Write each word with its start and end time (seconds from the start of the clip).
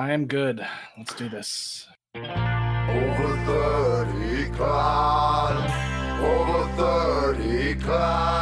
I 0.00 0.12
am 0.12 0.26
good. 0.26 0.64
Let's 0.96 1.12
do 1.14 1.28
this. 1.28 1.88
Over 2.14 2.30
30 3.46 4.50
clan. 4.52 5.56
Over 6.22 7.34
30 7.34 7.74
clan. 7.80 8.37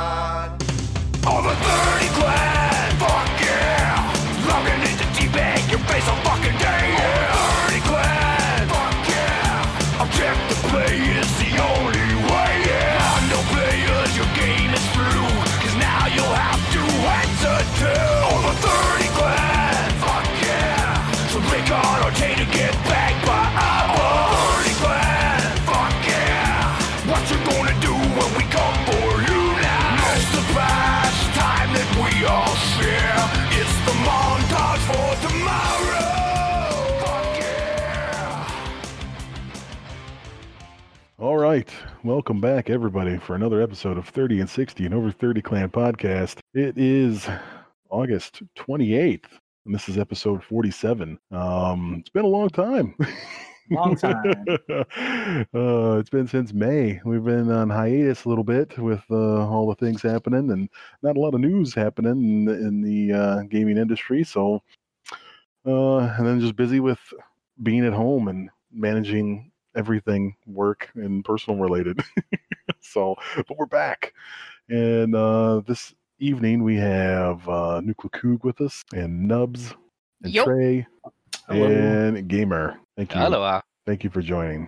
Right. 41.56 41.70
Welcome 42.04 42.38
back, 42.38 42.68
everybody, 42.68 43.16
for 43.16 43.34
another 43.34 43.62
episode 43.62 43.96
of 43.96 44.06
30 44.06 44.40
and 44.40 44.50
60 44.50 44.84
and 44.84 44.94
Over 44.94 45.10
30 45.10 45.40
Clan 45.40 45.70
podcast. 45.70 46.36
It 46.52 46.76
is 46.76 47.26
August 47.88 48.42
28th, 48.58 49.24
and 49.64 49.74
this 49.74 49.88
is 49.88 49.96
episode 49.96 50.44
47. 50.44 51.18
Um, 51.30 51.96
it's 52.00 52.10
been 52.10 52.26
a 52.26 52.28
long 52.28 52.50
time. 52.50 52.94
Long 53.70 53.96
time. 53.96 54.34
uh, 54.68 55.96
it's 55.98 56.10
been 56.10 56.28
since 56.28 56.52
May. 56.52 57.00
We've 57.06 57.24
been 57.24 57.50
on 57.50 57.70
hiatus 57.70 58.26
a 58.26 58.28
little 58.28 58.44
bit 58.44 58.76
with 58.76 59.04
uh, 59.10 59.48
all 59.48 59.66
the 59.66 59.76
things 59.76 60.02
happening 60.02 60.50
and 60.50 60.68
not 61.02 61.16
a 61.16 61.20
lot 61.20 61.32
of 61.32 61.40
news 61.40 61.72
happening 61.72 62.12
in 62.12 62.44
the, 62.44 62.52
in 62.52 62.82
the 62.82 63.18
uh, 63.18 63.42
gaming 63.44 63.78
industry. 63.78 64.24
So, 64.24 64.62
uh, 65.64 66.00
and 66.00 66.26
then 66.26 66.38
just 66.38 66.54
busy 66.54 66.80
with 66.80 67.00
being 67.62 67.86
at 67.86 67.94
home 67.94 68.28
and 68.28 68.50
managing 68.70 69.52
everything 69.76 70.34
work 70.46 70.90
and 70.94 71.24
personal 71.24 71.58
related. 71.60 72.00
so, 72.80 73.14
but 73.36 73.56
we're 73.56 73.66
back. 73.66 74.12
And 74.68 75.14
uh, 75.14 75.60
this 75.66 75.94
evening 76.18 76.62
we 76.62 76.76
have 76.76 77.48
uh, 77.48 77.80
Nuclear 77.80 78.10
Coog 78.10 78.44
with 78.44 78.60
us 78.60 78.84
and 78.94 79.28
Nubs 79.28 79.74
and 80.22 80.32
Yup. 80.32 80.46
Trey 80.46 80.86
Hello. 81.46 81.66
and 81.66 82.28
Gamer. 82.28 82.78
Thank 82.96 83.14
you. 83.14 83.20
Aloha. 83.20 83.60
Thank 83.86 84.02
you 84.02 84.10
for 84.10 84.22
joining. 84.22 84.66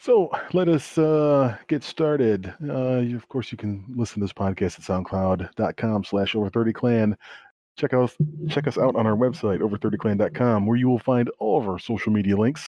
So 0.00 0.30
let 0.52 0.68
us 0.68 0.96
uh, 0.96 1.56
get 1.66 1.82
started. 1.82 2.54
Uh, 2.62 2.98
you, 2.98 3.16
of 3.16 3.28
course, 3.28 3.50
you 3.50 3.58
can 3.58 3.84
listen 3.94 4.20
to 4.20 4.20
this 4.20 4.32
podcast 4.32 4.78
at 4.78 4.84
soundcloud.com 4.84 6.04
slash 6.04 6.34
over 6.36 6.48
30 6.48 6.72
clan. 6.72 7.16
Check 7.76 7.94
out 7.94 8.14
check 8.48 8.66
us 8.66 8.78
out 8.78 8.96
on 8.96 9.06
our 9.06 9.16
website, 9.16 9.60
over30clan.com, 9.60 10.66
where 10.66 10.76
you 10.76 10.88
will 10.88 10.98
find 10.98 11.30
all 11.38 11.60
of 11.60 11.68
our 11.68 11.78
social 11.78 12.12
media 12.12 12.36
links. 12.36 12.66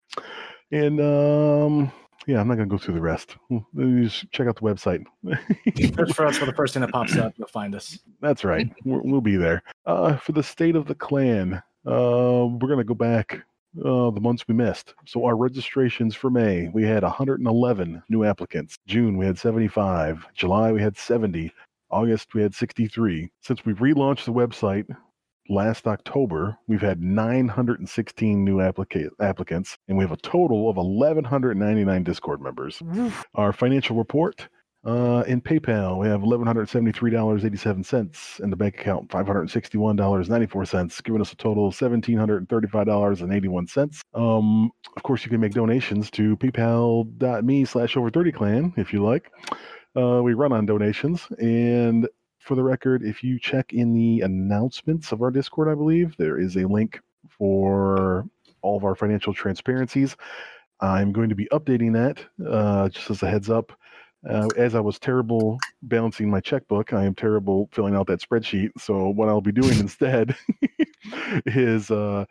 And 0.72 1.00
um, 1.00 1.92
yeah, 2.26 2.40
I'm 2.40 2.48
not 2.48 2.56
going 2.56 2.68
to 2.68 2.72
go 2.72 2.78
through 2.78 2.94
the 2.94 3.00
rest. 3.00 3.36
You 3.48 3.64
Just 4.04 4.30
check 4.32 4.46
out 4.46 4.56
the 4.56 4.62
website. 4.62 5.04
Search 5.94 6.12
for 6.12 6.26
us 6.26 6.36
for 6.36 6.46
the 6.46 6.52
first 6.56 6.74
thing 6.74 6.82
that 6.82 6.92
pops 6.92 7.16
up. 7.16 7.32
You'll 7.36 7.48
find 7.48 7.74
us. 7.74 7.98
That's 8.20 8.44
right. 8.44 8.70
We're, 8.84 9.00
we'll 9.00 9.20
be 9.20 9.36
there. 9.36 9.62
Uh, 9.86 10.16
for 10.16 10.32
the 10.32 10.42
state 10.42 10.76
of 10.76 10.86
the 10.86 10.94
clan, 10.94 11.54
uh, 11.86 12.46
we're 12.46 12.68
going 12.68 12.78
to 12.78 12.84
go 12.84 12.94
back 12.94 13.40
uh, 13.84 14.10
the 14.10 14.20
months 14.20 14.46
we 14.46 14.54
missed. 14.54 14.94
So 15.06 15.24
our 15.24 15.36
registrations 15.36 16.14
for 16.14 16.30
May, 16.30 16.68
we 16.68 16.84
had 16.84 17.02
111 17.02 18.02
new 18.08 18.24
applicants. 18.24 18.76
June, 18.86 19.16
we 19.16 19.26
had 19.26 19.38
75. 19.38 20.26
July, 20.34 20.72
we 20.72 20.82
had 20.82 20.96
70. 20.96 21.52
August, 21.90 22.34
we 22.34 22.42
had 22.42 22.54
63. 22.54 23.30
Since 23.40 23.64
we've 23.64 23.78
relaunched 23.78 24.24
the 24.24 24.32
website 24.32 24.86
last 25.50 25.86
October, 25.86 26.56
we've 26.68 26.80
had 26.80 27.02
916 27.02 28.44
new 28.44 28.56
applica- 28.56 29.10
applicants, 29.20 29.76
and 29.88 29.98
we 29.98 30.04
have 30.04 30.12
a 30.12 30.16
total 30.16 30.70
of 30.70 30.76
1,199 30.76 32.02
Discord 32.04 32.40
members. 32.40 32.80
Our 33.34 33.52
financial 33.52 33.96
report 33.96 34.48
uh, 34.86 35.24
in 35.26 35.42
PayPal, 35.42 35.98
we 35.98 36.06
have 36.08 36.22
eleven 36.22 36.46
hundred 36.46 36.66
seventy-three 36.70 37.10
dollars 37.10 37.44
eighty-seven 37.44 37.84
cents 37.84 38.40
in 38.42 38.48
the 38.48 38.56
bank 38.56 38.80
account, 38.80 39.12
five 39.12 39.26
hundred 39.26 39.50
sixty-one 39.50 39.94
dollars 39.94 40.30
ninety-four 40.30 40.64
cents, 40.64 40.98
giving 41.02 41.20
us 41.20 41.32
a 41.32 41.36
total 41.36 41.68
of 41.68 41.74
seventeen 41.74 42.16
hundred 42.16 42.48
thirty-five 42.48 42.86
dollars 42.86 43.20
and 43.20 43.30
eighty-one 43.30 43.66
cents. 43.66 44.00
Um, 44.14 44.70
of 44.96 45.02
course, 45.02 45.22
you 45.22 45.30
can 45.30 45.38
make 45.38 45.52
donations 45.52 46.10
to 46.12 46.34
PayPal.me 46.38 47.64
slash 47.66 47.94
Over 47.94 48.08
Thirty 48.08 48.32
Clan 48.32 48.72
if 48.78 48.90
you 48.90 49.04
like. 49.04 49.30
Uh, 49.94 50.22
we 50.22 50.32
run 50.32 50.52
on 50.52 50.64
donations, 50.64 51.26
and 51.38 52.08
for 52.40 52.54
the 52.54 52.62
record, 52.62 53.04
if 53.04 53.22
you 53.22 53.38
check 53.38 53.72
in 53.72 53.92
the 53.92 54.22
announcements 54.22 55.12
of 55.12 55.22
our 55.22 55.30
Discord, 55.30 55.68
I 55.68 55.74
believe 55.74 56.16
there 56.16 56.38
is 56.38 56.56
a 56.56 56.66
link 56.66 57.00
for 57.28 58.26
all 58.62 58.76
of 58.76 58.84
our 58.84 58.94
financial 58.94 59.32
transparencies. 59.32 60.16
I'm 60.80 61.12
going 61.12 61.28
to 61.28 61.34
be 61.34 61.46
updating 61.52 61.92
that 61.92 62.24
uh, 62.50 62.88
just 62.88 63.10
as 63.10 63.22
a 63.22 63.30
heads 63.30 63.50
up. 63.50 63.72
Uh, 64.28 64.48
as 64.56 64.74
I 64.74 64.80
was 64.80 64.98
terrible 64.98 65.58
balancing 65.82 66.30
my 66.30 66.40
checkbook, 66.40 66.92
I 66.92 67.04
am 67.04 67.14
terrible 67.14 67.68
filling 67.72 67.94
out 67.94 68.06
that 68.08 68.20
spreadsheet. 68.20 68.70
So 68.78 69.08
what 69.08 69.28
I'll 69.28 69.40
be 69.40 69.52
doing 69.52 69.78
instead 69.78 70.36
is 71.46 71.90
uh, 71.90 72.24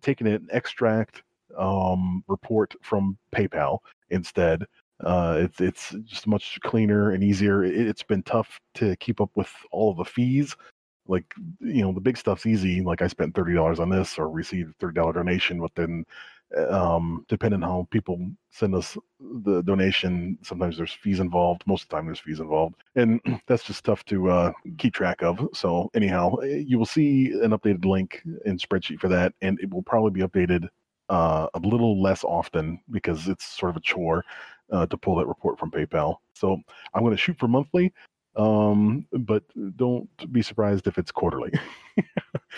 taking 0.00 0.26
an 0.26 0.48
extract 0.50 1.22
um, 1.58 2.24
report 2.28 2.74
from 2.82 3.18
PayPal 3.34 3.78
instead. 4.10 4.64
Uh, 5.00 5.36
it's 5.40 5.60
it's 5.60 5.90
just 6.04 6.26
much 6.26 6.58
cleaner 6.62 7.10
and 7.12 7.24
easier. 7.24 7.64
It, 7.64 7.74
it's 7.74 8.02
been 8.02 8.22
tough 8.22 8.60
to 8.74 8.96
keep 8.96 9.20
up 9.20 9.30
with 9.34 9.50
all 9.72 9.90
of 9.90 9.96
the 9.98 10.04
fees. 10.04 10.56
Like 11.06 11.26
you 11.60 11.82
know, 11.82 11.92
the 11.92 12.00
big 12.00 12.16
stuff's 12.16 12.46
easy. 12.46 12.80
Like 12.80 13.02
I 13.02 13.08
spent 13.08 13.34
thirty 13.34 13.54
dollars 13.54 13.80
on 13.80 13.90
this 13.90 14.18
or 14.18 14.30
received 14.30 14.74
thirty 14.78 14.94
dollar 14.94 15.12
donation, 15.12 15.60
but 15.60 15.74
then 15.74 16.04
um, 16.70 17.24
depending 17.28 17.62
on 17.62 17.68
how 17.68 17.88
people 17.90 18.30
send 18.50 18.74
us 18.74 18.96
the 19.20 19.62
donation, 19.62 20.38
sometimes 20.42 20.76
there's 20.76 20.92
fees 20.92 21.20
involved. 21.20 21.62
Most 21.66 21.84
of 21.84 21.88
the 21.88 21.96
time, 21.96 22.06
there's 22.06 22.20
fees 22.20 22.40
involved, 22.40 22.76
and 22.94 23.20
that's 23.46 23.64
just 23.64 23.84
tough 23.84 24.04
to 24.06 24.30
uh, 24.30 24.52
keep 24.78 24.94
track 24.94 25.22
of. 25.22 25.48
So, 25.52 25.90
anyhow, 25.94 26.36
eh, 26.36 26.62
you 26.66 26.78
will 26.78 26.86
see 26.86 27.32
an 27.42 27.50
updated 27.50 27.84
link 27.84 28.22
in 28.44 28.58
spreadsheet 28.58 29.00
for 29.00 29.08
that, 29.08 29.32
and 29.42 29.58
it 29.60 29.72
will 29.72 29.82
probably 29.82 30.10
be 30.10 30.26
updated 30.26 30.68
uh, 31.08 31.48
a 31.54 31.58
little 31.58 32.00
less 32.00 32.24
often 32.24 32.80
because 32.90 33.28
it's 33.28 33.44
sort 33.44 33.70
of 33.70 33.76
a 33.76 33.80
chore 33.80 34.24
uh, 34.72 34.86
to 34.86 34.96
pull 34.96 35.16
that 35.16 35.26
report 35.26 35.58
from 35.58 35.70
PayPal. 35.70 36.16
So, 36.34 36.58
I'm 36.94 37.02
going 37.02 37.12
to 37.12 37.20
shoot 37.20 37.38
for 37.38 37.48
monthly, 37.48 37.92
um, 38.36 39.06
but 39.12 39.44
don't 39.76 40.08
be 40.32 40.42
surprised 40.42 40.86
if 40.86 40.98
it's 40.98 41.12
quarterly. 41.12 41.52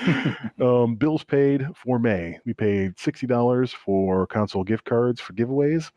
um, 0.60 0.96
bills 0.96 1.24
paid 1.24 1.66
for 1.74 1.98
May. 1.98 2.38
We 2.44 2.54
paid 2.54 2.98
sixty 2.98 3.26
dollars 3.26 3.72
for 3.72 4.26
console 4.26 4.64
gift 4.64 4.84
cards 4.84 5.20
for 5.20 5.32
giveaways. 5.34 5.90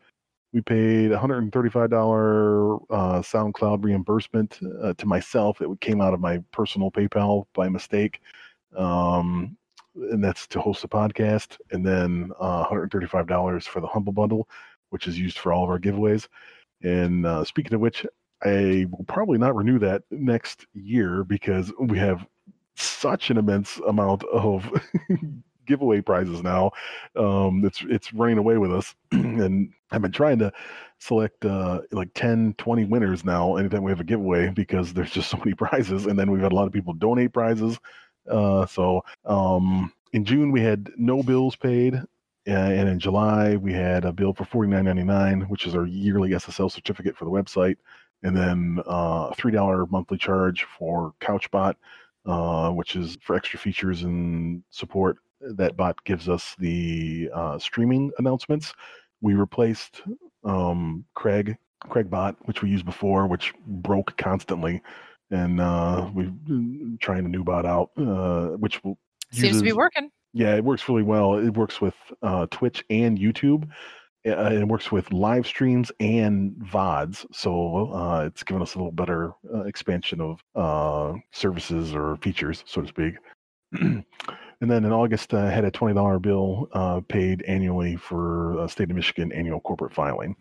We 0.52 0.60
paid 0.62 1.12
$135 1.12 2.86
uh, 2.90 3.20
SoundCloud 3.20 3.84
reimbursement 3.84 4.58
uh, 4.82 4.94
to 4.94 5.06
myself. 5.06 5.60
It 5.60 5.68
came 5.80 6.00
out 6.00 6.12
of 6.12 6.18
my 6.18 6.42
personal 6.50 6.90
PayPal 6.90 7.44
by 7.54 7.68
mistake, 7.68 8.20
um, 8.76 9.56
and 9.94 10.22
that's 10.22 10.48
to 10.48 10.60
host 10.60 10.82
a 10.82 10.88
podcast. 10.88 11.56
And 11.70 11.86
then 11.86 12.32
uh, 12.40 12.64
$135 12.66 13.62
for 13.64 13.80
the 13.80 13.86
Humble 13.86 14.12
Bundle, 14.12 14.48
which 14.90 15.08
is 15.08 15.18
used 15.18 15.38
for 15.38 15.52
all 15.52 15.64
of 15.64 15.70
our 15.70 15.78
giveaways. 15.78 16.28
And 16.82 17.26
uh, 17.26 17.44
speaking 17.44 17.74
of 17.74 17.80
which, 17.80 18.06
I 18.42 18.86
will 18.90 19.04
probably 19.06 19.38
not 19.38 19.56
renew 19.56 19.78
that 19.80 20.02
next 20.10 20.66
year 20.72 21.24
because 21.24 21.72
we 21.78 21.98
have 21.98 22.26
such 22.74 23.30
an 23.30 23.36
immense 23.36 23.78
amount 23.86 24.24
of 24.24 24.70
giveaway 25.66 26.00
prizes 26.00 26.42
now. 26.42 26.72
Um, 27.16 27.64
it's 27.64 27.84
it's 27.88 28.12
running 28.12 28.38
away 28.38 28.58
with 28.58 28.72
us, 28.72 28.94
and 29.12 29.72
I've 29.90 30.02
been 30.02 30.12
trying 30.12 30.38
to 30.38 30.52
select 30.98 31.44
uh, 31.44 31.80
like 31.92 32.10
10, 32.14 32.54
20 32.58 32.84
winners 32.84 33.24
now 33.24 33.56
anytime 33.56 33.82
we 33.82 33.90
have 33.90 34.00
a 34.00 34.04
giveaway 34.04 34.50
because 34.50 34.92
there's 34.92 35.10
just 35.10 35.30
so 35.30 35.36
many 35.38 35.54
prizes, 35.64 36.06
and 36.06 36.18
then 36.18 36.30
we've 36.30 36.42
had 36.42 36.52
a 36.52 36.54
lot 36.54 36.66
of 36.66 36.72
people 36.72 36.92
donate 36.94 37.32
prizes. 37.32 37.78
Uh, 38.28 38.66
so 38.66 39.02
um, 39.24 39.92
in 40.12 40.24
June 40.24 40.50
we 40.50 40.60
had 40.60 40.90
no 40.96 41.22
bills 41.22 41.56
paid. 41.56 42.00
Uh, 42.50 42.54
and 42.54 42.88
in 42.88 42.98
July, 42.98 43.56
we 43.56 43.72
had 43.72 44.04
a 44.04 44.12
bill 44.12 44.32
for 44.32 44.44
forty 44.44 44.68
nine 44.68 44.84
ninety 44.84 45.04
nine, 45.04 45.42
which 45.42 45.66
is 45.66 45.76
our 45.76 45.86
yearly 45.86 46.30
SSL 46.30 46.70
certificate 46.70 47.16
for 47.16 47.24
the 47.24 47.30
website, 47.30 47.76
and 48.24 48.36
then 48.36 48.80
uh, 48.88 49.28
a 49.30 49.34
three 49.36 49.52
dollar 49.52 49.86
monthly 49.86 50.18
charge 50.18 50.64
for 50.64 51.14
CouchBot, 51.20 51.74
uh, 52.26 52.70
which 52.70 52.96
is 52.96 53.16
for 53.22 53.36
extra 53.36 53.58
features 53.58 54.02
and 54.02 54.64
support. 54.70 55.18
That 55.40 55.76
bot 55.76 56.02
gives 56.04 56.28
us 56.28 56.56
the 56.58 57.30
uh, 57.32 57.58
streaming 57.58 58.10
announcements. 58.18 58.74
We 59.20 59.34
replaced 59.34 60.02
um, 60.44 61.04
Craig 61.14 61.56
CraigBot, 61.84 62.36
which 62.42 62.62
we 62.62 62.70
used 62.70 62.84
before, 62.84 63.26
which 63.26 63.54
broke 63.66 64.16
constantly, 64.16 64.82
and 65.30 65.60
uh, 65.60 66.10
we're 66.12 66.32
trying 67.00 67.24
a 67.24 67.28
new 67.28 67.44
bot 67.44 67.64
out, 67.64 67.90
uh, 67.96 68.48
which 68.56 68.82
will 68.82 68.98
Seems 69.32 69.58
to 69.58 69.62
be 69.62 69.72
working. 69.72 70.10
Yeah, 70.32 70.54
it 70.54 70.64
works 70.64 70.88
really 70.88 71.02
well. 71.02 71.34
It 71.34 71.56
works 71.56 71.80
with 71.80 71.94
uh, 72.22 72.46
Twitch 72.50 72.84
and 72.90 73.18
YouTube. 73.18 73.68
Uh, 74.26 74.50
it 74.52 74.68
works 74.68 74.92
with 74.92 75.12
live 75.12 75.46
streams 75.46 75.90
and 75.98 76.52
VODs. 76.56 77.24
So 77.32 77.90
uh, 77.92 78.24
it's 78.26 78.42
given 78.42 78.62
us 78.62 78.74
a 78.74 78.78
little 78.78 78.92
better 78.92 79.32
uh, 79.52 79.62
expansion 79.62 80.20
of 80.20 80.40
uh, 80.54 81.18
services 81.32 81.94
or 81.94 82.16
features, 82.16 82.62
so 82.66 82.82
to 82.82 82.88
speak. 82.88 83.14
and 83.80 84.04
then 84.60 84.84
in 84.84 84.92
August, 84.92 85.32
I 85.32 85.50
had 85.50 85.64
a 85.64 85.70
$20 85.70 86.20
bill 86.20 86.68
uh, 86.72 87.00
paid 87.08 87.42
annually 87.42 87.96
for 87.96 88.66
state 88.68 88.90
of 88.90 88.96
Michigan 88.96 89.32
annual 89.32 89.60
corporate 89.60 89.94
filing. 89.94 90.36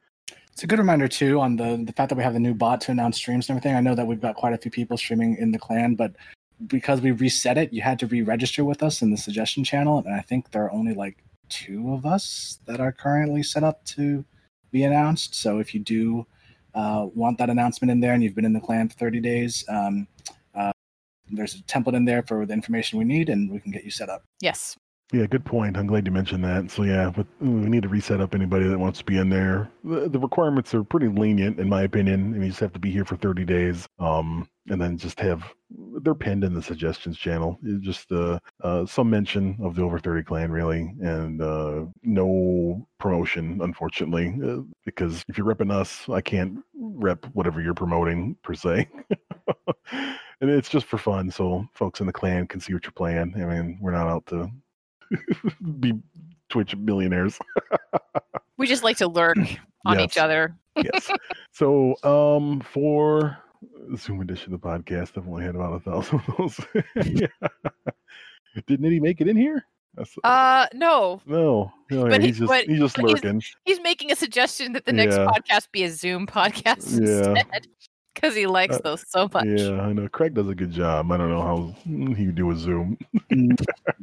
It's 0.52 0.66
a 0.66 0.68
good 0.68 0.80
reminder 0.80 1.08
too 1.08 1.40
on 1.40 1.56
the 1.56 1.82
the 1.86 1.94
fact 1.94 2.10
that 2.10 2.18
we 2.18 2.24
have 2.24 2.34
the 2.34 2.40
new 2.40 2.54
bot 2.54 2.82
to 2.82 2.92
announce 2.92 3.16
streams 3.16 3.48
and 3.48 3.58
everything. 3.58 3.78
I 3.78 3.80
know 3.80 3.96
that 3.96 4.06
we've 4.06 4.20
got 4.20 4.36
quite 4.36 4.52
a 4.52 4.58
few 4.58 4.70
people 4.70 4.98
streaming 4.98 5.38
in 5.38 5.54
the 5.54 5.58
clan, 5.58 5.96
but 5.96 6.18
because 6.68 7.02
we 7.02 7.12
reset 7.12 7.58
it, 7.58 7.74
you 7.74 7.82
had 7.82 8.00
to 8.00 8.08
re-register 8.08 8.66
with 8.66 8.84
us 8.84 9.02
in 9.02 9.12
the 9.12 9.18
suggestion 9.18 9.64
channel, 9.64 10.00
and 10.00 10.14
I 10.14 10.22
think 10.22 10.52
there 10.52 10.64
are 10.64 10.72
only 10.72 10.94
like 10.94 11.24
two 11.48 11.94
of 11.94 12.06
us 12.06 12.60
that 12.66 12.80
are 12.80 12.92
currently 12.92 13.44
set 13.44 13.64
up 13.64 13.84
to 13.86 14.26
be 14.72 14.84
announced. 14.84 15.36
So 15.36 15.60
if 15.60 15.74
you 15.74 15.80
do 15.80 16.28
uh, 16.76 17.08
want 17.14 17.38
that 17.40 17.50
announcement 17.50 17.92
in 17.92 18.00
there 18.00 18.14
and 18.14 18.24
you've 18.24 18.36
been 18.36 18.46
in 18.46 18.54
the 18.54 18.60
clan 18.60 18.90
for 18.90 18.96
30 18.96 19.20
days, 19.20 19.66
um, 19.68 20.08
uh, 20.54 20.72
there's 21.32 21.56
a 21.56 21.64
template 21.64 21.96
in 21.96 22.06
there 22.06 22.24
for 22.24 22.46
the 22.46 22.54
information 22.54 23.00
we 23.00 23.06
need, 23.06 23.30
and 23.30 23.50
we 23.50 23.60
can 23.60 23.72
get 23.72 23.84
you 23.84 23.92
set 23.92 24.10
up. 24.10 24.24
Yes. 24.42 24.78
Yeah, 25.12 25.26
good 25.26 25.44
point. 25.44 25.76
I'm 25.76 25.88
glad 25.88 26.06
you 26.06 26.12
mentioned 26.12 26.44
that. 26.44 26.70
So 26.70 26.84
yeah, 26.84 27.10
but 27.10 27.26
we 27.42 27.48
need 27.48 27.82
to 27.82 27.90
reset 27.90 28.22
up 28.22 28.36
anybody 28.36 28.68
that 28.68 28.78
wants 28.78 29.00
to 29.00 29.06
be 29.06 29.18
in 29.18 29.30
there. 29.30 29.72
The, 29.84 30.08
the 30.08 30.20
requirements 30.20 30.72
are 30.76 30.84
pretty 30.84 31.08
lenient, 31.08 31.60
in 31.60 31.68
my 31.68 31.82
opinion. 31.82 32.32
Mean, 32.34 32.44
you 32.44 32.50
just 32.50 32.60
have 32.60 32.74
to 32.74 32.80
be 32.80 32.92
here 32.92 33.06
for 33.06 33.16
30 33.16 33.44
days, 33.44 33.88
um, 33.98 34.48
and 34.68 34.80
then 34.80 35.00
just 35.00 35.20
have 35.20 35.52
they're 36.04 36.14
pinned 36.14 36.44
in 36.44 36.54
the 36.54 36.62
suggestions 36.62 37.18
channel. 37.18 37.58
It's 37.64 37.84
just 37.84 38.12
uh, 38.12 38.38
uh, 38.64 38.86
some 38.86 39.10
mention 39.10 39.58
of 39.64 39.76
the 39.76 39.82
over 39.82 39.98
30 39.98 40.24
clan, 40.24 40.52
really, 40.52 40.94
and 41.02 41.42
uh, 41.42 41.86
no 42.04 42.88
promotion, 43.00 43.62
unfortunately, 43.64 44.36
uh, 44.46 44.62
because 44.86 45.26
if 45.28 45.40
you're 45.40 45.48
repping 45.48 45.72
us, 45.72 46.08
I 46.08 46.22
can't 46.22 46.60
rep 46.76 47.26
whatever 47.34 47.62
you're 47.62 47.74
promoting 47.74 48.36
per 48.44 48.54
se. 48.54 48.88
and 49.92 50.52
it's 50.52 50.70
just 50.70 50.86
for 50.86 51.00
fun, 51.00 51.32
so 51.32 51.66
folks 51.74 52.00
in 52.00 52.06
the 52.06 52.14
clan 52.14 52.46
can 52.46 52.60
see 52.60 52.76
what 52.76 52.84
you're 52.84 52.92
playing. 52.92 53.34
I 53.36 53.46
mean, 53.46 53.80
we're 53.82 53.92
not 53.92 54.08
out 54.08 54.28
to 54.28 54.52
be 55.80 55.94
Twitch 56.50 56.76
millionaires. 56.76 57.38
We 58.58 58.68
just 58.68 58.84
like 58.84 58.98
to 58.98 59.08
lurk 59.08 59.38
on 59.86 59.98
Yes. 60.00 60.02
each 60.04 60.18
other. 60.18 60.54
yes. 60.76 61.10
So, 61.54 61.96
um, 62.04 62.60
for 62.60 63.38
Zoom 63.96 64.20
edition 64.20 64.54
of 64.54 64.60
the 64.60 64.68
podcast, 64.68 65.18
I've 65.18 65.26
only 65.30 65.46
had 65.46 65.56
about 65.56 65.76
a 65.76 65.80
thousand 65.80 66.20
of 66.28 66.36
those. 66.38 66.60
yeah. 67.06 67.28
Did 68.68 68.82
Nitty 68.82 69.00
make 69.00 69.22
it 69.22 69.30
in 69.30 69.38
here? 69.38 69.64
That's, 69.96 70.14
Uh 70.26 70.68
no. 70.74 71.22
no, 71.26 71.72
no, 71.90 72.04
but 72.10 72.20
he- 72.20 72.28
he's 72.28 72.40
just 72.40 72.54
he's 72.68 72.80
just 72.80 72.96
but 72.98 73.06
he's- 73.06 73.24
lurking. 73.24 73.42
He's 73.64 73.80
making 73.80 74.12
a 74.12 74.16
suggestion 74.18 74.74
that 74.74 74.84
the 74.86 74.92
next 74.94 75.16
Yeah. 75.16 75.28
podcast 75.28 75.72
be 75.72 75.84
a 75.86 75.90
Zoom 75.90 76.28
podcast 76.28 77.00
Yeah. 77.00 77.30
instead. 77.30 77.68
Because 78.14 78.36
he 78.36 78.48
likes 78.48 78.76
Uh, 78.76 78.82
those 78.84 79.06
so 79.10 79.30
much. 79.34 79.46
Yeah, 79.46 79.82
I 79.82 79.94
know. 79.94 80.08
Craig 80.10 80.34
does 80.34 80.50
a 80.50 80.56
good 80.56 80.72
job. 80.72 81.12
I 81.12 81.18
don't 81.18 81.30
know 81.30 81.42
how 81.42 81.76
he 82.16 82.26
would 82.26 82.36
do 82.36 82.48
with 82.48 82.58
Zoom. 82.58 82.98
doing 83.30 83.58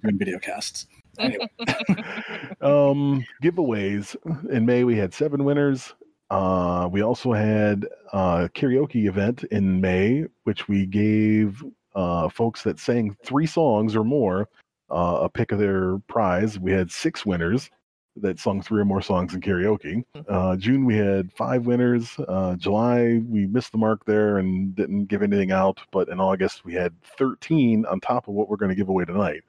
video 0.04 0.38
casts. 0.38 0.86
Anyway, 1.18 1.48
um, 2.60 3.24
giveaways 3.42 4.16
in 4.50 4.66
May 4.66 4.84
we 4.84 4.96
had 4.96 5.12
seven 5.14 5.44
winners. 5.44 5.94
Uh, 6.30 6.88
we 6.90 7.02
also 7.02 7.32
had 7.32 7.86
a 8.12 8.50
karaoke 8.54 9.06
event 9.06 9.44
in 9.44 9.80
May, 9.80 10.24
which 10.44 10.68
we 10.68 10.86
gave 10.86 11.62
uh, 11.94 12.28
folks 12.28 12.62
that 12.62 12.78
sang 12.78 13.16
three 13.24 13.46
songs 13.46 13.94
or 13.96 14.04
more 14.04 14.48
uh, 14.90 15.20
a 15.22 15.28
pick 15.28 15.52
of 15.52 15.58
their 15.58 15.98
prize. 16.08 16.58
We 16.58 16.72
had 16.72 16.90
six 16.90 17.24
winners 17.24 17.70
that 18.16 18.38
sung 18.38 18.62
three 18.62 18.80
or 18.80 18.84
more 18.84 19.02
songs 19.02 19.34
in 19.34 19.40
karaoke. 19.40 20.04
Uh, 20.28 20.56
June 20.56 20.84
we 20.84 20.96
had 20.96 21.32
five 21.32 21.66
winners. 21.66 22.16
Uh, 22.28 22.56
July 22.56 23.20
we 23.28 23.46
missed 23.46 23.72
the 23.72 23.78
mark 23.78 24.04
there 24.04 24.38
and 24.38 24.74
didn't 24.74 25.06
give 25.06 25.22
anything 25.22 25.52
out. 25.52 25.80
But 25.90 26.08
in 26.08 26.20
August 26.20 26.64
we 26.64 26.74
had 26.74 26.94
13 27.18 27.84
on 27.86 28.00
top 28.00 28.28
of 28.28 28.34
what 28.34 28.48
we're 28.48 28.56
going 28.56 28.70
to 28.70 28.76
give 28.76 28.88
away 28.88 29.04
tonight, 29.04 29.42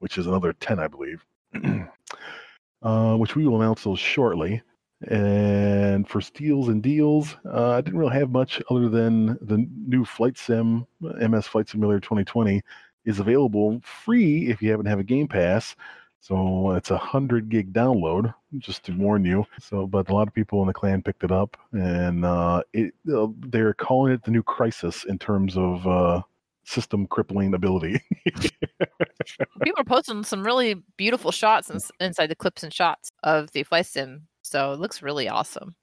which 0.00 0.18
is 0.18 0.26
another 0.26 0.52
10, 0.54 0.78
I 0.78 0.88
believe. 0.88 1.24
uh, 2.82 3.16
which 3.16 3.36
we 3.36 3.46
will 3.46 3.60
announce 3.60 3.84
those 3.84 3.98
shortly. 3.98 4.62
And 5.06 6.08
for 6.08 6.20
steals 6.20 6.68
and 6.68 6.82
deals, 6.82 7.36
uh, 7.46 7.70
I 7.72 7.80
didn't 7.80 8.00
really 8.00 8.14
have 8.14 8.30
much 8.30 8.60
other 8.68 8.88
than 8.88 9.38
the 9.40 9.64
new 9.86 10.04
Flight 10.04 10.36
Sim, 10.36 10.86
MS 11.00 11.46
Flight 11.46 11.68
Simulator 11.68 12.00
2020, 12.00 12.62
is 13.04 13.20
available 13.20 13.80
free 13.84 14.48
if 14.48 14.60
you 14.60 14.70
happen 14.70 14.84
to 14.84 14.90
have 14.90 14.98
a 14.98 15.04
Game 15.04 15.28
Pass. 15.28 15.76
So 16.20 16.72
it's 16.72 16.90
a 16.90 16.98
hundred 16.98 17.48
gig 17.48 17.72
download, 17.72 18.34
just 18.58 18.84
to 18.84 18.92
warn 18.92 19.24
you. 19.24 19.46
So, 19.60 19.86
but 19.86 20.10
a 20.10 20.14
lot 20.14 20.28
of 20.28 20.34
people 20.34 20.60
in 20.62 20.66
the 20.66 20.74
clan 20.74 21.02
picked 21.02 21.24
it 21.24 21.30
up, 21.30 21.56
and 21.72 22.24
uh, 22.24 22.62
it 22.72 22.92
uh, 23.12 23.28
they're 23.38 23.74
calling 23.74 24.12
it 24.12 24.24
the 24.24 24.30
new 24.30 24.42
Crysis 24.42 25.06
in 25.06 25.18
terms 25.18 25.56
of 25.56 25.86
uh, 25.86 26.22
system 26.64 27.06
crippling 27.06 27.54
ability. 27.54 28.02
People 29.62 29.80
are 29.80 29.84
posting 29.84 30.24
some 30.24 30.44
really 30.44 30.74
beautiful 30.96 31.30
shots 31.30 31.70
ins- 31.70 31.90
inside 32.00 32.28
the 32.28 32.36
clips 32.36 32.62
and 32.62 32.72
shots 32.72 33.10
of 33.22 33.50
the 33.52 33.62
flight 33.62 33.86
sim. 33.86 34.26
So 34.42 34.72
it 34.72 34.80
looks 34.80 35.02
really 35.02 35.28
awesome. 35.28 35.74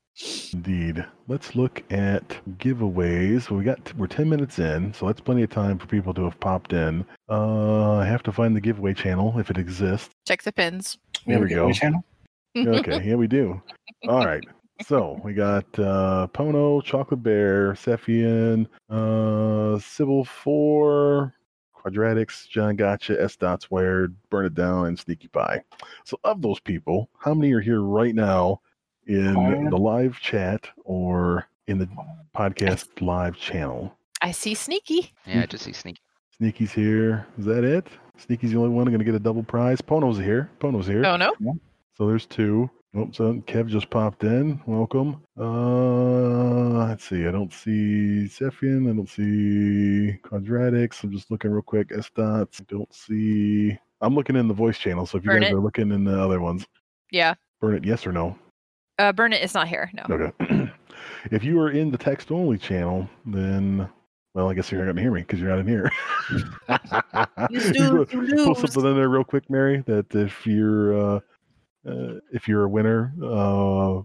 Indeed. 0.54 1.06
Let's 1.28 1.56
look 1.56 1.84
at 1.92 2.28
giveaways. 2.58 3.50
We 3.50 3.64
got 3.64 3.94
we're 3.98 4.08
ten 4.08 4.30
minutes 4.30 4.60
in, 4.60 4.94
so 4.94 5.08
that's 5.08 5.20
plenty 5.20 5.44
of 5.44 5.50
time 5.50 5.78
for 5.78 5.88
people 5.88 6.14
to 6.14 6.24
have 6.24 6.40
popped 6.40 6.72
in. 6.72 7.06
Uh, 7.30 7.96
I 7.98 8.06
have 8.06 8.24
to 8.24 8.32
find 8.32 8.56
the 8.56 8.62
giveaway 8.62 8.94
channel 8.94 9.38
if 9.38 9.50
it 9.50 9.58
exists. 9.58 10.10
Check 10.26 10.44
the 10.44 10.54
pins. 10.54 10.98
There 11.26 11.38
a 11.38 11.42
we 11.42 11.50
go. 11.50 11.72
channel. 11.72 12.04
Okay, 12.58 13.04
yeah, 13.04 13.16
we 13.16 13.28
do. 13.28 13.62
All 14.08 14.26
right. 14.26 14.42
So 14.88 15.20
we 15.26 15.34
got 15.34 15.66
uh, 15.78 16.28
Pono, 16.34 16.82
Chocolate 16.82 17.22
Bear, 17.22 17.74
Cephian, 17.74 18.68
uh, 18.90 19.78
Sybil 19.80 20.24
Four, 20.24 21.34
Quadratics, 21.78 22.48
John 22.48 22.78
Gotcha, 22.78 23.22
S 23.22 23.36
Dots 23.36 23.70
Wired, 23.70 24.16
Burn 24.30 24.46
It 24.46 24.54
Down, 24.54 24.88
and 24.88 24.98
Sneaky 24.98 25.28
Pie. 25.28 25.62
So 26.06 26.18
of 26.24 26.42
those 26.42 26.62
people, 26.62 27.10
how 27.20 27.34
many 27.34 27.52
are 27.52 27.60
here 27.60 27.82
right 27.82 28.16
now 28.16 28.62
in 29.08 29.34
Fire. 29.34 29.70
the 29.70 29.78
live 29.78 30.20
chat 30.20 30.68
or 30.84 31.48
in 31.68 31.78
the 31.78 31.90
podcast 32.36 33.02
live 33.02 33.36
channel? 33.38 33.96
I 34.22 34.32
see 34.32 34.54
Sneaky. 34.54 35.14
Yeah, 35.26 35.42
I 35.42 35.46
just 35.46 35.64
see 35.66 35.74
sneaky. 35.74 36.02
Sneaky's 36.38 36.72
here. 36.72 37.28
Is 37.38 37.46
that 37.46 37.64
it? 37.64 37.88
Sneaky's 38.18 38.52
the 38.52 38.58
only 38.58 38.70
one 38.70 38.86
going 38.86 39.00
to 39.00 39.06
get 39.06 39.16
a 39.16 39.20
double 39.20 39.44
prize. 39.44 39.82
Pono's 39.82 40.18
here. 40.18 40.50
Pono's 40.60 40.88
here. 40.88 41.06
Oh 41.06 41.16
no. 41.18 41.34
So 41.98 42.08
there's 42.08 42.26
two. 42.26 42.70
Oh, 42.98 43.10
so 43.12 43.34
Kev 43.48 43.68
just 43.68 43.90
popped 43.90 44.24
in. 44.24 44.62
Welcome. 44.66 45.22
Uh, 45.38 46.88
let's 46.88 47.04
see. 47.08 47.26
I 47.28 47.32
don't 47.32 47.52
see 47.54 48.28
Cephian. 48.30 48.90
I 48.90 48.96
don't 48.96 49.10
see 49.10 50.18
Quadratics. 50.24 51.04
I'm 51.04 51.12
just 51.12 51.30
looking 51.30 51.52
real 51.52 51.62
quick. 51.62 51.92
S 51.96 52.10
dots. 52.16 52.62
I 52.62 52.66
don't 52.70 52.94
see. 52.94 53.78
I'm 54.02 54.16
looking 54.16 54.36
in 54.36 54.48
the 54.48 54.54
voice 54.54 54.78
channel. 54.78 55.06
So 55.06 55.18
if 55.18 55.24
you 55.26 55.32
Burn 55.32 55.42
guys 55.42 55.52
it. 55.52 55.56
are 55.56 55.60
looking 55.60 55.92
in 55.92 56.04
the 56.06 56.22
other 56.22 56.40
ones, 56.40 56.66
Yeah. 57.12 57.34
burn 57.62 57.76
it. 57.76 57.86
Yes 57.86 58.06
or 58.08 58.12
no? 58.12 58.38
Uh, 58.98 59.12
Burnett 59.12 59.44
is 59.44 59.54
not 59.54 59.68
here. 59.68 59.92
No. 59.94 60.04
Okay. 60.16 60.72
if 61.32 61.44
you 61.44 61.60
are 61.60 61.70
in 61.72 61.92
the 61.92 61.98
text 61.98 62.32
only 62.32 62.58
channel, 62.58 63.10
then 63.26 63.90
well, 64.34 64.50
I 64.50 64.54
guess 64.54 64.72
you're 64.72 64.82
not 64.82 64.86
going 64.88 64.98
to 64.98 65.02
hear 65.02 65.12
me 65.12 65.22
because 65.22 65.40
you're 65.40 65.50
not 65.50 65.60
in 65.60 65.68
here. 65.68 65.92
You 67.50 67.60
You 67.72 68.08
you 68.10 68.36
Pull 68.36 68.48
lose. 68.48 68.60
something 68.60 68.86
in 68.86 68.96
there 68.96 69.10
real 69.10 69.24
quick, 69.24 69.50
Mary. 69.50 69.84
That 69.88 70.14
if 70.14 70.46
you're 70.46 70.94
uh, 71.16 71.20
uh, 71.88 72.14
if 72.34 72.48
you're 72.48 72.64
a 72.64 72.70
winner, 72.70 73.14
uh, 73.24 74.02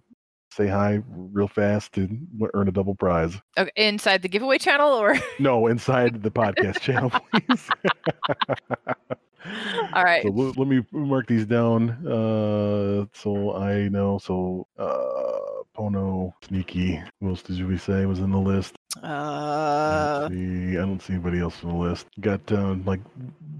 say 0.52 0.66
hi 0.68 1.00
real 1.08 1.48
fast 1.48 1.96
and 1.96 2.26
earn 2.54 2.68
a 2.68 2.72
double 2.72 2.94
prize. 2.94 3.34
Okay, 3.58 3.70
inside 3.76 4.22
the 4.22 4.28
giveaway 4.28 4.58
channel 4.58 4.92
or 4.92 5.16
No, 5.38 5.66
inside 5.66 6.22
the 6.22 6.30
podcast 6.30 6.80
channel, 6.80 7.10
please. 7.10 7.68
all 9.94 10.04
right. 10.04 10.22
So 10.22 10.28
let, 10.28 10.58
let 10.58 10.68
me 10.68 10.84
mark 10.92 11.26
these 11.28 11.46
down 11.46 11.90
uh, 12.06 13.06
so 13.14 13.54
I 13.56 13.88
know. 13.88 14.18
So 14.18 14.66
uh, 14.78 15.64
Pono, 15.76 16.32
Sneaky. 16.46 17.02
Who 17.20 17.28
else 17.30 17.42
did 17.42 17.66
we 17.66 17.78
say 17.78 18.06
was 18.06 18.20
in 18.20 18.32
the 18.32 18.38
list? 18.38 18.76
I 19.88 19.94
Uh, 19.94 20.28
don't 20.28 20.30
see, 20.30 20.78
I 20.78 20.82
don't 20.82 21.02
see 21.02 21.14
anybody 21.14 21.40
else 21.40 21.64
on 21.64 21.70
the 21.70 21.76
list. 21.76 22.06
Got 22.20 22.50
uh, 22.52 22.76
like 22.84 23.00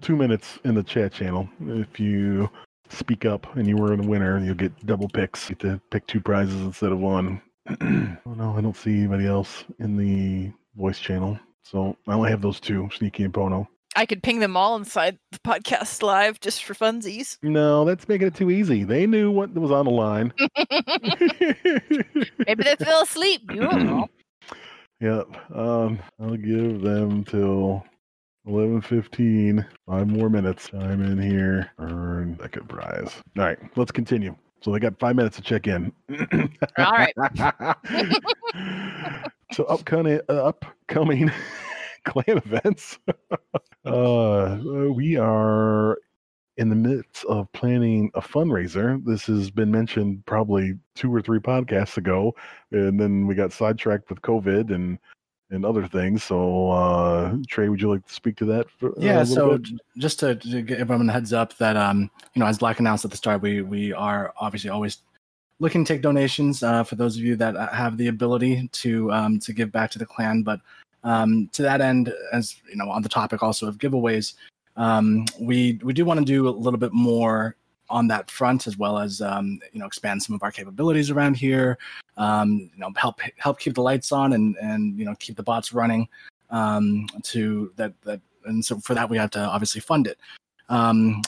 two 0.03 0.17
minutes 0.17 0.59
in 0.65 0.75
the 0.75 0.83
chat 0.83 1.13
channel. 1.13 1.49
If 1.67 2.01
you 2.01 2.51
speak 2.91 3.25
up 3.27 3.57
and 3.57 3.69
you 3.69 3.77
were 3.77 3.95
a 3.95 3.97
winner, 3.97 4.39
you'll 4.41 4.55
get 4.57 4.87
double 4.87 5.09
picks. 5.09 5.51
You 5.51 5.57
get 5.57 5.69
to 5.69 5.81
pick 5.91 6.07
two 6.07 6.21
prizes 6.21 6.61
instead 6.63 6.93
of 6.93 7.01
one. 7.01 7.43
oh 7.71 8.35
no, 8.35 8.55
I 8.57 8.61
don't 8.61 8.77
see 8.77 8.99
anybody 9.01 9.27
else 9.27 9.65
in 9.79 9.97
the 9.97 10.53
voice 10.77 11.01
channel. 11.01 11.39
So 11.65 11.97
I 12.09 12.15
only 12.15 12.31
have 12.31 12.43
those 12.43 12.61
two, 12.61 12.91
Sneaky 12.97 13.25
and 13.25 13.35
Pono. 13.35 13.67
I 13.97 14.07
could 14.07 14.23
ping 14.23 14.39
them 14.39 14.57
all 14.57 14.77
inside 14.77 15.19
the 15.33 15.39
podcast 15.39 16.03
live 16.03 16.41
just 16.41 16.65
for 16.65 16.75
funsies. 16.75 17.39
No, 17.43 17.85
that's 17.85 18.09
making 18.09 18.29
it 18.29 18.35
too 18.35 18.51
easy. 18.51 18.85
They 18.85 19.07
knew 19.07 19.31
what 19.31 19.53
was 19.55 19.71
on 19.71 19.87
the 19.87 19.91
line. 19.91 20.33
Maybe 22.47 22.65
they 22.65 22.77
fell 22.77 23.03
asleep. 23.03 23.43
You 23.51 23.63
don't 23.63 23.87
know. 23.87 24.07
Yep. 25.03 25.57
Um, 25.57 25.99
I'll 26.21 26.37
give 26.37 26.83
them 26.83 27.25
till 27.25 27.83
Eleven 28.47 28.81
fifteen. 28.81 29.65
Five 29.87 30.09
more 30.09 30.29
minutes. 30.29 30.71
I'm 30.75 31.03
in 31.03 31.21
here. 31.21 31.71
Earn 31.79 32.39
second 32.41 32.69
prize. 32.69 33.15
All 33.39 33.45
right, 33.45 33.59
let's 33.77 33.93
continue. 33.93 34.35
So 34.63 34.73
they 34.73 34.79
got 34.79 34.99
five 34.99 35.17
minutes 35.17 35.37
to 35.37 35.43
check 35.43 35.67
in. 35.67 35.93
All 36.79 36.93
right. 36.93 37.15
so 39.53 39.65
upcoming, 39.65 40.21
uh, 40.29 40.45
upcoming 40.45 41.31
clan 42.05 42.39
events. 42.39 42.99
uh, 43.85 44.59
we 44.95 45.17
are 45.17 45.99
in 46.57 46.69
the 46.69 46.77
midst 46.77 47.25
of 47.25 47.51
planning 47.53 48.11
a 48.15 48.21
fundraiser. 48.21 49.03
This 49.05 49.25
has 49.27 49.51
been 49.51 49.71
mentioned 49.71 50.25
probably 50.27 50.79
two 50.95 51.15
or 51.15 51.23
three 51.23 51.39
podcasts 51.39 51.97
ago, 51.97 52.35
and 52.71 53.01
then 53.01 53.27
we 53.27 53.35
got 53.35 53.53
sidetracked 53.53 54.11
with 54.11 54.21
COVID 54.23 54.75
and 54.75 54.99
and 55.51 55.65
other 55.65 55.87
things. 55.87 56.23
So, 56.23 56.71
uh, 56.71 57.37
Trey, 57.49 57.69
would 57.69 57.81
you 57.81 57.91
like 57.91 58.07
to 58.07 58.13
speak 58.13 58.37
to 58.37 58.45
that? 58.45 58.71
For, 58.71 58.91
uh, 58.91 58.93
a 59.01 59.05
Yeah, 59.05 59.25
so 59.25 59.59
j- 59.59 59.77
just 59.99 60.21
to, 60.21 60.37
to 60.37 60.63
give 60.63 60.79
everyone 60.79 61.09
a 61.09 61.13
heads 61.13 61.33
up 61.33 61.57
that 61.59 61.77
um, 61.77 62.11
you 62.35 62.41
know, 62.41 62.47
as 62.47 62.59
Black 62.59 62.79
announced 62.79 63.05
at 63.05 63.11
the 63.11 63.17
start, 63.17 63.43
we 63.43 63.63
we 63.63 63.93
are 63.93 64.33
obviously 64.37 64.71
always 64.71 64.99
looking 65.59 65.85
to 65.85 65.95
take 65.95 66.03
donations 66.03 66.63
uh, 66.63 66.85
for 66.85 66.97
those 66.97 67.17
of 67.17 67.23
you 67.23 67.37
that 67.37 67.57
uh, 67.57 67.69
have 67.69 67.97
the 67.97 68.09
ability 68.09 68.69
to 68.73 69.13
um, 69.13 69.39
to 69.41 69.53
give 69.53 69.73
back 69.73 69.91
to 69.91 69.99
the 69.99 70.07
clan. 70.07 70.43
But 70.43 70.61
um, 71.05 71.49
to 71.53 71.63
that 71.63 71.81
end, 71.81 72.13
as 72.33 72.57
you 72.69 72.77
know, 72.77 72.91
on 72.91 73.03
the 73.03 73.09
topic 73.09 73.43
also 73.43 73.67
of 73.67 73.79
giveaways, 73.79 74.35
um, 74.77 75.25
we 75.39 75.79
we 75.83 75.93
do 75.93 76.05
want 76.05 76.19
to 76.19 76.25
do 76.25 76.49
a 76.49 76.51
little 76.51 76.79
bit 76.79 76.93
more 76.93 77.57
on 77.89 78.07
that 78.07 78.31
front 78.31 78.67
as 78.67 78.79
well 78.79 78.99
as 78.99 79.21
um, 79.21 79.59
you 79.73 79.81
know 79.81 79.87
expand 79.87 80.23
some 80.23 80.35
of 80.35 80.43
our 80.43 80.53
capabilities 80.53 81.11
around 81.11 81.37
here 81.37 81.77
um, 82.17 82.71
you 82.73 82.79
know 82.79 82.91
help 82.97 83.21
help 83.37 83.59
keep 83.59 83.75
the 83.75 83.83
lights 83.83 84.13
on 84.13 84.35
and 84.35 84.57
and 84.63 84.97
you 84.99 85.05
know 85.05 85.15
keep 85.19 85.37
the 85.37 85.43
bots 85.43 85.73
running 85.73 86.09
um, 86.51 87.07
to 87.23 87.73
that 87.77 87.93
that 88.03 88.21
and 88.47 88.65
so 88.65 88.79
for 88.79 88.95
that 88.95 89.09
we 89.09 89.17
have 89.17 89.31
to 89.31 89.41
obviously 89.41 89.81
fund 89.81 90.07
it. 90.07 90.19
Um, 90.69 91.21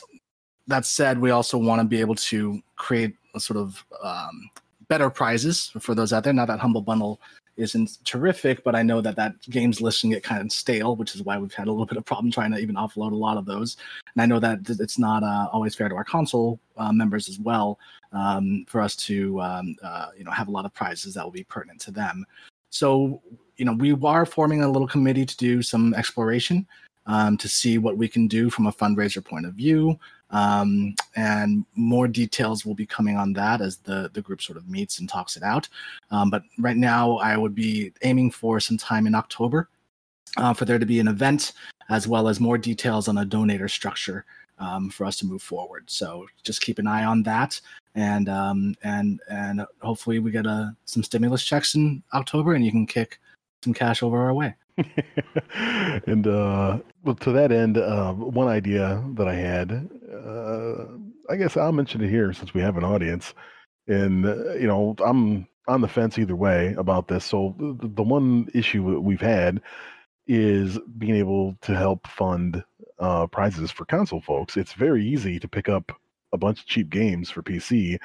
that 0.69 0.87
said 0.87 1.19
we 1.19 1.31
also 1.31 1.59
want 1.59 1.81
to 1.81 1.85
be 1.85 2.01
able 2.01 2.15
to 2.15 2.63
create 2.77 3.17
a 3.35 3.41
sort 3.41 3.59
of 3.59 3.85
um, 4.03 4.49
better 4.89 5.11
prizes 5.11 5.73
for 5.81 5.95
those 5.95 6.13
out 6.13 6.23
there 6.25 6.33
now 6.33 6.47
that 6.47 6.61
humble 6.61 6.81
bundle 6.81 7.21
isn't 7.57 7.99
terrific 8.05 8.65
but 8.65 8.75
i 8.75 8.83
know 8.83 9.01
that 9.01 9.17
that 9.17 9.35
games 9.51 9.81
list 9.81 10.01
can 10.01 10.11
get 10.11 10.23
kind 10.23 10.41
of 10.41 10.51
stale 10.51 10.97
which 10.97 11.15
is 11.15 11.23
why 11.23 11.37
we've 11.39 11.53
had 11.53 11.69
a 11.69 11.71
little 11.71 11.87
bit 11.87 11.99
of 11.99 12.05
problem 12.05 12.31
trying 12.31 12.51
to 12.51 12.59
even 12.59 12.77
offload 12.77 13.13
a 13.13 13.17
lot 13.17 13.37
of 13.37 13.45
those 13.45 13.77
and 14.15 14.23
i 14.23 14.27
know 14.27 14.39
that 14.39 14.59
it's 14.69 14.99
not 14.99 15.23
uh, 15.23 15.49
always 15.53 15.75
fair 15.75 15.89
to 15.89 15.95
our 15.95 16.05
console 16.05 16.59
uh, 16.77 16.93
members 16.93 17.29
as 17.29 17.39
well 17.39 17.79
um, 18.13 18.65
for 18.69 18.81
us 18.81 18.95
to 18.97 19.41
um, 19.41 19.77
uh, 19.83 20.09
you 20.17 20.25
know 20.25 20.31
have 20.31 20.49
a 20.49 20.51
lot 20.51 20.65
of 20.65 20.75
prizes 20.75 21.15
that 21.15 21.25
will 21.25 21.33
be 21.33 21.45
pertinent 21.45 21.81
to 21.83 21.91
them. 21.91 22.25
So 22.71 23.21
you 23.57 23.65
know 23.65 23.73
we 23.73 23.97
are 24.05 24.27
forming 24.27 24.63
a 24.63 24.71
little 24.71 24.89
committee 24.89 25.27
to 25.27 25.37
do 25.37 25.63
some 25.63 25.95
exploration 25.95 26.67
um, 27.07 27.37
to 27.39 27.49
see 27.49 27.79
what 27.79 27.97
we 27.97 28.09
can 28.09 28.29
do 28.29 28.51
from 28.51 28.67
a 28.67 28.73
fundraiser 28.73 29.25
point 29.25 29.47
of 29.47 29.55
view. 29.55 29.99
Um, 30.33 30.95
and 31.15 31.65
more 31.75 32.09
details 32.09 32.65
will 32.65 32.75
be 32.75 32.87
coming 32.87 33.17
on 33.17 33.33
that 33.35 33.61
as 33.61 33.77
the 33.77 34.11
the 34.13 34.23
group 34.23 34.43
sort 34.43 34.57
of 34.57 34.69
meets 34.69 34.99
and 34.99 35.09
talks 35.09 35.37
it 35.37 35.43
out. 35.43 35.69
Um, 36.11 36.31
but 36.31 36.43
right 36.59 36.77
now, 36.77 37.19
I 37.19 37.37
would 37.37 37.55
be 37.55 37.93
aiming 38.03 38.31
for 38.31 38.59
some 38.59 38.79
time 38.79 39.07
in 39.07 39.15
October 39.15 39.69
uh, 40.37 40.55
for 40.55 40.65
there 40.65 40.79
to 40.79 40.87
be 40.87 41.01
an 41.01 41.09
event 41.09 41.53
as 41.91 42.09
well 42.09 42.29
as 42.29 42.41
more 42.41 42.57
details 42.57 43.09
on 43.09 43.19
a 43.19 43.27
donator 43.27 43.71
structure 43.71 44.25
um, 44.59 44.89
for 44.91 45.05
us 45.05 45.17
to 45.19 45.27
move 45.27 45.43
forward. 45.43 45.85
So 45.91 46.27
just 46.43 46.63
keep 46.63 46.79
an 46.79 46.87
eye 46.87 47.05
on 47.05 47.23
that, 47.25 47.61
and 47.95 48.29
um, 48.29 48.75
and 48.83 49.21
and 49.29 49.67
hopefully 49.81 50.19
we 50.19 50.31
get 50.31 50.47
uh, 50.47 50.71
some 50.85 51.03
stimulus 51.03 51.45
checks 51.45 51.75
in 51.75 52.03
October, 52.15 52.55
and 52.55 52.65
you 52.65 52.71
can 52.71 52.87
kick 52.87 53.19
some 53.63 53.75
cash 53.75 54.03
over 54.03 54.19
our 54.19 54.35
way. 54.35 54.55
and 55.55 56.27
uh, 56.27 56.79
well, 57.05 57.15
to 57.17 57.33
that 57.33 57.53
end, 57.53 57.77
uh, 57.77 58.13
one 58.13 58.49
idea 58.49 59.05
that 59.15 59.29
I 59.29 59.35
had, 59.35 59.91
uh, 60.25 60.87
I 61.31 61.37
guess 61.37 61.57
I'll 61.57 61.73
mention 61.73 62.03
it 62.03 62.11
here 62.11 62.33
since 62.33 62.55
we 62.55 62.61
have 62.61 62.77
an 62.77 62.85
audience, 62.85 63.35
and 63.87 64.27
uh, 64.27 64.55
you 64.55 64.67
know 64.67 64.95
I'm 65.05 65.47
on 65.69 65.81
the 65.81 65.89
fence 65.89 66.19
either 66.19 66.37
way 66.37 66.75
about 66.79 67.09
this. 67.09 67.25
So 67.25 67.55
the, 67.59 67.89
the 67.89 68.03
one 68.03 68.49
issue 68.55 68.99
we've 69.01 69.21
had 69.21 69.61
is 70.27 70.79
being 70.99 71.17
able 71.17 71.57
to 71.63 71.75
help 71.75 72.07
fund 72.07 72.65
uh, 72.99 73.27
prizes 73.27 73.71
for 73.71 73.85
console 73.85 74.21
folks. 74.21 74.57
It's 74.57 74.73
very 74.73 75.05
easy 75.05 75.39
to 75.39 75.49
pick 75.49 75.69
up 75.69 75.93
a 76.33 76.39
bunch 76.39 76.61
of 76.61 76.67
cheap 76.67 76.89
games 76.89 77.31
for 77.31 77.43
PC, 77.43 77.99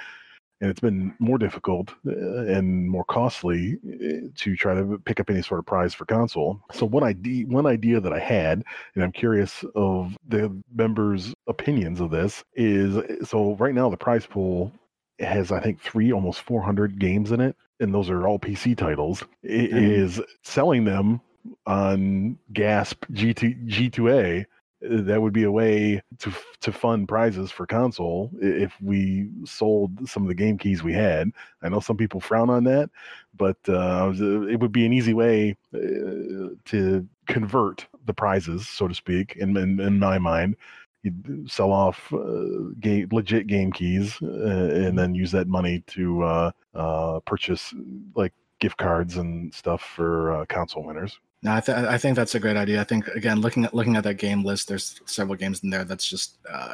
and 0.61 0.69
it's 0.69 0.79
been 0.79 1.13
more 1.19 1.37
difficult 1.37 1.93
uh, 2.07 2.11
and 2.11 2.89
more 2.89 3.03
costly 3.05 3.77
uh, 3.87 4.27
to 4.35 4.55
try 4.55 4.73
to 4.73 4.99
pick 5.05 5.19
up 5.19 5.29
any 5.29 5.41
sort 5.41 5.59
of 5.59 5.65
prize 5.65 5.93
for 5.93 6.05
console. 6.05 6.59
So 6.73 6.85
one 6.85 7.03
idea, 7.03 7.45
one 7.45 7.65
idea 7.65 7.99
that 7.99 8.13
I 8.13 8.19
had, 8.19 8.63
and 8.95 9.03
I'm 9.03 9.11
curious 9.11 9.63
of 9.75 10.17
the 10.27 10.51
members' 10.73 11.33
opinions 11.47 11.99
of 11.99 12.11
this, 12.11 12.43
is 12.55 13.27
so 13.27 13.55
right 13.55 13.75
now 13.75 13.89
the 13.89 13.97
prize 13.97 14.25
pool 14.25 14.71
has 15.19 15.51
I 15.51 15.59
think 15.59 15.81
three, 15.81 16.11
almost 16.11 16.41
400 16.41 16.99
games 16.99 17.31
in 17.31 17.41
it, 17.41 17.55
and 17.79 17.93
those 17.93 18.09
are 18.09 18.27
all 18.27 18.39
PC 18.39 18.75
titles. 18.77 19.23
It 19.43 19.71
Mhm. 19.71 19.91
is 19.91 20.21
selling 20.43 20.85
them 20.85 21.21
on 21.65 22.37
Gasp 22.53 23.05
G2, 23.11 23.67
G2A 23.67 24.41
uh, 24.41 24.43
that 24.81 25.21
would 25.21 25.33
be 25.33 25.43
a 25.43 25.51
way 25.51 26.01
to 26.19 26.31
to 26.61 26.71
fund 26.71 27.07
prizes 27.07 27.51
for 27.51 27.65
console 27.65 28.31
if 28.39 28.73
we 28.81 29.29
sold 29.45 30.07
some 30.07 30.23
of 30.23 30.29
the 30.29 30.35
game 30.35 30.57
keys 30.57 30.83
we 30.83 30.93
had. 30.93 31.31
I 31.61 31.69
know 31.69 31.79
some 31.79 31.97
people 31.97 32.19
frown 32.19 32.49
on 32.49 32.63
that, 32.65 32.89
but 33.35 33.57
uh, 33.67 34.13
it 34.15 34.59
would 34.59 34.71
be 34.71 34.85
an 34.85 34.93
easy 34.93 35.13
way 35.13 35.57
uh, 35.73 36.53
to 36.65 37.07
convert 37.27 37.87
the 38.05 38.13
prizes, 38.13 38.67
so 38.67 38.87
to 38.87 38.93
speak, 38.93 39.35
in 39.37 39.57
in, 39.57 39.79
in 39.79 39.99
my 39.99 40.19
mind. 40.19 40.55
You'd 41.03 41.49
sell 41.49 41.71
off 41.71 42.11
uh, 42.11 42.73
game, 42.79 43.07
legit 43.11 43.47
game 43.47 43.71
keys 43.71 44.17
uh, 44.21 44.27
and 44.27 44.97
then 44.97 45.15
use 45.15 45.31
that 45.31 45.47
money 45.47 45.83
to 45.87 46.23
uh, 46.23 46.51
uh, 46.73 47.19
purchase 47.21 47.73
like 48.15 48.33
gift 48.59 48.77
cards 48.77 49.17
and 49.17 49.53
stuff 49.53 49.81
for 49.81 50.33
uh, 50.33 50.45
console 50.47 50.83
winners. 50.83 51.19
No, 51.47 51.53
I, 51.53 51.61
th- 51.61 51.77
I 51.77 51.97
think 51.97 52.17
that's 52.17 52.35
a 52.35 52.41
great 52.41 52.57
idea. 52.57 52.81
I 52.81 52.83
think 52.83 53.07
again, 53.07 53.39
looking 53.39 53.63
at 53.63 53.73
looking 53.73 53.95
at 53.95 54.03
that 54.03 54.15
game 54.15 54.43
list, 54.43 54.67
there's 54.67 54.99
several 55.05 55.37
games 55.37 55.63
in 55.63 55.69
there 55.69 55.85
that's 55.85 56.05
just 56.05 56.39
uh, 56.51 56.73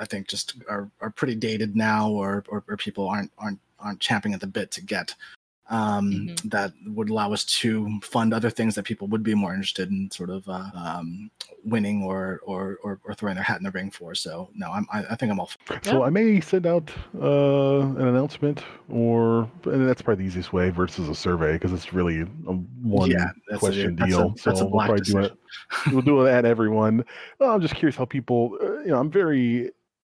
I 0.00 0.06
think 0.06 0.28
just 0.28 0.54
are, 0.66 0.90
are 1.02 1.10
pretty 1.10 1.34
dated 1.34 1.76
now, 1.76 2.08
or, 2.08 2.42
or 2.48 2.64
or 2.66 2.78
people 2.78 3.06
aren't 3.06 3.30
aren't 3.36 3.58
aren't 3.80 4.00
champing 4.00 4.32
at 4.32 4.40
the 4.40 4.46
bit 4.46 4.70
to 4.70 4.82
get. 4.82 5.14
Um, 5.70 6.10
Mhm. 6.10 6.50
That 6.50 6.72
would 6.86 7.08
allow 7.08 7.32
us 7.32 7.44
to 7.60 7.98
fund 8.02 8.34
other 8.34 8.50
things 8.50 8.74
that 8.74 8.84
people 8.84 9.08
would 9.08 9.22
be 9.22 9.34
more 9.34 9.54
interested 9.54 9.90
in, 9.90 10.10
sort 10.10 10.28
of 10.28 10.46
uh, 10.48 10.70
um, 10.74 11.30
winning 11.64 12.02
or, 12.02 12.40
or 12.44 12.78
or 12.82 13.00
or 13.04 13.14
throwing 13.14 13.34
their 13.36 13.44
hat 13.44 13.58
in 13.58 13.64
the 13.64 13.70
ring 13.70 13.90
for. 13.90 14.14
So 14.14 14.50
no, 14.54 14.70
I'm 14.70 14.86
I, 14.92 15.04
I 15.10 15.14
think 15.16 15.32
I'm 15.32 15.40
all. 15.40 15.50
For 15.64 15.80
So 15.82 16.02
I 16.02 16.10
may 16.10 16.40
send 16.40 16.66
out 16.66 16.90
uh, 17.18 17.80
an 17.80 18.08
announcement, 18.08 18.62
or 18.90 19.48
and 19.64 19.88
that's 19.88 20.02
probably 20.02 20.24
the 20.24 20.28
easiest 20.28 20.52
way 20.52 20.68
versus 20.68 21.08
a 21.08 21.14
survey 21.14 21.54
because 21.54 21.72
it's 21.72 21.94
really 21.94 22.20
a 22.20 22.52
one 22.82 23.10
yeah, 23.10 23.30
that's 23.48 23.60
question 23.60 23.94
a, 23.94 23.96
that's 23.96 24.10
deal. 24.10 24.28
A, 24.28 24.42
that's 24.44 24.58
so 24.60 24.66
a 24.66 24.70
black 24.70 24.90
we'll 24.90 24.98
probably 24.98 25.12
do 25.12 25.18
it. 25.20 25.38
We'll 25.92 26.02
do 26.02 26.26
it 26.26 26.30
at 26.30 26.44
everyone. 26.44 27.04
Well, 27.38 27.52
I'm 27.52 27.60
just 27.62 27.74
curious 27.74 27.96
how 27.96 28.04
people. 28.04 28.58
Uh, 28.60 28.80
you 28.80 28.88
know, 28.88 28.98
I'm 28.98 29.10
very 29.10 29.70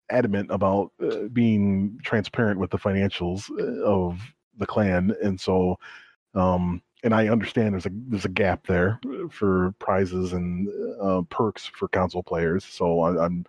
adamant 0.10 0.52
about 0.52 0.92
uh, 1.02 1.28
being 1.34 2.00
transparent 2.04 2.60
with 2.60 2.70
the 2.70 2.78
financials 2.78 3.50
uh, 3.60 3.84
of 3.84 4.20
the 4.58 4.66
clan, 4.66 5.16
and 5.24 5.40
so. 5.40 5.78
Um, 6.34 6.82
and 7.04 7.16
I 7.16 7.30
understand 7.30 7.74
there's 7.74 7.88
a 7.88 7.92
there's 8.10 8.26
a 8.26 8.30
gap 8.30 8.68
there 8.68 9.00
for 9.32 9.74
prizes 9.80 10.34
and 10.34 10.70
uh, 11.02 11.24
perks 11.30 11.66
for 11.66 11.88
console 11.88 12.22
players. 12.22 12.64
So 12.64 13.02
I, 13.02 13.26
I'm 13.26 13.44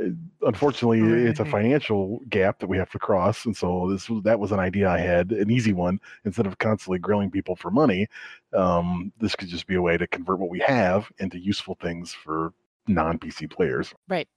uh, 0.00 0.06
unfortunately 0.42 1.00
it's 1.00 1.38
a 1.38 1.44
financial 1.44 2.20
gap 2.28 2.58
that 2.58 2.66
we 2.66 2.76
have 2.76 2.90
to 2.90 2.98
cross, 2.98 3.44
and 3.44 3.56
so 3.56 3.88
this 3.90 4.10
was 4.10 4.22
that 4.24 4.40
was 4.40 4.50
an 4.50 4.58
idea 4.58 4.88
I 4.88 4.98
had, 4.98 5.30
an 5.30 5.50
easy 5.50 5.72
one. 5.72 6.00
Instead 6.24 6.46
of 6.46 6.58
constantly 6.58 6.98
grilling 6.98 7.30
people 7.30 7.54
for 7.54 7.70
money, 7.70 8.08
um, 8.52 9.12
this 9.20 9.36
could 9.36 9.48
just 9.48 9.66
be 9.66 9.76
a 9.76 9.82
way 9.82 9.96
to 9.96 10.06
convert 10.06 10.40
what 10.40 10.50
we 10.50 10.60
have 10.60 11.10
into 11.18 11.38
useful 11.38 11.76
things 11.80 12.12
for 12.12 12.52
non 12.88 13.18
PC 13.18 13.50
players. 13.50 13.94
Right. 14.08 14.28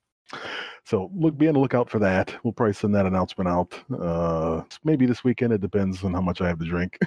So 0.83 1.11
look, 1.15 1.37
be 1.37 1.47
on 1.47 1.53
the 1.53 1.59
lookout 1.59 1.89
for 1.89 1.99
that. 1.99 2.33
We'll 2.43 2.53
probably 2.53 2.73
send 2.73 2.95
that 2.95 3.05
announcement 3.05 3.47
out. 3.47 3.73
Uh, 3.93 4.63
maybe 4.83 5.05
this 5.05 5.23
weekend. 5.23 5.53
It 5.53 5.61
depends 5.61 6.03
on 6.03 6.13
how 6.13 6.21
much 6.21 6.41
I 6.41 6.47
have 6.47 6.59
to 6.59 6.65
drink. 6.65 6.97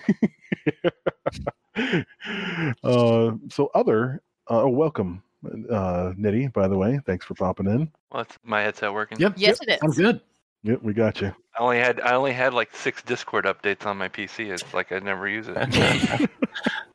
uh, 2.84 3.32
so 3.48 3.70
other, 3.74 4.22
uh, 4.50 4.62
oh, 4.62 4.68
welcome, 4.68 5.22
uh, 5.44 6.12
Nitty. 6.18 6.52
By 6.52 6.68
the 6.68 6.76
way, 6.76 7.00
thanks 7.06 7.24
for 7.24 7.34
popping 7.34 7.66
in. 7.66 7.90
Well, 8.12 8.22
it's 8.22 8.38
my 8.42 8.60
headset 8.60 8.92
working. 8.92 9.18
Yep. 9.18 9.34
Yes, 9.36 9.58
yep, 9.60 9.68
it 9.68 9.72
is. 9.74 9.80
Sounds 9.80 9.98
good. 9.98 10.20
Yep, 10.62 10.82
we 10.82 10.92
got 10.92 11.20
you. 11.20 11.34
I 11.58 11.62
only 11.62 11.78
had 11.78 12.00
I 12.00 12.14
only 12.14 12.32
had 12.32 12.52
like 12.52 12.74
six 12.74 13.02
Discord 13.02 13.46
updates 13.46 13.86
on 13.86 13.96
my 13.96 14.08
PC. 14.08 14.50
It's 14.50 14.74
like 14.74 14.92
I 14.92 14.98
never 14.98 15.26
use 15.26 15.46
it. 15.48 16.30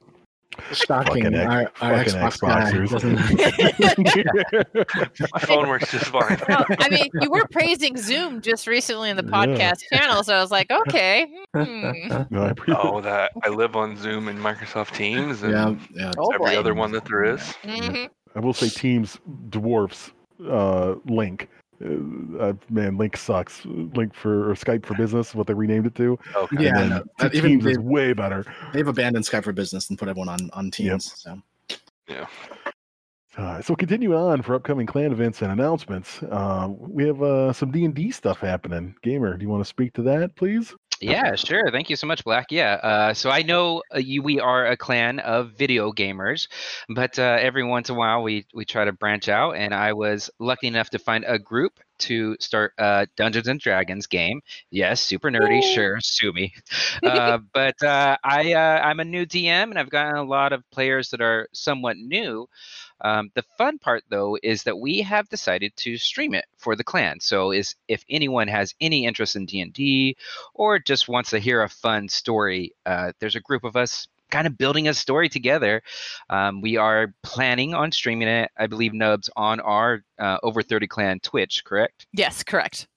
Shocking. 0.73 1.23
Fucking 1.23 1.35
our, 1.37 1.71
our 1.81 2.03
fucking 2.05 2.13
Xbox 2.13 2.41
guy 2.41 2.71
Xboxers. 2.71 5.31
my 5.33 5.39
phone 5.39 5.67
works 5.69 5.91
just 5.91 6.05
fine. 6.05 6.39
Well, 6.47 6.65
I 6.79 6.89
mean, 6.89 7.07
you 7.21 7.29
were 7.29 7.45
praising 7.51 7.97
Zoom 7.97 8.41
just 8.41 8.67
recently 8.67 9.09
in 9.09 9.17
the 9.17 9.23
Yeah. 9.23 9.29
podcast 9.45 9.81
channel, 9.91 10.23
so 10.23 10.35
I 10.35 10.41
was 10.41 10.51
like, 10.51 10.71
okay. 10.71 11.27
hmm. 11.53 11.91
No, 12.29 12.53
oh, 12.69 13.01
that 13.01 13.31
I 13.43 13.49
live 13.49 13.75
on 13.75 13.97
Zoom 13.97 14.27
and 14.27 14.39
Microsoft 14.39 14.95
Teams 14.95 15.43
and 15.43 15.53
yeah, 15.53 15.75
yeah. 15.93 16.11
Oh, 16.17 16.31
every 16.33 16.55
boy. 16.55 16.59
other 16.59 16.73
one 16.73 16.91
that 16.93 17.05
there 17.05 17.23
is. 17.23 17.41
Mhm. 17.63 18.09
I 18.35 18.39
will 18.39 18.53
say 18.53 18.69
teams 18.69 19.19
dwarfs 19.49 20.11
uh, 20.41 20.95
Lync. 21.07 21.47
Uh, 21.83 22.39
uh, 22.39 22.53
man, 22.69 22.97
Lync 22.97 23.17
sucks. 23.17 23.61
Lync 23.61 24.13
for 24.13 24.49
or 24.51 24.53
Skype 24.55 24.85
for 24.85 24.95
Business, 24.95 25.35
what 25.35 25.47
they 25.47 25.53
renamed 25.53 25.87
it 25.87 25.95
to. 25.95 26.17
Okay. 26.35 26.63
Yeah, 26.65 26.71
no, 26.87 27.03
that- 27.19 27.31
T- 27.31 27.37
even 27.37 27.51
Teams 27.51 27.65
is 27.65 27.79
way 27.79 28.13
better. 28.13 28.45
They've 28.73 28.87
abandoned 28.87 29.25
Skype 29.25 29.43
for 29.43 29.53
Business 29.53 29.89
and 29.89 29.99
put 29.99 30.07
everyone 30.07 30.29
on 30.29 30.49
on 30.53 30.71
Teams. 30.71 31.13
So 31.15 31.41
Uh, 33.37 33.61
so 33.61 33.75
continue 33.75 34.15
on 34.15 34.41
for 34.41 34.55
upcoming 34.55 34.85
clan 34.87 35.11
events 35.11 35.41
and 35.41 35.51
announcements, 35.51 36.23
uh, 36.23 36.69
we 36.69 37.05
have 37.05 37.21
uh, 37.21 37.51
some 37.51 37.69
D 37.69 37.83
and 37.83 37.93
D 37.93 38.09
stuff 38.09 38.39
happening. 38.39 38.95
Gamer, 39.03 39.35
do 39.35 39.43
you 39.43 39.49
want 39.49 39.59
to 39.61 39.67
speak 39.67 39.91
to 39.95 40.01
that, 40.03 40.33
please? 40.37 40.73
Yeah, 41.01 41.35
sure. 41.35 41.71
Thank 41.71 41.89
you 41.89 41.95
so 41.97 42.07
much, 42.07 42.23
Black. 42.23 42.47
Yeah. 42.51 42.73
Uh, 42.75 43.13
so 43.13 43.29
I 43.29 43.41
know 43.41 43.83
uh, 43.93 43.99
you, 43.99 44.21
we 44.21 44.39
are 44.39 44.65
a 44.65 44.77
clan 44.77 45.19
of 45.19 45.51
video 45.51 45.91
gamers, 45.91 46.47
but 46.87 47.19
uh, 47.19 47.37
every 47.39 47.63
once 47.65 47.89
in 47.89 47.95
a 47.95 47.99
while 47.99 48.23
we 48.23 48.45
we 48.53 48.63
try 48.65 48.85
to 48.85 48.93
branch 48.93 49.27
out, 49.27 49.51
and 49.57 49.73
I 49.73 49.93
was 49.93 50.29
lucky 50.39 50.67
enough 50.67 50.89
to 50.91 50.99
find 50.99 51.25
a 51.27 51.37
group 51.37 51.79
to 51.97 52.35
start 52.39 52.73
a 52.77 53.07
Dungeons 53.17 53.47
and 53.47 53.59
Dragons 53.59 54.07
game. 54.07 54.41
Yes, 54.71 55.01
super 55.01 55.29
nerdy. 55.29 55.61
Sure, 55.61 55.97
sue 56.01 56.31
me. 56.33 56.53
Uh, 57.05 57.37
but 57.53 57.81
uh, 57.83 58.17
I 58.23 58.53
uh, 58.53 58.79
I'm 58.83 58.99
a 58.99 59.05
new 59.05 59.25
DM, 59.25 59.69
and 59.69 59.77
I've 59.77 59.89
gotten 59.89 60.15
a 60.15 60.23
lot 60.23 60.53
of 60.53 60.63
players 60.71 61.09
that 61.09 61.21
are 61.21 61.47
somewhat 61.53 61.97
new. 61.97 62.47
Um, 63.01 63.31
the 63.35 63.43
fun 63.57 63.77
part, 63.79 64.03
though, 64.09 64.37
is 64.41 64.63
that 64.63 64.77
we 64.77 65.01
have 65.01 65.29
decided 65.29 65.75
to 65.77 65.97
stream 65.97 66.33
it 66.33 66.45
for 66.57 66.75
the 66.75 66.83
clan. 66.83 67.19
So, 67.19 67.51
is 67.51 67.75
if 67.87 68.03
anyone 68.09 68.47
has 68.47 68.73
any 68.81 69.05
interest 69.05 69.35
in 69.35 69.45
D 69.45 69.61
and 69.61 69.73
D, 69.73 70.17
or 70.53 70.79
just 70.79 71.07
wants 71.07 71.29
to 71.31 71.39
hear 71.39 71.63
a 71.63 71.69
fun 71.69 72.07
story, 72.09 72.73
uh, 72.85 73.11
there's 73.19 73.35
a 73.35 73.41
group 73.41 73.63
of 73.63 73.75
us 73.75 74.07
kind 74.31 74.47
of 74.47 74.57
building 74.57 74.87
a 74.87 74.93
story 74.93 75.29
together. 75.29 75.81
Um, 76.29 76.61
we 76.61 76.77
are 76.77 77.13
planning 77.23 77.73
on 77.73 77.91
streaming 77.91 78.27
it, 78.27 78.51
I 78.57 78.67
believe, 78.67 78.93
Nubs, 78.93 79.29
on 79.35 79.59
our 79.59 80.03
uh, 80.19 80.37
Over 80.43 80.61
30 80.61 80.87
Clan 80.87 81.19
Twitch, 81.19 81.63
correct? 81.63 82.07
Yes, 82.11 82.43
correct. 82.43 82.87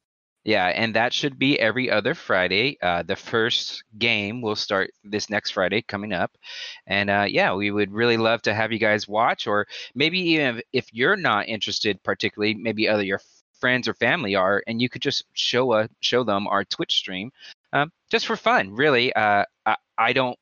Yeah, 0.49 0.69
and 0.69 0.95
that 0.95 1.13
should 1.13 1.39
be 1.39 1.61
every 1.61 1.91
other 1.91 2.15
Friday. 2.15 2.79
Uh, 2.81 3.03
the 3.03 3.17
first 3.17 3.85
game 3.99 4.41
will 4.41 4.57
start 4.57 4.93
this 5.05 5.29
next 5.29 5.51
Friday 5.51 5.83
coming 5.83 6.15
up. 6.15 6.39
And 6.87 7.11
uh, 7.11 7.27
yeah, 7.29 7.53
we 7.55 7.71
would 7.71 7.93
really 7.93 8.17
love 8.17 8.41
to 8.43 8.55
have 8.55 8.73
you 8.73 8.79
guys 8.79 9.07
watch, 9.07 9.47
or 9.47 9.67
maybe 9.95 10.19
even 10.19 10.57
if, 10.57 10.65
if 10.73 10.95
you're 10.95 11.17
not 11.17 11.49
interested, 11.49 12.03
particularly, 12.03 12.55
maybe 12.55 12.89
other 12.89 13.03
your 13.03 13.21
friends 13.61 13.87
or 13.89 13.93
family 13.93 14.37
are, 14.37 14.63
and 14.67 14.81
you 14.81 14.89
could 14.89 15.03
just 15.03 15.25
show 15.35 15.75
a 15.75 15.87
show 16.01 16.25
them 16.25 16.47
our 16.47 16.65
Twitch 16.65 16.95
stream, 16.95 17.31
um, 17.75 17.93
just 18.11 18.27
for 18.27 18.37
fun. 18.37 18.75
Really, 18.75 19.13
uh, 19.13 19.45
I, 19.67 19.77
I 19.99 20.15
don't 20.15 20.39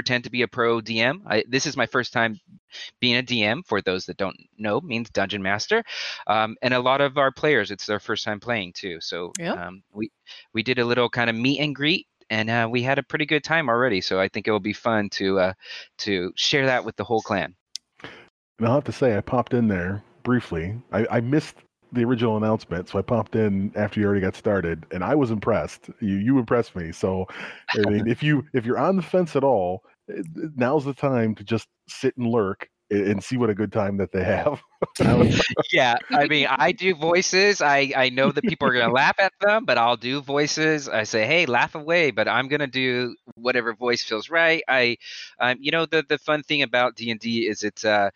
pretend 0.00 0.24
to 0.24 0.30
be 0.30 0.40
a 0.40 0.48
pro 0.48 0.80
DM. 0.80 1.20
I, 1.26 1.44
this 1.46 1.66
is 1.66 1.76
my 1.76 1.84
first 1.84 2.10
time 2.14 2.40
being 3.00 3.18
a 3.18 3.22
DM. 3.22 3.66
For 3.66 3.82
those 3.82 4.06
that 4.06 4.16
don't 4.16 4.36
know, 4.56 4.80
means 4.80 5.10
dungeon 5.10 5.42
master, 5.42 5.84
um, 6.26 6.56
and 6.62 6.72
a 6.72 6.80
lot 6.80 7.02
of 7.02 7.18
our 7.18 7.30
players, 7.30 7.70
it's 7.70 7.84
their 7.84 8.00
first 8.00 8.24
time 8.24 8.40
playing 8.40 8.72
too. 8.72 8.98
So 9.02 9.32
Yep. 9.38 9.58
um, 9.58 9.82
we 9.92 10.10
we 10.54 10.62
did 10.62 10.78
a 10.78 10.84
little 10.86 11.10
kind 11.10 11.28
of 11.28 11.36
meet 11.36 11.60
and 11.60 11.74
greet. 11.74 12.06
And 12.32 12.48
uh, 12.48 12.68
we 12.70 12.80
had 12.80 12.96
a 13.00 13.02
pretty 13.02 13.26
good 13.26 13.42
time 13.42 13.68
already, 13.68 14.00
so 14.00 14.20
I 14.20 14.28
think 14.28 14.46
it 14.46 14.52
will 14.52 14.60
be 14.60 14.72
fun 14.72 15.10
to 15.18 15.40
uh, 15.40 15.52
to 15.98 16.32
share 16.36 16.64
that 16.66 16.84
with 16.84 16.94
the 16.94 17.02
whole 17.02 17.20
clan. 17.20 17.56
And 18.02 18.68
I'll 18.68 18.74
have 18.74 18.84
to 18.84 18.92
say, 18.92 19.16
I 19.16 19.20
popped 19.20 19.52
in 19.52 19.66
there 19.66 20.04
briefly. 20.22 20.76
I, 20.92 21.06
I 21.10 21.20
missed 21.20 21.56
the 21.92 22.04
original 22.04 22.36
announcement, 22.36 22.88
so 22.88 22.98
I 22.98 23.02
popped 23.02 23.36
in 23.36 23.72
after 23.76 24.00
you 24.00 24.06
already 24.06 24.20
got 24.20 24.36
started, 24.36 24.86
and 24.92 25.02
I 25.02 25.14
was 25.14 25.30
impressed. 25.30 25.90
You 26.00 26.16
you 26.16 26.38
impressed 26.38 26.76
me. 26.76 26.92
So, 26.92 27.26
I 27.74 27.88
mean, 27.88 28.06
if 28.06 28.22
you 28.22 28.44
if 28.52 28.64
you're 28.64 28.78
on 28.78 28.96
the 28.96 29.02
fence 29.02 29.36
at 29.36 29.44
all, 29.44 29.84
eh, 30.10 30.22
now's 30.56 30.84
the 30.84 30.94
time 30.94 31.34
to 31.36 31.44
just 31.44 31.68
sit 31.88 32.16
and 32.16 32.26
lurk 32.26 32.68
and, 32.90 33.22
see 33.22 33.36
what 33.36 33.50
a 33.50 33.54
good 33.54 33.72
time 33.72 33.96
that 33.98 34.12
they 34.12 34.24
have. 34.24 34.60
yeah, 35.72 35.96
I 36.10 36.26
mean, 36.26 36.46
I 36.50 36.72
do 36.72 36.94
voices. 36.94 37.60
I 37.60 37.92
I 37.96 38.08
know 38.08 38.32
that 38.32 38.42
people 38.44 38.68
are 38.68 38.72
gonna 38.72 38.92
laugh 38.92 39.16
at 39.18 39.32
them, 39.40 39.64
but 39.64 39.78
I'll 39.78 39.96
do 39.96 40.20
voices. 40.20 40.88
I 40.88 41.04
say, 41.04 41.26
hey, 41.26 41.46
laugh 41.46 41.74
away, 41.74 42.10
but 42.10 42.28
I'm 42.28 42.48
gonna 42.48 42.66
do 42.66 43.14
whatever 43.34 43.74
voice 43.74 44.02
feels 44.02 44.28
right. 44.28 44.62
I, 44.68 44.96
um, 45.38 45.58
you 45.60 45.70
know, 45.70 45.86
the 45.86 46.04
the 46.08 46.18
fun 46.18 46.42
thing 46.42 46.62
about 46.62 46.96
D 46.96 47.10
and 47.10 47.20
D 47.20 47.46
is 47.48 47.62
it's 47.62 47.84
uh. 47.84 48.10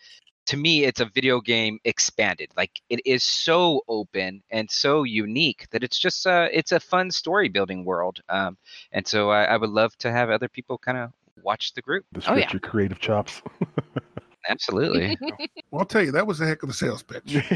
To 0.47 0.57
me, 0.57 0.85
it's 0.85 1.01
a 1.01 1.07
video 1.07 1.41
game 1.41 1.79
expanded. 1.85 2.51
Like 2.57 2.71
it 2.91 3.01
is 3.07 3.23
so 3.23 3.81
open 3.89 4.43
and 4.51 4.71
so 4.71 5.05
unique 5.05 5.67
that 5.71 5.83
it's 5.83 5.99
just 5.99 6.27
uh, 6.27 6.49
it's 6.53 6.73
a 6.73 6.81
fun 6.81 7.11
story 7.11 7.49
building 7.49 7.85
world. 7.85 8.21
Um, 8.29 8.57
and 8.93 9.07
so 9.07 9.31
I, 9.31 9.45
I 9.45 9.57
would 9.57 9.71
love 9.71 9.97
to 9.99 10.13
have 10.13 10.29
other 10.31 10.49
people 10.49 10.77
kind 10.79 10.99
of 10.99 11.13
watch 11.43 11.73
the 11.75 11.83
group. 11.83 12.05
to 12.15 12.33
Oh, 12.33 12.37
yeah. 12.37 12.51
your 12.53 12.61
creative 12.61 13.01
chops. 13.01 13.43
Absolutely. 14.49 15.17
Well, 15.71 15.81
I'll 15.81 15.87
tell 15.87 16.03
you, 16.05 16.13
that 16.13 16.25
was 16.25 16.41
a 16.41 16.47
heck 16.47 16.63
of 16.63 16.69
a 16.69 16.73
sales 16.73 17.03
pitch. 17.03 17.35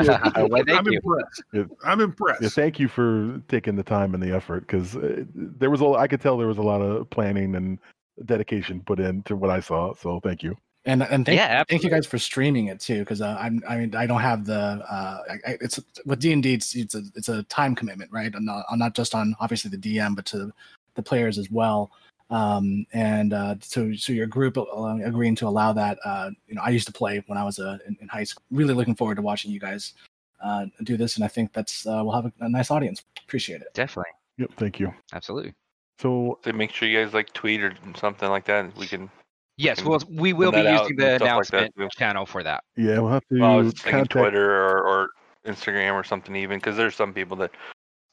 Well, 0.00 0.62
thank 0.64 0.70
I'm 0.70 0.86
you. 0.86 1.00
impressed. 1.04 1.42
Yeah. 1.52 1.64
I'm 1.84 2.00
impressed. 2.00 2.40
Yeah, 2.40 2.48
thank 2.48 2.80
you 2.80 2.88
for 2.88 3.42
taking 3.48 3.76
the 3.76 3.82
time 3.82 4.14
and 4.14 4.22
the 4.22 4.34
effort 4.34 4.60
because 4.60 4.96
uh, 4.96 5.24
there 5.34 5.68
was 5.68 5.82
a 5.82 5.84
I 5.88 6.08
could 6.08 6.22
tell 6.22 6.38
there 6.38 6.46
was 6.46 6.56
a 6.56 6.62
lot 6.62 6.80
of 6.80 7.10
planning 7.10 7.56
and 7.56 7.78
dedication 8.24 8.80
put 8.80 9.00
into 9.00 9.36
what 9.36 9.50
I 9.50 9.60
saw. 9.60 9.92
So 9.96 10.18
thank 10.20 10.42
you. 10.42 10.56
And 10.88 11.02
and 11.02 11.26
thank, 11.26 11.36
Yeah, 11.36 11.62
thank 11.68 11.82
you 11.84 11.90
guys 11.90 12.06
for 12.06 12.18
streaming 12.18 12.66
it 12.66 12.80
too 12.80 13.00
because 13.00 13.20
uh, 13.20 13.36
I'm 13.38 13.62
I 13.68 13.76
mean 13.76 13.94
I 13.94 14.06
don't 14.06 14.20
have 14.20 14.44
the 14.44 14.54
uh 14.56 15.18
I, 15.30 15.50
I- 15.50 15.58
it's 15.60 15.78
with 16.04 16.18
D 16.20 16.32
and 16.32 16.42
D 16.42 16.54
it's 16.54 16.74
it's 16.74 16.94
a 16.94 17.02
it's 17.14 17.28
a 17.28 17.42
time 17.44 17.74
commitment 17.74 18.10
right 18.12 18.32
I'm 18.34 18.44
not 18.44 18.64
I'm 18.70 18.78
not 18.78 18.94
just 18.94 19.14
on 19.14 19.36
obviously 19.38 19.70
the 19.70 19.76
DM 19.76 20.16
but 20.16 20.24
to 20.26 20.52
the 20.94 21.02
players 21.02 21.38
as 21.38 21.50
well 21.50 21.90
um 22.30 22.86
and 22.92 23.32
uh 23.32 23.54
so 23.60 23.94
so 23.94 24.12
your 24.12 24.26
group 24.26 24.58
uh, 24.58 24.64
agreeing 25.04 25.34
to 25.36 25.46
allow 25.46 25.72
that 25.72 25.98
uh 26.04 26.30
you 26.48 26.54
know 26.54 26.62
I 26.62 26.70
used 26.70 26.86
to 26.86 26.92
play 26.92 27.22
when 27.26 27.38
I 27.38 27.44
was 27.44 27.58
uh, 27.58 27.78
in, 27.86 27.96
in 28.00 28.08
high 28.08 28.24
school 28.24 28.42
really 28.50 28.74
looking 28.74 28.94
forward 28.96 29.16
to 29.16 29.22
watching 29.22 29.50
you 29.50 29.60
guys 29.60 29.94
uh 30.42 30.66
do 30.84 30.96
this 30.96 31.16
and 31.16 31.24
I 31.24 31.28
think 31.28 31.52
that's 31.52 31.86
uh, 31.86 32.00
we'll 32.02 32.14
have 32.14 32.26
a, 32.26 32.32
a 32.40 32.48
nice 32.48 32.70
audience 32.70 33.02
appreciate 33.24 33.60
it 33.60 33.74
Definitely. 33.74 34.12
Yep, 34.38 34.50
thank 34.56 34.78
you. 34.80 34.94
Absolutely. 35.12 35.52
So 36.00 36.38
So 36.44 36.52
make 36.52 36.70
sure 36.72 36.88
you 36.88 37.02
guys 37.04 37.12
like 37.12 37.32
tweet 37.32 37.60
or 37.60 37.74
something 37.96 38.30
like 38.30 38.44
that. 38.44 38.76
We 38.76 38.86
can. 38.86 39.10
Yes, 39.58 39.80
can 39.80 39.88
well, 39.88 40.00
we 40.08 40.32
will 40.32 40.52
be 40.52 40.60
using 40.60 40.96
the 40.96 41.16
stuff 41.16 41.20
like 41.20 41.52
announcement 41.52 41.92
channel 41.92 42.24
for 42.24 42.42
that. 42.44 42.62
yeah, 42.76 42.98
we'll 43.00 43.10
have 43.10 43.26
to 43.32 43.40
Well, 43.40 43.50
I 43.50 43.56
was 43.56 43.72
thinking 43.74 43.90
contact. 43.92 44.10
Twitter 44.12 44.50
or, 44.64 44.82
or 44.86 45.08
Instagram 45.46 45.94
or 45.94 46.04
something 46.04 46.34
even 46.36 46.58
because 46.58 46.76
there's 46.76 46.94
some 46.94 47.12
people 47.12 47.36
that 47.38 47.50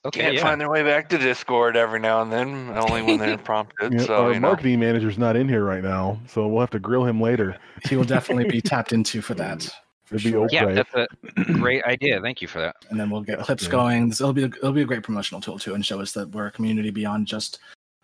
Okay, 0.06 0.22
can't 0.22 0.36
yeah. 0.36 0.42
find 0.44 0.62
their 0.62 0.70
way 0.70 0.84
back 0.84 1.10
to 1.10 1.18
Discord 1.18 1.76
every 1.76 2.00
now 2.00 2.22
and 2.22 2.32
then, 2.32 2.70
only 2.78 3.02
when 3.02 3.18
they're 3.18 3.38
prompted. 3.52 3.92
Yeah, 3.94 4.00
so 4.06 4.26
our 4.26 4.34
you 4.34 4.40
know. 4.40 4.48
marketing 4.50 4.80
manager's 4.80 5.18
not 5.18 5.36
in 5.36 5.50
here 5.50 5.64
right 5.64 5.84
now, 5.84 6.20
so 6.28 6.48
we'll 6.48 6.60
have 6.62 6.70
to 6.72 6.80
grill 6.80 7.06
him 7.06 7.20
later. 7.20 7.58
he 7.90 7.96
will 7.96 8.04
definitely 8.04 8.48
be 8.48 8.62
tapped 8.72 8.94
into 8.94 9.20
for 9.22 9.34
that 9.34 9.58
mm, 9.60 9.72
for 10.06 10.16
be 10.16 10.20
sure. 10.30 10.46
okay. 10.46 10.56
yeah, 10.58 10.66
that's 10.74 10.94
a 10.94 11.08
great 11.54 11.84
idea. 11.86 12.22
Thank 12.22 12.40
you 12.42 12.48
for 12.48 12.60
that. 12.60 12.76
and 12.92 13.00
then 13.00 13.10
we'll 13.10 13.22
get 13.22 13.40
clips 13.40 13.64
Yeah. 13.64 13.70
going. 13.72 14.10
This, 14.10 14.22
it'll 14.22 14.32
be 14.34 14.44
a, 14.44 14.48
it'll 14.48 14.74
be 14.74 14.84
a 14.84 14.86
great 14.86 15.02
promotional 15.02 15.42
tool 15.42 15.58
too, 15.58 15.74
and 15.74 15.84
show 15.84 16.00
us 16.02 16.12
that 16.12 16.30
we're 16.30 16.46
a 16.48 16.52
community 16.52 16.92
beyond 16.92 17.26
just 17.26 17.58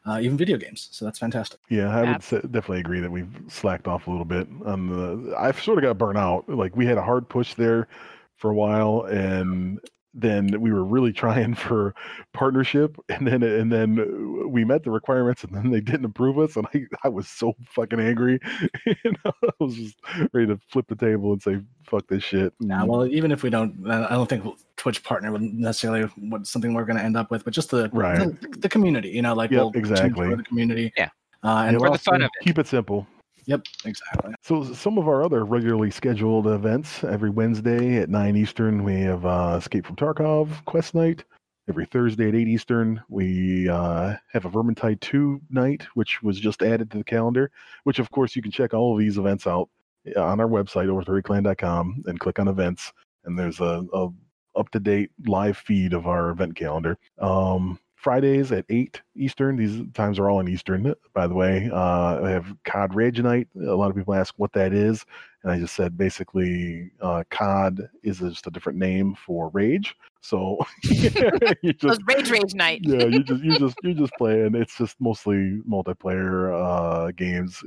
uh, 0.05 0.19
even 0.21 0.37
video 0.37 0.57
games. 0.57 0.89
So 0.91 1.05
that's 1.05 1.19
fantastic. 1.19 1.59
Yeah, 1.69 1.95
I 1.95 2.11
would 2.11 2.23
say, 2.23 2.41
definitely 2.41 2.79
agree 2.79 2.99
that 3.01 3.11
we've 3.11 3.29
slacked 3.47 3.87
off 3.87 4.07
a 4.07 4.11
little 4.11 4.25
bit 4.25 4.47
on 4.65 4.87
the. 4.87 5.35
I've 5.37 5.61
sort 5.61 5.77
of 5.77 5.83
got 5.83 5.97
burnt 5.97 6.17
out. 6.17 6.49
Like 6.49 6.75
we 6.75 6.85
had 6.85 6.97
a 6.97 7.03
hard 7.03 7.29
push 7.29 7.53
there 7.53 7.87
for 8.35 8.49
a 8.49 8.55
while, 8.55 9.03
and 9.03 9.79
then 10.13 10.59
we 10.59 10.71
were 10.71 10.83
really 10.83 11.13
trying 11.13 11.53
for 11.55 11.93
partnership, 12.33 12.97
and 13.09 13.25
then 13.27 13.43
and 13.43 13.71
then 13.71 13.99
uh, 13.99 14.47
we 14.47 14.65
met 14.65 14.83
the 14.83 14.91
requirements, 14.91 15.43
and 15.43 15.53
then 15.55 15.71
they 15.71 15.79
didn't 15.81 16.05
approve 16.05 16.37
us, 16.39 16.55
and 16.57 16.67
I, 16.73 16.83
I 17.03 17.09
was 17.09 17.27
so 17.27 17.53
fucking 17.69 17.99
angry. 17.99 18.39
and 19.03 19.17
I 19.25 19.31
was 19.59 19.75
just 19.75 19.95
ready 20.33 20.47
to 20.47 20.59
flip 20.69 20.87
the 20.87 20.95
table 20.95 21.33
and 21.33 21.41
say 21.41 21.61
fuck 21.85 22.07
this 22.07 22.23
shit. 22.23 22.53
Yeah, 22.59 22.81
and- 22.81 22.89
well, 22.89 23.05
even 23.05 23.31
if 23.31 23.43
we 23.43 23.49
don't, 23.49 23.87
uh, 23.89 24.07
I 24.09 24.13
don't 24.15 24.27
think 24.27 24.43
Twitch 24.77 25.03
partner 25.03 25.31
would 25.31 25.41
necessarily 25.41 26.03
what 26.17 26.45
something 26.47 26.73
we're 26.73 26.85
going 26.85 26.97
to 26.97 27.03
end 27.03 27.15
up 27.17 27.31
with, 27.31 27.43
but 27.45 27.53
just 27.53 27.69
the 27.71 27.89
Right. 27.93 28.17
the, 28.17 28.47
the 28.59 28.69
community. 28.69 29.09
You 29.09 29.21
know, 29.21 29.33
like 29.33 29.51
Yep, 29.51 29.59
we'll 29.59 29.71
exactly. 29.75 30.35
the 30.35 30.43
community. 30.43 30.91
Yeah. 30.97 31.09
Uh, 31.43 31.63
and 31.67 31.73
Yeah, 31.73 31.79
we're 31.79 31.91
the 31.91 31.97
fun 31.97 32.21
of 32.21 32.29
it. 32.39 32.45
keep 32.45 32.59
it 32.59 32.67
simple. 32.67 33.07
Yep, 33.45 33.61
exactly. 33.85 34.33
So 34.43 34.63
some 34.73 34.97
of 34.97 35.07
our 35.07 35.23
other 35.23 35.45
regularly 35.45 35.91
scheduled 35.91 36.47
events 36.47 37.03
every 37.03 37.29
Wednesday 37.29 37.97
at 37.97 38.09
nine 38.09 38.35
Eastern, 38.35 38.83
we 38.83 39.01
have 39.01 39.25
uh, 39.25 39.55
Escape 39.59 39.85
from 39.85 39.95
Tarkov 39.95 40.63
Quest 40.65 40.93
Night. 40.95 41.23
Every 41.69 41.85
Thursday 41.85 42.27
at 42.27 42.35
eight 42.35 42.47
Eastern, 42.47 43.01
we 43.07 43.69
uh, 43.69 44.15
have 44.33 44.45
a 44.45 44.49
Vermintide 44.49 44.99
Two 44.99 45.39
night, 45.49 45.83
which 45.93 46.21
was 46.21 46.39
just 46.39 46.63
added 46.63 46.89
to 46.91 46.97
the 46.97 47.03
calendar. 47.03 47.51
Which, 47.83 47.99
of 47.99 48.09
course, 48.11 48.35
you 48.35 48.41
can 48.41 48.51
check 48.51 48.73
all 48.73 48.93
of 48.93 48.99
these 48.99 49.17
events 49.17 49.47
out 49.47 49.69
uh, 50.15 50.21
on 50.21 50.39
our 50.39 50.47
website 50.47 50.87
over30clan.com 50.87 52.03
and 52.07 52.19
click 52.19 52.39
on 52.39 52.47
events, 52.47 52.91
and 53.25 53.37
there's 53.37 53.59
a, 53.59 53.85
a 53.93 54.09
up 54.55 54.69
to 54.71 54.79
date 54.79 55.11
live 55.27 55.57
feed 55.57 55.93
of 55.93 56.07
our 56.07 56.31
event 56.31 56.55
calendar. 56.55 56.97
Um, 57.19 57.79
Fridays 58.01 58.51
at 58.51 58.65
8 58.67 58.99
Eastern. 59.15 59.55
These 59.55 59.85
times 59.93 60.17
are 60.17 60.27
all 60.27 60.39
in 60.39 60.47
Eastern, 60.47 60.95
by 61.13 61.27
the 61.27 61.35
way. 61.35 61.69
Uh, 61.71 62.23
I 62.23 62.31
have 62.31 62.55
COD 62.65 62.95
Rage 62.95 63.21
Night. 63.21 63.47
A 63.55 63.75
lot 63.75 63.91
of 63.91 63.95
people 63.95 64.15
ask 64.15 64.33
what 64.37 64.51
that 64.53 64.73
is. 64.73 65.05
And 65.43 65.51
I 65.51 65.59
just 65.59 65.75
said 65.75 65.97
basically, 65.97 66.89
uh, 66.99 67.23
COD 67.29 67.87
is 68.01 68.17
just 68.17 68.47
a 68.47 68.49
different 68.49 68.79
name 68.79 69.15
for 69.15 69.49
Rage. 69.49 69.95
So 70.21 70.57
you 70.83 71.73
just, 71.73 72.01
Rage 72.07 72.31
Rage 72.31 72.55
Night. 72.55 72.81
yeah, 72.83 73.05
you 73.05 73.23
just 73.23 73.43
you 73.43 73.57
just 73.59 73.77
you 73.83 73.93
just 73.93 74.13
playing. 74.17 74.55
It's 74.55 74.77
just 74.77 74.99
mostly 74.99 75.61
multiplayer 75.69 76.53
uh, 76.53 77.11
games. 77.11 77.63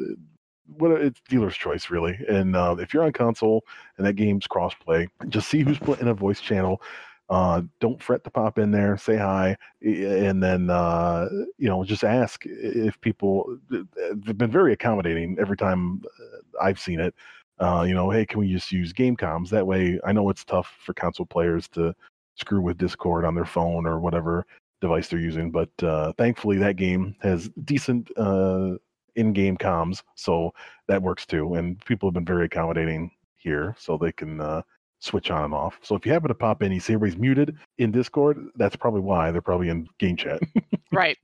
what 0.78 0.90
it's 1.00 1.20
dealer's 1.28 1.56
choice 1.56 1.90
really. 1.90 2.18
And 2.28 2.56
uh, 2.56 2.74
if 2.80 2.92
you're 2.92 3.04
on 3.04 3.12
console 3.12 3.64
and 3.98 4.06
that 4.06 4.14
game's 4.14 4.48
crossplay, 4.48 5.08
just 5.28 5.48
see 5.48 5.60
who's 5.60 5.78
put 5.78 6.00
in 6.00 6.08
a 6.08 6.14
voice 6.14 6.40
channel. 6.40 6.82
Uh, 7.30 7.62
don't 7.80 8.02
fret 8.02 8.22
to 8.24 8.30
pop 8.30 8.58
in 8.58 8.70
there, 8.70 8.98
say 8.98 9.16
hi, 9.16 9.56
and 9.80 10.42
then 10.42 10.68
uh, 10.68 11.26
you 11.56 11.68
know 11.68 11.82
just 11.84 12.04
ask 12.04 12.44
if 12.44 13.00
people. 13.00 13.58
They've 13.70 14.38
been 14.38 14.50
very 14.50 14.72
accommodating 14.74 15.36
every 15.40 15.56
time 15.56 16.02
uh, 16.04 16.62
I've 16.62 16.78
seen 16.78 17.00
it. 17.00 17.14
Uh, 17.58 17.84
you 17.86 17.94
know, 17.94 18.10
hey, 18.10 18.26
can 18.26 18.40
we 18.40 18.52
just 18.52 18.72
use 18.72 18.92
game 18.92 19.16
comms? 19.16 19.48
That 19.50 19.66
way, 19.66 19.98
I 20.04 20.12
know 20.12 20.28
it's 20.28 20.44
tough 20.44 20.76
for 20.84 20.92
console 20.92 21.26
players 21.26 21.68
to 21.68 21.94
screw 22.34 22.60
with 22.60 22.78
Discord 22.78 23.24
on 23.24 23.34
their 23.34 23.44
phone 23.44 23.86
or 23.86 24.00
whatever 24.00 24.44
device 24.80 25.08
they're 25.08 25.18
using. 25.18 25.50
But 25.50 25.70
uh, 25.82 26.12
thankfully, 26.18 26.58
that 26.58 26.76
game 26.76 27.16
has 27.22 27.48
decent 27.64 28.10
uh, 28.18 28.72
in-game 29.16 29.56
comms, 29.56 30.02
so 30.14 30.52
that 30.88 31.02
works 31.02 31.24
too. 31.24 31.54
And 31.54 31.82
people 31.86 32.08
have 32.08 32.14
been 32.14 32.24
very 32.26 32.46
accommodating 32.46 33.10
here, 33.36 33.74
so 33.78 33.96
they 33.96 34.12
can 34.12 34.40
uh, 34.40 34.62
switch 35.04 35.30
on 35.30 35.44
and 35.44 35.54
off. 35.54 35.78
So 35.82 35.94
if 35.94 36.06
you 36.06 36.12
happen 36.12 36.28
to 36.28 36.34
pop 36.34 36.62
in, 36.62 36.72
you 36.72 36.80
see 36.80 36.94
everybody's 36.94 37.20
muted 37.20 37.56
in 37.78 37.90
Discord. 37.90 38.48
That's 38.56 38.76
probably 38.76 39.00
why 39.00 39.30
they're 39.30 39.42
probably 39.42 39.68
in 39.68 39.86
game 39.98 40.16
chat. 40.16 40.40
Right. 40.92 41.18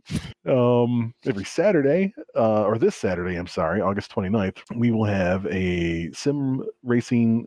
um, 0.49 1.15
every 1.25 1.45
Saturday, 1.45 2.13
uh, 2.35 2.65
or 2.65 2.77
this 2.77 2.97
Saturday, 2.97 3.37
I'm 3.37 3.47
sorry, 3.47 3.81
August 3.81 4.13
29th, 4.13 4.59
we 4.75 4.91
will 4.91 5.05
have 5.05 5.47
a 5.47 6.11
sim 6.11 6.65
racing 6.83 7.47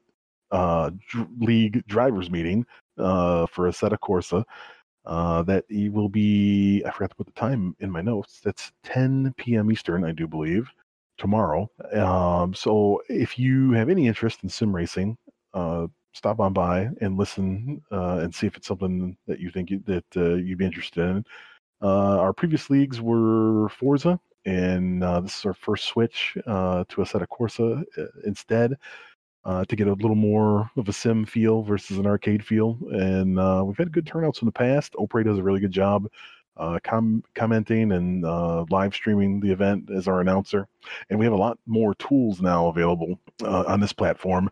uh, 0.51 0.91
dr- 1.09 1.27
league 1.37 1.85
drivers 1.85 2.31
meeting 2.31 2.65
uh, 2.97 3.45
for 3.47 3.67
of 3.67 3.75
Corsa. 3.75 4.45
Uh, 5.05 5.43
that 5.43 5.65
will 5.69 6.07
be, 6.07 6.81
I 6.85 6.91
forgot 6.91 7.09
to 7.09 7.15
put 7.17 7.25
the 7.25 7.33
time 7.33 7.75
in 7.81 7.91
my 7.91 7.99
notes. 7.99 8.39
That's 8.41 8.71
10 8.85 9.33
p.m. 9.35 9.69
Eastern, 9.69 10.05
I 10.05 10.13
do 10.13 10.25
believe, 10.25 10.69
tomorrow. 11.17 11.69
Um, 11.93 12.53
so 12.53 13.01
if 13.09 13.37
you 13.37 13.71
have 13.71 13.89
any 13.89 14.07
interest 14.07 14.43
in 14.43 14.49
sim 14.49 14.73
racing, 14.73 15.17
uh, 15.53 15.87
stop 16.13 16.39
on 16.39 16.53
by 16.53 16.89
and 17.01 17.17
listen 17.17 17.81
uh, 17.91 18.19
and 18.21 18.33
see 18.33 18.47
if 18.47 18.55
it's 18.55 18.67
something 18.67 19.17
that 19.27 19.39
you 19.39 19.49
think 19.49 19.69
that 19.85 20.05
uh, 20.15 20.35
you'd 20.35 20.57
be 20.57 20.65
interested 20.65 21.01
in. 21.03 21.25
Uh, 21.81 22.17
our 22.19 22.31
previous 22.31 22.69
leagues 22.69 23.01
were 23.01 23.67
Forza, 23.69 24.19
and 24.45 25.03
uh, 25.03 25.19
this 25.19 25.39
is 25.39 25.45
our 25.45 25.53
first 25.53 25.85
switch 25.85 26.37
uh, 26.47 26.85
to 26.87 27.01
of 27.01 27.07
Corsa 27.07 27.83
uh, 27.97 28.05
instead 28.25 28.75
to 29.45 29.75
get 29.75 29.87
a 29.87 29.93
little 29.93 30.15
more 30.15 30.69
of 30.77 30.87
a 30.87 30.93
sim 30.93 31.25
feel 31.25 31.63
versus 31.63 31.97
an 31.97 32.05
arcade 32.05 32.45
feel. 32.45 32.77
And 32.91 33.35
we've 33.67 33.77
had 33.77 33.91
good 33.91 34.05
turnouts 34.05 34.41
in 34.41 34.45
the 34.45 34.53
past. 34.53 34.95
Opry 34.97 35.25
does 35.25 35.37
a 35.37 35.43
really 35.43 35.59
good 35.59 35.71
job 35.71 36.07
uh, 36.57 36.79
com- 36.83 37.23
commenting 37.35 37.91
and 37.91 38.25
uh, 38.25 38.65
live 38.69 38.93
streaming 38.93 39.39
the 39.39 39.51
event 39.51 39.89
as 39.95 40.07
our 40.07 40.21
announcer. 40.21 40.67
And 41.09 41.19
we 41.19 41.25
have 41.25 41.33
a 41.33 41.37
lot 41.37 41.57
more 41.65 41.95
tools 41.95 42.41
now 42.41 42.67
available 42.67 43.19
uh, 43.43 43.63
on 43.67 43.79
this 43.79 43.93
platform 43.93 44.49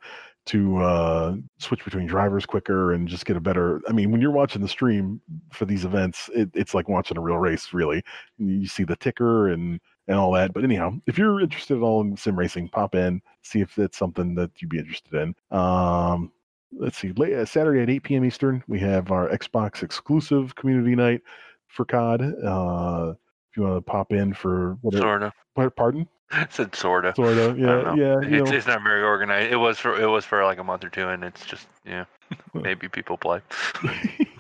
to 0.48 0.78
uh, 0.78 1.36
switch 1.60 1.84
between 1.86 2.08
drivers 2.08 2.46
quicker 2.46 2.94
and 2.94 3.08
just 3.08 3.26
get 3.26 3.38
a 3.38 3.42
better. 3.42 3.82
I 3.88 3.92
mean, 3.92 4.12
when 4.12 4.22
you're 4.22 4.32
watching 4.32 4.62
the 4.62 4.68
stream 4.68 5.22
for 5.54 5.66
these 5.66 5.86
events, 5.86 6.30
it, 6.34 6.50
it's 6.54 6.74
like 6.74 6.90
watching 6.90 7.18
a 7.18 7.22
real 7.22 7.38
race, 7.38 7.74
really. 7.74 8.04
You 8.38 8.68
see 8.68 8.84
the 8.84 8.96
ticker 8.96 9.50
and 9.50 9.80
and 10.08 10.18
all 10.18 10.32
that. 10.34 10.54
But 10.54 10.64
anyhow, 10.64 10.94
if 11.08 11.18
you're 11.18 11.40
interested 11.42 11.78
at 11.78 11.84
all 11.84 12.02
in 12.02 12.18
sim 12.18 12.38
racing, 12.38 12.70
pop 12.70 12.96
in, 12.96 13.22
see 13.44 13.62
if 13.62 13.78
it's 13.78 13.98
something 13.98 14.36
that 14.36 14.52
you'd 14.62 14.70
be 14.72 14.80
interested 14.80 15.14
in. 15.14 15.36
Um, 15.58 16.32
let's 16.72 16.98
see, 16.98 17.12
late, 17.14 17.34
uh, 17.34 17.46
Saturday 17.46 17.82
at 17.82 17.90
8 17.90 18.04
p.m. 18.04 18.26
Eastern, 18.26 18.64
we 18.68 18.80
have 18.80 19.12
our 19.12 19.30
Xbox 19.30 19.84
exclusive 19.84 20.56
community 20.56 20.96
night 20.96 21.22
for 21.68 21.86
COD. 21.86 22.22
Uh, 22.22 23.14
if 23.50 23.58
you 23.58 23.64
want 23.64 23.76
to 23.76 23.82
pop 23.82 24.12
in 24.12 24.34
for 24.34 24.78
whatever, 24.82 25.32
Sorta. 25.56 25.72
pardon, 25.72 26.08
said 26.50 26.76
sorta. 26.76 27.14
sort 27.16 27.38
of, 27.38 27.58
yeah, 27.58 27.94
yeah, 27.96 28.22
you 28.22 28.42
It's, 28.42 28.52
know. 28.52 28.58
it's 28.58 28.68
not 28.68 28.84
very 28.84 29.04
organized. 29.04 29.52
It 29.52 29.58
was 29.58 29.80
for 29.80 30.00
it 30.00 30.08
was 30.08 30.26
for 30.26 30.44
like 30.44 30.58
a 30.60 30.64
month 30.64 30.84
or 30.84 30.90
two, 30.90 31.08
and 31.08 31.24
it's 31.24 31.46
just 31.46 31.68
yeah. 31.86 32.06
Maybe 32.54 32.88
people 32.88 33.18
play. 33.18 33.42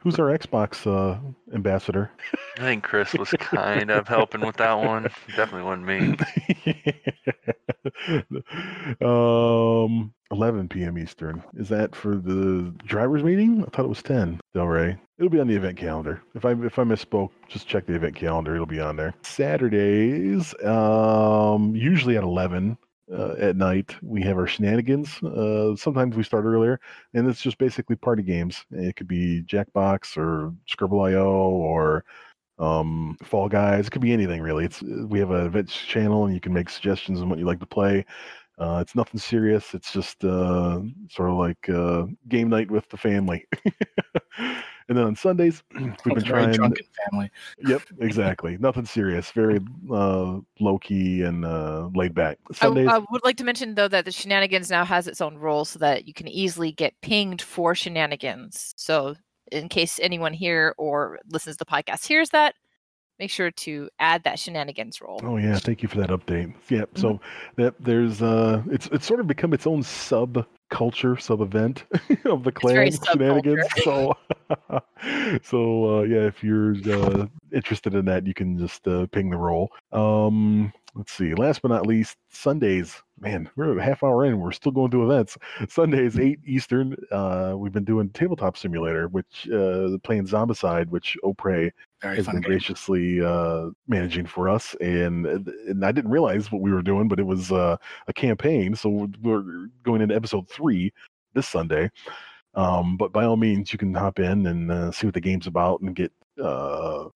Who's 0.00 0.18
our 0.18 0.36
Xbox 0.36 0.86
uh, 0.86 1.18
ambassador? 1.54 2.10
I 2.56 2.60
think 2.60 2.84
Chris 2.84 3.12
was 3.14 3.30
kind 3.30 3.90
of 3.90 4.08
helping 4.08 4.40
with 4.40 4.56
that 4.56 4.74
one. 4.74 5.08
Definitely 5.36 5.62
wasn't 5.62 5.86
me. 5.86 6.16
um, 9.06 10.12
11 10.30 10.68
p.m. 10.68 10.98
Eastern. 10.98 11.42
Is 11.54 11.68
that 11.70 11.94
for 11.94 12.16
the 12.16 12.74
drivers 12.84 13.22
meeting? 13.22 13.64
I 13.66 13.70
thought 13.70 13.84
it 13.84 13.88
was 13.88 14.02
10. 14.02 14.40
Del 14.54 14.66
Rey. 14.66 14.96
It'll 15.18 15.30
be 15.30 15.40
on 15.40 15.48
the 15.48 15.56
event 15.56 15.76
calendar. 15.76 16.22
If 16.34 16.44
I 16.44 16.52
if 16.52 16.78
I 16.78 16.84
misspoke, 16.84 17.30
just 17.48 17.66
check 17.66 17.86
the 17.86 17.94
event 17.94 18.16
calendar. 18.16 18.54
It'll 18.54 18.66
be 18.66 18.80
on 18.80 18.96
there. 18.96 19.14
Saturdays, 19.22 20.54
um, 20.64 21.74
usually 21.76 22.16
at 22.16 22.22
11 22.22 22.78
uh, 23.12 23.34
at 23.38 23.56
night, 23.56 23.94
we 24.02 24.22
have 24.22 24.36
our 24.36 24.46
shenanigans. 24.46 25.22
Uh, 25.22 25.74
sometimes 25.76 26.16
we 26.16 26.22
start 26.22 26.44
earlier, 26.44 26.80
and 27.14 27.28
it's 27.28 27.42
just 27.42 27.58
basically 27.58 27.96
party 27.96 28.22
games. 28.22 28.64
It 28.70 28.96
could 28.96 29.08
be 29.08 29.42
Jackbox 29.42 30.16
or 30.16 30.54
Skribbl.io 30.68 31.28
or 31.28 32.04
um, 32.58 33.16
Fall 33.22 33.48
Guys. 33.48 33.86
It 33.86 33.90
could 33.90 34.02
be 34.02 34.12
anything 34.12 34.42
really. 34.42 34.64
It's 34.64 34.82
we 34.82 35.18
have 35.18 35.30
a 35.30 35.46
events 35.46 35.76
channel, 35.76 36.26
and 36.26 36.34
you 36.34 36.40
can 36.40 36.52
make 36.52 36.70
suggestions 36.70 37.20
on 37.20 37.28
what 37.28 37.38
you 37.38 37.46
like 37.46 37.60
to 37.60 37.66
play. 37.66 38.04
Uh, 38.58 38.78
it's 38.82 38.94
nothing 38.94 39.18
serious. 39.18 39.72
It's 39.72 39.92
just 39.92 40.22
uh, 40.22 40.80
sort 41.08 41.30
of 41.30 41.36
like 41.36 41.68
uh, 41.68 42.04
game 42.28 42.50
night 42.50 42.70
with 42.70 42.88
the 42.90 42.98
family. 42.98 43.46
and 44.90 44.98
then 44.98 45.06
on 45.06 45.14
Sundays, 45.14 45.62
we've 45.74 45.86
It's 45.92 46.02
been 46.02 46.16
a 46.18 46.20
very 46.20 46.42
trying. 46.42 46.52
drunken 46.52 46.84
family. 47.10 47.30
Yep, 47.64 47.82
exactly. 48.00 48.58
Nothing 48.58 48.84
serious. 48.84 49.30
Very 49.30 49.60
uh, 49.90 50.40
low 50.58 50.78
key 50.80 51.22
and 51.22 51.44
uh, 51.44 51.88
laid 51.94 52.12
back. 52.12 52.38
I, 52.50 52.54
Sundays. 52.54 52.88
I 52.88 52.98
would 52.98 53.24
like 53.24 53.36
to 53.36 53.44
mention 53.44 53.76
though 53.76 53.86
that 53.86 54.04
the 54.04 54.10
shenanigans 54.10 54.68
now 54.68 54.84
has 54.84 55.06
its 55.06 55.20
own 55.20 55.38
role 55.38 55.64
so 55.64 55.78
that 55.78 56.08
you 56.08 56.12
can 56.12 56.26
easily 56.26 56.72
get 56.72 56.92
pinged 57.02 57.40
for 57.40 57.72
shenanigans. 57.74 58.74
So 58.76 59.14
in 59.52 59.68
case 59.68 60.00
anyone 60.02 60.32
here 60.32 60.74
or 60.76 61.20
listens 61.30 61.56
to 61.56 61.64
the 61.64 61.70
podcast 61.70 62.04
hears 62.04 62.30
that, 62.30 62.56
make 63.20 63.30
sure 63.30 63.52
to 63.52 63.88
add 64.00 64.24
that 64.24 64.40
shenanigans 64.40 65.00
role. 65.00 65.20
Oh 65.22 65.36
yeah, 65.36 65.56
thank 65.60 65.84
you 65.84 65.88
for 65.88 65.98
that 65.98 66.10
update. 66.10 66.52
Yep. 66.68 66.98
So 66.98 67.20
that 67.54 67.74
there's 67.78 68.22
uh 68.22 68.60
it's 68.68 68.88
it's 68.88 69.06
sort 69.06 69.20
of 69.20 69.28
become 69.28 69.54
its 69.54 69.68
own 69.68 69.84
sub 69.84 70.44
culture, 70.70 71.16
sub 71.16 71.40
event 71.40 71.84
of 72.24 72.44
the 72.44 72.52
clan 72.52 72.90
shenanigans. 72.90 73.66
So 73.84 74.16
so 75.42 75.98
uh 75.98 76.02
yeah, 76.02 76.26
if 76.26 76.42
you're 76.42 76.74
uh 76.90 77.26
interested 77.52 77.94
in 77.94 78.04
that, 78.06 78.26
you 78.26 78.34
can 78.34 78.58
just 78.58 78.86
uh 78.88 79.06
ping 79.06 79.30
the 79.30 79.36
roll. 79.36 79.70
Um 79.92 80.72
let's 80.94 81.12
see. 81.12 81.34
Last 81.34 81.62
but 81.62 81.70
not 81.70 81.86
least, 81.86 82.16
Sundays. 82.30 83.02
Man, 83.18 83.48
we're 83.56 83.78
a 83.78 83.82
half 83.82 84.02
hour 84.02 84.24
in. 84.24 84.40
We're 84.40 84.52
still 84.52 84.72
going 84.72 84.90
through 84.90 85.10
events. 85.10 85.36
Sundays, 85.68 86.18
eight 86.18 86.40
Eastern. 86.46 86.96
Uh, 87.10 87.54
we've 87.56 87.72
been 87.72 87.84
doing 87.84 88.08
tabletop 88.10 88.56
simulator, 88.56 89.08
which 89.08 89.48
uh, 89.52 89.98
playing 90.02 90.26
Zombicide, 90.26 90.88
which 90.88 91.16
Opre 91.22 91.70
Very 92.00 92.16
has 92.16 92.26
been 92.26 92.40
game. 92.40 92.50
graciously 92.50 93.20
uh, 93.20 93.70
managing 93.88 94.26
for 94.26 94.48
us, 94.48 94.74
and 94.80 95.26
and 95.26 95.84
I 95.84 95.92
didn't 95.92 96.10
realize 96.10 96.50
what 96.50 96.62
we 96.62 96.72
were 96.72 96.82
doing, 96.82 97.08
but 97.08 97.20
it 97.20 97.26
was 97.26 97.52
uh, 97.52 97.76
a 98.08 98.12
campaign. 98.12 98.74
So 98.74 99.08
we're 99.22 99.68
going 99.82 100.00
into 100.00 100.14
episode 100.14 100.48
three 100.48 100.92
this 101.34 101.48
Sunday. 101.48 101.90
Um, 102.54 102.96
but 102.96 103.12
by 103.12 103.24
all 103.24 103.36
means, 103.36 103.72
you 103.72 103.78
can 103.78 103.94
hop 103.94 104.18
in 104.18 104.46
and 104.46 104.72
uh, 104.72 104.90
see 104.92 105.06
what 105.06 105.14
the 105.14 105.20
game's 105.20 105.46
about 105.46 105.80
and 105.80 105.94
get 105.94 106.12
uh, 106.40 107.08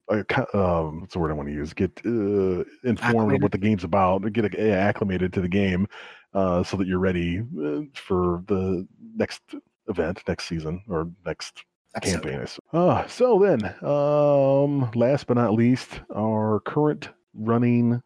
um, 0.54 1.00
what's 1.00 1.14
the 1.14 1.18
word 1.18 1.30
I 1.30 1.34
want 1.34 1.48
to 1.48 1.54
use? 1.54 1.72
Get 1.72 2.00
uh, 2.04 2.64
informed 2.84 3.34
of 3.34 3.42
what 3.42 3.52
the 3.52 3.58
game's 3.58 3.84
about, 3.84 4.30
get 4.32 4.58
uh, 4.58 4.62
acclimated 4.62 5.32
to 5.34 5.40
the 5.40 5.48
game, 5.48 5.87
uh, 6.32 6.62
so 6.62 6.76
that 6.76 6.87
you're 6.87 6.98
ready 6.98 7.40
uh, 7.40 7.82
for 7.94 8.42
the 8.46 8.87
next 9.16 9.42
event, 9.88 10.22
next 10.26 10.44
season, 10.44 10.82
or 10.88 11.10
next 11.24 11.64
Episode. 11.96 12.22
campaign. 12.22 12.46
Ah, 12.72 13.06
so 13.06 13.38
then, 13.38 13.72
um, 13.88 14.90
last 14.94 15.28
but 15.28 15.34
not 15.37 15.52
least, 15.52 16.00
our 16.14 16.60
current 16.60 17.08
running 17.34 18.02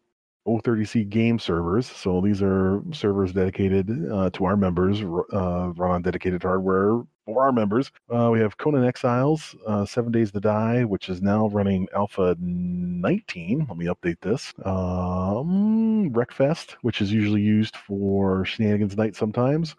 O30C 0.49 1.07
game 1.09 1.39
servers. 1.39 1.87
So 1.87 2.21
these 2.21 2.41
are 2.41 2.81
servers 2.91 3.33
dedicated 3.33 3.89
uh, 4.11 4.29
to 4.31 4.45
our 4.45 4.57
members, 4.57 5.01
uh, 5.01 5.73
run 5.75 5.91
on 5.91 6.01
dedicated 6.01 6.43
hardware 6.43 7.03
for 7.25 7.43
our 7.43 7.51
members. 7.51 7.91
Uh, 8.09 8.29
we 8.31 8.39
have 8.39 8.57
Conan 8.57 8.83
Exiles, 8.83 9.55
uh, 9.67 9.85
Seven 9.85 10.11
Days 10.11 10.31
to 10.31 10.39
Die, 10.39 10.83
which 10.83 11.09
is 11.09 11.21
now 11.21 11.47
running 11.49 11.87
Alpha 11.95 12.35
19. 12.39 13.67
Let 13.69 13.77
me 13.77 13.85
update 13.85 14.19
this. 14.21 14.53
Um, 14.65 16.11
Wreckfest, 16.11 16.71
which 16.81 17.01
is 17.01 17.11
usually 17.11 17.41
used 17.41 17.75
for 17.75 18.45
Shenanigans 18.45 18.97
Night 18.97 19.15
sometimes. 19.15 19.75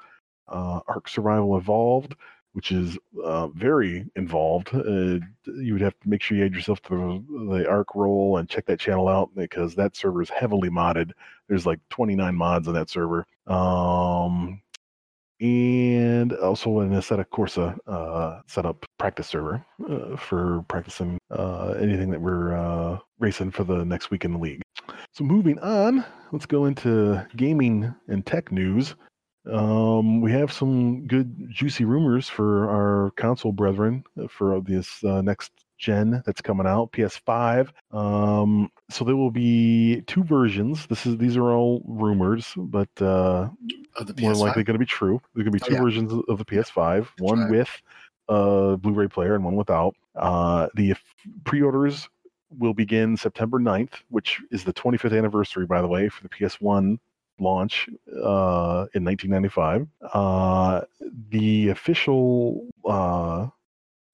Uh, 0.49 0.81
Ark 0.89 1.09
Survival 1.09 1.57
Evolved, 1.57 2.15
which 2.53 2.73
is 2.73 2.99
uh, 3.25 3.49
very 3.49 4.07
involved. 4.17 4.71
Uh, 4.75 5.19
you 5.47 5.73
would 5.73 5.83
have 5.83 5.99
to 6.01 6.09
make 6.09 6.23
sure 6.23 6.37
you 6.37 6.45
add 6.45 6.55
yourself 6.55 6.83
to 6.83 7.25
the, 7.49 7.69
ARC 7.69 7.95
role 7.95 8.39
and 8.39 8.49
check 8.49 8.67
that 8.67 8.81
channel 8.81 9.09
out 9.09 9.31
because 9.37 9.75
that 9.75 9.97
server 9.97 10.23
is 10.23 10.31
heavily 10.31 10.69
modded. 10.69 11.13
There's 11.49 11.67
like 11.67 11.81
29 11.91 12.35
mods 12.35 12.69
on 12.69 12.75
that 12.75 12.91
server. 12.91 13.27
Um, 13.47 14.61
and 15.41 16.35
also 16.35 16.81
an 16.81 16.91
Assetto 16.91 17.25
Corsa 17.25 17.79
uh, 17.87 18.43
setup 18.47 18.85
practice 18.99 19.29
server 19.29 19.65
uh, 19.89 20.17
for 20.17 20.63
practicing 20.69 21.19
uh, 21.31 21.75
anything 21.81 22.11
that 22.11 22.21
we're 22.21 22.55
uh, 22.55 22.99
racing 23.19 23.51
for 23.51 23.65
the 23.65 23.85
next 23.85 24.11
week 24.11 24.25
in 24.25 24.33
the 24.33 24.39
league. 24.39 24.61
So 25.13 25.25
moving 25.25 25.59
on, 25.61 26.05
let's 26.33 26.47
go 26.47 26.67
into 26.67 27.27
gaming 27.37 27.95
and 28.09 28.25
tech 28.27 28.53
news. 28.53 28.95
Um, 29.51 30.21
we 30.21 30.33
have 30.33 30.53
some 30.53 31.07
good 31.07 31.49
juicy 31.51 31.85
rumors 31.85 32.29
for 32.29 32.69
our 32.69 33.11
console 33.17 33.53
brethren 33.53 34.05
uh, 34.23 34.29
for 34.29 34.61
this 34.61 35.03
uh, 35.05 35.23
next 35.23 35.51
gen 35.79 36.23
that's 36.27 36.43
coming 36.43 36.67
out, 36.67 36.93
PS5. 36.93 37.71
Um, 37.91 38.71
so 38.91 39.05
there 39.05 39.17
will 39.17 39.31
be 39.31 40.03
two 40.07 40.23
versions. 40.25 40.87
This 40.87 41.07
is 41.07 41.17
these 41.17 41.37
are 41.39 41.51
all 41.53 41.83
rumors, 41.87 42.53
but 42.57 42.91
uh, 43.01 43.49
Of 43.97 44.07
the 44.15 44.21
more 44.21 44.33
PS5. 44.33 44.37
likely 44.41 44.65
going 44.65 44.75
to 44.75 44.79
be 44.79 44.85
true. 44.87 45.21
There's 45.35 45.45
going 45.49 45.59
to 45.59 45.59
be 45.59 45.65
Oh, 45.65 45.69
two 45.69 45.75
yeah. 45.75 45.83
versions 45.83 46.13
of 46.29 46.39
the 46.39 46.45
PS5, 46.45 47.07
one 47.19 47.41
right. 47.41 47.51
with 47.51 47.71
a 48.29 48.77
Blu-ray 48.77 49.09
player 49.09 49.35
and 49.35 49.43
one 49.45 49.57
without. 49.57 49.95
Uh, 50.15 50.69
the 50.75 50.95
pre-orders 51.45 52.09
will 52.59 52.75
begin 52.75 53.17
September 53.17 53.59
9th, 53.59 54.03
which 54.11 54.41
is 54.51 54.65
the 54.65 54.73
25th 54.73 55.17
anniversary, 55.17 55.67
by 55.67 55.81
the 55.81 55.89
way, 55.89 56.09
for 56.09 56.23
the 56.23 56.29
PS1 56.29 56.99
launch 57.41 57.89
uh, 58.09 58.87
in 58.95 59.05
1995. 59.05 59.87
Uh, 60.13 60.83
the 61.31 61.69
official 61.69 62.67
uh, 62.85 63.49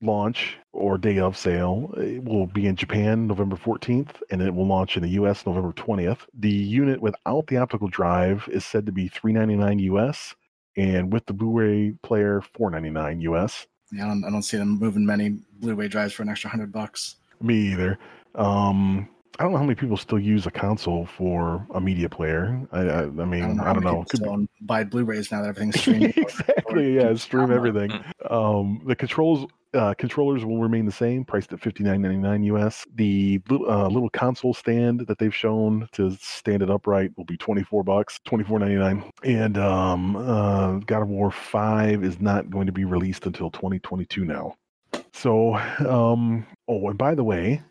launch 0.03 0.59
or 0.73 0.99
day 0.99 1.19
of 1.19 1.37
sale 1.37 1.93
will 2.23 2.47
be 2.47 2.67
in 2.67 2.77
Japan 2.77 3.27
November 3.27 3.57
14th, 3.57 4.23
and 4.31 4.43
it 4.43 4.55
will 4.55 4.67
launch 4.67 4.97
in 4.97 5.03
the 5.03 5.11
US 5.11 5.47
November 5.47 5.73
20th. 5.73 6.21
The 6.39 6.51
unit 6.51 7.01
without 7.01 7.47
the 7.47 7.57
optical 7.57 7.89
drive 7.89 8.49
is 8.53 8.65
said 8.65 8.87
to 8.87 8.93
be 8.93 9.09
399 9.09 9.79
US, 9.95 10.35
and 10.77 11.13
with 11.13 11.27
the 11.27 11.33
Blu-ray 11.33 11.95
player 12.03 12.43
499 12.55 13.21
US. 13.33 13.67
Yeah, 13.93 14.05
I 14.05 14.09
don't, 14.09 14.25
I 14.25 14.31
don't 14.31 14.43
see 14.43 14.57
them 14.57 14.79
moving 14.79 15.07
many 15.07 15.39
Blu-ray 15.61 15.89
drives 15.89 16.13
for 16.13 16.23
an 16.23 16.29
extra 16.29 16.51
hundred 16.51 16.73
bucks. 16.73 17.17
Me 17.41 17.73
either. 17.73 17.99
Um, 18.35 19.09
I 19.39 19.43
don't 19.43 19.53
know 19.53 19.59
how 19.59 19.65
many 19.65 19.75
people 19.75 19.97
still 19.99 20.19
use 20.19 20.47
a 20.47 20.51
console 20.51 21.05
for 21.05 21.67
a 21.75 21.81
media 21.81 22.09
player. 22.09 22.61
I, 22.73 22.81
I, 22.81 23.03
I 23.03 23.07
mean, 23.07 23.61
I 23.61 23.73
don't 23.75 23.85
know. 23.85 23.91
many 23.91 24.01
It 24.03 24.09
people 24.11 24.37
could 24.37 24.41
be- 24.59 24.65
buy 24.67 24.85
Blu-rays 24.85 25.31
now 25.31 25.43
that 25.43 25.49
everything's 25.49 25.79
streaming. 25.81 26.15
exactly. 26.17 26.97
Yeah, 26.97 27.15
stream 27.17 27.51
everything. 27.53 27.93
Um, 28.31 28.81
the 28.87 28.97
controls 28.97 29.47
uh, 29.75 29.93
controllers 29.93 30.43
will 30.43 30.59
remain 30.63 30.87
the 30.87 30.93
same, 30.93 31.23
priced 31.23 31.53
at 31.53 31.61
fifty 31.61 31.85
nine 31.85 32.01
ninety 32.01 32.17
nine 32.17 32.43
US. 32.45 32.87
The 32.95 33.43
little, 33.51 33.71
uh, 33.71 33.89
little 33.89 34.09
console 34.09 34.55
stand 34.55 35.01
that 35.07 35.19
they've 35.19 35.35
shown 35.35 35.87
to 35.93 36.17
stand 36.19 36.63
it 36.63 36.71
upright 36.71 37.11
will 37.19 37.27
be 37.27 37.37
twenty 37.37 37.63
four 37.63 37.85
bucks, 37.85 38.19
twenty 38.25 38.45
four 38.45 38.59
ninety 38.59 38.77
nine. 38.77 39.05
And 39.23 39.59
um, 39.59 40.17
uh, 40.17 40.75
God 40.79 41.03
of 41.03 41.09
War 41.09 41.31
five 41.31 42.05
is 42.05 42.21
not 42.21 42.49
going 42.49 42.65
to 42.67 42.73
be 42.73 42.87
released 42.87 43.27
until 43.27 43.51
twenty 43.51 43.79
twenty 43.81 44.07
two 44.07 44.25
now. 44.25 44.55
So, 45.17 45.55
um, 45.89 46.47
oh, 46.69 46.91
and 46.91 46.99
by 46.99 47.15
the 47.15 47.25
way, 47.25 47.63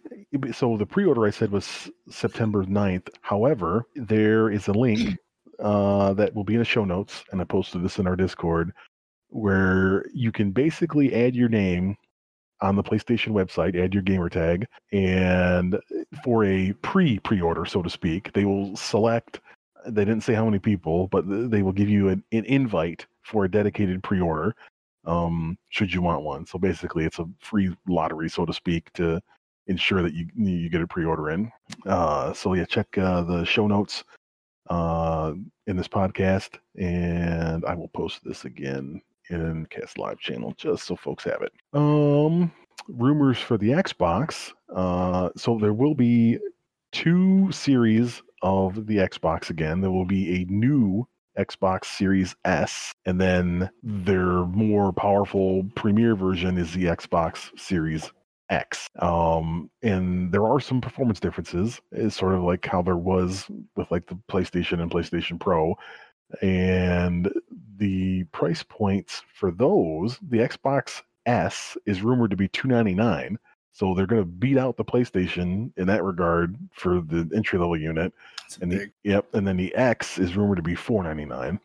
so 0.51 0.77
the 0.77 0.85
pre-order 0.87 1.27
I 1.27 1.29
said 1.29 1.51
was 1.51 1.91
September 2.09 2.63
9th. 2.63 3.09
However, 3.21 3.85
there 3.95 4.49
is 4.49 4.67
a 4.67 4.71
link 4.73 5.15
uh, 5.59 6.13
that 6.13 6.33
will 6.33 6.43
be 6.43 6.53
in 6.53 6.59
the 6.59 6.65
show 6.65 6.85
notes, 6.85 7.23
and 7.31 7.39
I 7.39 7.43
posted 7.43 7.83
this 7.83 7.99
in 7.99 8.07
our 8.07 8.15
Discord, 8.15 8.71
where 9.29 10.05
you 10.11 10.31
can 10.31 10.51
basically 10.53 11.13
add 11.13 11.35
your 11.35 11.47
name 11.47 11.95
on 12.61 12.75
the 12.75 12.83
PlayStation 12.83 13.29
website, 13.29 13.79
add 13.79 13.93
your 13.93 14.01
gamer 14.01 14.29
tag, 14.29 14.65
and 14.91 15.79
for 16.23 16.45
a 16.45 16.73
pre 16.81 17.19
pre-order, 17.19 17.65
so 17.65 17.83
to 17.83 17.91
speak, 17.91 18.33
they 18.33 18.45
will 18.45 18.75
select. 18.75 19.39
They 19.85 20.03
didn't 20.03 20.23
say 20.23 20.33
how 20.33 20.45
many 20.45 20.57
people, 20.57 21.09
but 21.09 21.25
they 21.27 21.61
will 21.61 21.73
give 21.73 21.89
you 21.89 22.09
an, 22.09 22.23
an 22.31 22.45
invite 22.45 23.05
for 23.21 23.45
a 23.45 23.51
dedicated 23.51 24.01
pre-order, 24.01 24.55
um, 25.05 25.57
should 25.69 25.93
you 25.93 26.01
want 26.01 26.23
one. 26.23 26.45
So 26.45 26.59
basically, 26.59 27.05
it's 27.05 27.19
a 27.19 27.25
free 27.39 27.75
lottery, 27.87 28.29
so 28.29 28.45
to 28.45 28.53
speak, 28.53 28.91
to 28.93 29.21
ensure 29.67 30.01
that 30.01 30.13
you 30.13 30.27
you 30.35 30.69
get 30.69 30.81
a 30.81 30.87
pre-order 30.87 31.31
in. 31.31 31.51
Uh, 31.85 32.33
so 32.33 32.53
yeah, 32.53 32.65
check 32.65 32.97
uh, 32.97 33.21
the 33.21 33.43
show 33.45 33.67
notes 33.67 34.03
uh, 34.69 35.33
in 35.67 35.77
this 35.77 35.87
podcast, 35.87 36.59
and 36.79 37.65
I 37.65 37.75
will 37.75 37.89
post 37.89 38.23
this 38.23 38.45
again 38.45 39.01
in 39.29 39.65
Cast 39.69 39.97
Live 39.97 40.19
channel 40.19 40.53
just 40.57 40.85
so 40.85 40.95
folks 40.95 41.23
have 41.23 41.41
it. 41.41 41.51
Um, 41.73 42.51
rumors 42.87 43.39
for 43.39 43.57
the 43.57 43.69
Xbox. 43.69 44.51
Uh, 44.73 45.29
so 45.35 45.57
there 45.59 45.73
will 45.73 45.95
be 45.95 46.37
two 46.91 47.51
series 47.51 48.21
of 48.41 48.85
the 48.85 48.97
Xbox 48.97 49.49
again. 49.49 49.81
There 49.81 49.91
will 49.91 50.05
be 50.05 50.41
a 50.41 50.45
new 50.45 51.07
Xbox 51.37 51.85
Series 51.85 52.35
S, 52.45 52.93
and 53.05 53.19
then 53.19 53.69
their 53.83 54.45
more 54.45 54.91
powerful 54.93 55.63
premier 55.75 56.15
version 56.15 56.57
is 56.57 56.73
the 56.73 56.85
Xbox 56.85 57.57
Series 57.59 58.11
X. 58.49 58.89
Um, 58.99 59.69
and 59.81 60.31
there 60.31 60.45
are 60.45 60.59
some 60.59 60.81
performance 60.81 61.19
differences. 61.19 61.79
It's 61.91 62.15
sort 62.15 62.35
of 62.35 62.43
like 62.43 62.65
how 62.65 62.81
there 62.81 62.97
was 62.97 63.47
with 63.75 63.89
like 63.91 64.07
the 64.07 64.19
PlayStation 64.29 64.81
and 64.81 64.91
PlayStation 64.91 65.39
Pro. 65.39 65.75
And 66.41 67.31
the 67.77 68.23
price 68.25 68.63
points 68.63 69.23
for 69.33 69.51
those, 69.51 70.17
the 70.21 70.39
Xbox 70.39 71.01
S 71.25 71.77
is 71.85 72.01
rumored 72.01 72.31
to 72.31 72.37
be 72.37 72.47
299. 72.47 73.37
So 73.71 73.93
they're 73.93 74.07
going 74.07 74.21
to 74.21 74.27
beat 74.27 74.57
out 74.57 74.77
the 74.77 74.85
PlayStation 74.85 75.71
in 75.75 75.87
that 75.87 76.03
regard 76.03 76.55
for 76.71 77.01
the 77.01 77.29
entry 77.35 77.59
level 77.59 77.77
unit. 77.77 78.13
And 78.61 78.71
the, 78.71 78.89
yep, 79.03 79.25
and 79.33 79.47
then 79.47 79.57
the 79.57 79.73
X 79.75 80.17
is 80.17 80.35
rumored 80.35 80.57
to 80.57 80.63
be 80.63 80.75
499. 80.75 81.59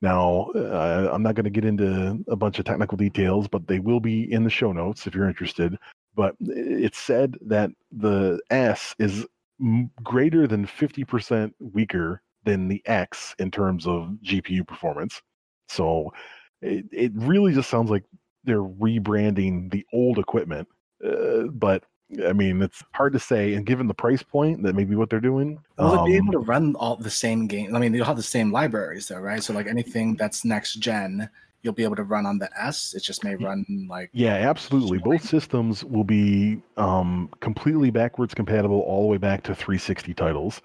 Now, 0.00 0.50
uh, 0.54 1.10
I'm 1.12 1.22
not 1.22 1.34
going 1.34 1.44
to 1.44 1.50
get 1.50 1.64
into 1.64 2.22
a 2.28 2.36
bunch 2.36 2.58
of 2.58 2.66
technical 2.66 2.96
details, 2.96 3.48
but 3.48 3.66
they 3.66 3.78
will 3.78 4.00
be 4.00 4.30
in 4.30 4.44
the 4.44 4.50
show 4.50 4.72
notes 4.72 5.06
if 5.06 5.14
you're 5.14 5.28
interested. 5.28 5.78
But 6.14 6.34
it's 6.40 6.98
said 6.98 7.36
that 7.46 7.70
the 7.90 8.38
S 8.50 8.94
is 8.98 9.26
m- 9.60 9.90
greater 10.02 10.46
than 10.46 10.66
50% 10.66 11.52
weaker 11.58 12.20
than 12.44 12.68
the 12.68 12.82
X 12.84 13.34
in 13.38 13.50
terms 13.50 13.86
of 13.86 14.16
GPU 14.22 14.66
performance. 14.66 15.22
So 15.68 16.12
it, 16.60 16.84
it 16.92 17.12
really 17.14 17.54
just 17.54 17.70
sounds 17.70 17.90
like 17.90 18.04
they're 18.44 18.62
rebranding 18.62 19.70
the 19.70 19.86
old 19.92 20.18
equipment. 20.18 20.68
Uh, 21.04 21.44
but 21.44 21.84
I 22.26 22.32
mean, 22.32 22.62
it's 22.62 22.82
hard 22.92 23.12
to 23.14 23.18
say. 23.18 23.54
And 23.54 23.66
given 23.66 23.86
the 23.86 23.94
price 23.94 24.22
point, 24.22 24.62
that 24.62 24.74
may 24.74 24.84
be 24.84 24.94
what 24.94 25.10
they're 25.10 25.20
doing. 25.20 25.58
Will 25.78 26.04
it 26.04 26.06
be 26.06 26.18
um, 26.18 26.24
able 26.24 26.32
to 26.32 26.38
run 26.38 26.74
all 26.76 26.96
the 26.96 27.10
same 27.10 27.46
game? 27.46 27.74
I 27.74 27.78
mean, 27.78 27.92
they'll 27.92 28.04
have 28.04 28.16
the 28.16 28.22
same 28.22 28.52
libraries 28.52 29.08
though, 29.08 29.20
right? 29.20 29.42
So 29.42 29.52
like 29.52 29.66
anything 29.66 30.16
that's 30.16 30.44
next 30.44 30.74
gen, 30.74 31.28
you'll 31.62 31.74
be 31.74 31.84
able 31.84 31.96
to 31.96 32.04
run 32.04 32.26
on 32.26 32.38
the 32.38 32.48
S. 32.60 32.94
It 32.94 33.02
just 33.02 33.24
may 33.24 33.34
run 33.34 33.64
like 33.88 34.10
Yeah, 34.12 34.34
absolutely. 34.34 34.98
Both 34.98 35.24
systems 35.24 35.84
will 35.84 36.04
be 36.04 36.62
um, 36.76 37.30
completely 37.40 37.90
backwards 37.90 38.34
compatible 38.34 38.80
all 38.80 39.02
the 39.02 39.08
way 39.08 39.18
back 39.18 39.42
to 39.44 39.54
360 39.54 40.14
titles. 40.14 40.60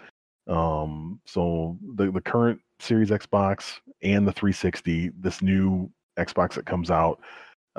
Um, 0.48 1.20
so 1.26 1.78
the 1.96 2.12
the 2.12 2.22
current 2.22 2.60
Series 2.80 3.10
Xbox 3.10 3.80
and 4.02 4.28
the 4.28 4.32
360, 4.32 5.12
this 5.20 5.42
new 5.42 5.90
Xbox 6.18 6.54
that 6.56 6.66
comes 6.66 6.92
out, 6.92 7.20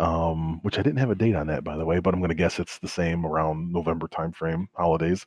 um, 0.00 0.60
which 0.62 0.78
I 0.78 0.82
didn't 0.82 0.98
have 0.98 1.10
a 1.10 1.14
date 1.14 1.36
on 1.36 1.46
that 1.48 1.62
by 1.62 1.76
the 1.76 1.84
way, 1.84 2.00
but 2.00 2.14
I'm 2.14 2.20
going 2.20 2.30
to 2.30 2.34
guess 2.34 2.58
it's 2.58 2.78
the 2.78 2.88
same 2.88 3.26
around 3.26 3.72
November 3.72 4.08
timeframe, 4.08 4.66
holidays. 4.74 5.26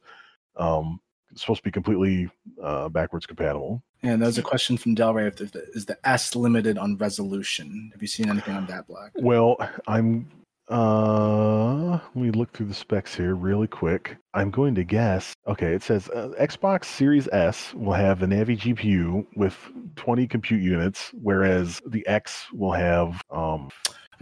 Um, 0.58 1.00
it's 1.32 1.42
supposed 1.42 1.60
to 1.60 1.64
be 1.64 1.72
completely 1.72 2.30
uh, 2.62 2.90
backwards 2.90 3.26
compatible. 3.26 3.84
And 4.02 4.22
there's 4.22 4.38
a 4.38 4.44
question 4.44 4.78
from 4.78 4.96
Delray: 4.96 5.28
if 5.28 5.52
the, 5.52 5.64
is 5.74 5.86
the 5.86 5.98
S 6.08 6.36
limited 6.36 6.78
on 6.78 6.98
resolution? 6.98 7.92
Have 7.94 8.02
you 8.02 8.08
seen 8.08 8.30
anything 8.30 8.56
on 8.56 8.66
that, 8.68 8.88
block? 8.88 9.12
Well, 9.16 9.58
I'm. 9.88 10.30
Uh, 10.70 11.92
let 11.92 12.16
me 12.16 12.32
look 12.32 12.54
through 12.54 12.68
the 12.68 12.74
specs 12.74 13.14
here 13.14 13.36
really 13.36 13.68
quick. 13.68 14.16
I'm 14.34 14.50
going 14.50 14.76
to 14.76 14.84
guess. 14.84 15.34
Okay, 15.46 15.74
it 15.74 15.84
says 15.84 16.10
uh, 16.10 16.30
Xbox 16.40 16.86
Series 16.86 17.28
S 17.34 17.74
will 17.74 17.94
have 17.94 18.20
the 18.20 18.26
Navi 18.28 18.58
GPU 18.58 19.26
with 19.36 19.58
20 19.98 20.26
compute 20.26 20.62
units, 20.62 21.12
whereas 21.22 21.82
the 21.86 22.06
X 22.08 22.46
will 22.54 22.72
have 22.72 23.22
um 23.30 23.70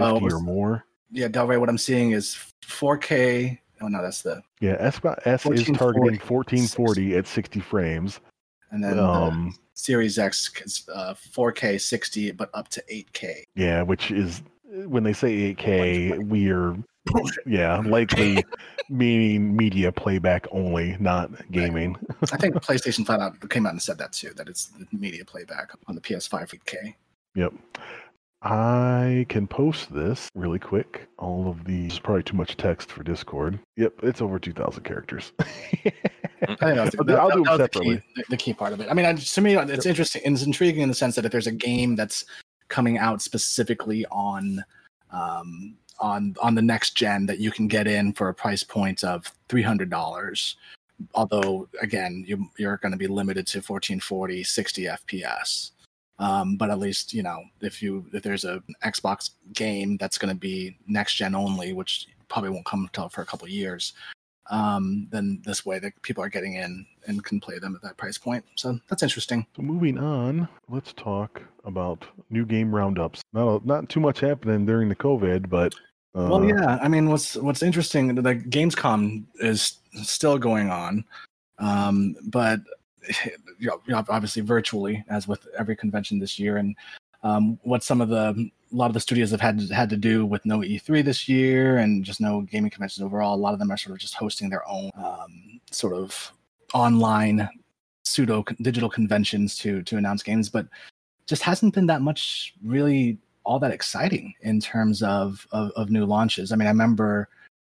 50 0.02 0.26
Oh, 0.26 0.38
or 0.38 0.40
more. 0.42 0.86
Yeah, 1.12 1.28
Delray. 1.28 1.60
What 1.60 1.70
I'm 1.70 1.78
seeing 1.78 2.12
is 2.12 2.38
4K. 2.64 3.58
Oh 3.82 3.88
no, 3.88 4.02
that's 4.02 4.22
the 4.22 4.42
Yeah, 4.60 4.76
Xbox 4.90 5.26
S 5.26 5.46
is 5.48 5.66
targeting 5.76 6.20
1440 6.20 7.18
at 7.18 7.28
60 7.28 7.60
frames. 7.60 8.20
and 8.72 8.84
then 8.84 9.00
Um, 9.00 9.50
the 9.50 9.58
Series 9.74 10.20
X 10.20 10.52
is 10.64 10.88
uh, 10.94 11.14
4K 11.16 11.82
60, 11.82 12.32
but 12.32 12.50
up 12.54 12.68
to 12.70 12.84
8K. 12.92 13.44
yeah, 13.56 13.82
which 13.82 14.12
is 14.12 14.44
when 14.86 15.04
they 15.04 15.14
say 15.14 15.54
8K, 15.56 16.28
we 16.28 16.52
are 16.52 16.76
yeah 17.48 17.80
likely 17.80 18.44
meaning 18.90 19.56
media 19.56 19.92
playback 19.92 20.46
only, 20.52 20.96
not 21.00 21.32
gaming. 21.52 21.98
I 22.32 22.38
think 22.38 22.54
PlayStation 22.56 23.06
5 23.06 23.20
out, 23.20 23.50
came 23.50 23.66
out 23.66 23.72
and 23.74 23.82
said 23.82 23.98
that 23.98 24.14
too, 24.14 24.32
that 24.36 24.48
it's 24.48 24.68
the 24.68 24.86
media 24.96 25.26
playback 25.26 25.72
on 25.88 25.96
the 25.96 26.02
PS5 26.02 26.50
8K. 26.66 26.94
Yep. 27.36 27.54
I 28.44 29.28
can 29.30 29.46
post 29.46 29.94
this 29.94 30.30
really 30.34 30.58
quick. 30.58 31.08
All 31.20 31.48
of 31.48 31.64
these 31.64 32.00
probably 32.00 32.24
too 32.24 32.36
much 32.36 32.58
text 32.58 32.92
for 32.92 33.04
Discord. 33.04 33.60
Yep, 33.78 33.94
it's 34.04 34.22
over 34.22 34.40
2,000 34.40 34.84
characters. 34.84 35.32
I 35.40 36.74
that 36.74 36.86
was, 36.86 36.96
I'll 36.96 37.04
that, 37.04 37.06
do- 37.06 37.06
that- 37.06 37.06
do 37.06 37.14
that 37.14 37.34
them 37.34 37.42
was 37.42 37.58
the, 37.60 37.68
key, 37.70 38.02
the, 38.16 38.24
the 38.32 38.38
key 38.38 38.54
part 38.54 38.74
of 38.74 38.82
it. 38.82 38.88
I 38.90 38.94
mean, 38.94 39.06
I, 39.06 39.14
to 39.14 39.42
me, 39.42 39.56
it's 39.56 39.86
interesting. 39.86 40.24
It's 40.26 40.44
intriguing 40.44 40.82
in 40.82 40.90
the 40.90 40.96
sense 40.96 41.16
that 41.16 41.26
if 41.26 41.32
there's 41.32 41.48
a 41.48 41.52
game 41.52 41.96
that's 41.96 42.26
coming 42.68 42.98
out 42.98 43.22
specifically 43.22 44.06
on 44.08 44.64
um, 45.12 45.76
on 46.00 46.36
on 46.42 46.56
the 46.56 46.62
next 46.64 46.96
gen 46.96 47.28
that 47.28 47.38
you 47.38 47.52
can 47.52 47.68
get 47.68 47.86
in 47.86 48.12
for 48.14 48.30
a 48.30 48.34
price 48.34 48.64
point 48.64 49.04
of 49.04 49.32
three 49.50 49.62
hundred 49.62 49.90
dollars 49.92 50.56
although 51.16 51.68
again, 51.82 52.24
you, 52.28 52.50
you're 52.58 52.78
going 52.78 52.92
to 52.92 52.98
be 52.98 53.08
limited 53.08 53.48
to 53.48 53.58
1440, 53.58 54.44
60 54.44 54.84
FPS. 54.84 55.72
Um, 56.22 56.56
but 56.56 56.70
at 56.70 56.78
least 56.78 57.14
you 57.14 57.24
know 57.24 57.44
if 57.62 57.82
you 57.82 58.06
if 58.14 58.22
there's 58.22 58.46
a 58.46 58.62
Xbox 58.86 59.32
game 59.54 59.98
that's 59.98 60.20
going 60.20 60.34
to 60.34 60.40
be 60.40 60.78
next 60.88 61.16
gen 61.16 61.34
only, 61.36 61.74
which 61.74 62.08
probably 62.30 62.52
won't 62.52 62.66
come 62.66 62.84
until 62.84 63.10
for 63.10 63.24
a 63.24 63.26
couple 63.26 63.46
of 63.46 63.52
years, 63.52 63.94
um, 64.52 65.08
then 65.12 65.42
this 65.46 65.66
way 65.66 65.80
that 65.80 66.00
people 66.04 66.24
are 66.24 66.30
getting 66.30 66.56
in 66.56 66.86
and 67.08 67.24
can 67.24 67.40
play 67.40 67.58
them 67.58 67.76
at 67.76 67.82
that 67.82 67.98
price 67.98 68.20
point. 68.20 68.46
So 68.56 68.80
that's 68.88 69.02
interesting. 69.02 69.48
So 69.56 69.64
moving 69.64 69.98
on, 69.98 70.48
let's 70.70 70.94
talk 70.94 71.42
about 71.66 72.06
new 72.30 72.46
game 72.46 72.74
roundups. 72.74 73.22
Not 73.34 73.66
not 73.66 73.90
too 73.90 74.00
much 74.00 74.20
happening 74.20 74.66
during 74.66 74.90
the 74.90 74.96
COVID, 74.96 75.50
but 75.50 75.74
uh, 76.14 76.28
well, 76.30 76.46
yeah. 76.46 76.78
I 76.82 76.88
mean, 76.88 77.10
what's 77.10 77.36
what's 77.36 77.64
interesting? 77.64 78.14
The 78.14 78.36
Gamescom 78.36 79.24
is 79.40 79.80
still 80.04 80.38
going 80.38 80.70
on, 80.70 81.04
um, 81.58 82.16
but 82.28 82.60
you 83.60 83.72
know, 83.88 84.06
obviously 84.10 84.42
virtually, 84.42 85.04
as 85.10 85.28
with 85.28 85.48
every 85.58 85.76
convention 85.76 86.20
this 86.20 86.40
year. 86.40 86.58
And 86.58 86.76
um, 87.24 87.60
what 87.64 87.84
some 87.84 88.02
of 88.02 88.10
the 88.10 88.50
a 88.72 88.76
lot 88.76 88.88
of 88.88 88.94
the 88.94 89.00
studios 89.00 89.32
have 89.32 89.42
had 89.42 89.60
to, 89.60 89.74
had 89.74 89.90
to 89.90 89.98
do 89.98 90.26
with 90.26 90.46
no 90.46 90.60
E3 90.60 91.04
this 91.04 91.28
year 91.28 91.78
and 91.78 92.06
just 92.06 92.22
no 92.22 92.42
gaming 92.42 92.72
conventions 92.72 93.04
overall. 93.04 93.36
A 93.36 93.36
lot 93.36 93.54
of 93.54 93.60
them 93.60 93.70
are 93.70 93.78
sort 93.78 93.94
of 93.94 94.00
just 94.00 94.14
hosting 94.14 94.50
their 94.50 94.68
own 94.68 94.90
um, 94.96 95.60
sort 95.72 95.94
of 95.94 96.32
online 96.74 97.50
pseudo 98.06 98.44
digital 98.62 98.90
conventions 98.90 99.58
to 99.58 99.82
to 99.84 99.98
announce 99.98 100.24
games, 100.24 100.50
but 100.50 100.68
just 101.28 101.44
hasn't 101.44 101.74
been 101.74 101.88
that 101.88 102.02
much 102.02 102.54
really 102.64 103.18
all 103.44 103.60
that 103.60 103.72
exciting 103.72 104.34
in 104.42 104.60
terms 104.60 105.02
of, 105.02 105.48
of, 105.52 105.72
of 105.72 105.90
new 105.90 106.06
launches. 106.06 106.52
I 106.52 106.56
mean, 106.56 106.68
I 106.68 106.72
remember 106.72 107.30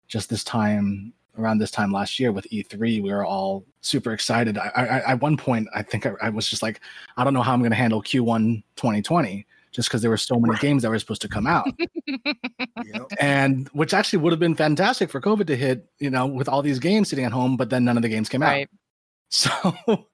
just 0.07 0.29
this 0.29 0.43
time 0.43 1.13
around 1.37 1.59
this 1.59 1.71
time 1.71 1.91
last 1.91 2.19
year 2.19 2.31
with 2.31 2.47
E3, 2.49 3.01
we 3.01 3.11
were 3.11 3.25
all 3.25 3.65
super 3.81 4.11
excited. 4.11 4.57
I, 4.57 4.69
I 4.75 5.11
at 5.11 5.21
one 5.21 5.37
point, 5.37 5.67
I 5.73 5.81
think 5.83 6.05
I, 6.05 6.13
I, 6.21 6.29
was 6.29 6.49
just 6.49 6.61
like, 6.61 6.81
I 7.17 7.23
don't 7.23 7.33
know 7.33 7.41
how 7.41 7.53
I'm 7.53 7.59
going 7.59 7.71
to 7.71 7.77
handle 7.77 8.01
Q1 8.01 8.63
2020 8.75 9.45
just 9.71 9.87
because 9.87 10.01
there 10.01 10.09
were 10.09 10.17
so 10.17 10.39
many 10.39 10.57
games 10.57 10.83
that 10.83 10.89
were 10.89 10.99
supposed 10.99 11.21
to 11.21 11.27
come 11.27 11.47
out. 11.47 11.67
And 13.19 13.67
which 13.69 13.93
actually 13.93 14.19
would 14.19 14.33
have 14.33 14.39
been 14.39 14.55
fantastic 14.55 15.09
for 15.09 15.21
COVID 15.21 15.47
to 15.47 15.55
hit, 15.55 15.85
you 15.99 16.09
know, 16.09 16.25
with 16.25 16.49
all 16.49 16.61
these 16.61 16.79
games 16.79 17.09
sitting 17.09 17.25
at 17.25 17.31
home, 17.31 17.55
but 17.55 17.69
then 17.69 17.85
none 17.85 17.97
of 17.97 18.03
the 18.03 18.09
games 18.09 18.29
came 18.29 18.41
Right. 18.41 18.63
out. 18.63 18.69
So 19.31 20.07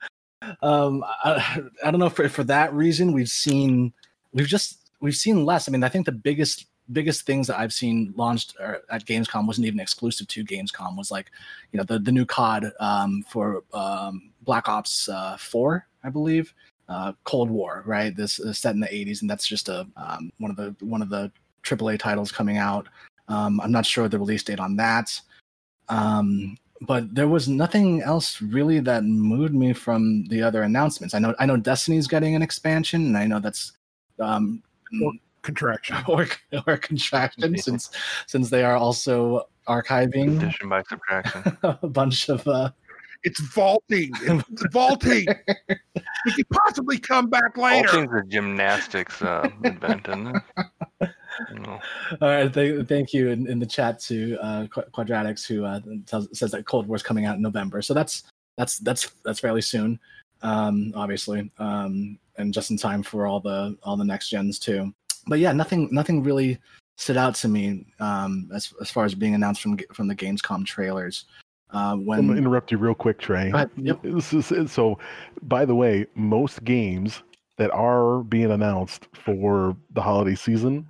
um, 0.62 1.04
I, 1.24 1.64
I 1.84 1.90
don't 1.90 2.02
know 2.02 2.10
for 2.10 2.28
for 2.28 2.44
that 2.44 2.74
reason 2.74 3.14
we've 3.14 3.30
seen 3.30 3.94
we've 4.34 4.46
just 4.46 4.92
we've 5.00 5.16
seen 5.16 5.46
less. 5.46 5.70
I 5.70 5.72
mean, 5.72 5.84
I 5.86 5.90
think 5.90 6.06
the 6.06 6.12
biggest 6.12 6.66
biggest 6.92 7.26
things 7.26 7.48
that 7.48 7.60
I've 7.60 7.74
seen 7.74 8.14
launched 8.16 8.56
uh, 8.60 8.76
at 8.90 9.06
Gamescom 9.06 9.48
wasn't 9.48 9.68
even 9.68 9.80
exclusive 9.80 10.28
to 10.28 10.46
Gamescom. 10.46 10.98
Was 10.98 11.12
like, 11.12 11.32
you 11.72 11.78
know, 11.78 11.84
the 11.84 12.00
the 12.00 12.12
new 12.12 12.26
COD 12.26 12.72
um, 12.80 13.24
for 13.28 13.64
um, 13.74 14.32
Black 14.42 14.68
Ops 14.70 15.10
uh, 15.10 15.38
Four, 15.38 15.88
I 16.04 16.10
believe, 16.10 16.54
uh, 16.90 17.14
Cold 17.24 17.50
War, 17.50 17.84
right? 17.86 18.16
This 18.16 18.40
is 18.40 18.60
set 18.60 18.76
in 18.76 18.80
the 18.80 18.88
'80s, 18.88 19.22
and 19.22 19.30
that's 19.30 19.48
just 19.48 19.70
a 19.70 19.88
um, 19.98 20.32
one 20.40 20.52
of 20.52 20.58
the 20.58 20.76
one 20.86 21.02
of 21.02 21.10
the 21.10 21.32
AAA 21.64 22.00
titles 22.00 22.32
coming 22.32 22.58
out. 22.58 22.88
Um, 23.28 23.60
I'm 23.62 23.72
not 23.72 23.86
sure 23.86 24.08
the 24.08 24.20
release 24.20 24.44
date 24.44 24.60
on 24.60 24.76
that. 24.76 25.20
Um, 25.90 26.58
but 26.82 27.14
there 27.16 27.28
was 27.28 27.48
nothing 27.48 28.02
else 28.02 28.42
really 28.42 28.80
that 28.82 29.04
moved 29.04 29.54
me 29.54 29.74
from 29.74 30.26
the 30.26 30.42
other 30.42 30.64
announcements. 30.64 31.14
I 31.14 31.20
know 31.20 31.34
I 31.40 31.46
know 31.46 31.58
Destiny's 31.58 32.08
getting 32.08 32.36
an 32.36 32.42
expansion, 32.42 33.06
and 33.06 33.18
I 33.18 33.26
know 33.26 33.40
that's 33.40 33.74
um, 34.20 34.62
Contraction. 35.46 35.96
or 36.08 36.28
or 36.68 36.78
contraction 36.78 37.58
since 37.58 37.92
since 38.28 38.50
they 38.50 38.64
are 38.64 38.76
also 38.76 39.48
archiving 39.68 40.38
Addition 40.38 40.70
by 40.70 40.82
subtraction. 40.90 41.58
a 41.64 41.88
bunch 41.88 42.30
of 42.30 42.46
uh 42.48 42.72
It's 43.24 43.40
vaulting. 43.40 44.12
It's 44.24 44.66
vaulting. 44.72 45.26
We 46.26 46.32
could 46.36 46.50
possibly 46.50 46.98
come 46.98 47.30
back 47.30 47.58
All 47.58 47.64
later. 47.66 47.88
things 47.90 48.12
are 48.12 48.24
gymnastics 48.24 49.22
uh, 49.22 49.50
invent, 49.64 50.08
isn't 50.10 50.36
it? 50.36 51.10
No. 51.52 51.80
all 52.22 52.30
right 52.30 52.54
th- 52.54 52.88
thank 52.88 53.12
you 53.14 53.28
in, 53.30 53.46
in 53.48 53.60
the 53.60 53.66
chat 53.66 54.00
to 54.08 54.38
uh 54.42 54.68
Qu- 54.68 54.90
quadratics 54.94 55.46
who 55.46 55.66
uh 55.66 55.82
tells, 56.06 56.30
says 56.38 56.52
that 56.52 56.66
cold 56.66 56.88
war's 56.88 57.04
coming 57.04 57.26
out 57.26 57.36
in 57.36 57.42
november 57.42 57.82
so 57.82 57.94
that's 57.94 58.24
that's 58.58 58.78
that's 58.80 59.10
that's 59.26 59.42
fairly 59.42 59.60
soon 59.62 60.00
um 60.44 60.94
obviously 60.96 61.52
um 61.58 62.18
and 62.38 62.54
just 62.54 62.72
in 62.72 62.78
time 62.78 63.04
for 63.04 63.28
all 63.28 63.42
the 63.42 63.78
all 63.84 63.98
the 63.98 64.06
next 64.06 64.30
gens 64.30 64.58
too 64.60 64.94
but 65.28 65.40
yeah 65.40 65.52
nothing 65.52 65.90
nothing 65.92 66.24
really 66.24 66.58
stood 66.98 67.18
out 67.18 67.36
to 67.36 67.48
me 67.48 67.86
um 68.00 68.50
as, 68.54 68.74
as 68.82 68.90
far 68.90 69.06
as 69.06 69.16
being 69.16 69.36
announced 69.36 69.62
from 69.62 69.78
from 69.94 70.08
the 70.08 70.16
gamescom 70.16 70.66
trailers 70.66 71.26
uh 71.74 71.92
I'm 71.94 72.06
when 72.06 72.28
gonna 72.28 72.38
interrupt 72.38 72.72
you 72.72 72.78
real 72.78 72.96
quick, 72.96 73.20
Trey. 73.20 73.52
Yep. 73.78 74.00
This 74.04 74.34
is 74.34 74.72
so. 74.72 74.98
By 75.42 75.66
the 75.66 75.76
way, 75.76 76.06
most 76.16 76.64
games 76.64 77.24
that 77.58 77.72
are 77.72 78.24
being 78.24 78.52
announced 78.52 79.08
for 79.14 79.76
the 79.94 80.02
holiday 80.02 80.36
season 80.36 80.88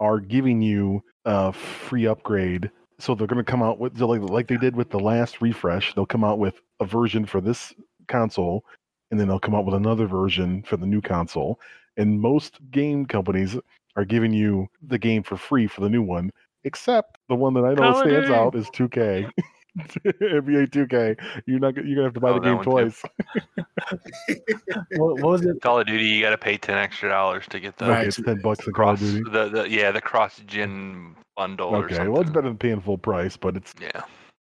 are 0.00 0.20
giving 0.20 0.60
you 0.60 1.02
a 1.24 1.52
free 1.52 2.06
upgrade. 2.06 2.70
So 2.98 3.14
they're 3.14 3.26
going 3.26 3.44
to 3.44 3.50
come 3.50 3.62
out 3.62 3.78
with 3.78 4.00
like 4.00 4.22
like 4.22 4.48
they 4.48 4.56
did 4.56 4.76
with 4.76 4.90
the 4.90 5.00
last 5.00 5.40
refresh. 5.40 5.94
They'll 5.94 6.06
come 6.06 6.24
out 6.24 6.38
with 6.38 6.60
a 6.80 6.84
version 6.84 7.26
for 7.26 7.40
this 7.40 7.72
console, 8.08 8.64
and 9.10 9.20
then 9.20 9.28
they'll 9.28 9.40
come 9.40 9.54
out 9.54 9.66
with 9.66 9.74
another 9.74 10.06
version 10.06 10.62
for 10.62 10.76
the 10.76 10.86
new 10.86 11.00
console. 11.00 11.60
And 11.96 12.20
most 12.20 12.58
game 12.70 13.06
companies 13.06 13.56
are 13.96 14.04
giving 14.04 14.32
you 14.32 14.66
the 14.82 14.98
game 14.98 15.22
for 15.22 15.36
free 15.36 15.66
for 15.66 15.80
the 15.80 15.88
new 15.88 16.02
one, 16.02 16.30
except 16.64 17.18
the 17.28 17.34
one 17.36 17.54
that 17.54 17.64
I 17.64 17.74
know 17.74 18.00
stands 18.02 18.28
out 18.30 18.54
is 18.56 18.68
2K. 18.70 19.30
NBA 19.76 20.70
2K. 20.70 21.16
You're 21.46 21.58
not. 21.58 21.74
gonna- 21.74 21.86
You're 21.88 21.96
gonna 21.96 22.06
have 22.06 22.14
to 22.14 22.20
buy 22.20 22.30
Oh, 22.30 22.34
the 22.34 22.40
game 22.40 22.62
twice. 22.62 23.02
what, 24.96 25.18
what 25.20 25.30
was 25.30 25.44
it 25.44 25.60
Call 25.60 25.80
of 25.80 25.86
Duty, 25.86 26.04
you 26.04 26.20
got 26.20 26.30
to 26.30 26.38
pay 26.38 26.56
ten 26.56 26.78
extra 26.78 27.08
dollars 27.08 27.44
to 27.50 27.60
get 27.60 27.76
the 27.78 27.86
Right. 27.86 27.98
Okay, 27.98 28.08
it's 28.08 28.16
ten 28.22 28.40
bucks 28.40 28.66
in 28.66 28.72
Call 28.72 28.90
of 28.90 28.98
cross 28.98 29.00
Duty. 29.00 29.22
the, 29.30 29.48
the 29.48 29.68
yeah 29.70 29.90
the 29.90 30.00
cross 30.00 30.38
gen 30.46 31.16
bundle. 31.36 31.74
Okay, 31.74 31.94
something. 31.96 32.12
well, 32.12 32.22
it's 32.22 32.30
better 32.30 32.48
than 32.48 32.58
paying 32.58 32.80
full 32.80 32.98
price, 32.98 33.36
but 33.36 33.56
it's 33.56 33.74
Yeah, 33.80 34.02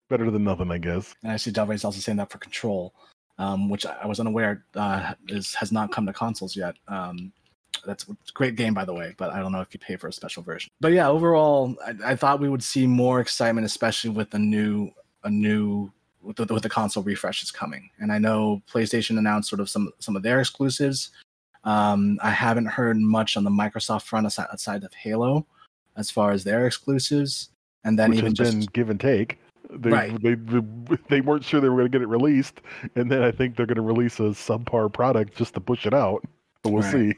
better 0.09 0.29
than 0.31 0.43
nothing, 0.43 0.71
I 0.71 0.77
guess. 0.77 1.15
and 1.23 1.31
I 1.31 1.37
see 1.37 1.51
Del 1.51 1.65
Rey's 1.65 1.83
also 1.83 1.99
saying 1.99 2.17
that 2.17 2.31
for 2.31 2.37
Control, 2.37 2.93
um, 3.37 3.69
which 3.69 3.85
I 3.85 4.05
was 4.05 4.19
unaware 4.19 4.63
uh, 4.75 5.13
is 5.27 5.53
has 5.55 5.71
not 5.71 5.91
come 5.91 6.05
to 6.05 6.13
consoles 6.13 6.55
yet. 6.55 6.75
Um, 6.87 7.31
that's 7.85 8.07
a 8.09 8.15
great 8.33 8.55
game, 8.55 8.73
by 8.73 8.85
the 8.85 8.93
way, 8.93 9.13
but 9.17 9.31
I 9.31 9.39
don't 9.39 9.51
know 9.51 9.61
if 9.61 9.73
you 9.73 9.79
pay 9.79 9.95
for 9.95 10.07
a 10.07 10.13
special 10.13 10.43
version. 10.43 10.71
But 10.81 10.91
yeah, 10.93 11.07
overall, 11.07 11.75
I, 11.85 12.11
I 12.11 12.15
thought 12.15 12.39
we 12.39 12.49
would 12.49 12.63
see 12.63 12.87
more 12.87 13.19
excitement, 13.19 13.65
especially 13.65 14.09
with 14.09 14.29
the 14.29 14.39
new 14.39 14.91
a 15.23 15.29
new 15.29 15.91
with 16.21 16.35
the, 16.35 16.45
with 16.45 16.63
the 16.63 16.69
console 16.69 17.03
refreshes 17.03 17.51
coming. 17.51 17.89
And 17.99 18.11
I 18.11 18.17
know 18.17 18.61
PlayStation 18.71 19.17
announced 19.17 19.49
sort 19.49 19.59
of 19.59 19.69
some 19.69 19.91
some 19.99 20.15
of 20.15 20.23
their 20.23 20.39
exclusives. 20.39 21.11
Um, 21.63 22.19
I 22.21 22.29
haven't 22.29 22.65
heard 22.65 22.97
much 22.97 23.35
on 23.35 23.43
the 23.43 23.49
Microsoft 23.49 24.03
front 24.03 24.27
aside, 24.27 24.47
outside 24.51 24.83
of 24.83 24.93
Halo, 24.93 25.45
as 25.97 26.09
far 26.09 26.31
as 26.31 26.43
their 26.43 26.65
exclusives. 26.65 27.49
And 27.83 27.97
then 27.97 28.09
Which 28.09 28.19
even 28.19 28.33
just 28.33 28.51
been 28.51 28.67
give 28.73 28.89
and 28.89 28.99
take. 28.99 29.39
They, 29.69 29.89
Right. 29.89 30.21
they, 30.23 30.35
they 30.35 30.61
they 31.09 31.21
weren't 31.21 31.43
sure 31.43 31.59
they 31.59 31.69
were 31.69 31.75
going 31.77 31.91
to 31.91 31.97
get 31.97 32.01
it 32.01 32.07
released, 32.07 32.61
and 32.95 33.11
then 33.11 33.21
I 33.21 33.31
think 33.31 33.55
they're 33.57 33.65
going 33.65 33.75
to 33.75 33.81
release 33.81 34.19
a 34.19 34.23
subpar 34.31 34.91
product 34.91 35.35
just 35.35 35.53
to 35.55 35.59
push 35.59 35.85
it 35.85 35.93
out. 35.93 36.23
But 36.63 36.71
we'll 36.71 36.83
Right. 36.83 36.91
see. 36.91 37.13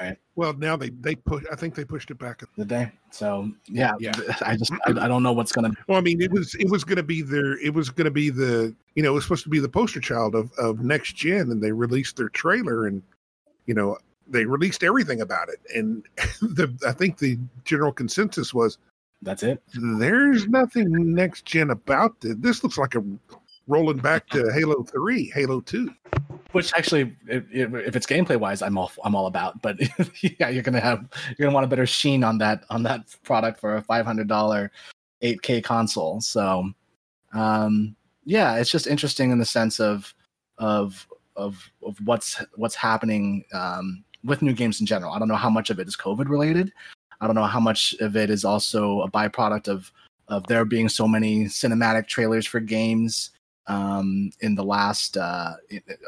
right. 0.00 0.16
Well, 0.34 0.54
now 0.54 0.76
they 0.76 0.88
they 0.88 1.14
push. 1.14 1.44
I 1.52 1.54
think 1.56 1.74
they 1.74 1.84
pushed 1.84 2.10
it 2.10 2.18
back. 2.18 2.42
Did 2.56 2.68
they? 2.68 2.90
So 3.10 3.50
yeah, 3.66 3.92
Yeah. 4.00 4.14
I 4.44 4.56
just 4.56 4.72
I, 4.86 4.90
I 4.90 5.08
don't 5.08 5.22
know 5.22 5.32
what's 5.32 5.52
gonna. 5.52 5.70
Well, 5.86 5.98
I 5.98 6.00
mean, 6.00 6.20
it 6.20 6.32
was 6.32 6.54
it 6.56 6.68
was 6.70 6.82
going 6.82 6.96
to 6.96 7.02
be 7.02 7.22
their 7.22 7.58
it 7.58 7.72
was 7.74 7.90
going 7.90 8.06
to 8.06 8.10
be 8.10 8.30
the 8.30 8.74
you 8.94 9.02
know 9.02 9.10
it 9.10 9.14
was 9.14 9.24
supposed 9.24 9.44
to 9.44 9.50
be 9.50 9.60
the 9.60 9.68
poster 9.68 10.00
child 10.00 10.34
of 10.34 10.50
of 10.54 10.80
next 10.80 11.14
gen, 11.14 11.50
and 11.50 11.62
they 11.62 11.72
released 11.72 12.16
their 12.16 12.30
trailer, 12.30 12.86
and 12.86 13.02
you 13.66 13.74
know 13.74 13.98
they 14.26 14.46
released 14.46 14.82
everything 14.82 15.20
about 15.20 15.48
it, 15.48 15.60
and 15.76 16.04
the 16.40 16.74
I 16.86 16.92
think 16.92 17.18
the 17.18 17.38
general 17.64 17.92
consensus 17.92 18.52
was 18.54 18.78
That's 19.22 19.42
it. 19.44 19.62
there's 19.74 20.48
nothing 20.48 21.14
next 21.14 21.44
gen 21.44 21.70
about 21.70 22.20
this. 22.20 22.34
This 22.38 22.64
looks 22.64 22.76
like 22.76 22.96
a 22.96 23.04
rolling 23.68 23.98
back 23.98 24.28
to 24.30 24.52
Halo 24.52 24.82
Three, 24.82 25.30
Halo 25.34 25.60
Two. 25.60 25.94
Which 26.50 26.72
actually, 26.76 27.16
if, 27.28 27.44
if 27.52 27.96
it's 27.96 28.06
gameplay 28.06 28.36
wise, 28.36 28.62
I'm 28.62 28.76
all 28.76 28.90
I'm 29.04 29.14
all 29.14 29.26
about. 29.26 29.62
But 29.62 29.78
yeah, 30.38 30.48
you're 30.48 30.62
gonna 30.62 30.80
have 30.80 31.08
you're 31.28 31.46
gonna 31.46 31.54
want 31.54 31.64
a 31.64 31.68
better 31.68 31.86
sheen 31.86 32.24
on 32.24 32.38
that 32.38 32.64
on 32.68 32.82
that 32.82 33.16
product 33.22 33.60
for 33.60 33.76
a 33.76 33.82
five 33.82 34.04
hundred 34.04 34.28
dollar 34.28 34.70
8K 35.22 35.62
console. 35.62 36.20
So, 36.20 36.70
um, 37.32 37.96
yeah, 38.24 38.56
it's 38.56 38.70
just 38.70 38.86
interesting 38.86 39.30
in 39.30 39.38
the 39.38 39.44
sense 39.44 39.80
of 39.80 40.12
of 40.58 41.06
of 41.36 41.70
of 41.82 41.96
what's 42.04 42.42
what's 42.56 42.74
happening 42.74 43.44
um, 43.54 44.04
with 44.24 44.42
new 44.42 44.52
games 44.52 44.80
in 44.80 44.86
general. 44.86 45.12
I 45.12 45.18
don't 45.18 45.28
know 45.28 45.36
how 45.36 45.50
much 45.50 45.70
of 45.70 45.78
it 45.78 45.88
is 45.88 45.96
COVID 45.96 46.28
related. 46.28 46.72
I 47.22 47.26
don't 47.26 47.36
know 47.36 47.44
how 47.44 47.60
much 47.60 47.94
of 48.00 48.16
it 48.16 48.30
is 48.30 48.44
also 48.44 49.00
a 49.02 49.10
byproduct 49.10 49.68
of 49.68 49.90
of 50.28 50.46
there 50.48 50.64
being 50.64 50.88
so 50.88 51.06
many 51.06 51.44
cinematic 51.44 52.06
trailers 52.08 52.46
for 52.46 52.58
games 52.60 53.30
um, 53.68 54.30
in 54.40 54.54
the 54.56 54.64
last 54.64 55.16
uh, 55.16 55.52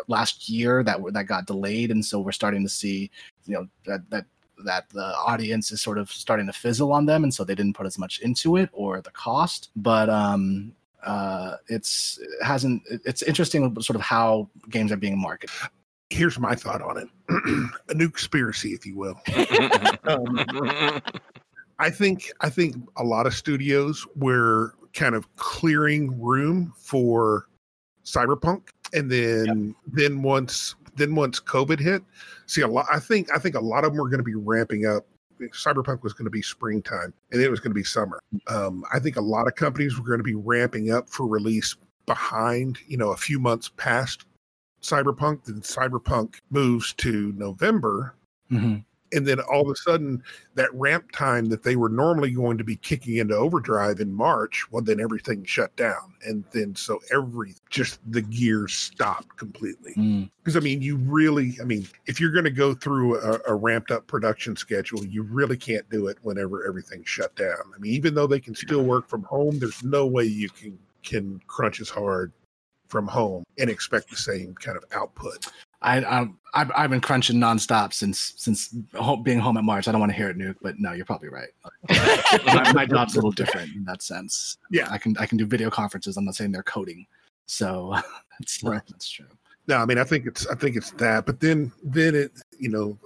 last 0.09 0.49
year 0.49 0.83
that 0.83 1.01
were- 1.01 1.13
that 1.13 1.25
got 1.27 1.47
delayed, 1.47 1.91
and 1.93 2.05
so 2.05 2.19
we're 2.19 2.33
starting 2.33 2.65
to 2.65 2.69
see 2.69 3.11
you 3.47 3.55
know 3.55 3.69
that 3.87 4.01
that 4.11 4.27
that 4.65 4.89
the 4.91 5.15
audience 5.17 5.71
is 5.71 5.81
sort 5.81 5.99
of 5.99 6.11
starting 6.11 6.47
to 6.47 6.53
fizzle 6.53 6.93
on 6.93 7.07
them, 7.07 7.23
and 7.23 7.33
so 7.33 7.45
they 7.45 7.55
didn't 7.55 7.77
put 7.77 7.87
as 7.87 7.99
much 7.99 8.21
into 8.21 8.57
it 8.57 8.69
or 8.73 9.01
the 9.01 9.11
cost. 9.11 9.71
But 9.77 10.09
um, 10.11 10.73
uh, 11.05 11.57
it's 11.69 12.19
it 12.19 12.45
hasn't. 12.45 12.83
It's 13.05 13.23
interesting, 13.23 13.63
sort 13.81 13.97
of 13.97 14.03
how 14.03 14.49
games 14.69 14.91
are 14.91 14.97
being 14.97 15.19
marketed. 15.21 15.55
Here's 16.15 16.39
my 16.39 16.55
thought 16.55 16.81
on 16.81 16.97
it: 16.97 17.09
a 17.89 17.95
new 17.95 18.09
conspiracy, 18.09 18.71
if 18.71 18.87
you 18.87 18.97
will. 18.97 19.21
Um, 20.05 20.45
I 21.81 21.91
think 21.91 22.31
I 22.41 22.51
think 22.51 22.77
a 22.97 23.03
lot 23.03 23.27
of 23.27 23.35
studios 23.35 24.07
were 24.15 24.75
kind 24.93 25.17
of 25.17 25.35
clearing 25.35 26.23
room 26.23 26.73
for 26.79 27.49
cyberpunk, 28.05 28.69
and 28.93 29.11
then 29.11 29.75
then 29.89 30.23
once 30.23 30.77
then 30.95 31.17
once 31.17 31.41
COVID 31.41 31.81
hit, 31.81 32.03
see 32.47 32.61
a 32.61 32.69
lot. 32.69 32.87
I 32.93 33.01
think 33.01 33.29
I 33.35 33.41
think 33.41 33.57
a 33.57 33.61
lot 33.61 33.83
of 33.85 33.91
them 33.91 34.01
were 34.01 34.09
going 34.09 34.19
to 34.19 34.25
be 34.25 34.37
ramping 34.37 34.87
up. 34.87 35.05
Cyberpunk 35.41 36.05
was 36.05 36.13
going 36.13 36.27
to 36.27 36.31
be 36.31 36.43
springtime, 36.43 37.13
and 37.33 37.43
it 37.43 37.51
was 37.51 37.59
going 37.59 37.73
to 37.73 37.75
be 37.75 37.83
summer. 37.83 38.21
Um, 38.47 38.85
I 38.93 39.01
think 39.01 39.17
a 39.17 39.21
lot 39.21 39.49
of 39.49 39.57
companies 39.57 39.99
were 39.99 40.07
going 40.07 40.21
to 40.21 40.25
be 40.25 40.37
ramping 40.37 40.93
up 40.93 41.11
for 41.11 41.27
release 41.27 41.75
behind, 42.07 42.79
you 42.87 42.97
know, 42.97 43.11
a 43.11 43.17
few 43.17 43.41
months 43.41 43.69
past 43.77 44.27
Cyberpunk. 44.85 45.45
Then 45.45 45.61
Cyberpunk 45.61 46.37
moves 46.51 46.93
to 46.95 47.33
November, 47.37 48.15
Mm-hmm. 48.53 48.77
and 49.17 49.27
then 49.27 49.41
all 49.41 49.63
of 49.63 49.71
a 49.71 49.77
sudden 49.77 50.23
that 50.55 50.69
ramp 50.75 51.11
time 51.13 51.47
that 51.47 51.63
they 51.63 51.77
were 51.77 51.89
normally 51.89 52.31
going 52.31 52.59
to 52.59 52.63
be 52.63 52.77
kicking 52.77 53.17
into 53.17 53.35
overdrive 53.35 54.01
in 54.01 54.13
march 54.13 54.67
well 54.71 54.83
then 54.83 55.01
everything 55.01 55.43
shut 55.45 55.75
down 55.77 56.13
and 56.27 56.45
then 56.53 56.75
so 56.77 57.01
every 57.11 57.55
just 57.71 58.01
the 58.13 58.21
gears 58.21 58.75
stopped 58.75 59.35
completely 59.39 59.95
Mm. 59.97 60.31
because 60.43 60.59
i 60.59 60.61
mean 60.61 60.83
you 60.83 60.97
really 60.99 61.57
i 61.61 61.65
mean 61.65 61.89
if 62.07 62.21
you're 62.21 62.33
going 62.33 62.45
to 62.45 62.51
go 62.51 62.75
through 62.75 63.19
a, 63.19 63.41
a 63.49 63.55
ramped 63.55 63.91
up 63.91 64.07
production 64.07 64.55
schedule 64.57 65.03
you 65.07 65.23
really 65.23 65.57
can't 65.57 65.89
do 65.89 66.09
it 66.09 66.19
whenever 66.21 66.67
everything's 66.69 67.09
shut 67.09 67.35
down 67.35 67.57
i 67.75 67.79
mean 67.79 67.93
even 67.95 68.15
though 68.15 68.27
they 68.27 68.41
can 68.41 68.55
still 68.55 68.85
work 68.85 69.09
from 69.09 69.23
home 69.23 69.59
there's 69.59 69.83
no 69.83 70.07
way 70.07 70.25
you 70.25 70.51
can 70.51 70.79
can 71.03 71.41
crunch 71.47 71.81
as 71.81 71.89
hard 71.89 72.31
from 72.95 73.09
home 73.09 73.43
and 73.59 73.69
expect 73.69 74.09
the 74.09 74.17
same 74.17 74.55
kind 74.55 74.77
of 74.77 74.85
output 74.93 75.49
I, 75.83 75.99
I 75.99 76.29
I've, 76.55 76.71
I've 76.77 76.91
been 76.91 77.01
crunching 77.01 77.37
nonstop 77.37 77.93
since 77.93 78.33
since 78.37 78.75
home, 78.95 79.25
being 79.25 79.41
home 79.41 79.57
at 79.57 79.65
March. 79.65 79.87
I 79.89 79.93
don't 79.93 80.01
want 80.01 80.13
to 80.13 80.17
hear 80.17 80.31
it, 80.31 80.39
Nuke, 80.39 80.55
but 80.63 80.77
no, 80.79 80.93
you're 80.93 81.05
probably 81.05 81.29
right. 81.29 81.49
my, 82.47 82.73
my 82.73 82.87
job's 82.87 83.15
a 83.15 83.17
little 83.17 83.33
different 83.33 83.75
in 83.75 83.85
that 83.85 84.01
sense. 84.01 84.57
Yeah. 84.71 84.87
I 84.91 84.99
can 84.99 85.17
I 85.19 85.27
can 85.27 85.37
do 85.37 85.45
video 85.47 85.71
conferences. 85.71 86.17
I'm 86.17 86.25
not 86.25 86.37
saying 86.37 86.53
they're 86.53 86.63
coding, 86.63 87.05
so 87.47 87.95
that's 88.41 88.63
Right. 88.63 88.81
that's 88.89 89.11
true. 89.11 89.27
No, 89.67 89.77
I 89.79 89.85
mean, 89.85 89.99
I 89.99 90.05
think 90.05 90.27
it's 90.27 90.47
I 90.47 90.55
think 90.55 90.77
it's 90.77 90.93
that, 90.93 91.27
but 91.27 91.41
then 91.41 91.71
then 91.83 92.15
it 92.15 92.33
you 92.59 92.71
know 92.71 92.97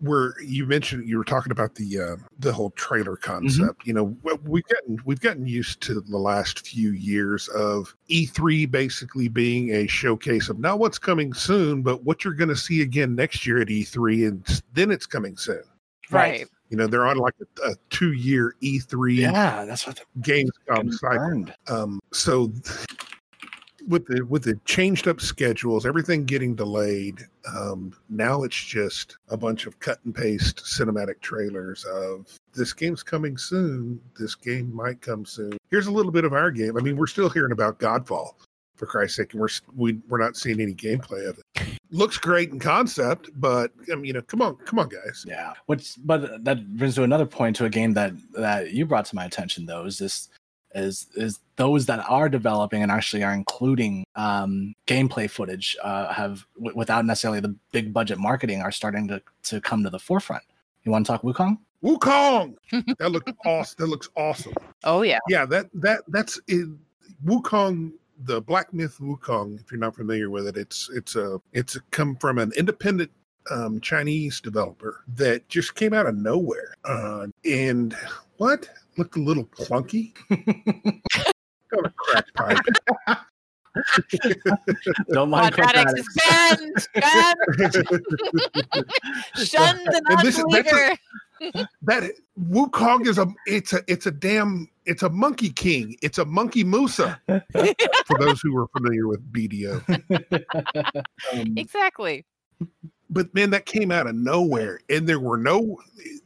where 0.00 0.34
you 0.40 0.64
mentioned 0.66 1.08
you 1.08 1.18
were 1.18 1.24
talking 1.24 1.50
about 1.52 1.74
the 1.74 2.00
uh, 2.00 2.16
the 2.38 2.52
whole 2.52 2.70
trailer 2.70 3.16
concept. 3.16 3.86
You 3.86 3.94
know, 3.94 4.16
we- 4.22 4.38
we've 4.44 4.64
gotten 4.68 4.98
we've 5.04 5.20
gotten 5.20 5.46
used 5.46 5.80
to 5.82 6.00
the 6.00 6.18
last 6.18 6.66
few 6.66 6.90
years 6.90 7.48
of 7.48 7.94
E3 8.08 8.70
basically 8.70 9.28
being 9.28 9.70
a 9.70 9.86
showcase 9.86 10.48
of 10.48 10.58
not 10.58 10.78
what's 10.78 10.98
coming 10.98 11.32
soon, 11.34 11.82
but 11.82 12.04
what 12.04 12.24
you're 12.24 12.34
going 12.34 12.48
to 12.48 12.56
see 12.56 12.82
again 12.82 13.14
next 13.14 13.46
year 13.46 13.60
at 13.60 13.68
E3, 13.68 14.28
and 14.28 14.62
then 14.74 14.90
it's 14.90 15.06
coming 15.06 15.36
soon. 15.36 15.62
Right. 16.10 16.46
You 16.70 16.76
know, 16.76 16.86
they're 16.86 17.06
on 17.06 17.16
like 17.16 17.34
a, 17.64 17.70
a 17.70 17.74
two 17.90 18.12
year 18.12 18.54
E3 18.62 19.16
Yeah, 19.16 19.64
that's 19.64 19.86
what 19.86 20.00
Gamescom 20.20 20.92
cycle. 20.92 21.18
burned. 21.18 21.54
Um, 21.68 21.98
so 22.12 22.52
with 23.86 24.06
the 24.06 24.22
with 24.22 24.44
the 24.44 24.58
changed 24.64 25.06
up 25.06 25.20
schedules, 25.20 25.86
everything 25.86 26.24
getting 26.24 26.54
delayed, 26.54 27.26
um, 27.54 27.94
now 28.08 28.42
it's 28.42 28.56
just 28.56 29.16
a 29.28 29.36
bunch 29.36 29.66
of 29.66 29.78
cut 29.80 29.98
and 30.04 30.14
paste 30.14 30.58
cinematic 30.58 31.20
trailers 31.20 31.84
of 31.84 32.26
this 32.54 32.72
game's 32.72 33.02
coming 33.02 33.36
soon. 33.36 34.00
This 34.18 34.34
game 34.34 34.74
might 34.74 35.00
come 35.00 35.24
soon. 35.24 35.56
Here's 35.70 35.86
a 35.86 35.92
little 35.92 36.12
bit 36.12 36.24
of 36.24 36.32
our 36.32 36.50
game. 36.50 36.76
I 36.76 36.80
mean, 36.80 36.96
we're 36.96 37.06
still 37.06 37.30
hearing 37.30 37.52
about 37.52 37.78
Godfall 37.78 38.34
for 38.74 38.86
Christ's 38.86 39.16
sake, 39.16 39.32
and 39.32 39.40
we're 39.40 39.48
we, 39.76 39.98
we're 40.08 40.22
not 40.22 40.36
seeing 40.36 40.60
any 40.60 40.74
gameplay 40.74 41.28
of 41.28 41.38
it. 41.38 41.78
Looks 41.90 42.18
great 42.18 42.50
in 42.50 42.58
concept, 42.58 43.30
but 43.36 43.72
I 43.90 43.94
mean, 43.94 44.04
you 44.04 44.12
know, 44.12 44.22
come 44.22 44.42
on, 44.42 44.56
come 44.56 44.78
on, 44.78 44.88
guys. 44.88 45.24
Yeah. 45.26 45.54
Which, 45.66 45.94
but 46.04 46.44
that 46.44 46.76
brings 46.76 46.94
to 46.96 47.02
another 47.02 47.26
point 47.26 47.56
to 47.56 47.64
a 47.64 47.70
game 47.70 47.94
that 47.94 48.12
that 48.32 48.72
you 48.72 48.86
brought 48.86 49.06
to 49.06 49.14
my 49.14 49.24
attention 49.24 49.66
though 49.66 49.84
is 49.84 49.98
this 49.98 50.28
is 50.78 51.06
is 51.14 51.40
those 51.56 51.86
that 51.86 52.04
are 52.08 52.28
developing 52.28 52.82
and 52.82 52.92
actually 52.92 53.22
are 53.22 53.34
including 53.34 54.04
um, 54.16 54.74
gameplay 54.86 55.28
footage 55.28 55.76
uh, 55.82 56.12
have 56.12 56.46
w- 56.56 56.76
without 56.76 57.04
necessarily 57.04 57.40
the 57.40 57.54
big 57.72 57.92
budget 57.92 58.18
marketing 58.18 58.62
are 58.62 58.72
starting 58.72 59.08
to 59.08 59.20
to 59.44 59.60
come 59.60 59.82
to 59.84 59.90
the 59.90 59.98
forefront. 59.98 60.44
You 60.84 60.92
want 60.92 61.06
to 61.06 61.12
talk 61.12 61.22
Wukong? 61.22 61.58
Wukong, 61.82 62.54
that 62.98 63.12
looks 63.12 63.32
awesome. 63.44 63.76
That 63.78 63.86
looks 63.86 64.08
awesome. 64.16 64.54
Oh 64.84 65.02
yeah. 65.02 65.18
yeah 65.28 65.44
that 65.46 65.68
that 65.74 66.02
that's 66.08 66.40
in 66.48 66.78
wukong 67.24 67.92
the 68.24 68.40
black 68.40 68.72
myth 68.72 68.98
wukong 69.00 69.60
if 69.60 69.70
you're 69.70 69.80
not 69.80 69.94
familiar 69.94 70.30
with 70.30 70.46
it 70.46 70.56
it's 70.56 70.90
it's 70.92 71.16
a 71.16 71.40
it's 71.52 71.76
a, 71.76 71.80
come 71.90 72.16
from 72.16 72.38
an 72.38 72.52
independent 72.56 73.10
um, 73.50 73.80
chinese 73.80 74.40
developer 74.40 75.04
that 75.14 75.48
just 75.48 75.74
came 75.74 75.94
out 75.94 76.06
of 76.06 76.16
nowhere 76.16 76.74
uh, 76.84 77.26
and 77.44 77.96
what 78.36 78.68
looked 78.98 79.16
a 79.16 79.20
little 79.20 79.44
clunky 79.46 80.12
got 81.70 81.86
a 81.86 81.90
crack 81.96 82.24
pipe 82.34 82.58
Don't 85.12 85.30
mind 85.30 85.54
Quadratics 85.54 85.92
quadratics. 85.94 85.98
is 85.98 86.88
banned. 86.94 87.36
Banned. 87.62 88.84
Shunned 89.36 89.86
the 89.86 90.02
And 90.08 90.18
this- 90.26 90.36
that's 90.36 90.38
a- 90.38 90.42
non-believer. 90.42 90.96
that 91.82 92.10
wukong 92.50 93.06
is 93.06 93.18
a 93.18 93.26
it's 93.46 93.72
a 93.72 93.80
it's 93.86 94.06
a 94.06 94.10
damn 94.10 94.68
it's 94.86 95.04
a 95.04 95.08
monkey 95.10 95.50
king 95.50 95.94
it's 96.02 96.18
a 96.18 96.24
monkey 96.24 96.64
musa 96.64 97.20
for 98.06 98.18
those 98.18 98.40
who 98.40 98.56
are 98.58 98.66
familiar 98.76 99.06
with 99.06 99.20
bdo 99.32 99.80
Um, 101.32 101.54
Exactly. 101.56 102.24
But 103.10 103.32
man, 103.34 103.50
that 103.50 103.66
came 103.66 103.90
out 103.90 104.06
of 104.06 104.14
nowhere, 104.14 104.80
and 104.90 105.08
there 105.08 105.20
were 105.20 105.38
no 105.38 105.80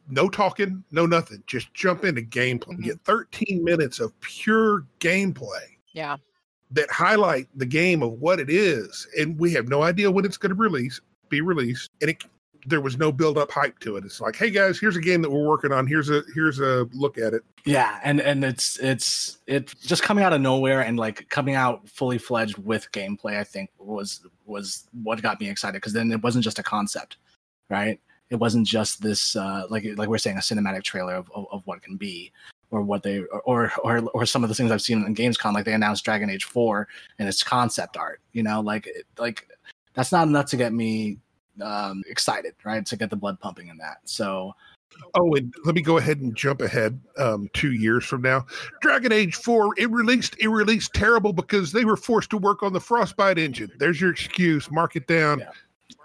no 0.08 0.28
talking, 0.28 0.84
no 0.90 1.06
nothing. 1.06 1.42
Just 1.46 1.72
jump 1.74 2.04
into 2.04 2.22
gameplay. 2.22 2.76
Mhm. 2.78 2.82
Get 2.84 3.00
13 3.04 3.64
minutes 3.64 3.98
of 4.00 4.18
pure 4.20 4.84
gameplay 5.00 5.76
Yeah. 5.92 6.16
that 6.72 6.90
highlight 6.90 7.48
the 7.54 7.66
game 7.66 8.02
of 8.02 8.12
what 8.14 8.38
it 8.40 8.50
is, 8.50 9.06
and 9.18 9.38
we 9.38 9.52
have 9.52 9.68
no 9.68 9.82
idea 9.82 10.10
when 10.10 10.24
it's 10.24 10.36
going 10.36 10.50
to 10.50 10.56
release, 10.56 11.00
be 11.28 11.40
released, 11.40 11.90
and 12.00 12.10
it. 12.10 12.24
There 12.66 12.80
was 12.80 12.96
no 12.96 13.10
build 13.10 13.38
up 13.38 13.50
hype 13.50 13.78
to 13.80 13.96
it. 13.96 14.04
It's 14.04 14.20
like, 14.20 14.36
hey 14.36 14.50
guys, 14.50 14.78
here's 14.78 14.96
a 14.96 15.00
game 15.00 15.22
that 15.22 15.30
we're 15.30 15.46
working 15.46 15.72
on. 15.72 15.86
Here's 15.86 16.10
a 16.10 16.22
here's 16.34 16.60
a 16.60 16.88
look 16.92 17.18
at 17.18 17.34
it. 17.34 17.42
Yeah, 17.64 17.98
and 18.04 18.20
and 18.20 18.44
it's 18.44 18.78
it's 18.78 19.38
it 19.46 19.74
just 19.80 20.02
coming 20.02 20.24
out 20.24 20.32
of 20.32 20.40
nowhere 20.40 20.80
and 20.82 20.98
like 20.98 21.28
coming 21.28 21.54
out 21.54 21.88
fully 21.88 22.18
fledged 22.18 22.58
with 22.58 22.90
gameplay. 22.92 23.36
I 23.36 23.44
think 23.44 23.70
was 23.78 24.24
was 24.46 24.88
what 25.02 25.22
got 25.22 25.40
me 25.40 25.48
excited 25.48 25.74
because 25.74 25.92
then 25.92 26.12
it 26.12 26.22
wasn't 26.22 26.44
just 26.44 26.58
a 26.58 26.62
concept, 26.62 27.16
right? 27.68 28.00
It 28.30 28.36
wasn't 28.36 28.66
just 28.66 29.02
this 29.02 29.36
uh, 29.36 29.64
like 29.68 29.84
like 29.96 30.08
we're 30.08 30.18
saying 30.18 30.38
a 30.38 30.40
cinematic 30.40 30.84
trailer 30.84 31.14
of, 31.14 31.30
of, 31.34 31.46
of 31.52 31.62
what 31.66 31.82
can 31.82 31.96
be 31.96 32.32
or 32.70 32.82
what 32.82 33.02
they 33.02 33.20
or 33.44 33.72
or 33.84 33.98
or 34.14 34.26
some 34.26 34.42
of 34.42 34.48
the 34.48 34.54
things 34.54 34.70
I've 34.70 34.82
seen 34.82 35.04
in 35.04 35.14
Gamescom. 35.14 35.52
Like 35.52 35.64
they 35.64 35.74
announced 35.74 36.04
Dragon 36.04 36.30
Age 36.30 36.44
Four 36.44 36.88
and 37.18 37.28
it's 37.28 37.42
concept 37.42 37.96
art. 37.96 38.20
You 38.32 38.42
know, 38.42 38.60
like 38.60 38.88
like 39.18 39.48
that's 39.94 40.10
not 40.12 40.26
enough 40.26 40.46
to 40.46 40.56
get 40.56 40.72
me 40.72 41.18
um 41.60 42.02
excited 42.08 42.54
right 42.64 42.86
to 42.86 42.96
get 42.96 43.10
the 43.10 43.16
blood 43.16 43.38
pumping 43.40 43.68
in 43.68 43.76
that 43.76 43.98
so 44.04 44.52
Oh, 45.14 45.34
and 45.34 45.52
let 45.64 45.74
me 45.74 45.82
go 45.82 45.98
ahead 45.98 46.20
and 46.20 46.36
jump 46.36 46.60
ahead 46.60 47.00
um, 47.18 47.48
two 47.52 47.72
years 47.72 48.04
from 48.04 48.22
now. 48.22 48.46
Dragon 48.80 49.12
Age 49.12 49.34
4, 49.36 49.74
it 49.78 49.90
released, 49.90 50.36
it 50.38 50.48
released 50.48 50.92
terrible 50.94 51.32
because 51.32 51.72
they 51.72 51.84
were 51.84 51.96
forced 51.96 52.30
to 52.30 52.38
work 52.38 52.62
on 52.62 52.72
the 52.72 52.80
Frostbite 52.80 53.38
engine. 53.38 53.70
There's 53.78 54.00
your 54.00 54.10
excuse. 54.10 54.70
Mark 54.70 54.96
it 54.96 55.06
down. 55.06 55.40
Yeah. 55.40 55.50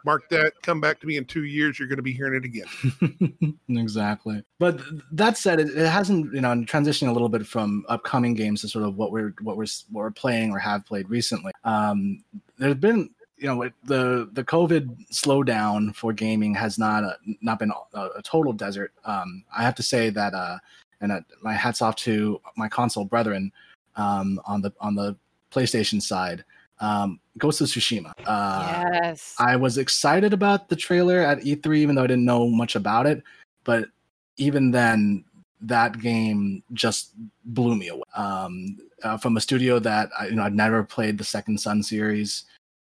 Mark 0.06 0.30
that. 0.30 0.54
Come 0.62 0.80
back 0.80 1.00
to 1.02 1.08
me 1.08 1.18
in 1.18 1.26
two 1.26 1.44
years. 1.44 1.80
You're 1.80 1.88
going 1.88 1.98
to 1.98 2.04
be 2.04 2.14
hearing 2.14 2.36
it 2.36 2.46
again. 2.46 3.58
exactly. 3.70 4.44
But 4.60 4.82
that 5.12 5.38
said, 5.38 5.60
it, 5.60 5.70
it 5.70 5.88
hasn't, 5.88 6.34
you 6.34 6.42
know, 6.42 6.52
and 6.52 6.68
transitioning 6.68 7.10
a 7.10 7.12
little 7.12 7.30
bit 7.30 7.46
from 7.46 7.84
upcoming 7.90 8.34
games 8.34 8.62
to 8.62 8.70
sort 8.70 8.86
of 8.86 8.96
what 8.96 9.12
we're 9.12 9.34
what 9.42 9.58
we're 9.58 9.68
what 9.92 10.02
we're 10.04 10.12
playing 10.12 10.52
or 10.52 10.60
have 10.60 10.86
played 10.86 11.10
recently. 11.10 11.52
Um, 11.64 12.24
there's 12.58 12.76
been, 12.76 13.10
you 13.38 13.48
know, 13.48 13.62
it- 13.64 13.74
the 13.84 14.30
the 14.34 14.44
COVID 14.44 15.08
slowdown 15.12 15.96
for 15.96 16.14
gaming 16.14 16.54
has 16.56 16.78
not 16.78 17.04
uh, 17.04 17.14
not 17.42 17.60
been 17.60 17.72
a, 17.94 18.00
a 18.18 18.22
total 18.24 18.54
desert. 18.54 18.92
Um, 19.06 19.44
I 19.56 19.64
have 19.64 19.76
to 19.76 19.84
say 19.84 20.10
that, 20.10 20.34
uh, 20.34 20.58
and 21.02 21.12
uh, 21.12 21.22
my 21.42 21.54
hats 21.54 21.82
off 21.82 21.96
to 21.98 22.42
my 22.56 22.68
console 22.68 23.06
brethren 23.06 23.52
um, 23.96 24.40
on 24.46 24.62
the 24.62 24.74
on 24.80 24.96
the 24.96 25.16
PlayStation 25.52 26.02
side. 26.02 26.44
Um, 26.80 27.20
Ghost 27.38 27.62
of 27.62 27.68
Tsushima. 27.68 28.14
Uh, 28.26 28.84
yes. 28.94 29.36
I 29.40 29.56
was 29.56 29.78
excited 29.78 30.32
about 30.34 30.70
the 30.70 30.76
trailer 30.76 31.20
at 31.22 31.40
E3, 31.40 31.78
even 31.78 31.96
though 31.96 32.04
I 32.04 32.08
didn't 32.08 32.26
know 32.26 32.48
much 32.50 32.76
about 32.76 33.08
it. 33.08 33.24
But 33.64 33.90
even 34.38 34.70
then, 34.70 35.24
that 35.62 36.00
game 36.00 36.62
just 36.74 37.14
blew 37.46 37.76
me 37.76 37.88
away. 37.88 38.04
Um, 38.16 38.78
uh, 39.04 39.18
from 39.18 39.38
a 39.38 39.42
studio 39.42 39.80
that 39.80 40.10
I, 40.20 40.28
you 40.28 40.36
know 40.36 40.44
I'd 40.44 40.56
never 40.56 40.84
played 40.84 41.18
the 41.18 41.24
Second 41.24 41.60
Son 41.60 41.84
series. 41.84 42.46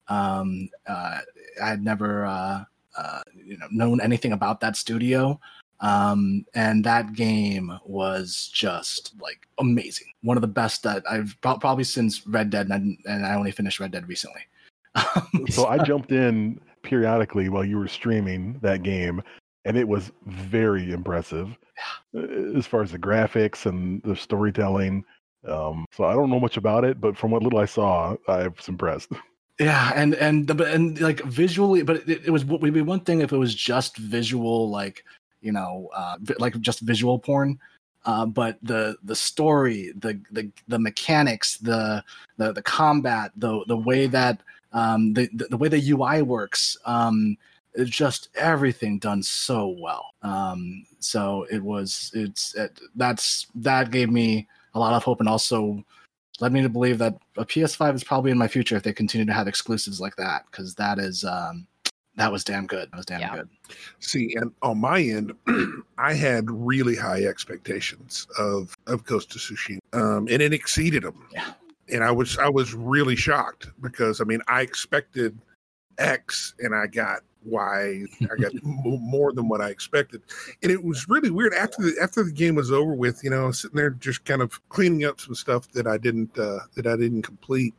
Um, 0.09 0.69
uh, 0.87 1.19
I 1.61 1.69
had 1.69 1.83
never 1.83 2.25
uh, 2.25 2.63
uh, 2.97 3.21
you 3.35 3.57
know 3.57 3.67
known 3.71 4.01
anything 4.01 4.33
about 4.33 4.59
that 4.61 4.75
studio. 4.75 5.39
Um, 5.81 6.45
and 6.55 6.83
that 6.83 7.13
game 7.13 7.71
was 7.85 8.49
just 8.53 9.13
like 9.21 9.47
amazing. 9.59 10.07
One 10.21 10.35
of 10.35 10.41
the 10.41 10.47
best 10.47 10.83
that 10.83 11.03
I've 11.09 11.37
prob- 11.41 11.61
probably 11.61 11.85
since 11.85 12.27
Red 12.27 12.49
Dead, 12.49 12.67
and, 12.69 12.97
and 13.05 13.25
I 13.25 13.35
only 13.35 13.51
finished 13.51 13.79
Red 13.79 13.91
Dead 13.91 14.07
recently. 14.07 14.41
So 15.49 15.67
I 15.67 15.77
jumped 15.77 16.11
in 16.11 16.59
periodically 16.83 17.49
while 17.49 17.63
you 17.63 17.77
were 17.77 17.87
streaming 17.87 18.59
that 18.61 18.83
game, 18.83 19.21
and 19.65 19.77
it 19.77 19.87
was 19.87 20.11
very 20.25 20.91
impressive 20.91 21.57
uh, 22.15 22.21
as 22.57 22.65
far 22.67 22.81
as 22.81 22.91
the 22.91 22.99
graphics 22.99 23.65
and 23.65 24.01
the 24.03 24.15
storytelling. 24.15 25.05
Um, 25.47 25.85
so 25.91 26.03
I 26.03 26.13
don't 26.13 26.29
know 26.29 26.39
much 26.39 26.57
about 26.57 26.83
it, 26.83 26.99
but 26.99 27.17
from 27.17 27.31
what 27.31 27.43
little 27.43 27.59
I 27.59 27.65
saw, 27.65 28.15
I 28.27 28.47
was 28.47 28.67
impressed. 28.67 29.11
Yeah, 29.59 29.91
and 29.93 30.15
and 30.15 30.47
the, 30.47 30.63
and 30.73 30.99
like 31.01 31.21
visually, 31.25 31.83
but 31.83 31.97
it, 32.07 32.25
it 32.25 32.29
was 32.29 32.45
would 32.45 32.73
be 32.73 32.81
one 32.81 33.01
thing 33.01 33.19
if 33.19 33.33
it 33.33 33.37
was 33.37 33.53
just 33.53 33.97
visual, 33.97 34.69
like 34.69 35.03
you 35.41 35.51
know, 35.51 35.89
uh, 35.93 36.15
like 36.39 36.59
just 36.61 36.79
visual 36.79 37.19
porn. 37.19 37.59
Uh, 38.05 38.25
but 38.25 38.57
the 38.63 38.95
the 39.03 39.15
story, 39.15 39.91
the 39.97 40.19
the 40.31 40.49
the 40.69 40.79
mechanics, 40.79 41.57
the 41.57 42.01
the 42.37 42.53
the 42.53 42.61
combat, 42.61 43.31
the 43.35 43.63
the 43.67 43.75
way 43.75 44.07
that 44.07 44.39
um, 44.71 45.13
the, 45.13 45.29
the 45.33 45.47
the 45.49 45.57
way 45.57 45.67
the 45.67 45.91
UI 45.91 46.21
works, 46.21 46.77
um, 46.85 47.35
it's 47.73 47.89
just 47.91 48.29
everything 48.35 48.97
done 48.97 49.21
so 49.21 49.75
well. 49.77 50.05
Um, 50.21 50.85
so 50.99 51.45
it 51.51 51.61
was 51.61 52.11
it's 52.13 52.55
it, 52.55 52.79
that's 52.95 53.47
that 53.55 53.91
gave 53.91 54.09
me 54.09 54.47
a 54.73 54.79
lot 54.79 54.93
of 54.93 55.03
hope 55.03 55.19
and 55.19 55.27
also 55.27 55.83
led 56.41 56.51
me 56.53 56.61
to 56.61 56.69
believe 56.69 56.97
that 56.99 57.17
a 57.37 57.45
PS5 57.45 57.95
is 57.95 58.03
probably 58.03 58.31
in 58.31 58.37
my 58.37 58.47
future 58.47 58.75
if 58.75 58.83
they 58.83 58.93
continue 58.93 59.25
to 59.25 59.33
have 59.33 59.47
exclusives 59.47 59.99
like 59.99 60.15
that 60.17 60.45
because 60.51 60.75
that 60.75 60.99
is 60.99 61.23
um, 61.25 61.67
that 62.15 62.31
was 62.31 62.43
damn 62.43 62.67
good. 62.67 62.89
That 62.91 62.97
was 62.97 63.05
damn 63.05 63.21
Yeah. 63.21 63.35
good. 63.37 63.49
See, 63.99 64.35
and 64.35 64.51
on 64.61 64.79
my 64.79 65.01
end, 65.01 65.33
I 65.97 66.13
had 66.13 66.49
really 66.51 66.95
high 66.95 67.23
expectations 67.23 68.27
of 68.37 68.75
of 68.87 69.05
Ghost 69.05 69.35
of 69.35 69.41
Tsushima, 69.41 69.79
um, 69.93 70.27
and 70.29 70.41
it 70.41 70.53
exceeded 70.53 71.03
them. 71.03 71.25
Yeah. 71.33 71.53
And 71.91 72.03
I 72.03 72.11
was 72.11 72.37
I 72.37 72.49
was 72.49 72.73
really 72.73 73.15
shocked 73.15 73.67
because 73.81 74.21
I 74.21 74.23
mean 74.23 74.41
I 74.47 74.61
expected 74.61 75.37
X 75.97 76.53
and 76.59 76.73
I 76.75 76.87
got 76.87 77.21
Y. 77.43 78.05
I 78.21 78.35
got 78.41 78.51
more 78.63 79.31
than 79.33 79.47
what 79.47 79.61
I 79.61 79.69
expected, 79.69 80.21
and 80.61 80.71
it 80.71 80.83
was 80.83 81.07
really 81.09 81.29
weird 81.29 81.53
after 81.53 81.81
the 81.81 81.95
after 82.01 82.23
the 82.23 82.31
game 82.31 82.55
was 82.55 82.71
over 82.71 82.93
with. 82.93 83.23
You 83.23 83.29
know, 83.29 83.51
sitting 83.51 83.77
there 83.77 83.91
just 83.91 84.25
kind 84.25 84.41
of 84.41 84.67
cleaning 84.69 85.05
up 85.05 85.19
some 85.19 85.35
stuff 85.35 85.71
that 85.71 85.87
I 85.87 85.97
didn't 85.97 86.37
uh, 86.37 86.59
that 86.75 86.87
I 86.87 86.95
didn't 86.95 87.23
complete. 87.23 87.73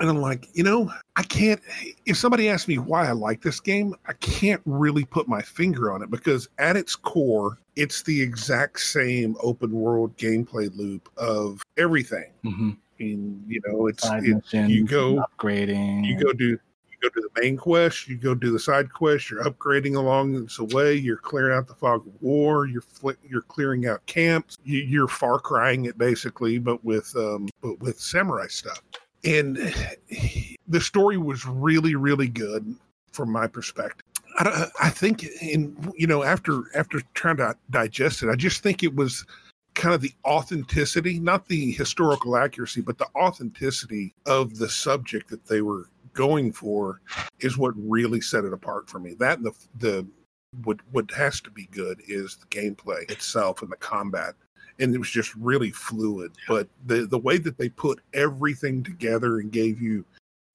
And 0.00 0.08
I'm 0.08 0.20
like, 0.20 0.46
you 0.52 0.62
know, 0.62 0.92
I 1.16 1.24
can't. 1.24 1.60
If 2.06 2.16
somebody 2.16 2.48
asks 2.48 2.68
me 2.68 2.78
why 2.78 3.08
I 3.08 3.12
like 3.12 3.42
this 3.42 3.58
game, 3.58 3.94
I 4.06 4.12
can't 4.14 4.62
really 4.64 5.04
put 5.04 5.26
my 5.26 5.42
finger 5.42 5.90
on 5.92 6.02
it 6.02 6.10
because 6.10 6.48
at 6.58 6.76
its 6.76 6.94
core, 6.94 7.58
it's 7.74 8.04
the 8.04 8.20
exact 8.22 8.78
same 8.78 9.34
open 9.40 9.72
world 9.72 10.16
gameplay 10.16 10.70
loop 10.76 11.08
of 11.16 11.62
everything. 11.76 12.30
Mm-hmm. 12.44 12.70
And 13.00 13.44
you 13.48 13.60
know, 13.66 13.88
it's 13.88 14.04
Side 14.04 14.24
it, 14.24 14.36
missions, 14.36 14.70
you 14.70 14.84
go- 14.84 15.24
upgrading. 15.36 16.04
you 16.04 16.16
go 16.16 16.32
do 16.32 16.58
you 17.02 17.10
go 17.10 17.20
to 17.20 17.28
the 17.34 17.40
main 17.40 17.56
quest, 17.56 18.08
you 18.08 18.16
go 18.16 18.34
do 18.34 18.52
the 18.52 18.58
side 18.58 18.92
quest, 18.92 19.30
you're 19.30 19.44
upgrading 19.44 19.96
along 19.96 20.32
the 20.32 20.64
way, 20.74 20.94
you're 20.94 21.16
clearing 21.16 21.56
out 21.56 21.66
the 21.66 21.74
fog 21.74 22.06
of 22.06 22.12
war, 22.22 22.66
you're 22.66 22.82
fli 22.82 23.16
you're 23.28 23.42
clearing 23.42 23.86
out 23.86 24.04
camps, 24.06 24.58
you, 24.64 24.80
you're 24.80 25.08
Far 25.08 25.38
Crying 25.38 25.84
it 25.86 25.98
basically, 25.98 26.58
but 26.58 26.84
with 26.84 27.14
um 27.16 27.48
but 27.60 27.78
with 27.80 28.00
samurai 28.00 28.46
stuff. 28.48 28.80
And 29.24 29.56
the 30.68 30.80
story 30.80 31.18
was 31.18 31.46
really 31.46 31.94
really 31.94 32.28
good 32.28 32.74
from 33.12 33.30
my 33.30 33.46
perspective. 33.46 34.04
I, 34.38 34.68
I 34.80 34.90
think 34.90 35.24
in 35.42 35.76
you 35.96 36.06
know 36.06 36.22
after 36.22 36.64
after 36.74 37.00
trying 37.14 37.38
to 37.38 37.56
digest 37.70 38.22
it, 38.22 38.28
I 38.28 38.36
just 38.36 38.62
think 38.62 38.82
it 38.82 38.94
was 38.94 39.24
kind 39.74 39.94
of 39.94 40.00
the 40.00 40.12
authenticity, 40.24 41.20
not 41.20 41.46
the 41.46 41.70
historical 41.72 42.36
accuracy, 42.36 42.80
but 42.80 42.98
the 42.98 43.06
authenticity 43.14 44.12
of 44.26 44.58
the 44.58 44.68
subject 44.68 45.30
that 45.30 45.46
they 45.46 45.62
were 45.62 45.88
going 46.18 46.50
for 46.52 47.00
is 47.38 47.56
what 47.56 47.72
really 47.76 48.20
set 48.20 48.44
it 48.44 48.52
apart 48.52 48.90
for 48.90 48.98
me. 48.98 49.14
That 49.14 49.38
and 49.38 49.46
the 49.46 49.54
the 49.78 50.06
what 50.64 50.80
what 50.90 51.08
has 51.12 51.40
to 51.42 51.50
be 51.50 51.66
good 51.70 52.02
is 52.08 52.36
the 52.36 52.46
gameplay 52.46 53.08
itself 53.08 53.62
and 53.62 53.70
the 53.70 53.76
combat. 53.76 54.34
And 54.80 54.94
it 54.94 54.98
was 54.98 55.10
just 55.10 55.34
really 55.36 55.70
fluid. 55.70 56.32
But 56.48 56.68
the 56.86 57.06
the 57.06 57.18
way 57.18 57.38
that 57.38 57.56
they 57.56 57.68
put 57.68 58.00
everything 58.14 58.82
together 58.82 59.38
and 59.38 59.52
gave 59.52 59.80
you 59.80 60.04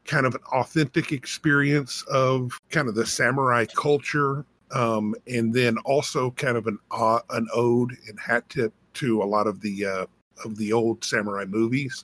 kind 0.05 0.25
of 0.25 0.35
an 0.35 0.41
authentic 0.51 1.13
experience 1.13 2.03
of 2.11 2.59
kind 2.69 2.89
of 2.89 2.95
the 2.95 3.05
samurai 3.05 3.65
culture 3.73 4.45
um, 4.73 5.15
and 5.27 5.53
then 5.53 5.77
also 5.85 6.31
kind 6.31 6.57
of 6.57 6.67
an 6.67 6.77
uh, 6.91 7.19
an 7.29 7.47
ode 7.53 7.95
and 8.09 8.19
hat 8.19 8.47
tip 8.49 8.73
to 8.95 9.23
a 9.23 9.23
lot 9.23 9.47
of 9.47 9.61
the 9.61 9.85
uh, 9.85 10.05
of 10.43 10.57
the 10.57 10.73
old 10.73 11.05
samurai 11.05 11.45
movies. 11.45 12.03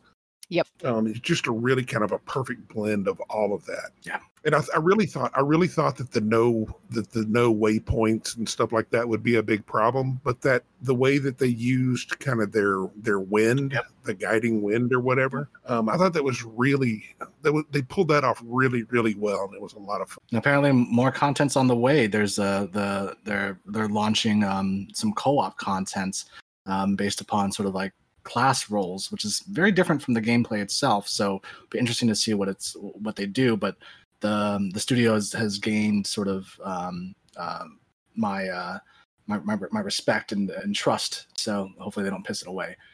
Yep. 0.50 0.68
Um, 0.84 1.08
it's 1.08 1.20
just 1.20 1.46
a 1.48 1.52
really 1.52 1.84
kind 1.84 2.04
of 2.04 2.12
a 2.12 2.18
perfect 2.20 2.68
blend 2.74 3.08
of 3.08 3.20
all 3.30 3.54
of 3.54 3.64
that. 3.66 3.92
Yeah. 4.02 4.20
And 4.46 4.56
I, 4.56 4.62
I 4.74 4.80
really 4.80 5.06
thought 5.06 5.32
I 5.36 5.42
really 5.42 5.68
thought 5.68 5.98
that 5.98 6.12
the 6.12 6.22
no 6.22 6.68
that 6.92 7.12
the 7.12 7.26
no 7.26 7.54
waypoints 7.54 8.38
and 8.38 8.48
stuff 8.48 8.72
like 8.72 8.90
that 8.90 9.08
would 9.08 9.22
be 9.22 9.36
a 9.36 9.44
big 9.44 9.66
problem, 9.66 10.20
but 10.24 10.42
that 10.42 10.64
the 10.82 10.96
way 10.96 11.18
that 11.20 11.38
they 11.38 11.48
used 11.48 12.18
kind 12.20 12.42
of 12.42 12.52
their 12.52 12.88
their 12.96 13.20
wind, 13.20 13.74
Yep. 13.74 13.86
the 14.06 14.14
guiding 14.14 14.62
wind 14.62 14.94
or 14.94 15.02
whatever, 15.02 15.50
um, 15.66 15.90
I 15.90 15.98
thought 15.98 16.14
that 16.14 16.24
was 16.24 16.44
really 16.44 17.04
that 17.42 17.52
was, 17.52 17.66
they 17.72 17.82
pulled 17.82 18.08
that 18.08 18.24
off 18.24 18.42
really 18.46 18.84
really 18.84 19.14
well, 19.16 19.44
and 19.44 19.54
it 19.54 19.62
was 19.62 19.74
a 19.74 19.80
lot 19.80 20.00
of 20.02 20.10
fun. 20.10 20.20
Apparently 20.34 20.72
more 20.72 21.12
content's 21.12 21.58
on 21.58 21.68
the 21.68 21.76
way 21.76 22.08
there's 22.08 22.40
uh 22.40 22.68
the 22.72 23.18
they're 23.26 23.60
they're 23.68 23.90
launching 23.90 24.44
um 24.46 24.88
some 24.94 25.12
co-op 25.14 25.58
contents 25.58 26.26
um 26.66 26.96
based 26.96 27.20
upon 27.20 27.52
sort 27.52 27.68
of 27.68 27.76
like 27.76 27.92
class 28.24 28.70
roles 28.70 29.12
which 29.12 29.26
is 29.26 29.42
very 29.50 29.72
different 29.72 30.02
from 30.02 30.14
the 30.14 30.22
gameplay 30.22 30.60
itself. 30.62 31.08
So 31.08 31.36
it'll 31.36 31.70
be 31.70 31.80
interesting 31.80 32.10
to 32.10 32.16
see 32.16 32.34
what 32.34 32.50
it's 32.50 32.76
what 32.80 33.16
they 33.16 33.26
do 33.26 33.56
but 33.58 33.78
the 34.22 34.30
um, 34.30 34.70
the 34.72 34.80
studio 34.80 35.14
has, 35.14 35.32
has 35.34 35.58
gained 35.58 36.06
sort 36.06 36.28
of 36.28 36.60
um, 36.64 37.16
um 37.38 37.80
my 38.16 38.48
uh 38.48 38.80
my, 39.28 39.40
my 39.40 39.58
my 39.72 39.80
respect 39.80 40.32
and, 40.32 40.50
and 40.50 40.76
trust. 40.76 41.28
So 41.38 41.70
hopefully 41.78 42.04
they 42.04 42.10
don't 42.10 42.26
piss 42.26 42.42
it 42.42 42.48
away. 42.48 42.76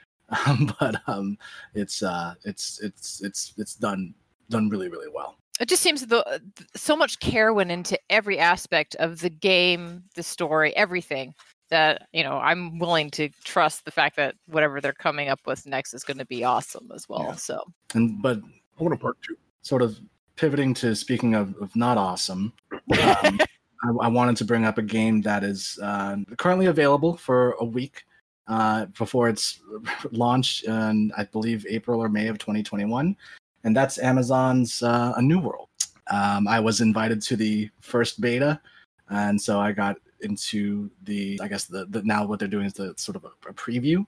Um, 0.47 0.73
but 0.79 0.95
um 1.05 1.37
it's 1.75 2.01
uh 2.01 2.33
it's 2.45 2.79
it's 2.81 3.21
it's 3.21 3.53
it's 3.57 3.75
done 3.75 4.15
done 4.49 4.69
really 4.69 4.87
really 4.87 5.07
well. 5.13 5.37
It 5.59 5.69
just 5.69 5.83
seems 5.83 6.03
the 6.05 6.41
so 6.75 6.97
much 6.97 7.19
care 7.19 7.53
went 7.53 7.69
into 7.69 7.99
every 8.09 8.39
aspect 8.39 8.95
of 8.95 9.19
the 9.19 9.29
game, 9.29 10.03
the 10.15 10.23
story, 10.23 10.75
everything 10.75 11.35
that 11.69 12.07
you 12.13 12.23
know 12.23 12.37
I'm 12.37 12.79
willing 12.79 13.09
to 13.11 13.29
trust 13.43 13.85
the 13.85 13.91
fact 13.91 14.15
that 14.17 14.35
whatever 14.47 14.81
they're 14.81 14.93
coming 14.93 15.29
up 15.29 15.39
with 15.45 15.65
next 15.65 15.93
is 15.93 16.03
going 16.03 16.17
to 16.17 16.25
be 16.25 16.43
awesome 16.43 16.91
as 16.93 17.09
well. 17.09 17.23
Yeah. 17.29 17.35
So 17.35 17.63
and 17.93 18.21
but 18.21 18.39
I 18.79 18.83
want 18.83 18.93
a 18.93 18.97
part 18.97 19.17
two. 19.21 19.37
sort 19.61 19.81
of 19.81 19.99
pivoting 20.35 20.73
to 20.75 20.95
speaking 20.95 21.33
of, 21.33 21.55
of 21.61 21.75
not 21.75 21.97
awesome, 21.97 22.53
um, 22.71 22.81
I, 23.83 23.89
I 24.01 24.07
wanted 24.07 24.37
to 24.37 24.45
bring 24.45 24.65
up 24.65 24.77
a 24.77 24.81
game 24.81 25.21
that 25.21 25.43
is 25.43 25.79
uh, 25.81 26.17
currently 26.37 26.67
available 26.67 27.15
for 27.17 27.51
a 27.59 27.65
week 27.65 28.03
uh, 28.47 28.85
before 28.97 29.29
it's 29.29 29.59
launched 30.11 30.65
in, 30.65 31.11
I 31.17 31.23
believe, 31.25 31.65
April 31.69 32.01
or 32.01 32.09
May 32.09 32.27
of 32.27 32.37
2021. 32.37 33.15
And 33.63 33.75
that's 33.75 33.97
Amazon's 33.97 34.83
uh, 34.83 35.13
A 35.15 35.21
New 35.21 35.39
World. 35.39 35.69
Um, 36.11 36.47
I 36.47 36.59
was 36.59 36.81
invited 36.81 37.21
to 37.23 37.35
the 37.35 37.69
first 37.81 38.21
beta, 38.21 38.61
and 39.09 39.41
so 39.41 39.59
I 39.59 39.71
got 39.71 39.97
into 40.25 40.89
the, 41.03 41.39
I 41.41 41.47
guess, 41.47 41.65
the, 41.65 41.85
the 41.85 42.03
now 42.03 42.25
what 42.25 42.39
they're 42.39 42.47
doing 42.47 42.65
is 42.65 42.73
the 42.73 42.93
sort 42.97 43.15
of 43.15 43.23
a, 43.23 43.49
a 43.49 43.53
preview. 43.53 44.05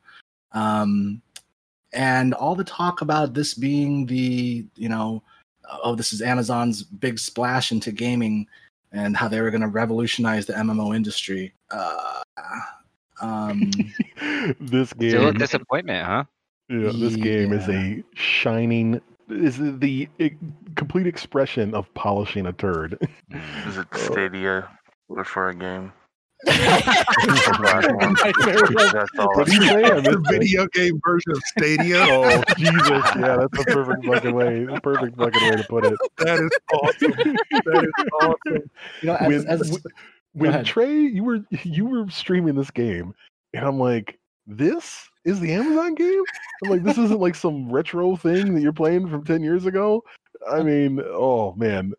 Um, 0.52 1.22
and 1.94 2.34
all 2.34 2.56
the 2.56 2.64
talk 2.64 3.02
about 3.02 3.34
this 3.34 3.54
being 3.54 4.06
the, 4.06 4.66
you 4.76 4.90
know, 4.90 5.24
oh, 5.84 5.96
this 5.96 6.12
is 6.14 6.22
Amazon's 6.22 6.84
big 6.84 7.20
splash 7.20 7.72
into 7.72 7.92
gaming 7.92 8.48
and 8.92 9.16
how 9.16 9.28
they 9.28 9.42
were 9.42 9.52
going 9.52 9.62
to 9.62 9.68
revolutionize 9.68 10.46
the 10.46 10.54
MMO 10.54 10.96
industry. 10.96 11.54
Uh, 11.72 12.22
um, 13.22 13.72
this 14.60 14.94
game, 14.94 15.12
Still 15.12 15.28
a 15.28 15.34
disappointment, 15.34 16.06
huh? 16.06 16.24
yeah, 16.70 16.92
this 16.94 17.16
game 17.16 17.54
is 17.54 17.68
a 17.70 18.04
shining. 18.16 19.02
Is 19.30 19.58
the 19.58 20.08
complete 20.76 21.08
expression 21.08 21.74
of 21.74 21.94
polishing 21.96 22.46
a 22.46 22.54
turd. 22.54 22.98
Is 23.68 23.78
it 23.78 23.88
Stadia 23.94 24.70
but 25.10 25.28
for 25.28 25.50
a 25.50 25.56
game? 25.56 25.92
What 26.44 26.54
That's 28.94 29.10
all. 29.18 29.44
do 29.44 29.52
you 29.54 29.62
saying? 29.68 30.04
The 30.04 30.24
video 30.30 30.68
game 30.68 31.00
version 31.06 31.32
of 31.32 31.42
Stadia. 31.58 31.98
Oh, 32.00 32.24
oh. 32.26 32.44
Jesus! 32.58 33.04
Yeah, 33.16 33.38
that's 33.38 33.58
the 33.58 33.66
perfect 33.68 34.06
fucking 34.06 34.36
way. 34.36 34.66
The 34.66 34.80
perfect 34.82 35.18
fucking 35.18 35.42
way 35.50 35.56
to 35.56 35.64
put 35.68 35.86
it. 35.86 35.98
That 36.18 36.40
is 36.40 36.52
awesome. 36.74 37.12
That 37.66 37.84
is 37.84 37.92
awesome. 38.22 38.70
you 39.02 39.08
know, 39.08 39.16
as, 39.16 39.28
when, 39.28 39.48
as, 39.48 39.72
when- 39.72 39.82
when. 40.54 40.64
Trey, 40.64 40.96
you 41.00 41.24
were 41.24 41.40
you 41.64 41.86
were 41.86 42.10
streaming 42.10 42.56
this 42.56 42.72
game, 42.72 43.14
and 43.54 43.66
I'm 43.66 43.80
like, 43.80 44.20
this 44.46 45.10
is 45.26 45.40
the 45.40 45.54
Amazon 45.54 45.96
game. 45.96 46.22
I'm 46.64 46.70
like, 46.70 46.84
this 46.84 46.98
isn't 46.98 47.20
like 47.20 47.36
some 47.36 47.72
retro 47.72 48.16
thing 48.16 48.54
that 48.54 48.62
you're 48.62 48.74
playing 48.74 49.10
from 49.10 49.24
ten 49.26 49.42
years 49.42 49.66
ago. 49.66 50.04
I 50.50 50.62
mean, 50.62 51.02
oh 51.04 51.54
man, 51.56 51.94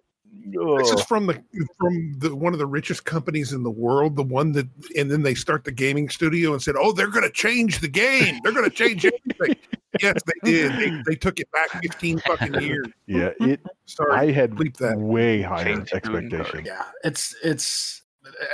This 0.46 0.90
is 0.92 1.02
from 1.02 1.26
the 1.26 1.42
from 1.78 2.14
the 2.18 2.34
one 2.34 2.52
of 2.52 2.58
the 2.58 2.66
richest 2.66 3.04
companies 3.04 3.52
in 3.52 3.62
the 3.62 3.70
world, 3.70 4.16
the 4.16 4.22
one 4.22 4.52
that, 4.52 4.66
and 4.96 5.10
then 5.10 5.22
they 5.22 5.34
start 5.34 5.64
the 5.64 5.72
gaming 5.72 6.08
studio 6.08 6.52
and 6.52 6.62
said, 6.62 6.74
"Oh, 6.78 6.92
they're 6.92 7.08
going 7.08 7.24
to 7.26 7.32
change 7.32 7.80
the 7.80 7.88
game. 7.88 8.38
They're 8.42 8.52
going 8.52 8.68
to 8.68 8.74
change 8.74 9.04
everything." 9.30 9.56
yes, 10.00 10.14
they 10.26 10.50
did. 10.50 10.72
They, 10.78 11.02
they 11.06 11.16
took 11.16 11.40
it 11.40 11.50
back 11.52 11.70
fifteen 11.82 12.18
fucking 12.20 12.54
years. 12.62 12.86
Yeah, 13.06 13.30
it. 13.40 13.60
Sorry, 13.86 14.14
I 14.16 14.32
had 14.32 14.56
that. 14.56 14.98
way 14.98 15.42
higher 15.42 15.64
Change 15.64 15.90
food 15.90 15.96
expectations. 15.96 16.66
yeah 16.66 16.84
it's 17.04 17.34
it's 17.42 18.02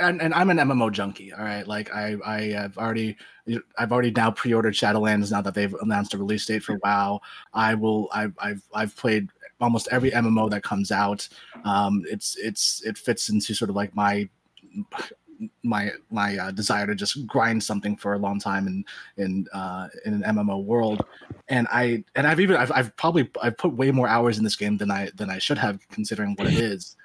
and, 0.01 0.21
and 0.21 0.33
i'm 0.33 0.49
an 0.49 0.57
mmo 0.57 0.91
junkie 0.91 1.33
all 1.33 1.43
right 1.43 1.67
like 1.67 1.93
i 1.93 2.15
i 2.25 2.41
have 2.43 2.77
already 2.77 3.15
i've 3.77 3.91
already 3.91 4.11
now 4.11 4.31
pre-ordered 4.31 4.73
shadowlands 4.73 5.31
now 5.31 5.41
that 5.41 5.53
they've 5.53 5.73
announced 5.81 6.13
a 6.13 6.17
release 6.17 6.45
date 6.45 6.63
for 6.63 6.79
wow 6.83 7.19
i 7.53 7.73
will 7.75 8.09
i've 8.13 8.33
i've, 8.39 8.61
I've 8.73 8.95
played 8.95 9.29
almost 9.61 9.87
every 9.91 10.11
mmo 10.11 10.49
that 10.49 10.63
comes 10.63 10.91
out 10.91 11.27
um 11.63 12.03
it's 12.09 12.35
it's 12.37 12.83
it 12.83 12.97
fits 12.97 13.29
into 13.29 13.53
sort 13.53 13.69
of 13.69 13.75
like 13.75 13.95
my 13.95 14.27
my 15.63 15.91
my 16.09 16.37
uh, 16.37 16.51
desire 16.51 16.87
to 16.87 16.95
just 16.95 17.25
grind 17.27 17.61
something 17.63 17.95
for 17.95 18.13
a 18.13 18.17
long 18.17 18.39
time 18.39 18.67
in 18.67 18.85
in 19.17 19.47
uh 19.53 19.87
in 20.05 20.13
an 20.13 20.35
mmo 20.35 20.63
world. 20.63 21.03
And 21.49 21.67
i 21.71 22.03
and 22.15 22.27
i've 22.27 22.39
even 22.39 22.55
i've, 22.55 22.71
I've 22.71 22.95
probably 22.97 23.29
i've 23.41 23.57
put 23.57 23.73
way 23.73 23.91
more 23.91 24.07
hours 24.07 24.37
in 24.37 24.43
this 24.43 24.55
game 24.55 24.77
than 24.77 24.91
i 24.91 25.09
than 25.15 25.29
i 25.29 25.37
should 25.37 25.57
have 25.57 25.87
considering 25.89 26.35
what 26.35 26.47
it 26.47 26.57
is 26.57 26.95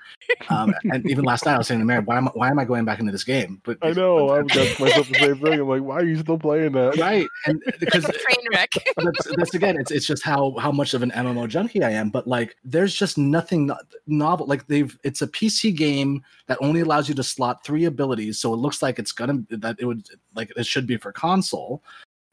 um, 0.49 0.75
and 0.85 1.09
even 1.09 1.25
last 1.25 1.45
night 1.45 1.55
I 1.55 1.59
was 1.59 1.67
saying 1.67 1.81
to 1.81 1.87
Mary, 1.87 2.03
why 2.03 2.17
am 2.17 2.29
I, 2.29 2.31
why 2.35 2.49
am 2.49 2.59
I 2.59 2.65
going 2.65 2.85
back 2.85 3.01
into 3.01 3.13
this 3.13 3.25
game? 3.25 3.61
But 3.65 3.79
I 3.83 3.93
know. 3.93 4.31
I've 4.31 4.49
got 4.49 4.81
myself 4.81 5.09
the 5.09 5.15
same 5.15 5.41
thing. 5.41 5.61
I'm 5.61 5.69
like, 5.69 5.83
why 5.83 5.97
are 5.97 6.05
you 6.05 6.19
still 6.19 6.39
playing 6.39 6.73
that? 6.73 6.97
right, 6.99 7.27
and 7.47 7.63
because 7.81 8.05
Train 8.05 8.47
wreck. 8.53 8.71
that's, 8.97 9.37
that's 9.37 9.55
again, 9.55 9.77
it's 9.79 9.91
it's 9.91 10.07
just 10.07 10.23
how 10.23 10.55
how 10.59 10.73
much 10.73 10.95
of 10.95 11.03
an 11.03 11.11
MMO 11.11 11.49
junkie 11.49 11.83
I 11.83 11.91
am. 11.91 12.11
But 12.11 12.27
like, 12.27 12.57
there's 12.65 12.95
just 12.95 13.19
nothing 13.19 13.71
novel. 14.07 14.47
Like 14.47 14.67
they've, 14.67 14.97
it's 15.05 15.23
a 15.23 15.29
PC 15.29 15.75
game 15.75 16.23
that 16.47 16.59
only 16.61 16.81
allows 16.81 17.09
you 17.09 17.15
to 17.15 17.23
slot 17.23 17.65
three 17.65 17.85
abilities, 17.85 18.39
so 18.39 18.53
it 18.53 18.59
looks 18.59 18.83
like 18.83 18.99
it's 18.99 19.13
gonna 19.13 19.43
that 19.51 19.77
it 19.79 19.85
would 19.85 20.07
like 20.35 20.53
it 20.57 20.67
should 20.67 20.87
be 20.87 20.97
for 20.97 21.13
console. 21.13 21.83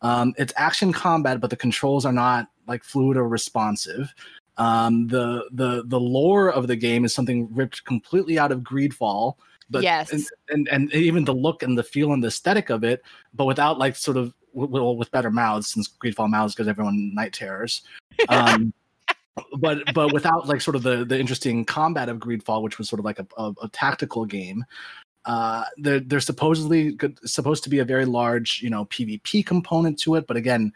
Um, 0.02 0.34
it's 0.38 0.54
action 0.58 0.94
combat, 0.94 1.42
but 1.42 1.50
the 1.50 1.56
controls 1.56 2.06
are 2.06 2.14
not 2.14 2.48
like 2.68 2.84
fluid 2.84 3.18
or 3.18 3.28
responsive. 3.28 4.14
Um, 4.58 5.08
the 5.08 5.48
the 5.52 5.84
the 5.86 6.00
lore 6.00 6.50
of 6.50 6.68
the 6.68 6.76
game 6.76 7.06
is 7.06 7.14
something 7.14 7.54
ripped 7.54 7.86
completely 7.86 8.40
out 8.40 8.52
of 8.52 8.62
Greedfall. 8.62 9.36
But 9.70 9.84
Yes. 9.84 10.12
and, 10.12 10.24
and 10.50 10.68
and 10.70 10.94
even 10.94 11.26
the 11.26 11.34
look 11.34 11.62
and 11.62 11.78
the 11.78 11.84
feel 11.84 12.14
and 12.14 12.24
the 12.24 12.28
aesthetic 12.28 12.70
of 12.70 12.84
it, 12.84 13.02
but 13.34 13.46
without 13.46 13.78
like 13.78 13.96
sort 13.96 14.18
of 14.18 14.34
well 14.54 14.96
with 14.96 15.12
better 15.12 15.30
mouths 15.30 15.68
since 15.68 15.88
Greedfall 15.88 16.30
mouths 16.30 16.56
gives 16.56 16.70
everyone 16.70 17.14
night 17.14 17.34
terrors. 17.34 17.82
Um, 18.30 18.74
but 19.60 19.94
but 19.94 20.12
without 20.12 20.48
like 20.48 20.62
sort 20.62 20.76
of 20.76 20.84
the 20.84 21.06
the 21.06 21.20
interesting 21.20 21.66
combat 21.66 22.10
of 22.10 22.18
Greedfall, 22.18 22.64
which 22.64 22.78
was 22.78 22.90
sort 22.90 23.00
of 23.00 23.06
like 23.06 23.20
a, 23.20 23.28
a, 23.38 23.54
a 23.64 23.70
tactical 23.70 24.26
game. 24.26 24.66
Uh, 25.26 25.66
there, 25.76 26.00
there's 26.00 26.26
supposedly 26.26 26.94
good, 26.94 27.20
supposed 27.30 27.62
to 27.62 27.70
be 27.70 27.80
a 27.80 27.86
very 27.86 28.06
large, 28.06 28.62
you 28.64 28.70
know, 28.70 28.86
PvP 28.86 29.46
component 29.46 30.00
to 30.00 30.16
it, 30.16 30.26
but 30.26 30.38
again, 30.38 30.72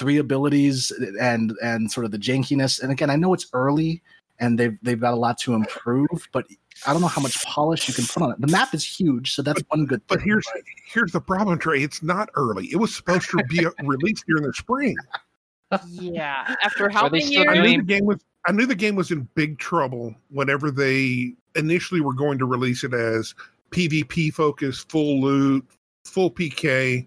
three 0.00 0.16
abilities 0.16 0.90
and 1.20 1.52
and 1.62 1.92
sort 1.92 2.06
of 2.06 2.10
the 2.10 2.18
jankiness. 2.18 2.82
And 2.82 2.90
again, 2.90 3.10
I 3.10 3.16
know 3.16 3.34
it's 3.34 3.46
early 3.52 4.02
and 4.38 4.58
they've 4.58 4.76
they've 4.82 4.98
got 4.98 5.12
a 5.12 5.16
lot 5.16 5.38
to 5.40 5.52
improve, 5.52 6.08
but 6.32 6.46
I 6.86 6.92
don't 6.92 7.02
know 7.02 7.08
how 7.08 7.20
much 7.20 7.44
polish 7.44 7.86
you 7.86 7.94
can 7.94 8.06
put 8.06 8.22
on 8.22 8.32
it. 8.32 8.40
The 8.40 8.46
map 8.46 8.74
is 8.74 8.84
huge, 8.84 9.34
so 9.34 9.42
that's 9.42 9.62
one 9.68 9.84
good 9.84 10.00
thing. 10.08 10.16
But 10.16 10.22
here's 10.22 10.46
here's 10.86 11.12
the 11.12 11.20
problem, 11.20 11.58
Trey. 11.58 11.82
It's 11.82 12.02
not 12.02 12.30
early. 12.34 12.66
It 12.72 12.76
was 12.76 12.94
supposed 12.94 13.28
to 13.30 13.44
be 13.44 13.66
released 13.84 14.24
during 14.26 14.44
the 14.44 14.54
spring. 14.54 14.96
Yeah. 15.90 16.56
After 16.64 16.88
how 16.88 17.02
Are 17.02 17.10
they 17.10 17.18
many 17.18 17.32
still 17.32 17.50
I 17.50 17.62
knew 17.62 17.76
the 17.76 17.84
game 17.84 18.06
was 18.06 18.24
I 18.46 18.52
knew 18.52 18.66
the 18.66 18.74
game 18.74 18.96
was 18.96 19.10
in 19.10 19.28
big 19.34 19.58
trouble 19.58 20.14
whenever 20.30 20.70
they 20.70 21.34
initially 21.54 22.00
were 22.00 22.14
going 22.14 22.38
to 22.38 22.46
release 22.46 22.82
it 22.82 22.94
as 22.94 23.34
PvP 23.70 24.32
focus, 24.32 24.84
full 24.88 25.20
loot, 25.20 25.64
full 26.06 26.30
PK, 26.30 27.06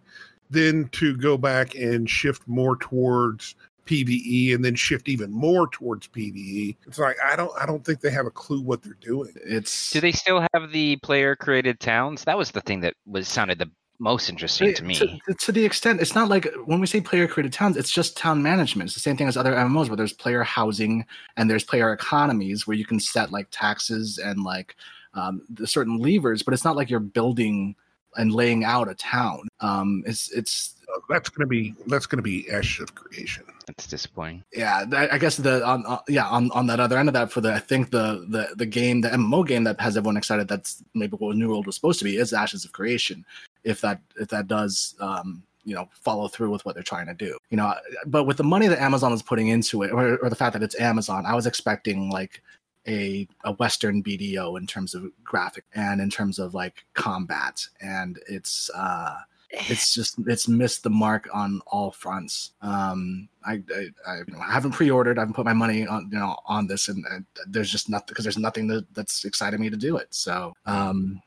then 0.50 0.89
to 0.94 1.18
go 1.18 1.38
back 1.38 1.76
and 1.76 2.10
shift 2.10 2.48
more 2.48 2.76
towards 2.78 3.56
PvE 3.86 4.56
and 4.56 4.64
then 4.64 4.76
shift 4.76 5.10
even 5.10 5.32
more 5.32 5.68
towards 5.68 6.08
PvE. 6.08 6.76
It's 6.88 7.00
like 7.00 7.18
I 7.26 7.36
don't 7.36 7.52
I 7.60 7.66
don't 7.66 7.84
think 7.84 8.02
they 8.02 8.12
have 8.12 8.26
a 8.26 8.32
clue 8.32 8.62
what 8.62 8.82
they're 8.82 8.98
doing. 9.02 9.34
it's 9.46 9.91
Do 9.91 10.00
they 10.00 10.12
still 10.12 10.46
have 10.54 10.72
the 10.72 10.98
player 10.98 11.36
created 11.36 11.80
towns? 11.80 12.24
That 12.24 12.38
was 12.38 12.52
the 12.52 12.62
thing 12.62 12.82
that 12.82 12.96
was 13.06 13.28
sounded 13.28 13.60
the 13.60 13.70
most 14.00 14.30
interesting 14.30 14.74
to 14.74 14.84
me. 14.84 14.96
To, 14.96 15.34
to 15.34 15.52
the 15.52 15.66
extent 15.66 16.02
it's 16.02 16.16
not 16.16 16.30
like 16.30 16.48
when 16.66 16.80
we 16.80 16.88
say 16.88 17.02
player 17.02 17.28
created 17.28 17.54
towns, 17.54 17.78
it's 17.78 17.91
just 17.91 18.18
town 18.18 18.41
management. 18.41 18.88
It's 18.88 18.96
the 18.96 19.02
same 19.02 19.18
thing 19.18 19.28
as 19.28 19.38
other 19.38 19.54
MMOs 19.54 19.89
where 19.89 19.98
there's 19.98 20.14
player 20.14 20.44
housing 20.44 21.06
and 21.38 21.50
there's 21.50 21.64
player 21.64 21.91
economies 21.91 22.66
where 22.66 22.78
you 22.78 22.86
can 22.86 23.00
set 23.00 23.32
like 23.32 23.48
taxes 23.52 24.18
and 24.18 24.44
like 24.44 24.76
um, 25.14 25.41
the 25.50 25.68
certain 25.68 26.00
levers, 26.00 26.41
but 26.41 26.54
it's 26.54 26.66
not 26.66 26.76
like 26.76 26.89
you're 26.89 27.00
building 27.00 27.76
and 28.18 28.32
laying 28.34 28.64
out 28.64 28.89
a 28.89 28.95
town. 28.95 29.47
Um, 29.59 30.03
it's 30.05 30.32
it's 30.32 30.76
Uh, 30.93 30.99
that's 31.09 31.30
gonna 31.30 31.47
be 31.47 31.74
that's 31.88 32.05
gonna 32.05 32.22
be 32.22 32.49
Ashes 32.51 32.82
of 32.84 32.93
Creation. 32.93 33.45
That's 33.66 33.88
disappointing. 33.88 34.43
yeah 34.51 34.84
that, 34.86 35.14
i 35.14 35.18
guess 35.18 35.38
the 35.38 35.66
on, 35.66 35.86
on 35.86 35.99
yeah 36.09 36.28
on, 36.28 36.51
on 36.51 36.68
that 36.68 36.82
other 36.82 36.97
end 36.97 37.07
of 37.07 37.14
that 37.14 37.32
for 37.32 37.39
the 37.39 37.53
i 37.53 37.59
think 37.59 37.91
the 37.91 38.26
the 38.28 38.53
the 38.57 38.66
game 38.66 38.99
the 38.99 39.07
mmo 39.09 39.47
game 39.47 39.64
that 39.64 39.80
has 39.80 39.95
everyone 39.95 40.18
excited 40.18 40.49
that's 40.49 40.84
maybe 40.93 41.16
what 41.16 41.38
new 41.38 41.47
world 41.47 41.66
was 41.66 41.76
supposed 41.76 41.97
to 41.99 42.03
be 42.05 42.18
is 42.18 42.34
ashes 42.34 42.66
of 42.66 42.74
creation 42.74 43.24
if 43.64 43.80
that 43.80 44.01
if 44.20 44.28
that 44.28 44.49
does 44.49 44.95
um 44.99 45.41
you 45.64 45.74
know 45.74 45.88
follow 45.93 46.28
through 46.28 46.51
with 46.51 46.66
what 46.66 46.76
they're 46.76 46.84
trying 46.84 47.07
to 47.07 47.14
do 47.14 47.38
you 47.51 47.55
know 47.55 47.74
but 48.05 48.26
with 48.26 48.36
the 48.36 48.43
money 48.43 48.68
that 48.68 48.82
amazon 48.82 49.14
is 49.14 49.22
putting 49.22 49.47
into 49.47 49.84
it 49.84 49.91
or, 49.93 50.18
or 50.18 50.30
the 50.30 50.36
fact 50.36 50.51
that 50.51 50.61
it's 50.61 50.78
amazon 50.82 51.26
i 51.26 51.34
was 51.34 51.47
expecting 51.47 52.09
like 52.11 52.41
a 52.88 53.28
a 53.44 53.54
western 53.54 54.04
bdo 54.04 54.58
in 54.58 54.68
terms 54.68 54.94
of 54.94 55.06
graphic 55.24 55.64
and 55.76 56.02
in 56.02 56.10
terms 56.10 56.40
of 56.40 56.54
like 56.54 56.86
combat 56.94 57.66
and 57.82 58.20
it's 58.28 58.70
uh 58.76 59.16
it's 59.54 59.94
just 59.96 60.16
it's 60.26 60.48
missed 60.48 60.84
the 60.84 60.90
mark 60.90 61.30
on 61.34 61.62
all 61.68 61.92
fronts. 61.92 62.52
Um, 62.62 63.30
I 63.46 63.62
I, 63.76 63.88
I, 64.08 64.18
you 64.28 64.34
know, 64.34 64.40
I 64.40 64.52
haven't 64.52 64.72
pre-ordered. 64.72 65.18
I 65.18 65.22
haven't 65.22 65.36
put 65.36 65.46
my 65.46 65.54
money 65.54 65.86
on 65.88 66.10
you 66.12 66.18
know 66.18 66.36
on 66.46 66.68
this, 66.68 66.88
and, 66.88 67.06
and 67.12 67.26
there's 67.48 67.72
just 67.72 67.90
nothing 67.90 68.08
because 68.10 68.26
there's 68.26 68.38
nothing 68.38 68.68
that, 68.68 68.92
that's 68.94 69.26
exciting 69.26 69.62
me 69.62 69.70
to 69.70 69.78
do 69.78 69.98
it. 69.98 70.08
So 70.12 70.54
um, 70.66 71.22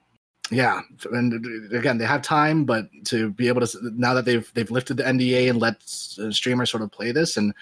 yeah, 0.50 0.80
and 1.12 1.72
again, 1.72 1.98
they 1.98 2.04
have 2.04 2.22
time, 2.22 2.64
but 2.64 2.88
to 3.06 3.30
be 3.30 3.48
able 3.48 3.60
to 3.60 3.66
s- 3.66 3.76
now 3.80 4.14
that 4.14 4.24
they've 4.24 4.50
they've 4.54 4.70
lifted 4.70 4.96
the 4.96 5.04
NDA 5.04 5.50
and 5.50 5.60
let 5.60 5.76
uh, 6.20 6.30
streamers 6.30 6.70
sort 6.70 6.82
of 6.82 6.92
play 6.92 7.12
this, 7.12 7.36
and 7.36 7.52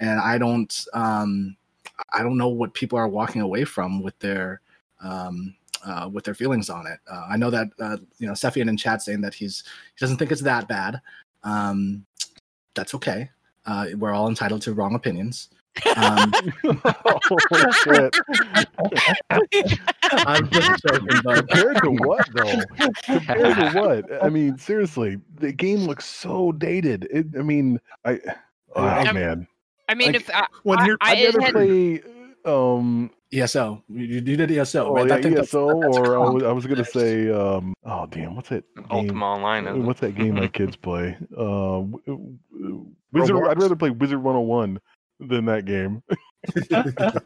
and 0.00 0.20
I 0.20 0.38
don't 0.38 0.86
um, 0.92 1.56
I 2.12 2.22
don't 2.22 2.36
know 2.36 2.48
what 2.48 2.74
people 2.74 2.98
are 2.98 3.08
walking 3.08 3.40
away 3.40 3.64
from 3.64 4.02
with 4.02 4.18
their 4.18 4.60
um, 5.02 5.54
uh, 5.84 6.08
with 6.12 6.24
their 6.24 6.34
feelings 6.34 6.70
on 6.70 6.86
it. 6.86 6.98
Uh, 7.10 7.26
I 7.30 7.36
know 7.36 7.50
that 7.50 7.68
uh, 7.80 7.96
you 8.18 8.26
know 8.26 8.32
Sephian 8.32 8.68
in 8.68 8.76
chat 8.76 9.02
saying 9.02 9.20
that 9.22 9.34
he's 9.34 9.64
he 9.94 10.04
doesn't 10.04 10.16
think 10.16 10.32
it's 10.32 10.42
that 10.42 10.68
bad. 10.68 11.00
Um, 11.42 12.04
that's 12.74 12.94
okay. 12.94 13.30
Uh, 13.66 13.86
we're 13.96 14.12
all 14.12 14.28
entitled 14.28 14.62
to 14.62 14.74
wrong 14.74 14.94
opinions. 14.94 15.48
Um, 15.96 16.32
oh, 17.04 17.72
shit. 17.72 18.16
I'm 20.12 20.48
just 20.50 20.82
joking, 20.86 21.20
but 21.24 21.48
Compared 21.48 21.76
to 21.82 21.90
what, 21.90 22.28
though? 22.34 22.62
Compared 23.04 23.56
to 23.56 23.70
what? 23.80 24.24
I 24.24 24.28
mean, 24.28 24.56
seriously, 24.58 25.18
the 25.36 25.52
game 25.52 25.80
looks 25.80 26.04
so 26.04 26.52
dated. 26.52 27.08
It, 27.10 27.26
I 27.38 27.42
mean, 27.42 27.80
I, 28.04 28.20
oh 28.76 28.86
Um, 28.86 29.14
man, 29.14 29.48
I 29.88 29.94
mean, 29.94 30.12
Like, 30.12 30.16
if 30.22 30.30
I, 30.30 30.46
When 30.62 30.78
I, 30.78 30.84
here- 30.84 30.96
I, 31.00 31.12
I'd 31.16 31.24
rather 31.34 31.40
had- 31.42 31.52
play. 31.54 32.02
Um, 32.46 33.10
ESO, 33.32 33.82
you, 33.88 34.04
you 34.04 34.20
did 34.20 34.50
ESO, 34.50 34.86
oh, 34.86 34.92
right? 34.94 35.08
yeah, 35.08 35.14
I 35.14 35.20
that's- 35.20 35.48
ESO, 35.48 35.80
that's 35.80 35.96
or 35.96 36.14
I 36.16 36.30
was, 36.30 36.42
I 36.42 36.52
was 36.52 36.66
gonna 36.66 36.84
say, 36.84 37.30
um, 37.30 37.72
oh 37.84 38.06
damn, 38.06 38.36
what's 38.36 38.50
that 38.50 38.64
game? 38.76 38.86
Ultima 38.90 39.24
Online. 39.24 39.66
isn't 39.66 39.80
it? 39.80 39.84
What's 39.84 40.00
that 40.00 40.14
game 40.16 40.34
my 40.34 40.46
kids 40.48 40.76
play? 40.76 41.16
Uh, 41.36 41.80
w- 41.80 42.00
w- 42.06 42.86
Wizard. 43.12 43.36
Roblox? 43.36 43.48
I'd 43.48 43.62
rather 43.62 43.76
play 43.76 43.90
Wizard 43.90 44.22
101 44.22 44.78
than 45.20 45.44
that 45.46 45.64
game. 45.64 46.02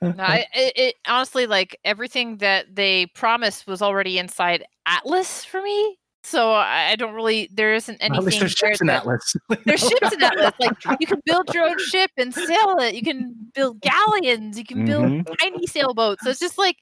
No, 0.00 0.14
it, 0.28 0.72
it 0.74 0.94
honestly 1.06 1.46
like 1.46 1.78
everything 1.84 2.38
that 2.38 2.74
they 2.74 3.06
promised 3.06 3.68
was 3.68 3.80
already 3.82 4.18
inside 4.18 4.64
Atlas 4.84 5.44
for 5.44 5.62
me. 5.62 5.96
So 6.24 6.52
I, 6.52 6.94
don't 6.96 7.14
really 7.14 7.48
there 7.52 7.74
isn't 7.74 7.96
anything. 8.00 8.16
At 8.16 8.24
least 8.24 8.38
there's 8.40 8.52
ships 8.52 8.80
in 8.80 8.86
that- 8.86 9.00
Atlas. 9.02 9.36
There's 9.64 9.80
ships 9.80 10.12
in 10.12 10.22
Atlas. 10.22 10.52
Like 10.60 11.00
you 11.00 11.06
can 11.06 11.20
build 11.26 11.52
your 11.54 11.64
own 11.64 11.78
ship 11.86 12.10
and 12.16 12.32
sail 12.32 12.76
it. 12.78 12.94
You 12.94 13.02
can 13.02 13.34
build 13.54 13.80
galleons. 13.80 14.56
You 14.58 14.64
can 14.64 14.84
build 14.84 15.04
Mhm. 15.04 15.36
tiny 15.40 15.66
sailboats. 15.66 16.22
So 16.24 16.30
it's 16.30 16.38
just 16.40 16.58
like, 16.58 16.76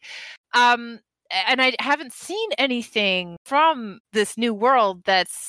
um, 0.55 1.01
and 1.49 1.62
I 1.62 1.74
haven't 1.80 2.12
seen 2.12 2.51
anything 2.59 3.36
from 3.45 4.01
this 4.12 4.36
new 4.36 4.53
world 4.53 5.03
that's 5.05 5.49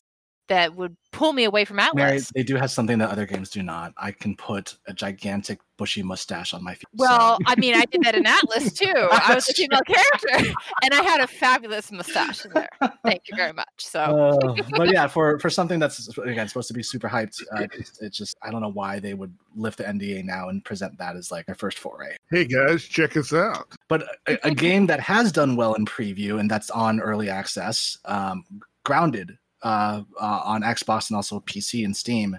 that 0.51 0.75
would 0.75 0.97
pull 1.13 1.31
me 1.31 1.45
away 1.45 1.63
from 1.63 1.77
Mary, 1.77 1.89
Atlas. 1.93 2.29
they 2.35 2.43
do 2.43 2.57
have 2.57 2.69
something 2.69 2.97
that 2.97 3.09
other 3.09 3.25
games 3.25 3.49
do 3.49 3.63
not. 3.63 3.93
I 3.95 4.11
can 4.11 4.35
put 4.35 4.75
a 4.85 4.93
gigantic 4.93 5.59
bushy 5.77 6.03
mustache 6.03 6.53
on 6.53 6.61
my 6.61 6.73
feet. 6.73 6.83
Well, 6.93 7.37
I 7.45 7.55
mean, 7.55 7.73
I 7.73 7.85
did 7.85 8.03
that 8.03 8.15
in 8.15 8.27
Atlas 8.27 8.73
too. 8.81 8.91
I 8.93 9.33
was 9.33 9.47
a 9.47 9.53
female 9.53 9.79
character, 9.87 10.53
and 10.83 10.93
I 10.93 11.03
had 11.03 11.21
a 11.21 11.27
fabulous 11.27 11.89
mustache 11.89 12.43
in 12.43 12.51
there. 12.51 12.67
Thank 13.05 13.29
you 13.29 13.37
very 13.37 13.53
much. 13.53 13.69
So, 13.77 14.01
Uh, 14.01 14.55
but 14.75 14.91
yeah, 14.91 15.07
for 15.07 15.39
for 15.39 15.49
something 15.49 15.79
that's 15.79 16.17
again 16.17 16.49
supposed 16.49 16.67
to 16.67 16.73
be 16.73 16.83
super 16.83 17.07
hyped, 17.07 17.41
uh, 17.55 17.67
it's, 17.71 18.01
it's 18.01 18.17
just 18.17 18.35
I 18.43 18.51
don't 18.51 18.61
know 18.61 18.71
why 18.71 18.99
they 18.99 19.13
would 19.13 19.33
lift 19.55 19.77
the 19.77 19.85
NDA 19.85 20.25
now 20.25 20.49
and 20.49 20.65
present 20.65 20.97
that 20.97 21.15
as 21.15 21.31
like 21.31 21.45
their 21.45 21.55
first 21.55 21.79
foray. 21.79 22.17
Hey 22.29 22.43
guys, 22.43 22.83
check 22.83 23.15
us 23.15 23.31
out. 23.31 23.67
But 23.87 24.03
a, 24.27 24.37
a 24.47 24.51
game 24.67 24.87
that 24.87 24.99
has 24.99 25.31
done 25.31 25.55
well 25.55 25.75
in 25.75 25.85
preview 25.85 26.41
and 26.41 26.51
that's 26.51 26.69
on 26.71 26.99
early 26.99 27.29
access, 27.29 27.97
um, 28.03 28.43
Grounded 28.83 29.37
uh, 29.63 30.01
uh, 30.19 30.41
on 30.43 30.61
Xbox 30.61 31.09
and 31.09 31.15
also 31.15 31.39
PC 31.41 31.85
and 31.85 31.95
Steam, 31.95 32.37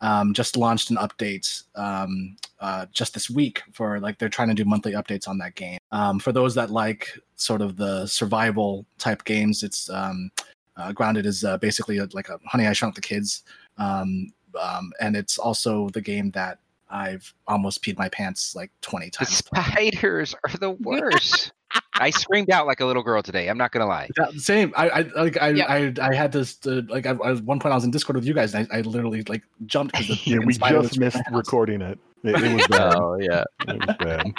um, 0.00 0.32
just 0.32 0.56
launched 0.56 0.90
an 0.90 0.96
update 0.96 1.64
um, 1.74 2.36
uh, 2.60 2.86
just 2.92 3.14
this 3.14 3.28
week 3.28 3.62
for 3.72 4.00
like 4.00 4.18
they're 4.18 4.28
trying 4.28 4.48
to 4.48 4.54
do 4.54 4.64
monthly 4.64 4.92
updates 4.92 5.28
on 5.28 5.38
that 5.38 5.54
game. 5.54 5.78
Um, 5.92 6.18
for 6.18 6.32
those 6.32 6.54
that 6.54 6.70
like 6.70 7.18
sort 7.36 7.60
of 7.60 7.76
the 7.76 8.06
survival 8.06 8.86
type 8.98 9.24
games, 9.24 9.62
it's 9.62 9.90
um, 9.90 10.30
uh, 10.76 10.92
Grounded 10.92 11.26
is 11.26 11.44
uh, 11.44 11.58
basically 11.58 11.98
a, 11.98 12.08
like 12.12 12.28
a 12.28 12.38
Honey 12.46 12.66
I 12.66 12.72
Shrunk 12.72 12.94
the 12.94 13.00
Kids, 13.00 13.42
um, 13.76 14.32
um, 14.60 14.92
and 15.00 15.16
it's 15.16 15.38
also 15.38 15.90
the 15.90 16.00
game 16.00 16.30
that 16.30 16.58
I've 16.90 17.32
almost 17.46 17.82
peed 17.82 17.96
my 17.98 18.08
pants 18.08 18.54
like 18.54 18.70
twenty 18.82 19.06
The 19.06 19.24
times. 19.24 19.36
spiders 19.36 20.34
are 20.46 20.56
the 20.58 20.70
worst. 20.80 21.52
I 21.94 22.10
screamed 22.10 22.50
out 22.50 22.66
like 22.66 22.80
a 22.80 22.84
little 22.86 23.02
girl 23.02 23.22
today. 23.22 23.48
I'm 23.48 23.58
not 23.58 23.70
gonna 23.72 23.86
lie. 23.86 24.08
Yeah, 24.18 24.26
same. 24.36 24.72
I, 24.76 24.88
I 24.90 25.00
like 25.14 25.40
I, 25.40 25.48
Yeah. 25.50 25.66
I 25.68 25.94
I 26.00 26.14
had 26.14 26.32
this 26.32 26.58
uh, 26.66 26.82
like 26.88 27.06
I, 27.06 27.10
I 27.10 27.30
was 27.30 27.42
one 27.42 27.60
point 27.60 27.72
I 27.72 27.76
was 27.76 27.84
in 27.84 27.90
Discord 27.92 28.16
with 28.16 28.24
you 28.24 28.34
guys 28.34 28.54
and 28.54 28.66
I, 28.72 28.78
I 28.78 28.80
literally 28.80 29.22
like 29.28 29.42
jumped 29.66 29.92
because 29.96 30.26
Yeah, 30.26 30.38
we 30.44 30.54
just 30.54 30.98
missed 30.98 31.16
in 31.16 31.22
my 31.28 31.30
house. 31.30 31.46
recording 31.46 31.80
it. 31.82 31.98
It, 32.24 32.34
it 32.42 32.54
was 32.54 32.66
bad. 32.70 32.94
Oh 32.96 33.16
yeah. 33.20 33.44
It 33.68 33.86
was 33.86 33.96
bad. 33.98 34.32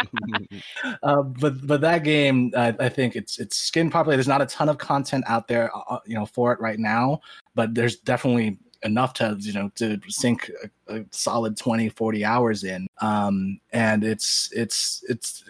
Uh, 1.03 1.21
but 1.23 1.65
but 1.65 1.81
that 1.81 2.03
game, 2.03 2.51
uh, 2.55 2.73
I 2.79 2.89
think 2.89 3.15
it's 3.15 3.39
it's 3.39 3.55
skin 3.57 3.89
properly. 3.89 4.15
There's 4.15 4.27
not 4.27 4.41
a 4.41 4.45
ton 4.45 4.67
of 4.69 4.77
content 4.77 5.23
out 5.27 5.47
there, 5.47 5.71
uh, 5.89 5.99
you 6.05 6.15
know, 6.15 6.25
for 6.25 6.51
it 6.51 6.59
right 6.59 6.79
now. 6.79 7.21
But 7.55 7.75
there's 7.75 7.95
definitely 7.97 8.57
enough 8.83 9.13
to 9.13 9.37
you 9.39 9.53
know 9.53 9.69
to 9.75 9.99
sink 10.07 10.51
a, 10.63 10.95
a 10.95 11.05
solid 11.11 11.57
20 11.57 11.89
40 11.89 12.25
hours 12.25 12.63
in. 12.63 12.87
Um 12.99 13.59
and 13.71 14.03
it's 14.03 14.49
it's 14.53 15.03
it's 15.09 15.43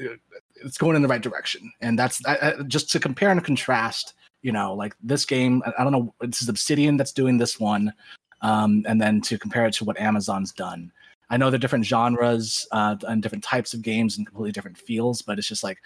it's 0.64 0.78
going 0.78 0.96
in 0.96 1.02
the 1.02 1.08
right 1.08 1.22
direction. 1.22 1.72
And 1.82 1.98
that's 1.98 2.22
I, 2.26 2.38
I, 2.60 2.64
just 2.64 2.90
to 2.92 3.00
compare 3.00 3.32
and 3.32 3.44
contrast 3.44 4.14
you 4.42 4.52
know 4.52 4.74
like 4.74 4.96
this 5.02 5.26
game 5.26 5.62
I, 5.66 5.74
I 5.80 5.84
don't 5.84 5.94
know 5.94 6.14
this 6.22 6.42
is 6.42 6.50
obsidian 6.50 6.98
that's 6.98 7.12
doing 7.12 7.38
this 7.38 7.60
one 7.60 7.94
um 8.42 8.84
and 8.88 9.00
then 9.00 9.22
to 9.22 9.38
compare 9.38 9.68
it 9.68 9.74
to 9.76 9.86
what 9.86 10.00
amazon's 10.00 10.52
done. 10.52 10.92
I 11.32 11.38
know 11.38 11.50
they're 11.50 11.58
different 11.58 11.86
genres 11.86 12.68
uh, 12.74 12.98
and 13.08 13.24
different 13.24 13.46
types 13.46 13.74
of 13.74 13.82
games 13.82 14.18
and 14.18 14.28
completely 14.28 14.52
different 14.52 14.78
feels, 14.78 15.22
but 15.22 15.40
it's 15.40 15.48
just 15.48 15.64
like 15.64 15.78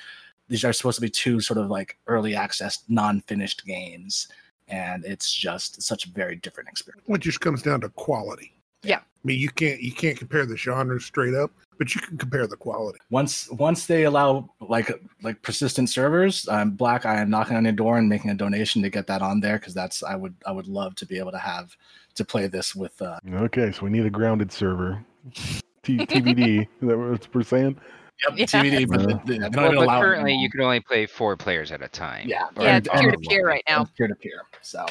these 0.49 0.65
are 0.65 0.73
supposed 0.73 0.95
to 0.95 1.01
be 1.01 1.09
two 1.09 1.39
sort 1.39 1.59
of 1.59 1.69
like 1.69 1.97
early 2.07 2.35
access, 2.35 2.83
non-finished 2.89 3.63
games, 3.63 4.27
and 4.68 5.05
it's 5.05 5.34
just 5.34 5.82
such 5.82 6.05
a 6.05 6.09
very 6.09 6.36
different 6.36 6.70
experience. 6.70 7.05
It 7.07 7.22
just 7.22 7.41
comes 7.41 7.61
down 7.61 7.82
to 7.82 7.89
quality. 7.89 8.53
Yeah. 8.84 8.97
I 8.97 9.01
mean, 9.24 9.39
you 9.39 9.49
can't 9.49 9.82
you 9.82 9.91
can't 9.91 10.18
compare 10.18 10.45
the 10.45 10.55
genres 10.55 11.05
straight 11.05 11.34
up, 11.34 11.51
but 11.78 11.95
you 11.95 12.01
can 12.01 12.18
compare 12.18 12.45
the 12.45 12.55
quality. 12.55 12.99
Once 13.09 13.49
once 13.51 13.88
they 13.88 14.03
allow 14.03 14.49
like 14.61 14.91
like 15.24 15.41
persistent 15.41 15.89
servers, 15.89 16.47
um, 16.47 16.72
Black, 16.72 17.05
I 17.05 17.20
am 17.20 17.30
knocking 17.30 17.57
on 17.57 17.63
your 17.63 17.74
door 17.74 17.97
and 17.97 18.07
making 18.07 18.30
a 18.30 18.36
donation 18.36 18.84
to 18.84 18.89
get 18.89 19.07
that 19.07 19.22
on 19.22 19.39
there 19.39 19.57
because 19.57 19.74
that's 19.74 20.03
I 20.03 20.16
would 20.16 20.36
I 20.45 20.51
would 20.51 20.68
love 20.68 20.95
to 20.95 21.05
be 21.05 21.18
able 21.18 21.32
to 21.32 21.39
have 21.39 21.76
to 22.16 22.24
play 22.24 22.47
this 22.47 22.76
with 22.76 23.01
uh, 23.01 23.20
Okay, 23.34 23.72
so 23.72 23.84
we 23.84 23.89
need 23.89 24.05
a 24.05 24.11
grounded 24.11 24.51
server. 24.51 25.03
T- 25.34 25.61
TBD. 25.97 26.61
Is 26.61 26.68
that 26.82 26.97
what 26.97 27.36
we're 27.36 27.43
saying? 27.43 27.78
Yep, 28.24 28.34
Yeah. 28.38 28.45
TVD, 28.45 28.88
but 28.88 29.01
Uh, 29.01 29.20
they, 29.26 29.38
they 29.38 29.49
don't 29.49 29.55
Well, 29.55 29.66
even 29.66 29.76
but 29.78 29.84
allow 29.86 30.01
currently 30.01 30.36
you 30.36 30.49
can 30.49 30.61
only 30.61 30.80
play 30.80 31.05
four 31.05 31.36
players 31.38 31.72
at 31.72 31.82
a 31.82 31.88
time. 31.88 32.28
yeah 32.28 32.47
Yeah, 32.57 32.76
and- 32.76 32.86
it's 32.88 32.93
and- 32.93 33.01
peer 33.01 33.11
to 33.11 33.18
peer 33.30 33.47
right 33.47 33.63
now. 33.68 33.86
peer 33.97 34.07
to 34.07 34.16
peer. 34.16 34.41
So 34.61 34.86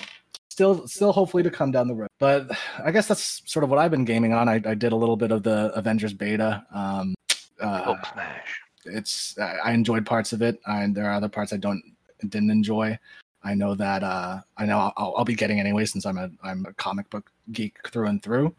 still 0.49 0.87
still 0.87 1.12
hopefully 1.12 1.43
to 1.43 1.51
come 1.51 1.70
down 1.72 1.89
the 1.89 1.95
road. 1.95 2.09
But 2.18 2.51
I 2.85 2.91
guess 2.91 3.09
that's 3.09 3.43
sort 3.47 3.64
of 3.64 3.70
what 3.70 3.79
I've 3.79 3.91
been 3.91 4.05
gaming 4.05 4.33
on. 4.33 4.49
I, 4.49 4.55
I 4.64 4.75
did 4.75 4.93
a 4.93 4.97
little 4.97 5.16
bit 5.16 5.33
of 5.33 5.43
the 5.43 5.72
Avengers 5.75 6.12
beta. 6.12 6.64
Um, 6.72 7.14
uh, 7.61 7.83
Hulk 7.83 7.99
smash. 8.12 8.61
it's 8.85 9.39
I 9.39 9.57
I 9.64 9.72
enjoyed 9.72 10.05
parts 10.07 10.33
of 10.33 10.43
it, 10.43 10.61
and 10.66 10.95
there 10.95 11.07
are 11.07 11.12
other 11.14 11.29
parts 11.29 11.53
I 11.53 11.57
don't 11.57 11.83
didn't 12.29 12.51
enjoy. 12.51 12.99
I 13.43 13.53
know 13.55 13.75
that 13.75 14.03
uh, 14.03 14.41
I 14.57 14.64
know 14.64 14.93
I'll, 14.97 15.14
I'll 15.18 15.25
be 15.25 15.35
getting 15.35 15.61
anyway 15.61 15.85
since 15.85 16.07
I'm 16.07 16.18
a 16.18 16.31
I'm 16.43 16.64
a 16.66 16.72
comic 16.75 17.11
book 17.11 17.31
geek 17.53 17.77
through 17.89 18.07
and 18.09 18.22
through. 18.22 18.55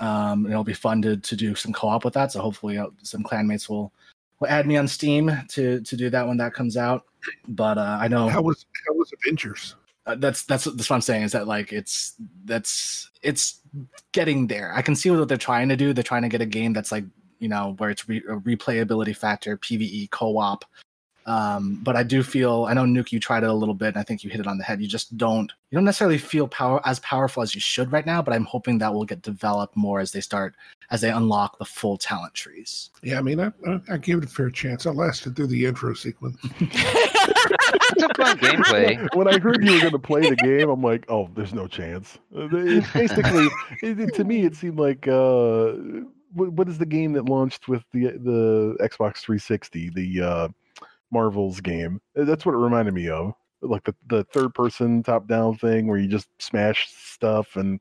Um, 0.00 0.44
and 0.44 0.52
it'll 0.52 0.64
be 0.64 0.72
fun 0.72 1.02
to 1.02 1.16
to 1.16 1.36
do 1.36 1.54
some 1.54 1.72
co-op 1.72 2.04
with 2.04 2.14
that. 2.14 2.32
So 2.32 2.40
hopefully 2.40 2.78
uh, 2.78 2.88
some 3.02 3.22
clanmates 3.22 3.68
will 3.68 3.92
will 4.40 4.48
add 4.48 4.66
me 4.66 4.76
on 4.76 4.88
Steam 4.88 5.30
to 5.48 5.80
to 5.80 5.96
do 5.96 6.10
that 6.10 6.26
when 6.26 6.38
that 6.38 6.54
comes 6.54 6.76
out. 6.76 7.04
But 7.48 7.76
uh, 7.78 7.98
I 8.00 8.08
know 8.08 8.28
How 8.28 8.40
was 8.42 8.64
how 8.88 8.94
was 8.94 9.12
Avengers? 9.22 9.76
uh, 10.06 10.14
that's 10.16 10.44
that's 10.44 10.64
that's 10.64 10.88
what 10.88 10.96
I'm 10.96 11.02
saying 11.02 11.24
is 11.24 11.32
that 11.32 11.46
like 11.46 11.72
it's 11.72 12.14
that's 12.44 13.10
it's 13.22 13.60
getting 14.12 14.46
there. 14.46 14.72
I 14.74 14.82
can 14.82 14.96
see 14.96 15.10
what 15.10 15.28
they're 15.28 15.36
trying 15.36 15.68
to 15.68 15.76
do. 15.76 15.92
They're 15.92 16.02
trying 16.02 16.22
to 16.22 16.28
get 16.28 16.40
a 16.40 16.46
game 16.46 16.72
that's 16.72 16.90
like 16.90 17.04
you 17.38 17.48
know 17.48 17.74
where 17.78 17.90
it's 17.90 18.08
re- 18.08 18.24
a 18.28 18.36
replayability 18.36 19.16
factor, 19.16 19.56
PVE 19.58 20.10
co-op. 20.10 20.64
Um, 21.26 21.78
but 21.82 21.96
I 21.96 22.02
do 22.02 22.22
feel 22.22 22.64
I 22.68 22.74
know 22.74 22.84
Nuke, 22.84 23.12
you 23.12 23.20
tried 23.20 23.42
it 23.44 23.48
a 23.50 23.54
little 23.54 23.74
bit, 23.74 23.88
and 23.88 23.98
I 23.98 24.02
think 24.02 24.24
you 24.24 24.30
hit 24.30 24.40
it 24.40 24.46
on 24.46 24.58
the 24.58 24.64
head. 24.64 24.80
You 24.80 24.88
just 24.88 25.16
don't 25.16 25.52
you 25.70 25.76
don't 25.76 25.84
necessarily 25.84 26.18
feel 26.18 26.48
power 26.48 26.80
as 26.86 26.98
powerful 27.00 27.42
as 27.42 27.54
you 27.54 27.60
should 27.60 27.92
right 27.92 28.06
now. 28.06 28.20
But 28.22 28.34
I'm 28.34 28.44
hoping 28.44 28.78
that 28.78 28.92
will 28.92 29.04
get 29.04 29.22
developed 29.22 29.76
more 29.76 30.00
as 30.00 30.12
they 30.12 30.20
start 30.20 30.54
as 30.90 31.00
they 31.02 31.10
unlock 31.10 31.58
the 31.58 31.64
full 31.64 31.96
talent 31.96 32.34
trees. 32.34 32.90
Yeah, 33.02 33.18
I 33.18 33.22
mean, 33.22 33.38
I, 33.38 33.52
I, 33.66 33.80
I 33.90 33.96
gave 33.98 34.18
it 34.18 34.24
a 34.24 34.28
fair 34.28 34.50
chance. 34.50 34.86
I 34.86 34.90
lasted 34.90 35.36
through 35.36 35.48
the 35.48 35.66
intro 35.66 35.94
sequence. 35.94 36.36
It's 37.92 38.02
a 38.02 38.14
fun 38.14 38.38
gameplay. 38.38 39.08
when 39.14 39.28
I 39.28 39.38
heard 39.38 39.64
you 39.64 39.72
were 39.72 39.80
going 39.80 39.92
to 39.92 39.98
play 39.98 40.28
the 40.28 40.36
game, 40.36 40.68
I'm 40.70 40.82
like, 40.82 41.04
oh, 41.08 41.28
there's 41.34 41.52
no 41.52 41.66
chance. 41.66 42.18
Uh, 42.36 42.48
It's 42.52 42.90
basically, 42.92 43.48
it, 43.82 43.98
it- 44.00 44.14
to 44.14 44.24
me, 44.24 44.44
it 44.44 44.54
seemed 44.56 44.78
like 44.78 45.06
uh, 45.08 45.72
what, 46.32 46.52
what 46.52 46.68
is 46.68 46.78
the 46.78 46.86
game 46.86 47.12
that 47.14 47.26
launched 47.26 47.68
with 47.68 47.82
the 47.92 48.12
the 48.18 48.76
Xbox 48.80 49.18
360, 49.18 49.90
the 49.90 50.22
uh, 50.22 50.48
Marvel's 51.10 51.60
game? 51.60 52.00
Uh, 52.18 52.24
That's 52.24 52.46
what 52.46 52.54
it 52.54 52.58
reminded 52.58 52.94
me 52.94 53.08
of, 53.08 53.34
like 53.62 53.84
the 53.84 53.94
the 54.08 54.24
third 54.32 54.54
person 54.54 55.02
top 55.02 55.26
down 55.26 55.56
thing 55.56 55.86
where 55.86 55.98
you 55.98 56.08
just 56.08 56.28
smash 56.38 56.88
stuff 56.92 57.56
and 57.56 57.80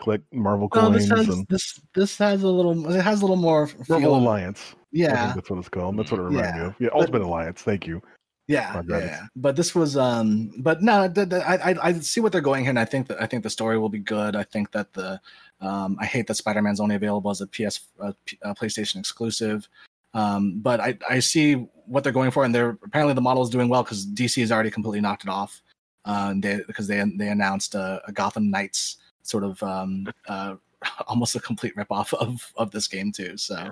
collect 0.00 0.24
Marvel 0.32 0.68
No, 0.74 0.88
coins 0.88 1.08
this 1.08 1.10
has 1.10 1.28
and 1.28 1.46
this 1.48 1.80
this 1.94 2.18
has 2.18 2.42
a 2.42 2.48
little 2.48 2.90
it 2.92 3.02
has 3.02 3.20
a 3.20 3.24
little 3.24 3.36
more. 3.36 3.68
Marvel 3.88 4.16
Alliance. 4.16 4.74
Yeah, 4.92 5.32
that's 5.34 5.50
what 5.50 5.58
it's 5.58 5.68
called. 5.68 5.98
That's 5.98 6.10
what 6.10 6.20
it 6.20 6.24
reminded 6.24 6.54
me 6.54 6.66
of. 6.66 6.74
Yeah, 6.80 6.88
Ultimate 6.92 7.22
Alliance. 7.22 7.62
Thank 7.62 7.86
you. 7.86 8.02
Yeah, 8.50 8.82
yeah, 8.88 8.98
yeah. 8.98 9.26
But 9.36 9.54
this 9.54 9.76
was, 9.76 9.96
um, 9.96 10.50
but 10.58 10.82
no, 10.82 11.06
the, 11.06 11.24
the, 11.24 11.48
I, 11.48 11.70
I, 11.70 11.76
I 11.80 11.92
see 12.00 12.20
what 12.20 12.32
they're 12.32 12.40
going 12.40 12.64
here, 12.64 12.70
and 12.70 12.80
I 12.80 12.84
think 12.84 13.06
that 13.06 13.22
I 13.22 13.26
think 13.26 13.44
the 13.44 13.50
story 13.50 13.78
will 13.78 13.88
be 13.88 14.00
good. 14.00 14.34
I 14.34 14.42
think 14.42 14.72
that 14.72 14.92
the, 14.92 15.20
um, 15.60 15.96
I 16.00 16.06
hate 16.06 16.26
that 16.26 16.34
Spider 16.34 16.60
Man's 16.60 16.80
only 16.80 16.96
available 16.96 17.30
as 17.30 17.40
a 17.40 17.46
PS, 17.46 17.82
uh, 18.00 18.12
P- 18.24 18.40
uh, 18.42 18.52
PlayStation 18.54 18.96
exclusive. 18.96 19.68
Um, 20.14 20.58
but 20.60 20.80
I, 20.80 20.98
I 21.08 21.20
see 21.20 21.54
what 21.86 22.02
they're 22.04 22.12
going 22.12 22.30
for, 22.30 22.44
and 22.44 22.54
they're 22.54 22.78
apparently 22.84 23.14
the 23.14 23.20
model 23.20 23.42
is 23.42 23.50
doing 23.50 23.68
well 23.68 23.82
because 23.82 24.06
DC 24.06 24.40
has 24.40 24.50
already 24.52 24.70
completely 24.70 25.00
knocked 25.00 25.24
it 25.24 25.30
off. 25.30 25.62
Uh, 26.04 26.34
they, 26.36 26.60
because 26.66 26.86
they 26.86 27.02
they 27.16 27.28
announced 27.28 27.74
a, 27.74 28.00
a 28.06 28.12
Gotham 28.12 28.50
Knights 28.50 28.96
sort 29.22 29.44
of 29.44 29.62
um, 29.62 30.06
uh, 30.28 30.54
almost 31.06 31.34
a 31.36 31.40
complete 31.40 31.74
ripoff 31.76 32.12
of 32.14 32.52
of 32.56 32.70
this 32.70 32.88
game 32.88 33.12
too. 33.12 33.36
So 33.36 33.70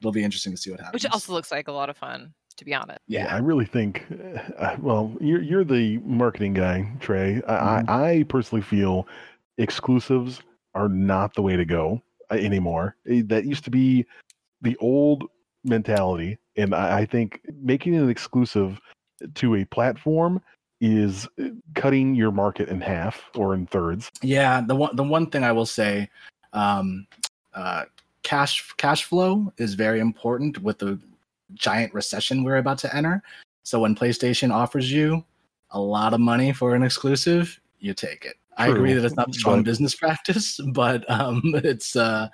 it'll 0.00 0.12
be 0.12 0.22
interesting 0.22 0.52
to 0.52 0.58
see 0.58 0.70
what 0.70 0.80
happens. 0.80 1.02
Which 1.02 1.12
also 1.12 1.32
looks 1.32 1.50
like 1.50 1.68
a 1.68 1.72
lot 1.72 1.88
of 1.90 1.96
fun, 1.96 2.32
to 2.56 2.64
be 2.64 2.74
honest. 2.74 3.00
yeah, 3.08 3.34
I 3.34 3.38
really 3.38 3.64
think. 3.64 4.04
Uh, 4.58 4.76
well, 4.80 5.12
you're 5.20 5.42
you're 5.42 5.64
the 5.64 5.98
marketing 5.98 6.52
guy, 6.54 6.90
Trey. 7.00 7.40
I, 7.48 7.82
Mhm. 7.82 7.88
I, 7.88 8.10
I 8.18 8.22
personally 8.24 8.62
feel 8.62 9.08
exclusives 9.58 10.42
are 10.74 10.88
not 10.88 11.34
the 11.34 11.42
way 11.42 11.56
to 11.56 11.64
go 11.64 12.02
uh, 12.30 12.34
anymore. 12.34 12.96
Eh, 13.08 13.22
That 13.26 13.44
used 13.44 13.64
to 13.64 13.70
be 13.70 14.06
the 14.60 14.76
old 14.76 15.24
mentality, 15.64 16.38
and 16.56 16.74
I, 16.74 17.00
I 17.00 17.06
think 17.06 17.40
making 17.60 17.94
it 17.94 18.02
an 18.02 18.10
exclusive 18.10 18.80
to 19.34 19.54
a 19.56 19.64
platform 19.66 20.40
is 20.80 21.28
cutting 21.74 22.14
your 22.14 22.32
market 22.32 22.68
in 22.68 22.80
half 22.80 23.30
or 23.36 23.54
in 23.54 23.66
thirds. 23.66 24.10
Yeah, 24.20 24.60
the 24.60 24.74
one 24.74 24.96
the 24.96 25.04
one 25.04 25.26
thing 25.26 25.44
I 25.44 25.52
will 25.52 25.66
say, 25.66 26.10
um, 26.52 27.06
uh, 27.54 27.84
cash 28.22 28.72
cash 28.76 29.04
flow 29.04 29.52
is 29.58 29.74
very 29.74 30.00
important 30.00 30.58
with 30.62 30.78
the 30.78 30.98
giant 31.54 31.94
recession 31.94 32.42
we're 32.44 32.56
about 32.56 32.78
to 32.78 32.94
enter. 32.94 33.22
So 33.62 33.80
when 33.80 33.94
PlayStation 33.94 34.52
offers 34.52 34.90
you 34.90 35.24
a 35.70 35.80
lot 35.80 36.14
of 36.14 36.20
money 36.20 36.52
for 36.52 36.74
an 36.74 36.82
exclusive, 36.82 37.60
you 37.78 37.94
take 37.94 38.24
it. 38.24 38.36
I 38.58 38.68
agree 38.68 38.92
that 38.92 39.04
it's 39.04 39.16
not 39.16 39.28
the 39.28 39.34
strong 39.38 39.58
but- 39.60 39.64
business 39.66 39.94
practice, 40.04 40.60
but 40.72 41.08
um, 41.10 41.40
it's 41.44 41.96
uh, 41.96 42.28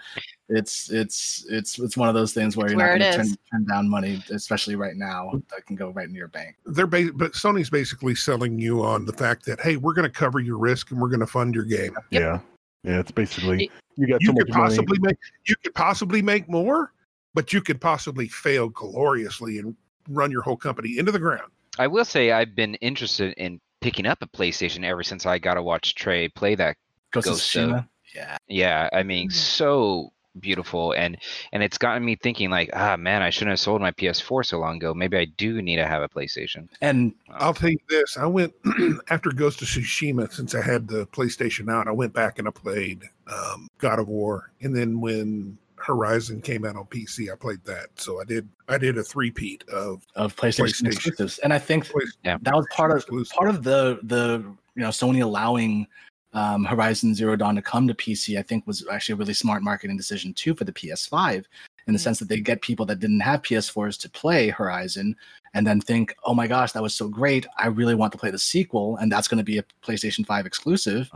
it's 0.48 0.90
it's 0.90 1.44
it's 1.48 1.78
it's 1.78 1.96
one 1.96 2.08
of 2.08 2.14
those 2.14 2.32
things 2.32 2.56
where 2.56 2.66
It's 2.66 2.72
you're 2.72 2.78
where 2.78 2.98
not 2.98 3.12
going 3.12 3.12
to 3.12 3.18
turn, 3.18 3.36
turn 3.52 3.66
down 3.66 3.88
money, 3.88 4.22
especially 4.30 4.76
right 4.76 4.96
now. 4.96 5.30
That 5.50 5.66
can 5.66 5.76
go 5.76 5.90
right 5.90 6.06
into 6.06 6.18
your 6.18 6.28
bank. 6.28 6.56
They're 6.66 6.86
ba- 6.86 7.12
but 7.14 7.32
Sony's 7.32 7.70
basically 7.70 8.14
selling 8.14 8.58
you 8.58 8.82
on 8.82 9.04
the 9.04 9.12
fact 9.12 9.44
that 9.46 9.60
hey, 9.60 9.76
we're 9.76 9.94
going 9.94 10.08
to 10.10 10.14
cover 10.14 10.40
your 10.40 10.58
risk 10.58 10.90
and 10.90 11.00
we're 11.00 11.08
going 11.08 11.20
to 11.20 11.26
fund 11.26 11.54
your 11.54 11.64
game. 11.64 11.92
Yep. 12.10 12.22
Yeah. 12.22 12.40
Yeah, 12.84 13.00
it's 13.00 13.10
basically 13.10 13.70
you 13.96 14.06
got 14.06 14.20
You 14.22 14.28
so 14.28 14.32
could 14.34 14.48
much 14.48 14.56
money. 14.56 14.68
possibly 14.70 14.98
make 15.00 15.16
you 15.46 15.56
could 15.62 15.74
possibly 15.74 16.22
make 16.22 16.48
more, 16.48 16.92
but 17.34 17.52
you 17.52 17.60
could 17.60 17.80
possibly 17.80 18.28
fail 18.28 18.68
gloriously 18.70 19.58
and 19.58 19.76
run 20.08 20.30
your 20.30 20.42
whole 20.42 20.56
company 20.56 20.96
into 20.98 21.12
the 21.12 21.18
ground. 21.18 21.50
I 21.78 21.86
will 21.88 22.04
say 22.04 22.32
I've 22.32 22.54
been 22.54 22.74
interested 22.76 23.34
in 23.36 23.60
picking 23.80 24.06
up 24.06 24.18
a 24.22 24.26
PlayStation 24.26 24.84
ever 24.84 25.02
since 25.02 25.26
I 25.26 25.38
got 25.38 25.54
to 25.54 25.62
watch 25.62 25.94
Trey 25.94 26.28
play 26.28 26.54
that. 26.54 26.76
Ghost 27.10 27.26
of 27.26 27.32
Ghost 27.32 27.56
of- 27.56 27.70
Tsushima. 27.70 27.88
Yeah. 28.14 28.36
Yeah, 28.48 28.88
I 28.92 29.02
mean, 29.02 29.30
so 29.30 30.12
beautiful, 30.40 30.92
and 30.92 31.18
and 31.52 31.62
it's 31.62 31.78
gotten 31.78 32.04
me 32.04 32.16
thinking 32.16 32.48
like, 32.50 32.70
ah, 32.72 32.96
man, 32.96 33.22
I 33.22 33.30
shouldn't 33.30 33.50
have 33.50 33.60
sold 33.60 33.80
my 33.80 33.90
PS4 33.92 34.46
so 34.46 34.58
long 34.58 34.76
ago. 34.76 34.94
Maybe 34.94 35.16
I 35.18 35.26
do 35.26 35.60
need 35.60 35.76
to 35.76 35.86
have 35.86 36.02
a 36.02 36.08
PlayStation. 36.08 36.68
And 36.80 37.14
I'll 37.30 37.54
tell 37.54 37.70
you 37.70 37.78
this: 37.88 38.16
I 38.16 38.26
went 38.26 38.54
after 39.10 39.30
Ghost 39.30 39.62
of 39.62 39.68
Tsushima 39.68 40.32
since 40.32 40.54
I 40.54 40.62
had 40.62 40.88
the 40.88 41.06
PlayStation 41.08 41.70
out. 41.70 41.86
I 41.86 41.92
went 41.92 42.12
back 42.12 42.38
and 42.38 42.48
I 42.48 42.50
played 42.50 43.02
um, 43.26 43.68
God 43.78 43.98
of 43.98 44.08
War, 44.08 44.52
and 44.62 44.74
then 44.74 45.00
when 45.00 45.58
Horizon 45.80 46.40
came 46.40 46.64
out 46.64 46.76
on 46.76 46.84
PC, 46.86 47.32
I 47.32 47.36
played 47.36 47.62
that. 47.64 47.88
So 47.96 48.20
I 48.20 48.24
did 48.24 48.48
I 48.68 48.78
did 48.78 48.98
a 48.98 49.02
three-peat 49.02 49.64
of 49.68 50.04
of 50.16 50.34
PlayStation, 50.36 50.82
PlayStation. 50.82 50.86
exclusives. 50.92 51.38
And 51.38 51.52
I 51.52 51.58
think 51.58 51.90
Yeah. 52.24 52.38
that 52.42 52.54
was 52.54 52.66
part 52.70 52.90
of 52.90 52.98
exclusive. 52.98 53.36
part 53.36 53.48
of 53.50 53.62
the 53.62 53.98
the 54.02 54.44
you 54.74 54.82
know 54.82 54.88
Sony 54.90 55.22
allowing 55.22 55.86
um, 56.34 56.64
Horizon 56.64 57.14
Zero 57.14 57.36
Dawn 57.36 57.54
to 57.56 57.62
come 57.62 57.88
to 57.88 57.94
PC. 57.94 58.38
I 58.38 58.42
think 58.42 58.66
was 58.66 58.86
actually 58.92 59.14
a 59.14 59.16
really 59.16 59.32
smart 59.34 59.62
marketing 59.62 59.96
decision 59.96 60.34
too 60.34 60.54
for 60.54 60.64
the 60.64 60.72
PS5 60.72 61.46
in 61.86 61.94
the 61.94 61.98
Mhm. 61.98 62.02
sense 62.02 62.18
that 62.18 62.28
they 62.28 62.38
get 62.40 62.60
people 62.60 62.84
that 62.86 63.00
didn't 63.00 63.20
have 63.20 63.42
PS4s 63.42 63.96
to 64.00 64.10
play 64.10 64.50
Horizon 64.50 65.16
and 65.54 65.66
then 65.66 65.80
think, 65.80 66.14
oh 66.24 66.34
my 66.34 66.46
gosh, 66.46 66.72
that 66.72 66.82
was 66.82 66.94
so 66.94 67.08
great. 67.08 67.46
I 67.56 67.68
really 67.68 67.94
want 67.94 68.12
to 68.12 68.18
play 68.18 68.30
the 68.30 68.38
sequel, 68.38 68.98
and 68.98 69.10
that's 69.10 69.26
going 69.26 69.38
to 69.38 69.44
be 69.44 69.56
a 69.56 69.64
PlayStation 69.82 70.26
5 70.26 70.44
exclusive, 70.44 71.10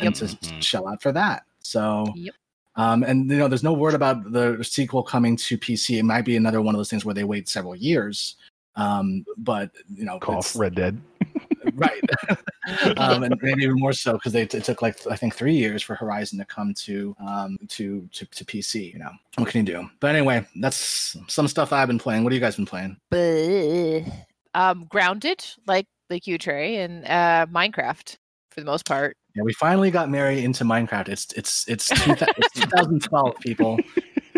and 0.00 0.14
to 0.14 0.24
Mhm. 0.24 0.62
shell 0.62 0.88
out 0.88 1.02
for 1.02 1.12
that. 1.12 1.44
So. 1.60 2.10
Yep. 2.16 2.34
Um, 2.76 3.02
and 3.04 3.30
you 3.30 3.36
know, 3.38 3.48
there's 3.48 3.62
no 3.62 3.72
word 3.72 3.94
about 3.94 4.32
the 4.32 4.62
sequel 4.62 5.02
coming 5.02 5.36
to 5.36 5.56
PC. 5.58 5.98
It 5.98 6.02
might 6.02 6.24
be 6.24 6.36
another 6.36 6.60
one 6.60 6.74
of 6.74 6.78
those 6.78 6.90
things 6.90 7.04
where 7.04 7.14
they 7.14 7.24
wait 7.24 7.48
several 7.48 7.76
years. 7.76 8.36
Um, 8.76 9.24
but 9.38 9.70
you 9.94 10.04
know, 10.04 10.18
Cough, 10.18 10.38
it's- 10.38 10.56
Red 10.56 10.74
Dead. 10.74 11.00
right, 11.74 12.00
um, 12.98 13.22
and 13.22 13.34
maybe 13.40 13.62
even 13.64 13.76
more 13.78 13.92
so 13.92 14.12
because 14.14 14.32
they 14.32 14.42
it 14.42 14.50
took 14.64 14.82
like 14.82 15.06
I 15.06 15.16
think 15.16 15.34
three 15.34 15.54
years 15.54 15.82
for 15.82 15.94
Horizon 15.94 16.38
to 16.38 16.44
come 16.44 16.74
to 16.84 17.16
um 17.24 17.56
to, 17.68 18.08
to 18.12 18.26
to 18.26 18.44
PC. 18.44 18.92
You 18.92 18.98
know, 18.98 19.10
what 19.36 19.48
can 19.48 19.66
you 19.66 19.72
do? 19.72 19.88
But 20.00 20.14
anyway, 20.14 20.46
that's 20.56 21.16
some 21.28 21.48
stuff 21.48 21.72
I've 21.72 21.88
been 21.88 21.98
playing. 21.98 22.24
What 22.24 22.32
have 22.32 22.40
you 22.40 22.44
guys 22.44 22.56
been 22.56 22.66
playing? 22.66 22.96
Bleh. 23.12 24.12
um, 24.54 24.86
grounded, 24.90 25.44
like 25.66 25.86
like 26.10 26.26
you, 26.26 26.36
Trey, 26.38 26.76
and 26.78 27.04
uh, 27.04 27.46
Minecraft 27.50 28.16
for 28.50 28.60
the 28.60 28.66
most 28.66 28.84
part. 28.86 29.16
Yeah, 29.34 29.42
we 29.42 29.52
finally 29.54 29.90
got 29.90 30.10
Mary 30.10 30.44
into 30.44 30.64
Minecraft. 30.64 31.08
It's 31.08 31.32
it's 31.36 31.66
it's, 31.68 31.88
two, 31.88 32.12
it's 32.12 32.50
2012, 32.54 33.36
people. 33.40 33.78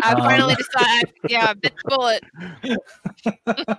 I 0.01 0.13
Um, 0.13 0.19
finally 0.21 0.55
decided, 0.55 1.13
yeah, 1.29 1.53
bit 1.53 1.73
bullet. 1.85 2.23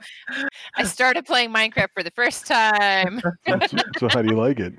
I 0.76 0.84
started 0.84 1.26
playing 1.26 1.50
Minecraft 1.50 1.88
for 1.92 2.02
the 2.02 2.12
first 2.12 2.46
time. 2.46 3.20
so 3.98 4.08
how 4.12 4.22
do 4.22 4.28
you 4.28 4.36
like 4.36 4.60
it? 4.60 4.74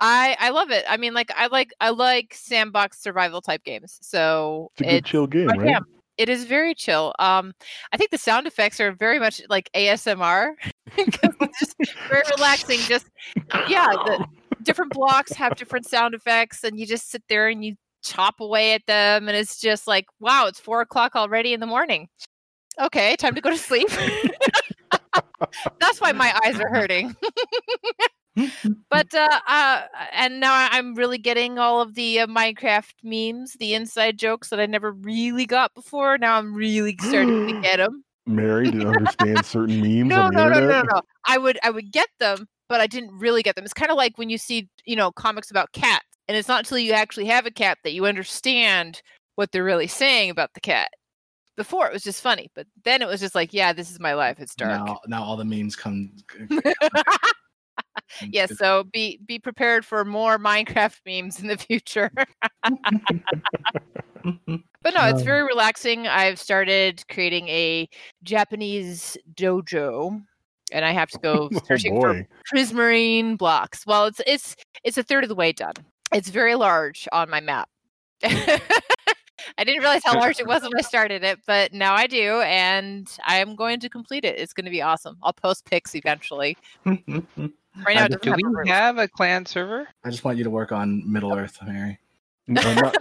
I 0.00 0.36
I 0.38 0.50
love 0.50 0.70
it. 0.70 0.84
I 0.88 0.96
mean, 0.96 1.14
like 1.14 1.30
I 1.36 1.46
like 1.46 1.72
I 1.80 1.90
like 1.90 2.34
sandbox 2.34 3.00
survival 3.00 3.40
type 3.40 3.64
games. 3.64 3.98
So 4.02 4.70
It's 4.78 4.88
a 4.88 4.90
good 4.96 5.04
chill 5.04 5.26
game, 5.26 5.48
right? 5.48 5.68
am. 5.68 5.84
It 6.18 6.28
is 6.28 6.44
very 6.44 6.74
chill. 6.74 7.14
Um, 7.18 7.54
I 7.92 7.96
think 7.96 8.10
the 8.10 8.18
sound 8.18 8.46
effects 8.46 8.78
are 8.80 8.92
very 8.92 9.18
much 9.18 9.40
like 9.48 9.70
ASMR. 9.74 10.52
it's 10.96 11.58
just 11.58 11.76
very 12.10 12.22
relaxing. 12.36 12.80
Just 12.80 13.06
yeah, 13.68 13.86
the 13.86 14.26
different 14.62 14.92
blocks 14.92 15.32
have 15.32 15.56
different 15.56 15.86
sound 15.86 16.14
effects, 16.14 16.64
and 16.64 16.78
you 16.78 16.86
just 16.86 17.10
sit 17.10 17.22
there 17.28 17.48
and 17.48 17.64
you 17.64 17.76
chop 18.02 18.40
away 18.40 18.72
at 18.72 18.86
them, 18.86 19.28
and 19.28 19.36
it's 19.36 19.58
just 19.60 19.86
like, 19.86 20.06
wow, 20.20 20.46
it's 20.46 20.60
four 20.60 20.80
o'clock 20.80 21.16
already 21.16 21.52
in 21.52 21.60
the 21.60 21.66
morning. 21.66 22.08
Okay, 22.80 23.16
time 23.16 23.34
to 23.34 23.40
go 23.40 23.50
to 23.50 23.58
sleep. 23.58 23.88
That's 25.80 26.00
why 26.00 26.12
my 26.12 26.38
eyes 26.44 26.60
are 26.60 26.68
hurting. 26.68 27.14
but 28.90 29.12
uh, 29.14 29.40
uh, 29.48 29.82
and 30.12 30.40
now 30.40 30.68
I'm 30.70 30.94
really 30.94 31.18
getting 31.18 31.58
all 31.58 31.80
of 31.80 31.94
the 31.94 32.20
uh, 32.20 32.26
Minecraft 32.26 32.94
memes, 33.02 33.54
the 33.54 33.74
inside 33.74 34.18
jokes 34.18 34.48
that 34.50 34.60
I 34.60 34.66
never 34.66 34.92
really 34.92 35.46
got 35.46 35.74
before. 35.74 36.16
Now 36.18 36.38
I'm 36.38 36.54
really 36.54 36.96
starting 37.00 37.48
to 37.48 37.60
get 37.62 37.78
them. 37.78 38.04
Mary 38.26 38.70
to 38.70 38.88
understand 38.88 39.44
certain 39.44 39.80
memes 39.82 40.08
No, 40.08 40.28
no, 40.28 40.48
no, 40.48 40.60
no, 40.60 40.82
no. 40.82 41.02
I 41.26 41.38
would, 41.38 41.58
I 41.62 41.70
would 41.70 41.90
get 41.90 42.08
them, 42.18 42.46
but 42.70 42.80
I 42.80 42.86
didn't 42.86 43.10
really 43.18 43.42
get 43.42 43.56
them. 43.56 43.64
It's 43.64 43.74
kind 43.74 43.90
of 43.90 43.96
like 43.98 44.16
when 44.16 44.30
you 44.30 44.38
see, 44.38 44.68
you 44.86 44.94
know, 44.96 45.10
comics 45.10 45.50
about 45.50 45.72
cats, 45.72 46.06
and 46.28 46.36
it's 46.36 46.48
not 46.48 46.60
until 46.60 46.78
you 46.78 46.92
actually 46.92 47.26
have 47.26 47.44
a 47.44 47.50
cat 47.50 47.78
that 47.82 47.92
you 47.92 48.06
understand 48.06 49.02
what 49.34 49.50
they're 49.50 49.64
really 49.64 49.88
saying 49.88 50.30
about 50.30 50.54
the 50.54 50.60
cat. 50.60 50.88
Before 51.56 51.86
it 51.86 51.92
was 51.92 52.04
just 52.04 52.22
funny, 52.22 52.48
but 52.54 52.66
then 52.84 53.02
it 53.02 53.08
was 53.08 53.20
just 53.20 53.34
like, 53.34 53.52
yeah, 53.52 53.74
this 53.74 53.90
is 53.90 53.98
my 54.00 54.14
life. 54.14 54.38
It's 54.38 54.54
dark. 54.54 54.86
Now, 54.86 55.00
now 55.08 55.22
all 55.22 55.36
the 55.36 55.44
memes 55.44 55.74
come. 55.76 56.12
yes, 58.30 58.56
so 58.56 58.84
be 58.92 59.18
be 59.26 59.38
prepared 59.38 59.84
for 59.84 60.04
more 60.04 60.38
Minecraft 60.38 61.00
memes 61.06 61.40
in 61.40 61.48
the 61.48 61.58
future. 61.58 62.10
But 64.82 64.94
no, 64.94 65.06
it's 65.08 65.20
Um, 65.20 65.24
very 65.26 65.42
relaxing. 65.42 66.06
I've 66.06 66.38
started 66.38 67.04
creating 67.10 67.48
a 67.48 67.86
Japanese 68.22 69.16
dojo, 69.34 70.24
and 70.72 70.84
I 70.84 70.92
have 70.92 71.10
to 71.10 71.18
go 71.18 71.48
Oh 71.54 71.60
searching 71.66 72.00
for 72.00 72.26
prismarine 72.52 73.36
blocks. 73.36 73.86
Well, 73.86 74.06
it's 74.06 74.20
it's 74.26 74.56
it's 74.84 74.98
a 74.98 75.02
third 75.02 75.24
of 75.24 75.28
the 75.28 75.34
way 75.34 75.52
done. 75.52 75.74
It's 76.12 76.28
very 76.28 76.54
large 76.54 77.08
on 77.12 77.30
my 77.30 77.40
map. 77.40 77.68
I 79.58 79.64
didn't 79.64 79.80
realize 79.80 80.02
how 80.04 80.18
large 80.18 80.38
it 80.38 80.46
was 80.46 80.62
when 80.62 80.72
I 80.76 80.82
started 80.82 81.24
it, 81.24 81.38
but 81.46 81.72
now 81.72 81.94
I 81.94 82.06
do, 82.06 82.40
and 82.42 83.10
I 83.26 83.36
am 83.38 83.56
going 83.56 83.80
to 83.80 83.88
complete 83.88 84.24
it. 84.24 84.38
It's 84.38 84.52
going 84.52 84.64
to 84.66 84.70
be 84.70 84.82
awesome. 84.82 85.16
I'll 85.22 85.32
post 85.32 85.64
pics 85.64 85.94
eventually. 85.94 86.56
Right 87.86 87.94
now, 87.94 88.06
it 88.06 88.08
doesn't 88.08 88.22
Do 88.22 88.30
have 88.30 88.36
we 88.36 88.42
roof. 88.48 88.68
have 88.68 88.98
a 88.98 89.06
clan 89.06 89.46
server? 89.46 89.86
I 90.04 90.10
just 90.10 90.24
want 90.24 90.36
you 90.38 90.44
to 90.44 90.50
work 90.50 90.72
on 90.72 91.04
Middle 91.10 91.32
Earth, 91.32 91.56
Mary. 91.64 91.98
No, 92.48 92.60
not, 92.74 92.96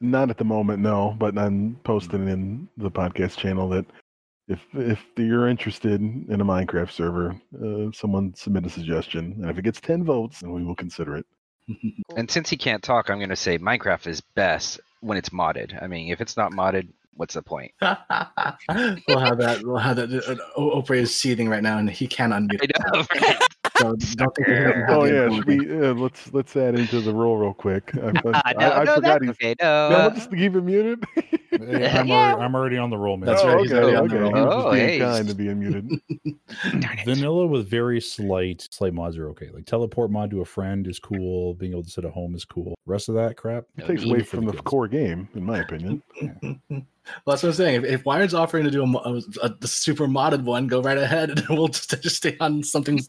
not 0.00 0.30
at 0.30 0.36
the 0.38 0.44
moment, 0.44 0.80
no. 0.80 1.16
But 1.18 1.36
I'm 1.36 1.76
posting 1.82 2.28
in 2.28 2.68
the 2.76 2.92
podcast 2.92 3.36
channel 3.36 3.68
that 3.70 3.84
if 4.48 4.60
if 4.74 5.00
you're 5.16 5.48
interested 5.48 6.00
in 6.00 6.40
a 6.40 6.44
Minecraft 6.44 6.90
server, 6.90 7.40
uh, 7.62 7.90
someone 7.92 8.34
submit 8.34 8.66
a 8.66 8.70
suggestion, 8.70 9.36
and 9.40 9.50
if 9.50 9.58
it 9.58 9.62
gets 9.62 9.80
ten 9.80 10.04
votes, 10.04 10.40
then 10.40 10.52
we 10.52 10.64
will 10.64 10.74
consider 10.74 11.16
it. 11.16 11.26
And 12.16 12.30
since 12.30 12.50
he 12.50 12.56
can't 12.56 12.82
talk, 12.82 13.08
I'm 13.08 13.18
going 13.18 13.30
to 13.30 13.36
say 13.36 13.58
Minecraft 13.58 14.06
is 14.06 14.20
best 14.20 14.80
when 15.00 15.16
it's 15.16 15.30
modded. 15.30 15.82
I 15.82 15.86
mean, 15.86 16.12
if 16.12 16.20
it's 16.20 16.36
not 16.36 16.52
modded, 16.52 16.88
what's 17.14 17.34
the 17.34 17.42
point? 17.42 17.72
we'll 17.80 19.18
have 19.18 19.38
that. 19.38 19.60
We'll 19.62 19.78
have 19.78 19.96
that. 19.96 20.12
Uh, 20.12 20.36
Oprah 20.60 20.96
is 20.96 21.16
seething 21.16 21.48
right 21.48 21.62
now, 21.62 21.78
and 21.78 21.88
he 21.88 22.06
can 22.06 22.30
unmute. 22.30 22.60
I 22.62 22.66
know, 22.66 22.98
himself. 22.98 23.08
right? 23.22 23.48
So 23.78 23.96
don't 24.16 24.36
think 24.36 24.48
he 24.48 24.54
doesn't 24.54 24.80
have 24.82 24.90
Oh 24.90 25.04
yeah, 25.04 25.40
we, 25.46 25.86
uh, 25.86 25.94
let's 25.94 26.32
let's 26.32 26.54
add 26.54 26.78
into 26.78 27.00
the 27.00 27.12
roll 27.12 27.38
real 27.38 27.54
quick. 27.54 27.90
I, 27.96 28.12
I, 28.44 28.52
no, 28.52 28.72
I 28.72 28.84
no, 28.84 28.94
forgot 28.94 29.02
that's 29.02 29.24
he's. 29.24 29.30
okay. 29.30 29.54
No, 29.60 29.88
No, 29.88 29.96
uh, 29.96 30.10
just 30.10 30.30
to 30.30 30.36
keep 30.36 30.54
him 30.54 30.66
muted. 30.66 31.04
Hey, 31.58 31.86
I'm, 31.88 32.08
Yeah. 32.08 32.14
already, 32.14 32.42
I'm 32.42 32.54
already 32.54 32.76
on 32.78 32.90
the 32.90 32.98
roll, 32.98 33.16
man. 33.16 33.26
That's 33.26 33.42
oh, 33.42 33.48
right, 33.48 33.60
he's 33.60 33.72
okay, 33.72 33.94
already 33.94 33.96
on 33.96 34.08
the 34.08 34.16
okay. 34.16 34.40
roll. 34.40 34.52
Oh, 34.52 34.70
just 34.70 34.76
hey, 34.76 34.98
kind 34.98 35.14
he's- 35.16 35.28
to 35.28 35.34
be 35.34 35.44
unmuted. 35.44 37.04
Vanilla 37.04 37.46
with 37.46 37.68
very 37.68 38.00
slight 38.00 38.66
slight 38.70 38.94
mods 38.94 39.18
are 39.18 39.28
okay. 39.30 39.50
Like 39.52 39.66
teleport 39.66 40.10
mod 40.10 40.30
to 40.30 40.40
a 40.40 40.44
friend 40.44 40.86
is 40.86 40.98
cool. 40.98 41.54
Being 41.54 41.72
able 41.72 41.84
to 41.84 41.90
sit 41.90 42.04
at 42.04 42.12
home 42.12 42.34
is 42.34 42.44
cool. 42.44 42.74
Rest 42.86 43.08
of 43.08 43.14
that 43.16 43.36
crap. 43.36 43.64
It 43.76 43.86
takes 43.86 44.04
away 44.04 44.22
from 44.22 44.46
the 44.46 44.54
the 44.56 44.62
core 44.62 44.88
game, 44.88 45.28
in 45.34 45.44
my 45.44 45.58
opinion. 45.58 46.02
well, 46.22 46.82
that's 47.26 47.42
what 47.42 47.44
I'm 47.44 47.52
saying. 47.52 47.82
If, 47.82 47.84
if 47.84 48.04
Wired's 48.04 48.34
offering 48.34 48.64
to 48.64 48.70
do 48.70 48.82
a, 48.82 48.86
mo- 48.86 49.22
a, 49.42 49.54
a 49.62 49.66
super 49.66 50.06
modded 50.06 50.44
one, 50.44 50.66
go 50.66 50.82
right 50.82 50.98
ahead, 50.98 51.30
and 51.30 51.48
we'll 51.50 51.68
just, 51.68 51.90
just 52.02 52.16
stay 52.16 52.36
on 52.40 52.62
something 52.62 53.00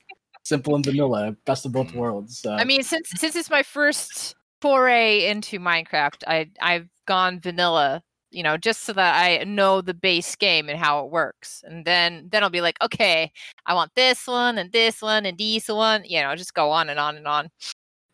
simple 0.43 0.75
and 0.75 0.85
vanilla, 0.85 1.35
best 1.45 1.65
of 1.65 1.71
both 1.71 1.91
hmm. 1.91 1.99
worlds. 1.99 2.39
So. 2.39 2.51
I 2.53 2.63
mean, 2.63 2.83
since 2.83 3.09
since 3.15 3.35
it's 3.35 3.49
my 3.49 3.63
first 3.63 4.35
foray 4.61 5.27
into 5.27 5.59
Minecraft, 5.59 6.23
I 6.27 6.49
I've 6.61 6.89
gone 7.05 7.39
vanilla, 7.39 8.03
you 8.35 8.43
know, 8.43 8.57
just 8.57 8.81
so 8.81 8.93
that 8.93 9.15
I 9.15 9.43
know 9.45 9.81
the 9.81 9.93
base 9.93 10.35
game 10.35 10.67
and 10.69 10.77
how 10.77 11.05
it 11.05 11.11
works, 11.11 11.63
and 11.65 11.85
then 11.85 12.27
then 12.31 12.43
I'll 12.43 12.49
be 12.49 12.61
like, 12.61 12.77
okay, 12.83 13.31
I 13.65 13.73
want 13.73 13.91
this 13.95 14.27
one 14.27 14.57
and 14.57 14.71
this 14.71 15.01
one 15.01 15.25
and 15.25 15.37
this 15.37 15.69
one, 15.69 16.03
you 16.05 16.21
know, 16.21 16.35
just 16.35 16.53
go 16.53 16.69
on 16.69 16.89
and 16.89 16.99
on 16.99 17.15
and 17.15 17.27
on. 17.27 17.49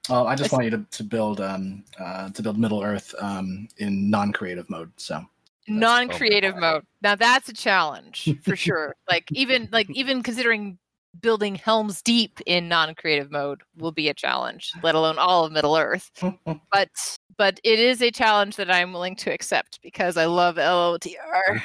well, 0.09 0.27
I 0.27 0.35
just 0.35 0.47
it's- 0.47 0.51
want 0.51 0.65
you 0.65 0.71
to, 0.71 0.85
to 0.97 1.03
build 1.03 1.41
um 1.41 1.83
uh, 1.99 2.29
to 2.29 2.41
build 2.43 2.57
Middle 2.59 2.83
Earth 2.83 3.15
um 3.19 3.67
in 3.77 4.09
non-creative 4.09 4.69
mode. 4.69 4.91
So 4.97 5.25
Non-creative 5.67 6.57
mode. 6.57 6.83
Now 7.01 7.15
that's 7.15 7.47
a 7.49 7.53
challenge 7.53 8.29
for 8.43 8.55
sure. 8.67 8.95
Like 9.09 9.25
even 9.31 9.69
like 9.71 9.89
even 9.91 10.21
considering 10.23 10.77
building 11.19 11.55
Helm's 11.55 12.01
Deep 12.01 12.39
in 12.45 12.67
non-creative 12.67 13.31
mode 13.31 13.61
will 13.77 13.91
be 13.91 14.09
a 14.09 14.13
challenge, 14.13 14.71
let 14.83 14.95
alone 14.95 15.17
all 15.17 15.45
of 15.45 15.51
Middle 15.51 15.75
Earth. 15.75 16.11
but 16.71 16.89
but 17.37 17.59
it 17.63 17.79
is 17.79 18.01
a 18.01 18.11
challenge 18.11 18.55
that 18.57 18.71
I'm 18.71 18.93
willing 18.93 19.15
to 19.17 19.33
accept 19.33 19.79
because 19.81 20.17
I 20.17 20.25
love 20.25 20.55
LOTR. 20.55 21.61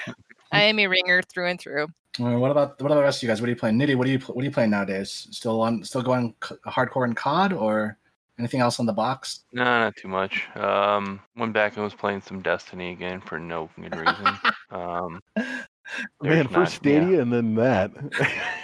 I 0.53 0.63
am 0.63 0.79
a 0.79 0.87
ringer 0.87 1.23
through 1.23 1.49
and 1.49 1.61
through. 1.61 1.89
What 2.19 2.51
about 2.51 2.81
what 2.81 2.87
about 2.87 2.95
the 2.95 3.03
rest 3.03 3.19
of 3.19 3.25
you 3.25 3.29
guys? 3.29 3.41
What 3.41 3.49
are 3.49 3.51
you 3.51 3.57
playing? 3.57 3.79
Nitty, 3.79 3.95
what 3.95 4.07
are 4.07 4.11
you 4.11 4.19
what 4.19 4.43
are 4.43 4.45
you 4.45 4.51
playing 4.51 4.71
nowadays? 4.71 5.29
Still 5.31 5.61
on 5.61 5.85
still 5.85 6.03
going 6.03 6.35
hardcore 6.67 7.07
in 7.07 7.15
COD 7.15 7.53
or 7.53 7.99
Anything 8.39 8.61
else 8.61 8.79
on 8.79 8.87
the 8.87 8.93
box? 8.93 9.41
No, 9.53 9.65
not 9.65 9.97
too 9.97 10.09
much. 10.09 10.47
Um, 10.57 11.21
went 11.37 11.55
back 11.55 11.75
and 11.75 11.85
was 11.85 11.95
playing 11.95 12.21
some 12.21 12.43
Destiny 12.43 12.93
again 12.93 13.21
for 13.23 13.39
no 13.39 13.71
good 13.81 13.97
reason. 13.97 14.27
um, 14.71 15.21
Man, 16.23 16.45
first 16.49 16.55
not- 16.55 16.71
Stadia 16.73 17.21
and 17.23 17.33
then 17.33 17.55
that. 17.57 17.91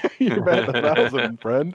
You're 0.18 0.48
at 0.50 0.68
a 0.74 0.80
thousand, 0.94 1.40
friend. 1.40 1.74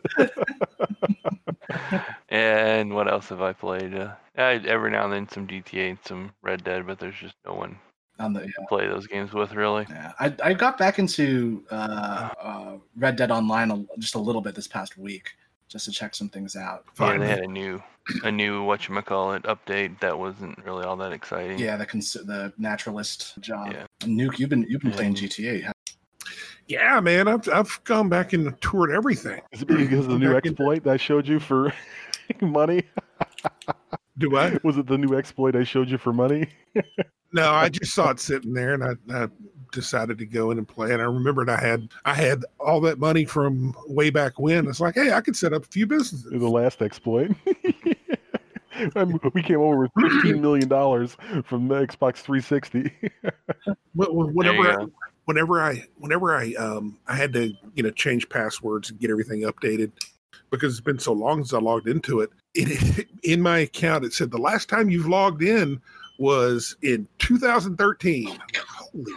And 2.29 2.93
what 2.93 3.07
else 3.07 3.29
have 3.29 3.41
I 3.41 3.53
played? 3.53 3.93
Uh, 3.95 4.13
I, 4.37 4.53
every 4.65 4.91
now 4.91 5.05
and 5.05 5.13
then 5.13 5.29
some 5.29 5.47
GTA 5.47 5.89
and 5.91 5.99
some 6.05 6.31
Red 6.41 6.63
Dead, 6.63 6.85
but 6.85 6.99
there's 6.99 7.15
just 7.15 7.35
no 7.45 7.53
one 7.53 7.77
On 8.19 8.33
the 8.33 8.41
to 8.41 8.51
play 8.69 8.87
those 8.87 9.07
games 9.07 9.33
with 9.33 9.53
really. 9.53 9.85
yeah, 9.89 10.13
I 10.19 10.33
I 10.43 10.53
got 10.53 10.77
back 10.77 10.99
into 10.99 11.63
uh, 11.71 12.29
uh, 12.41 12.77
Red 12.97 13.15
Dead 13.15 13.31
Online 13.31 13.71
a, 13.71 13.85
just 13.99 14.15
a 14.15 14.19
little 14.19 14.41
bit 14.41 14.55
this 14.55 14.67
past 14.67 14.97
week, 14.97 15.31
just 15.67 15.85
to 15.85 15.91
check 15.91 16.15
some 16.15 16.29
things 16.29 16.55
out. 16.55 16.83
Yeah, 16.87 16.91
Fine. 16.95 17.19
they 17.19 17.27
had 17.27 17.39
a 17.39 17.47
new, 17.47 17.81
a 18.23 18.31
new 18.31 18.63
what 18.63 18.87
you 18.87 19.01
call 19.01 19.33
it 19.33 19.43
update 19.43 19.99
that 19.99 20.17
wasn't 20.17 20.57
really 20.65 20.83
all 20.85 20.95
that 20.97 21.11
exciting. 21.11 21.59
Yeah, 21.59 21.75
the 21.77 21.85
cons- 21.85 22.13
the 22.13 22.53
naturalist 22.57 23.39
job. 23.41 23.71
Yeah. 23.73 23.85
Nuke, 24.01 24.39
you've 24.39 24.49
been 24.49 24.65
you've 24.69 24.81
been 24.81 24.91
Yeah. 24.91 24.95
playing 24.95 25.15
GTA. 25.15 25.63
huh? 25.65 25.73
Yeah, 26.67 26.99
man, 26.99 27.27
I've 27.27 27.47
I've 27.49 27.81
gone 27.85 28.09
back 28.09 28.33
and 28.33 28.59
toured 28.61 28.91
everything. 28.91 29.41
Is 29.51 29.61
it 29.61 29.67
because 29.67 30.05
of 30.05 30.11
the 30.11 30.19
new 30.19 30.33
Back 30.33 30.45
in- 30.45 30.51
exploit 30.51 30.83
that 30.83 30.93
I 30.93 30.97
showed 30.97 31.27
you 31.27 31.39
for 31.39 31.73
money? 32.41 32.83
Do 34.17 34.35
I? 34.37 34.57
Was 34.63 34.77
it 34.77 34.87
the 34.87 34.97
new 34.97 35.15
exploit 35.15 35.55
I 35.55 35.63
showed 35.63 35.89
you 35.89 35.97
for 35.97 36.11
money? 36.11 36.47
No, 37.33 37.51
I 37.51 37.69
just 37.69 37.93
saw 37.93 38.09
it 38.11 38.19
sitting 38.19 38.53
there, 38.53 38.73
and 38.73 38.83
I, 38.83 39.23
I 39.23 39.27
decided 39.71 40.17
to 40.19 40.25
go 40.25 40.51
in 40.51 40.57
and 40.57 40.67
play. 40.67 40.91
And 40.91 41.01
I 41.01 41.05
remembered 41.05 41.49
I 41.49 41.59
had 41.59 41.89
I 42.05 42.13
had 42.13 42.43
all 42.59 42.81
that 42.81 42.99
money 42.99 43.25
from 43.25 43.75
way 43.87 44.09
back 44.09 44.39
when. 44.39 44.67
It's 44.67 44.79
like, 44.79 44.95
hey, 44.95 45.11
I 45.11 45.21
could 45.21 45.35
set 45.35 45.53
up 45.53 45.63
a 45.63 45.67
few 45.67 45.85
businesses. 45.85 46.23
The 46.23 46.37
last 46.49 46.81
exploit. 46.81 47.31
We 49.33 49.41
came 49.41 49.59
over 49.59 49.77
with 49.79 49.91
fifteen 49.99 50.39
million 50.39 50.67
dollars 50.67 51.17
from 51.45 51.67
the 51.67 51.75
Xbox 51.75 52.17
360. 52.17 52.91
Wh- 53.97 54.03
wh- 54.05 54.35
Whenever 54.35 54.71
I, 54.71 54.85
whenever 55.25 55.61
I 55.61 55.87
whenever 55.97 56.35
I 56.35 56.53
um 56.53 56.99
I 57.07 57.15
had 57.15 57.33
to 57.33 57.53
you 57.73 57.83
know 57.83 57.89
change 57.91 58.29
passwords 58.29 58.89
and 58.91 58.99
get 58.99 59.09
everything 59.09 59.41
updated 59.41 59.91
because 60.51 60.73
it's 60.73 60.85
been 60.85 60.99
so 60.99 61.11
long 61.13 61.39
since 61.39 61.53
I 61.53 61.59
logged 61.59 61.87
into 61.87 62.19
it. 62.19 62.29
It 62.53 63.07
in 63.23 63.41
my 63.41 63.59
account 63.59 64.05
it 64.05 64.13
said 64.13 64.31
the 64.31 64.37
last 64.37 64.69
time 64.69 64.89
you've 64.89 65.07
logged 65.07 65.41
in 65.41 65.81
was 66.19 66.75
in 66.81 67.07
2013. 67.19 68.37
Holy 68.95 69.13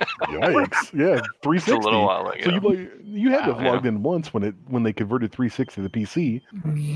Yikes! 0.66 0.92
Yeah, 0.92 1.16
It's 1.16 1.26
a 1.28 1.40
360. 1.42 1.72
little 1.82 2.06
while 2.06 2.28
ago. 2.28 2.40
So 2.44 2.50
you 2.50 2.60
like, 2.60 2.92
you 3.02 3.30
had 3.30 3.44
to 3.46 3.52
ah, 3.52 3.54
have 3.54 3.64
Wow. 3.64 3.72
logged 3.74 3.86
in 3.86 4.02
once 4.02 4.32
when 4.34 4.42
it 4.42 4.54
when 4.68 4.82
they 4.82 4.92
converted 4.92 5.32
360 5.32 5.74
to 5.82 5.88
the 5.88 5.88
PC. 5.88 6.42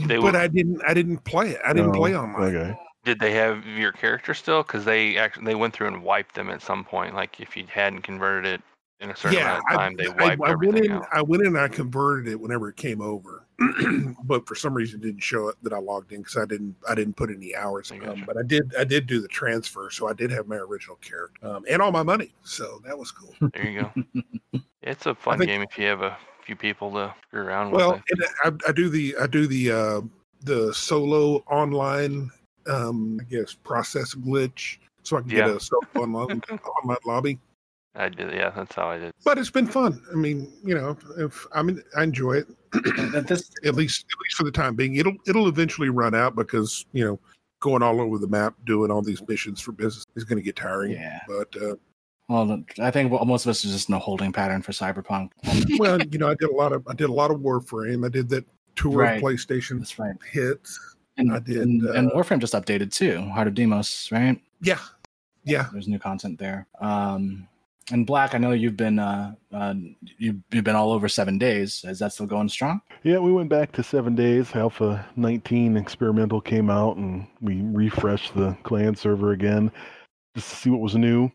They 0.07 0.17
but 0.19 0.35
were- 0.35 0.39
I 0.39 0.49
didn't 0.49 0.81
I 0.87 0.95
didn't 0.95 1.19
play 1.25 1.51
it. 1.51 1.61
I 1.65 1.73
didn't 1.73 1.93
No, 1.93 1.99
play 1.99 2.15
on 2.15 2.33
mine. 2.33 2.55
Okay. 2.57 2.77
Did 3.05 3.21
they 3.21 3.33
have 3.33 3.67
your 3.67 3.93
character 3.93 4.33
still? 4.35 4.63
Because 4.63 4.85
they 4.85 5.17
actually 5.19 5.45
they 5.47 5.55
went 5.55 5.75
through 5.75 5.89
and 5.89 6.03
wiped 6.03 6.35
them 6.35 6.51
at 6.51 6.63
some 6.63 6.85
point. 6.85 7.15
Like 7.15 7.41
if 7.41 7.57
you 7.57 7.65
hadn't 7.69 8.03
converted 8.03 8.47
it 8.47 8.63
in 9.01 9.11
a 9.11 9.17
certain 9.17 9.39
yeah, 9.39 9.57
amount 9.59 9.65
of 9.71 9.77
time, 9.77 9.97
they 9.97 10.07
I, 10.07 10.09
wiped 10.11 10.43
I, 10.43 10.53
I 10.53 10.55
went 10.55 10.77
everything 10.79 10.85
in. 10.87 10.93
out. 10.93 11.07
I 11.13 11.23
went 11.23 11.43
in. 11.43 11.49
and 11.49 11.59
I 11.59 11.69
converted 11.69 12.31
it 12.33 12.41
whenever 12.41 12.69
it 12.69 12.77
came 12.77 13.01
over, 13.03 13.44
but 14.25 14.47
for 14.47 14.55
some 14.55 14.75
reason 14.75 15.01
didn't 15.01 15.23
show 15.23 15.49
it 15.49 15.57
that 15.63 15.73
I 15.73 15.79
logged 15.79 16.13
in 16.13 16.21
because 16.21 16.37
I 16.37 16.45
didn't. 16.45 16.75
I 16.89 16.95
didn't 16.95 17.15
put 17.15 17.31
any 17.31 17.55
hours. 17.55 17.91
in. 17.91 18.07
Um, 18.07 18.25
but 18.27 18.37
I 18.37 18.43
did. 18.43 18.75
I 18.79 18.85
did 18.85 19.07
do 19.07 19.21
the 19.21 19.29
transfer, 19.29 19.91
so 19.91 20.09
I 20.09 20.13
did 20.13 20.31
have 20.31 20.47
my 20.47 20.57
original 20.57 20.97
character 20.97 21.47
um, 21.47 21.65
and 21.69 21.81
all 21.81 21.93
my 21.93 22.03
money. 22.03 22.33
So 22.43 22.81
that 22.85 22.99
was 22.99 23.11
cool. 23.11 23.35
There 23.53 23.69
you 23.69 23.83
go. 23.83 24.61
it's 24.83 25.07
a 25.07 25.15
fun 25.15 25.39
think- 25.39 25.49
game 25.49 25.63
if 25.63 25.79
you 25.79 25.87
have 25.87 26.03
a 26.03 26.17
few 26.45 26.57
people 26.57 26.91
to 26.93 27.15
screw 27.29 27.43
around 27.43 27.71
well, 27.71 27.93
with. 27.93 28.03
It. 28.09 28.31
and 28.45 28.63
I, 28.67 28.71
I 28.71 28.73
do 28.73 28.89
the. 28.89 29.17
I 29.21 29.27
do 29.27 29.47
the. 29.47 29.71
Uh, 29.71 30.01
the 30.45 30.73
solo 30.73 31.43
online. 31.51 32.31
Um, 32.67 33.21
I 33.21 33.25
guess 33.25 33.53
process 33.53 34.15
glitch, 34.15 34.79
so 35.03 35.19
I 35.19 35.21
can 35.21 35.29
get 35.29 35.51
a 35.51 35.61
solo 35.61 35.83
online 35.97 36.41
online 36.83 36.99
lobby. 37.07 37.39
I 37.97 38.09
did. 38.09 38.33
Yeah, 38.33 38.51
that's 38.51 38.75
how 38.75 38.89
I 38.89 38.99
did. 38.99 39.13
But 39.25 39.39
it's 39.39 39.51
been 39.51 39.67
fun. 39.67 40.03
I 40.13 40.17
mean, 40.17 40.53
you 40.65 40.75
know, 40.75 40.97
if 41.17 41.47
I 41.53 41.63
mean, 41.63 41.83
I 41.97 42.03
enjoy 42.03 42.35
it. 42.39 42.49
At 43.15 43.29
this 43.29 43.51
at 43.65 43.75
least 43.75 44.05
at 44.05 44.19
least 44.23 44.37
for 44.37 44.43
the 44.45 44.51
time 44.51 44.75
being. 44.75 44.97
It'll 44.97 45.15
it'll 45.27 45.49
eventually 45.49 45.91
run 45.91 46.15
out 46.15 46.35
because 46.35 46.87
you 46.93 47.05
know 47.05 47.21
going 47.61 47.83
all 47.83 48.01
over 48.01 48.19
the 48.19 48.27
map 48.29 48.55
doing 48.67 48.91
all 48.91 49.01
these 49.01 49.27
missions 49.27 49.61
for 49.61 49.73
business 49.73 50.05
is 50.17 50.25
going 50.25 50.37
to 50.37 50.43
get 50.43 50.57
tiring. 50.57 50.93
Yeah. 50.93 51.21
But 51.27 51.55
uh, 51.63 51.77
Well, 52.29 52.63
I 52.81 52.91
think 52.91 53.11
most 53.11 53.47
of 53.47 53.51
us 53.51 53.65
are 53.65 53.69
just 53.69 53.89
in 53.89 53.95
a 53.95 53.99
holding 53.99 54.33
pattern 54.33 54.61
for 54.61 54.73
Cyberpunk. 54.73 55.31
well, 55.79 55.99
you 56.03 56.19
know, 56.19 56.29
I 56.29 56.35
did 56.35 56.51
a 56.51 56.55
lot 56.55 56.73
of 56.73 56.87
I 56.89 56.95
did 56.95 57.09
a 57.09 57.13
lot 57.13 57.31
of 57.31 57.39
Warframe. 57.39 58.05
I 58.05 58.09
did 58.11 58.29
that 58.31 58.45
tour 58.77 58.99
Right. 58.99 59.17
of 59.17 59.23
PlayStation 59.23 59.79
That's 59.79 59.99
right. 59.99 60.15
hits. 60.31 60.79
And, 61.17 61.33
I 61.33 61.39
did, 61.39 61.59
and, 61.59 61.83
and 61.85 62.11
uh, 62.11 62.15
Warframe 62.17 62.41
just 62.41 62.55
updated 62.55 62.93
too. 62.93 63.23
Heart 63.31 63.47
of 63.47 63.55
Deimos, 63.55 64.11
right? 64.11 64.39
Yeah, 64.61 64.81
yeah. 65.45 65.69
There's 65.73 65.87
new 65.87 66.01
content 66.01 66.41
there. 66.41 66.67
Um, 66.81 67.47
and 67.93 68.07
Black, 68.07 68.35
I 68.35 68.39
know 68.39 68.53
you've 68.53 68.77
been 68.77 68.99
uh, 68.99 69.35
uh, 69.53 69.75
you, 70.19 70.41
you've 70.51 70.65
been 70.65 70.77
all 70.77 70.93
over 70.93 71.09
seven 71.09 71.39
days. 71.39 71.85
Is 71.87 71.99
that 71.99 72.13
still 72.13 72.27
going 72.27 72.49
strong? 72.49 72.81
Yeah, 73.03 73.19
we 73.19 73.33
went 73.33 73.49
back 73.51 73.73
to 73.73 73.83
seven 73.83 74.15
days. 74.15 74.55
Alpha 74.55 75.07
19 75.17 75.77
experimental 75.77 76.41
came 76.41 76.71
out, 76.71 76.97
and 76.97 77.27
we 77.41 77.61
refreshed 77.63 78.35
the 78.35 78.57
clan 78.63 78.95
server 78.95 79.33
again 79.33 79.71
just 80.35 80.51
to 80.51 80.57
see 80.57 80.71
what 80.71 80.81
was 80.81 80.97
new. 80.97 81.31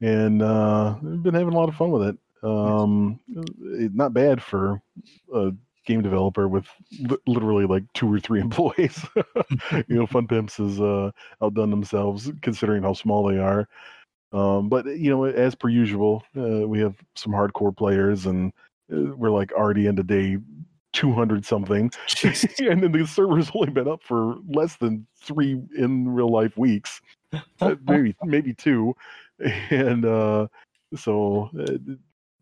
And 0.00 0.42
uh, 0.42 0.96
we've 1.02 1.22
been 1.22 1.34
having 1.34 1.54
a 1.54 1.58
lot 1.58 1.68
of 1.68 1.76
fun 1.76 1.90
with 1.90 2.08
it. 2.08 2.16
Um, 2.42 3.18
it- 3.62 3.94
not 3.94 4.12
bad 4.12 4.42
for 4.42 4.82
a 5.34 5.52
game 5.86 6.02
developer 6.02 6.48
with 6.48 6.66
li- 7.00 7.16
literally 7.26 7.64
like 7.66 7.84
two 7.94 8.12
or 8.12 8.20
three 8.20 8.40
employees. 8.42 9.04
you 9.72 9.84
know, 9.96 10.06
Fun 10.06 10.26
Pimps 10.26 10.58
has 10.58 10.78
uh, 10.80 11.10
outdone 11.42 11.70
themselves 11.70 12.30
considering 12.42 12.82
how 12.82 12.92
small 12.92 13.26
they 13.26 13.38
are. 13.38 13.66
Um, 14.34 14.68
but 14.68 14.86
you 14.86 15.10
know, 15.10 15.24
as 15.24 15.54
per 15.54 15.68
usual, 15.70 16.24
uh, 16.36 16.68
we 16.68 16.80
have 16.80 16.96
some 17.14 17.32
hardcore 17.32 17.76
players, 17.76 18.26
and 18.26 18.52
uh, 18.92 19.14
we're 19.16 19.30
like 19.30 19.52
already 19.52 19.86
into 19.86 20.02
day 20.02 20.38
200 20.92 21.44
something. 21.46 21.90
And 22.60 22.82
then 22.82 22.92
the 22.92 23.06
server's 23.06 23.50
only 23.54 23.70
been 23.72 23.88
up 23.88 24.02
for 24.02 24.36
less 24.48 24.76
than 24.76 25.06
three 25.16 25.60
in 25.76 26.08
real 26.08 26.30
life 26.30 26.56
weeks 26.56 27.00
Uh, 27.60 27.76
maybe 27.86 28.16
maybe 28.24 28.54
two. 28.54 28.94
And 29.70 30.04
uh 30.04 30.48
so 30.96 31.50
uh, 31.58 31.94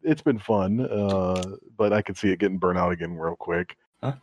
it's 0.02 0.22
been 0.22 0.38
fun 0.38 0.80
uh 0.80 1.42
but 1.78 1.92
i 1.92 2.02
could 2.02 2.18
see 2.18 2.30
it 2.30 2.38
getting 2.38 2.58
burnt 2.58 2.78
out 2.78 2.92
again 2.92 3.14
real 3.16 3.36
quick 3.36 3.76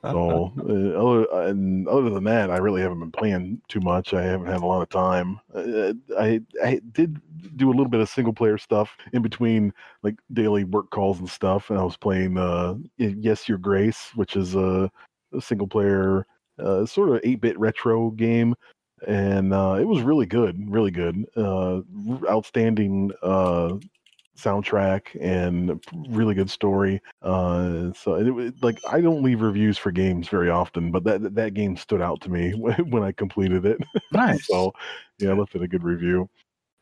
so 0.03 0.51
uh, 0.59 0.99
other, 0.99 1.49
and 1.49 1.87
other 1.87 2.09
than 2.09 2.23
that 2.23 2.51
i 2.51 2.57
really 2.57 2.81
haven't 2.81 2.99
been 2.99 3.11
playing 3.11 3.61
too 3.67 3.79
much. 3.79 4.13
I 4.13 4.23
haven't 4.23 4.47
had 4.47 4.61
a 4.61 4.65
lot 4.65 4.81
of 4.81 4.89
time. 4.89 5.39
Uh, 5.53 5.93
i 6.17 6.41
i 6.63 6.81
did 6.91 7.21
do 7.55 7.69
a 7.69 7.71
little 7.71 7.89
bit 7.89 8.01
of 8.01 8.09
single 8.09 8.33
player 8.33 8.57
stuff 8.57 8.95
in 9.13 9.21
between 9.21 9.73
like 10.03 10.15
daily 10.33 10.63
work 10.63 10.89
calls 10.89 11.19
and 11.19 11.29
stuff 11.29 11.69
and 11.69 11.79
i 11.79 11.83
was 11.83 11.97
playing 11.97 12.37
uh 12.37 12.75
yes 12.97 13.47
your 13.47 13.57
grace 13.57 14.11
which 14.15 14.35
is 14.35 14.55
a, 14.55 14.91
a 15.33 15.41
single 15.41 15.67
player 15.67 16.25
uh, 16.59 16.85
sort 16.85 17.09
of 17.09 17.21
8-bit 17.21 17.57
retro 17.57 18.11
game 18.11 18.53
and 19.07 19.53
uh, 19.53 19.77
it 19.79 19.85
was 19.85 20.01
really 20.01 20.25
good 20.25 20.69
really 20.69 20.91
good. 20.91 21.25
Uh, 21.35 21.81
outstanding 22.29 23.11
uh, 23.23 23.75
soundtrack 24.39 25.15
and 25.21 25.83
really 26.09 26.33
good 26.33 26.49
story 26.49 27.01
uh, 27.21 27.91
so 27.93 28.15
it, 28.15 28.53
like 28.63 28.79
i 28.89 29.01
don't 29.01 29.23
leave 29.23 29.41
reviews 29.41 29.77
for 29.77 29.91
games 29.91 30.27
very 30.27 30.49
often 30.49 30.91
but 30.91 31.03
that 31.03 31.35
that 31.35 31.53
game 31.53 31.75
stood 31.75 32.01
out 32.01 32.21
to 32.21 32.29
me 32.29 32.51
when, 32.55 33.03
i 33.03 33.11
completed 33.11 33.65
it 33.65 33.77
Nice. 34.11 34.47
so 34.47 34.71
yeah 35.19 35.29
i 35.29 35.33
left 35.33 35.55
it 35.55 35.61
a 35.61 35.67
good 35.67 35.83
review 35.83 36.29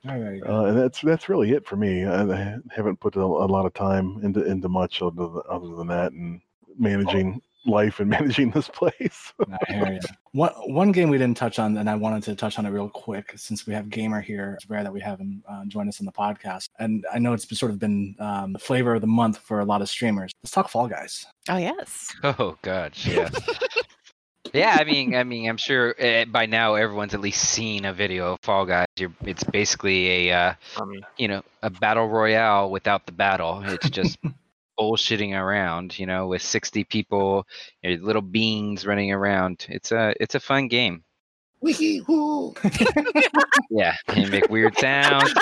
Oh, 0.07 0.19
there 0.19 0.35
you 0.35 0.41
go. 0.41 0.47
uh, 0.55 0.65
and 0.65 0.77
that's 0.77 1.01
that's 1.01 1.27
really 1.27 1.51
it 1.51 1.65
for 1.65 1.75
me. 1.75 2.05
I, 2.05 2.21
I 2.21 2.57
haven't 2.69 2.99
put 2.99 3.15
a, 3.15 3.21
a 3.21 3.49
lot 3.49 3.65
of 3.65 3.73
time 3.73 4.19
into 4.23 4.45
into 4.45 4.69
much 4.69 5.01
other 5.01 5.15
than, 5.27 5.41
other 5.49 5.75
than 5.75 5.87
that, 5.87 6.11
and 6.11 6.39
managing 6.77 7.41
life 7.67 7.99
and 7.99 8.09
managing 8.17 8.51
this 8.51 8.67
place. 8.67 9.33
I 9.69 9.73
hear 9.73 9.93
you. 9.93 9.99
One 10.31 10.51
one 10.67 10.91
game 10.91 11.09
we 11.09 11.17
didn't 11.17 11.37
touch 11.37 11.59
on, 11.59 11.77
and 11.77 11.89
I 11.89 11.95
wanted 11.95 12.23
to 12.23 12.35
touch 12.35 12.57
on 12.59 12.65
it 12.65 12.69
real 12.69 12.89
quick 12.89 13.33
since 13.35 13.65
we 13.67 13.73
have 13.73 13.89
Gamer 13.89 14.21
here. 14.21 14.53
It's 14.55 14.69
rare 14.69 14.83
that 14.83 14.93
we 14.93 15.01
have 15.01 15.19
him 15.19 15.43
uh, 15.49 15.65
join 15.65 15.87
us 15.87 15.99
on 15.99 16.05
the 16.05 16.11
podcast, 16.11 16.69
and 16.79 17.05
I 17.13 17.19
know 17.19 17.33
it's 17.33 17.45
been- 17.45 17.57
sort 17.57 17.71
of 17.71 17.79
been 17.79 18.15
um, 18.19 18.53
the 18.53 18.59
flavor 18.59 18.95
of 18.95 19.01
the 19.01 19.07
month 19.07 19.39
for 19.39 19.59
a 19.59 19.65
lot 19.65 19.81
of 19.81 19.89
streamers. 19.89 20.31
Let's 20.43 20.51
talk 20.51 20.69
Fall 20.69 20.87
Guys. 20.87 21.25
Oh 21.49 21.57
yes. 21.57 22.13
Oh 22.23 22.57
gosh, 22.61 23.07
yeah. 23.07 23.29
yeah, 24.53 24.77
I 24.79 24.83
mean, 24.83 25.15
I 25.15 25.23
mean, 25.23 25.49
I'm 25.49 25.57
sure 25.57 25.95
uh, 26.01 26.25
by 26.25 26.45
now 26.45 26.75
everyone's 26.75 27.13
at 27.13 27.19
least 27.21 27.43
seen 27.43 27.85
a 27.85 27.93
video 27.93 28.33
of 28.33 28.39
Fall 28.43 28.65
Guys. 28.65 28.85
You're, 28.97 29.13
it's 29.25 29.43
basically 29.43 30.29
a, 30.29 30.33
uh, 30.35 30.53
I 30.77 30.83
you 31.17 31.27
know, 31.27 31.41
a 31.63 31.69
battle 31.69 32.07
royale 32.07 32.69
without 32.69 33.05
the 33.05 33.11
battle. 33.11 33.61
It's 33.65 33.89
just 33.89 34.17
bullshitting 34.79 35.33
around, 35.33 35.97
you 35.97 36.05
know, 36.05 36.27
with 36.27 36.41
60 36.41 36.83
people, 36.85 37.45
your 37.81 37.97
little 37.97 38.21
beings 38.21 38.85
running 38.85 39.11
around. 39.11 39.65
It's 39.69 39.91
a, 39.91 40.13
it's 40.19 40.35
a 40.35 40.39
fun 40.39 40.67
game. 40.67 41.03
Wee 41.61 42.03
hoo. 42.05 42.53
Yeah, 43.69 43.95
and 44.07 44.17
you 44.17 44.31
make 44.31 44.49
weird 44.49 44.77
sounds. 44.77 45.33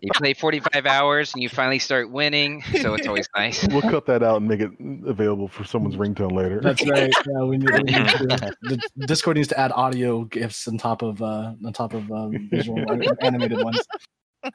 you 0.00 0.10
play 0.14 0.34
45 0.34 0.86
hours 0.86 1.32
and 1.34 1.42
you 1.42 1.48
finally 1.48 1.78
start 1.78 2.10
winning, 2.10 2.62
so 2.80 2.94
it's 2.94 3.06
always 3.06 3.28
nice. 3.36 3.66
We'll 3.68 3.82
cut 3.82 4.06
that 4.06 4.22
out 4.22 4.38
and 4.38 4.48
make 4.48 4.60
it 4.60 4.70
available 5.06 5.48
for 5.48 5.64
someone's 5.64 5.96
ringtone 5.96 6.32
later. 6.32 6.60
That's 6.60 6.86
right. 6.86 7.12
Yeah, 7.26 7.44
we 7.44 7.58
need, 7.58 7.70
we 7.70 7.78
need 7.78 8.08
to, 8.08 8.56
the 8.62 9.06
Discord 9.06 9.36
needs 9.36 9.48
to 9.48 9.60
add 9.60 9.72
audio 9.72 10.24
gifs 10.24 10.66
on 10.66 10.78
top 10.78 11.02
of 11.02 11.22
uh, 11.22 11.54
on 11.64 11.72
top 11.72 11.94
of 11.94 12.10
uh, 12.10 12.28
visual 12.50 12.78
animated 13.20 13.62
ones. 13.62 13.80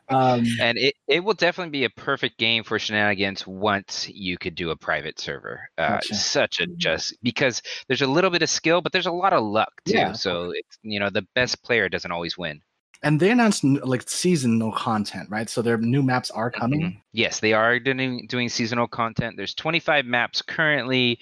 Um, 0.09 0.45
And 0.61 0.77
it, 0.77 0.95
it 1.07 1.23
will 1.23 1.33
definitely 1.33 1.71
be 1.71 1.83
a 1.85 1.89
perfect 1.89 2.37
game 2.37 2.63
for 2.63 2.77
shenanigans 2.79 3.45
once 3.47 4.07
you 4.09 4.37
could 4.37 4.55
do 4.55 4.71
a 4.71 4.75
private 4.75 5.19
server. 5.19 5.69
Uh, 5.77 5.95
Gotcha. 5.95 6.15
Such 6.15 6.59
a 6.59 6.67
just 6.77 7.15
because 7.23 7.61
there's 7.87 8.01
a 8.01 8.07
little 8.07 8.29
bit 8.29 8.41
of 8.41 8.49
skill, 8.49 8.81
but 8.81 8.91
there's 8.91 9.05
a 9.07 9.11
lot 9.11 9.33
of 9.33 9.43
luck 9.43 9.71
too. 9.85 9.93
Yeah. 9.97 10.13
So 10.13 10.51
it's 10.55 10.77
you 10.83 10.99
know 10.99 11.09
the 11.09 11.25
best 11.35 11.63
player 11.63 11.89
doesn't 11.89 12.11
always 12.11 12.37
win. 12.37 12.61
and 13.01 13.17
they 13.17 13.31
announced 13.31 13.63
like 13.63 14.03
seasonal 14.09 14.73
content, 14.73 15.29
right? 15.31 15.49
So 15.49 15.61
their 15.61 15.77
new 15.77 16.03
maps 16.03 16.29
are 16.31 16.51
coming. 16.51 16.81
Mhm. 16.81 17.01
Yes, 17.13 17.39
they 17.39 17.53
are 17.53 17.79
doing 17.79 18.27
doing 18.27 18.49
seasonal 18.49 18.87
content. 18.89 19.37
There's 19.37 19.53
25 19.55 20.05
maps 20.05 20.41
currently, 20.41 21.19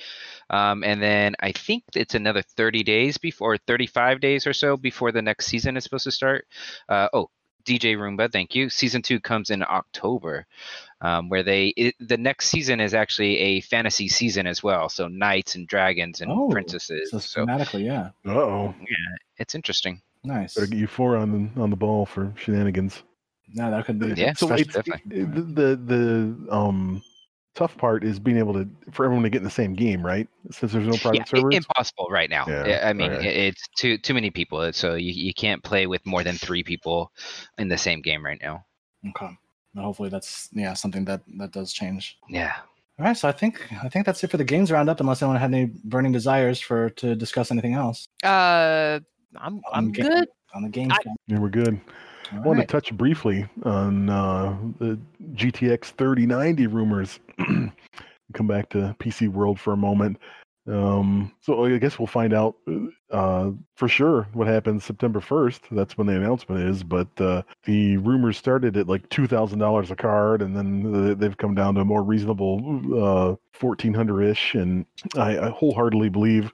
um, 0.49 0.84
and 0.84 0.99
then 1.01 1.36
I 1.39 1.51
think 1.51 1.84
it's 1.95 2.15
another 2.15 2.41
30 2.41 2.82
days 2.84 3.18
before, 3.20 3.57
35 3.57 4.20
days 4.20 4.47
or 4.47 4.53
so 4.53 4.76
before 4.76 5.11
the 5.11 5.22
next 5.22 5.45
season 5.45 5.78
is 5.78 5.84
supposed 5.84 6.05
to 6.05 6.11
start. 6.11 6.47
Uh, 6.89 7.09
oh, 7.13 7.30
DJ 7.68 7.97
Roomba, 7.97 8.32
thank 8.32 8.55
you. 8.55 8.70
Season 8.70 9.01
two 9.01 9.20
comes 9.20 9.49
in 9.49 9.61
October, 9.61 10.45
um, 11.01 11.28
where 11.30 11.43
they 11.43 11.68
it, 11.76 11.95
the 11.99 12.18
next 12.18 12.47
season 12.47 12.80
is 12.80 12.93
actually 12.93 13.38
a 13.38 13.61
fantasy 13.61 14.07
season 14.07 14.47
as 14.47 14.63
well. 14.63 14.88
So 14.89 15.07
knights 15.07 15.55
and 15.55 15.68
dragons 15.68 16.22
and 16.22 16.32
Oh, 16.32 16.47
princesses. 16.49 17.11
So 17.11 17.20
So 17.20 17.45
thematically, 17.45 17.86
yeah, 17.86 18.09
Uh 18.26 18.38
oh. 18.39 18.76
Yeah, 18.80 19.15
it's 19.38 19.53
interesting. 19.53 20.01
nice. 20.24 20.55
Better 20.55 20.68
get 20.68 20.80
you 20.80 20.88
four 20.88 21.18
on 21.18 21.51
the 21.55 21.61
on 21.61 21.70
the 21.70 21.76
ball 21.76 22.05
for 22.05 22.34
shenanigans. 22.38 23.03
No, 23.53 23.70
that 23.72 23.86
could 23.86 23.99
be. 23.99 24.07
Yeah, 24.15 24.34
so 24.34 24.47
special- 24.47 24.65
it's, 24.65 24.74
definitely. 24.74 25.24
the, 25.24 25.41
the 25.41 25.76
the 26.47 26.53
um 26.55 27.01
tough 27.58 27.76
part 27.78 28.03
is 28.03 28.20
being 28.20 28.38
able 28.38 28.53
to 28.53 28.68
for 28.91 29.03
everyone 29.05 29.24
to 29.24 29.30
get 29.30 29.39
in 29.39 29.43
the 29.43 29.49
same 29.49 29.74
game, 29.74 30.05
right? 30.05 30.28
Since 30.51 30.72
there's 30.74 30.88
no 30.88 30.95
private 30.97 31.18
yeah, 31.18 31.24
servers. 31.26 31.55
impossible 31.55 32.08
right 32.10 32.30
now. 32.30 32.45
Yeah, 32.47 32.82
I- 32.86 32.89
I 32.89 32.93
mean, 32.93 33.12
alright. 33.12 33.26
i- 33.26 33.30
it's 33.49 33.64
too 33.78 33.97
too 33.97 34.14
many 34.14 34.30
people, 34.32 34.72
so 34.74 34.95
you, 34.95 35.12
you 35.12 35.34
can't 35.34 35.64
play 35.64 35.88
with 35.88 36.05
more 36.05 36.24
than 36.24 36.36
three 36.36 36.64
people 36.64 37.12
in 37.58 37.68
the 37.68 37.78
same 37.78 38.01
game 38.01 38.24
right 38.24 38.39
now. 38.41 38.64
Okay. 39.10 39.30
Well, 39.74 39.86
hopefully 39.86 40.10
that's 40.10 40.49
yeah 40.53 40.74
something 40.74 41.05
that 41.05 41.22
that 41.39 41.51
does 41.51 41.74
change. 41.74 42.18
Yeah. 42.30 42.53
All 42.99 43.05
right, 43.05 43.16
so 43.18 43.28
I 43.28 43.32
think 43.32 43.62
I 43.84 43.89
think 43.89 44.05
that's 44.05 44.24
it 44.24 44.32
for 44.32 44.38
the 44.38 44.43
games 44.43 44.72
roundup. 44.72 44.99
Unless 44.99 45.22
anyone 45.22 45.39
had 45.39 45.53
any 45.53 45.66
burning 45.84 46.12
desires 46.12 46.60
for 46.60 46.89
to 47.01 47.16
discuss 47.16 47.51
anything 47.51 47.74
else 47.74 48.08
Uh, 48.24 48.99
I'm 49.36 49.55
On 49.55 49.62
I'm 49.74 49.91
ga- 49.91 50.03
good. 50.03 50.28
on 50.55 50.64
the 50.64 50.70
game. 50.70 50.91
I- 50.91 50.97
yeah, 51.28 51.38
we're 51.39 51.49
good. 51.49 51.80
All 52.32 52.39
I 52.39 52.41
wanted 52.41 52.59
right. 52.59 52.67
to 52.67 52.71
touch 52.71 52.93
briefly 52.93 53.47
on 53.63 54.09
uh, 54.09 54.57
the 54.80 54.99
GTX 55.34 55.86
3090 55.86 56.67
rumors. 56.67 57.19
Come 58.34 58.47
back 58.47 58.69
to 58.69 58.95
PC 58.99 59.30
World 59.30 59.59
for 59.59 59.73
a 59.73 59.78
moment. 59.78 60.17
Um, 60.67 61.32
so 61.39 61.63
I 61.63 61.78
guess 61.78 61.97
we'll 61.97 62.07
find 62.07 62.34
out 62.34 62.55
uh, 63.09 63.51
for 63.75 63.88
sure 63.88 64.28
what 64.34 64.47
happens 64.47 64.84
September 64.84 65.21
1st. 65.21 65.61
That's 65.71 65.97
when 65.97 66.07
the 66.07 66.15
announcement 66.15 66.69
is. 66.69 66.84
But 66.84 67.07
uh, 67.21 67.43
the 67.63 67.97
rumors 67.97 68.38
started 68.38 68.75
at 68.75 68.88
like 68.88 69.07
$2,000 69.09 69.91
a 69.91 69.95
card, 69.95 70.41
and 70.41 70.55
then 70.55 71.17
they've 71.17 71.38
come 71.38 71.55
down 71.55 71.75
to 71.75 71.82
a 71.82 71.86
more 71.86 72.03
reasonable 72.03 72.57
uh, 72.88 73.36
1400 73.59 74.23
ish. 74.23 74.55
And 74.55 74.86
I, 75.15 75.39
I 75.39 75.49
wholeheartedly 75.49 76.09
believe 76.09 76.51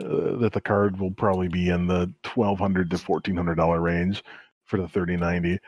uh, 0.00 0.36
that 0.36 0.52
the 0.52 0.60
card 0.60 1.00
will 1.00 1.10
probably 1.10 1.48
be 1.48 1.70
in 1.70 1.88
the 1.88 2.12
1200 2.34 2.90
to 2.90 2.96
$1,400 2.96 3.82
range 3.82 4.22
for 4.66 4.78
the 4.80 4.88
3090 4.88 5.58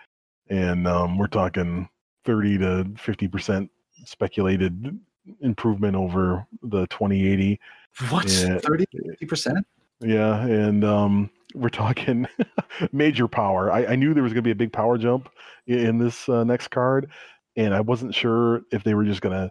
and 0.51 0.87
um, 0.89 1.19
we're 1.19 1.27
talking 1.27 1.89
30 2.25 2.59
to 2.59 2.87
50 2.99 3.29
percent 3.29 3.71
speculated 4.05 4.99
improvement 5.41 5.95
over 5.97 6.47
the 6.63 6.87
2080 6.89 7.61
What? 8.11 8.31
Yeah. 8.33 8.59
30 8.59 8.87
percent? 9.27 9.67
yeah 10.01 10.45
and 10.45 10.85
um, 10.85 11.31
we're 11.55 11.69
talking 11.69 12.27
major 12.93 13.27
power 13.29 13.71
I, 13.73 13.87
I 13.87 13.97
knew 13.97 14.15
there 14.15 14.23
was 14.23 14.33
going 14.33 14.43
to 14.45 14.49
be 14.49 14.53
a 14.53 14.55
big 14.57 14.73
power 14.73 14.99
jump 14.99 15.29
i- 15.69 15.73
in 15.73 15.99
this 15.99 16.29
uh, 16.29 16.45
next 16.45 16.69
card 16.69 17.11
and 17.57 17.75
i 17.75 17.81
wasn't 17.81 18.15
sure 18.15 18.63
if 18.73 18.85
they 18.85 18.95
were 18.95 19.05
just 19.05 19.21
going 19.21 19.35
to 19.35 19.51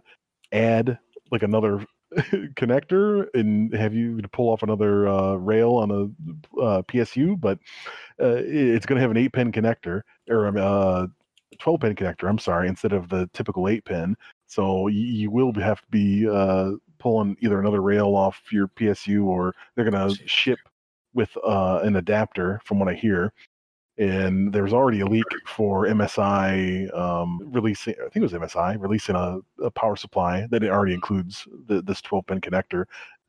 add 0.56 0.98
like 1.30 1.42
another 1.42 1.84
connector 2.56 3.26
and 3.34 3.72
have 3.74 3.92
you 3.92 4.20
to 4.20 4.28
pull 4.28 4.48
off 4.48 4.62
another 4.62 5.06
uh, 5.08 5.34
rail 5.34 5.74
on 5.74 5.90
a 5.90 6.60
uh, 6.60 6.82
psu 6.82 7.38
but 7.38 7.58
uh, 8.20 8.40
it's 8.44 8.86
going 8.86 8.96
to 8.96 9.02
have 9.02 9.10
an 9.10 9.16
8 9.16 9.32
pin 9.32 9.52
connector 9.52 10.02
or 10.28 10.46
um, 10.46 10.56
uh, 10.56 11.06
12 11.58 11.80
pin 11.80 11.94
connector 11.94 12.28
i'm 12.28 12.38
sorry 12.38 12.68
instead 12.68 12.92
of 12.92 13.08
the 13.08 13.28
typical 13.32 13.68
8 13.68 13.84
pin. 13.84 14.16
So 14.46 14.88
you, 14.88 15.04
you 15.04 15.30
will 15.30 15.52
have 15.54 15.82
to 15.82 15.88
be 15.90 16.26
uh, 16.26 16.72
pulling 16.98 17.36
either 17.40 17.60
another 17.60 17.82
rail 17.82 18.16
off 18.16 18.40
your 18.50 18.68
psu 18.68 19.24
or 19.24 19.54
they're 19.74 19.88
going 19.88 20.08
to 20.08 20.26
ship 20.26 20.58
with 21.12 21.36
uh, 21.44 21.80
an 21.82 21.96
adapter 21.96 22.60
from 22.64 22.78
what 22.78 22.88
i 22.88 22.94
hear 22.94 23.32
and 23.98 24.52
there's 24.52 24.72
already 24.72 25.00
a 25.00 25.06
leak 25.06 25.24
for 25.46 25.86
msi 25.86 26.96
um, 26.96 27.40
releasing 27.52 27.94
i 27.94 28.08
think 28.08 28.16
it 28.16 28.22
was 28.22 28.32
msi 28.32 28.80
releasing 28.80 29.16
a, 29.16 29.38
a 29.62 29.70
power 29.70 29.96
supply 29.96 30.46
that 30.50 30.62
it 30.62 30.70
already 30.70 30.94
includes 30.94 31.46
the, 31.66 31.82
this 31.82 32.00
12 32.02 32.26
pin 32.26 32.40
connector 32.40 32.84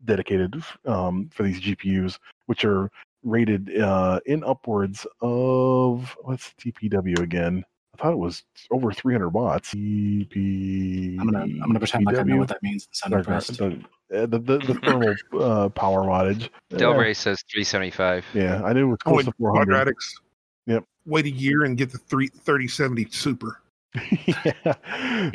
dedicated 0.05 0.55
um, 0.85 1.29
for 1.33 1.43
these 1.43 1.59
gpus 1.59 2.19
which 2.45 2.63
are 2.65 2.89
rated 3.23 3.77
uh, 3.81 4.19
in 4.25 4.43
upwards 4.45 5.05
of 5.21 6.15
what's 6.21 6.53
TPW 6.53 7.19
again? 7.19 7.65
I 7.93 8.01
thought 8.01 8.13
it 8.13 8.17
was 8.17 8.43
over 8.71 8.93
300 8.93 9.29
watts. 9.29 9.73
TP. 9.73 11.17
I'm 11.19 11.25
gonna 11.29 11.43
I'm 11.43 11.59
gonna 11.59 11.79
pretend 11.79 12.05
like 12.05 12.17
I 12.17 12.23
know 12.23 12.37
what 12.37 12.47
that 12.47 12.63
means 12.63 12.87
and 12.87 12.95
sound 12.95 13.13
impressed. 13.13 13.57
The, 13.57 13.65
uh, 14.13 14.25
the, 14.25 14.39
the, 14.39 14.57
the 14.59 14.73
thermal 14.75 15.13
uh, 15.39 15.69
power 15.69 16.03
wattage. 16.03 16.49
Del 16.69 16.97
Uh, 16.97 17.13
says 17.13 17.43
375. 17.51 18.25
yeah, 18.33 18.63
I 18.63 18.71
knew 18.73 18.87
it 18.87 18.89
was 18.91 18.99
Oh, 19.05 19.09
close 19.11 19.25
and 19.25 19.33
to 19.33 19.37
400. 19.37 19.87
quadratics. 19.87 20.21
Yep. 20.69 20.83
Wait 21.07 21.25
a 21.25 21.31
year 21.31 21.63
and 21.63 21.75
get 21.75 21.91
the 21.91 21.97
three 21.97 22.27
thirty 22.27 22.67
seventy 22.67 23.07
super. 23.09 23.59
yeah. 24.27 24.75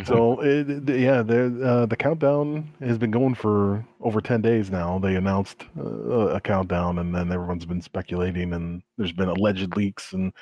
So 0.04 0.40
it, 0.40 0.88
yeah, 0.88 1.22
the 1.22 1.60
uh, 1.66 1.86
the 1.86 1.96
countdown 1.96 2.70
has 2.78 2.98
been 2.98 3.10
going 3.10 3.34
for 3.34 3.84
over 4.00 4.20
ten 4.20 4.40
days 4.40 4.70
now. 4.70 5.00
They 5.00 5.16
announced 5.16 5.64
uh, 5.76 6.28
a 6.28 6.40
countdown, 6.40 7.00
and 7.00 7.12
then 7.12 7.32
everyone's 7.32 7.66
been 7.66 7.82
speculating, 7.82 8.52
and 8.52 8.80
there's 8.96 9.10
been 9.10 9.28
alleged 9.28 9.76
leaks 9.76 10.12
and 10.12 10.32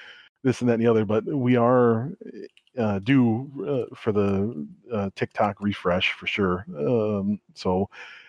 this 0.44 0.60
and 0.60 0.68
that 0.68 0.74
and 0.74 0.82
the 0.82 0.90
other. 0.90 1.06
But 1.06 1.24
we 1.24 1.56
are 1.56 2.10
uh, 2.76 2.98
due 2.98 3.88
uh, 3.90 3.94
for 3.96 4.12
the 4.12 4.68
uh, 4.92 5.08
tick-tock 5.16 5.62
refresh 5.62 6.12
for 6.12 6.26
sure. 6.26 6.66
Um, 6.76 7.40
so. 7.54 7.88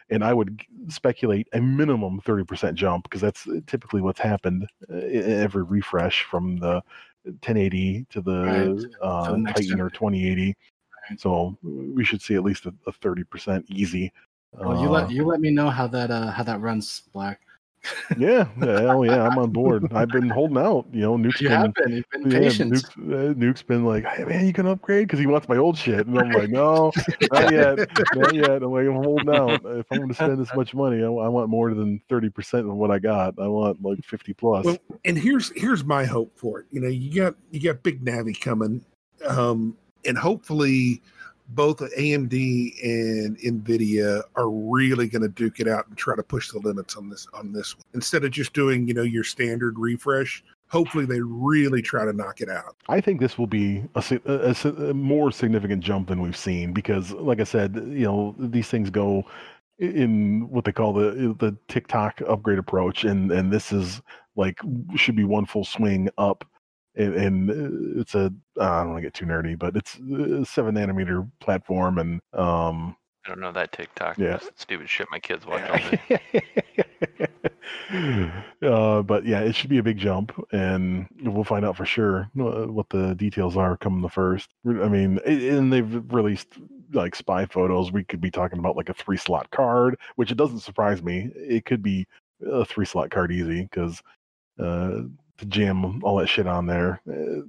And 0.09 0.23
I 0.23 0.33
would 0.33 0.61
speculate 0.89 1.47
a 1.53 1.61
minimum 1.61 2.21
30% 2.21 2.75
jump 2.75 3.03
because 3.03 3.21
that's 3.21 3.47
typically 3.67 4.01
what's 4.01 4.19
happened 4.19 4.67
uh, 4.91 4.95
every 4.97 5.63
refresh 5.63 6.23
from 6.23 6.57
the 6.57 6.81
1080 7.23 8.05
to 8.09 8.21
the 8.21 8.41
Right. 8.41 9.01
uh, 9.01 9.37
Titan 9.51 9.79
or 9.79 9.89
2080. 9.89 10.55
So 11.17 11.57
we 11.63 12.03
should 12.03 12.21
see 12.21 12.35
at 12.35 12.43
least 12.43 12.65
a, 12.65 12.73
a 12.87 12.91
30% 12.91 13.65
easy. 13.69 14.11
Well, 14.53 14.77
you 14.81 14.87
Uh, 14.87 14.91
let 14.91 15.11
you 15.11 15.25
let 15.25 15.41
me 15.41 15.49
know 15.49 15.69
how 15.69 15.87
that 15.87 16.11
uh 16.11 16.31
how 16.31 16.43
that 16.43 16.61
runs, 16.61 17.01
Black. 17.11 17.41
Yeah, 18.17 18.47
yeah, 18.61 18.81
hell 18.81 19.05
yeah, 19.05 19.27
I'm 19.27 19.37
on 19.37 19.51
board. 19.51 19.91
I've 19.93 20.09
been 20.09 20.29
holding 20.29 20.57
out. 20.57 20.85
You 20.91 21.01
know, 21.01 21.17
Nuke's 21.17 21.41
You 21.41 21.49
been, 21.49 21.59
have 21.59 21.73
been. 21.73 21.91
You've 21.91 22.09
been 22.09 22.31
yeah, 22.31 22.39
patient. 22.39 22.71
Nuke's, 22.71 22.89
uh, 22.97 23.33
Nuke's 23.35 23.63
been 23.63 23.85
like, 23.85 24.05
hey 24.05 24.23
man, 24.23 24.45
you 24.45 24.53
can 24.53 24.67
upgrade 24.67 25.07
because 25.07 25.19
he 25.19 25.27
wants 25.27 25.49
my 25.49 25.57
old 25.57 25.77
shit, 25.77 26.07
and 26.07 26.17
I'm 26.17 26.31
like, 26.31 26.49
no, 26.49 26.91
not 27.31 27.51
yet, 27.51 27.77
not 28.15 28.33
yet. 28.35 28.63
I'm 28.63 28.71
like, 28.71 28.87
I'm 28.87 29.03
holding 29.03 29.29
out. 29.29 29.61
If 29.65 29.85
I'm 29.91 29.97
going 29.97 30.09
to 30.09 30.15
spend 30.15 30.39
this 30.39 30.53
much 30.55 30.73
money, 30.73 31.03
I, 31.03 31.07
I 31.07 31.27
want 31.27 31.49
more 31.49 31.73
than 31.73 32.01
30 32.09 32.29
percent 32.29 32.69
of 32.69 32.75
what 32.75 32.91
I 32.91 32.99
got. 32.99 33.35
I 33.39 33.47
want 33.47 33.83
like 33.83 34.03
50 34.03 34.33
plus. 34.33 34.65
Well, 34.65 34.77
and 35.05 35.17
here's 35.17 35.51
here's 35.55 35.83
my 35.83 36.05
hope 36.05 36.37
for 36.37 36.59
it. 36.59 36.67
You 36.71 36.81
know, 36.81 36.89
you 36.89 37.13
got 37.13 37.35
you 37.51 37.59
got 37.59 37.83
Big 37.83 38.03
Navi 38.03 38.39
coming, 38.39 38.83
um, 39.27 39.77
and 40.05 40.17
hopefully 40.17 41.01
both 41.55 41.79
AMD 41.79 42.33
and 42.83 43.37
Nvidia 43.39 44.23
are 44.35 44.49
really 44.49 45.07
going 45.07 45.21
to 45.21 45.27
duke 45.29 45.59
it 45.59 45.67
out 45.67 45.87
and 45.87 45.97
try 45.97 46.15
to 46.15 46.23
push 46.23 46.51
the 46.51 46.59
limits 46.59 46.95
on 46.95 47.09
this 47.09 47.27
on 47.33 47.51
this 47.51 47.75
one. 47.77 47.83
Instead 47.93 48.23
of 48.23 48.31
just 48.31 48.53
doing 48.53 48.87
you 48.87 48.93
know 48.93 49.01
your 49.03 49.23
standard 49.23 49.77
refresh, 49.77 50.43
hopefully 50.67 51.05
they 51.05 51.21
really 51.21 51.81
try 51.81 52.05
to 52.05 52.13
knock 52.13 52.41
it 52.41 52.49
out. 52.49 52.75
I 52.89 52.99
think 53.01 53.19
this 53.19 53.37
will 53.37 53.47
be 53.47 53.83
a, 53.95 54.03
a- 54.25 54.89
a 54.89 54.93
more 54.93 55.31
significant 55.31 55.83
jump 55.83 56.07
than 56.07 56.21
we've 56.21 56.37
seen 56.37 56.73
because, 56.73 57.11
like 57.11 57.39
I 57.39 57.45
said, 57.45 57.75
you 57.75 58.05
know 58.05 58.35
these 58.39 58.69
things 58.69 58.89
go 58.89 59.23
in 59.79 60.47
what 60.49 60.65
they 60.65 60.71
call 60.71 60.93
the 60.93 61.35
the 61.39 61.55
tick-tock 61.67 62.21
upgrade 62.27 62.59
approach, 62.59 63.03
and 63.03 63.31
and 63.31 63.51
this 63.51 63.71
is 63.71 64.01
like 64.35 64.59
should 64.95 65.15
be 65.15 65.23
one 65.23 65.45
full 65.45 65.65
swing 65.65 66.09
up, 66.17 66.45
and, 66.95 67.15
and 67.15 67.49
uh, 67.49 68.01
it's 68.01 68.15
a 68.15 68.33
I 68.59 68.79
don't 68.79 68.91
want 68.91 68.97
to 68.97 69.01
get 69.01 69.13
too 69.13 69.25
nerdy, 69.25 69.57
but 69.57 69.75
it's 69.75 69.95
a 69.95 70.45
seven 70.45 70.75
nanometer 70.75 71.29
platform, 71.39 71.97
and 71.97 72.19
um 72.33 72.95
I 73.25 73.29
don't 73.29 73.39
know 73.39 73.51
that 73.53 73.71
TikTok. 73.71 74.17
Yeah. 74.17 74.39
Stupid 74.55 74.89
shit 74.89 75.07
my 75.09 75.19
kids 75.19 75.45
watch 75.45 75.69
all 75.69 75.77
day. 75.77 76.21
uh, 78.63 79.01
but 79.01 79.25
yeah, 79.25 79.39
it 79.39 79.55
should 79.55 79.69
be 79.69 79.77
a 79.77 79.83
big 79.83 79.97
jump, 79.97 80.33
and 80.51 81.07
we'll 81.21 81.45
find 81.45 81.63
out 81.63 81.77
for 81.77 81.85
sure 81.85 82.29
uh, 82.37 82.65
what 82.65 82.89
the 82.89 83.15
details 83.15 83.55
are 83.55 83.77
come 83.77 84.01
the 84.01 84.09
first. 84.09 84.49
I 84.67 84.89
mean, 84.89 85.19
and 85.25 85.71
they've 85.71 86.13
released 86.13 86.49
like 86.91 87.15
spy 87.15 87.45
photos. 87.45 87.91
We 87.91 88.03
could 88.03 88.19
be 88.19 88.31
talking 88.31 88.59
about 88.59 88.75
like 88.75 88.89
a 88.89 88.93
three 88.93 89.17
slot 89.17 89.49
card, 89.51 89.97
which 90.15 90.31
it 90.31 90.37
doesn't 90.37 90.59
surprise 90.59 91.01
me. 91.01 91.31
It 91.35 91.65
could 91.65 91.81
be 91.81 92.05
a 92.45 92.65
three 92.65 92.85
slot 92.85 93.09
card 93.09 93.31
easy 93.31 93.61
because 93.61 94.01
uh, 94.59 95.03
to 95.37 95.45
jam 95.45 96.03
all 96.03 96.17
that 96.17 96.27
shit 96.27 96.47
on 96.47 96.65
there, 96.65 97.01
uh, 97.09 97.41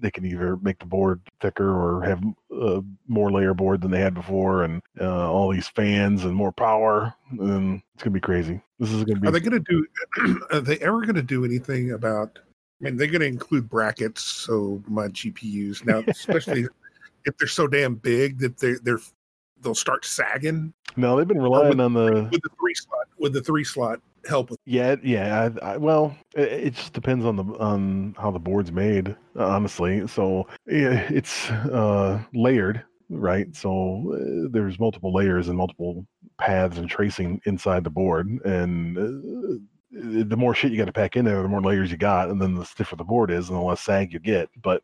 they 0.00 0.10
can 0.10 0.24
either 0.24 0.56
make 0.56 0.78
the 0.78 0.86
board 0.86 1.20
thicker 1.40 1.68
or 1.68 2.02
have 2.02 2.22
uh, 2.50 2.80
more 3.08 3.30
layer 3.30 3.54
board 3.54 3.80
than 3.80 3.90
they 3.90 4.00
had 4.00 4.14
before, 4.14 4.64
and 4.64 4.82
uh, 5.00 5.30
all 5.30 5.50
these 5.50 5.68
fans 5.68 6.24
and 6.24 6.34
more 6.34 6.52
power. 6.52 7.14
And 7.30 7.82
it's 7.94 8.02
gonna 8.02 8.14
be 8.14 8.20
crazy. 8.20 8.60
This 8.78 8.92
is 8.92 9.04
gonna 9.04 9.20
be. 9.20 9.28
Are 9.28 9.32
they 9.32 9.40
going 9.40 9.62
to 9.62 9.86
do? 10.16 10.40
Are 10.52 10.60
they 10.60 10.78
ever 10.78 11.02
going 11.02 11.16
to 11.16 11.22
do 11.22 11.44
anything 11.44 11.92
about? 11.92 12.38
I 12.80 12.84
mean, 12.84 12.96
they're 12.96 13.06
going 13.06 13.20
to 13.20 13.26
include 13.26 13.70
brackets, 13.70 14.22
so 14.22 14.82
my 14.86 15.08
GPUs 15.08 15.86
now, 15.86 16.02
especially 16.08 16.66
if 17.24 17.36
they're 17.38 17.48
so 17.48 17.66
damn 17.66 17.94
big 17.94 18.38
that 18.38 18.58
they 18.58 18.74
they're 18.82 19.00
they'll 19.62 19.74
start 19.74 20.04
sagging 20.04 20.74
no, 20.96 21.16
they've 21.16 21.28
been 21.28 21.42
relying 21.42 21.78
on 21.78 21.92
the. 21.92 22.28
with 22.30 22.42
the 22.42 22.50
three 22.58 22.74
slot 22.74 23.06
with 23.18 23.32
the 23.32 23.42
three 23.42 23.64
slot 23.64 24.00
help 24.26 24.50
with. 24.50 24.58
Yeah, 24.64 24.96
yeah. 25.02 25.50
I, 25.62 25.72
I, 25.72 25.76
well, 25.76 26.16
it, 26.34 26.52
it 26.52 26.74
just 26.74 26.92
depends 26.92 27.24
on 27.24 27.36
the 27.36 27.44
on 27.58 28.14
how 28.18 28.30
the 28.30 28.38
board's 28.38 28.72
made, 28.72 29.16
honestly. 29.36 30.06
So 30.06 30.46
yeah, 30.66 31.06
it's 31.10 31.50
uh, 31.50 32.22
layered, 32.34 32.84
right? 33.08 33.54
So 33.54 34.12
uh, 34.14 34.48
there's 34.50 34.78
multiple 34.78 35.12
layers 35.12 35.48
and 35.48 35.56
multiple 35.56 36.06
paths 36.38 36.78
and 36.78 36.88
tracing 36.88 37.40
inside 37.46 37.84
the 37.84 37.90
board, 37.90 38.28
and 38.44 38.98
uh, 38.98 39.58
the 39.90 40.36
more 40.36 40.54
shit 40.54 40.72
you 40.72 40.78
got 40.78 40.86
to 40.86 40.92
pack 40.92 41.16
in 41.16 41.24
there, 41.24 41.42
the 41.42 41.48
more 41.48 41.62
layers 41.62 41.90
you 41.90 41.96
got, 41.96 42.28
and 42.28 42.40
then 42.40 42.54
the 42.54 42.64
stiffer 42.64 42.96
the 42.96 43.04
board 43.04 43.30
is, 43.30 43.48
and 43.48 43.58
the 43.58 43.62
less 43.62 43.80
sag 43.80 44.12
you 44.12 44.18
get. 44.18 44.48
But 44.62 44.82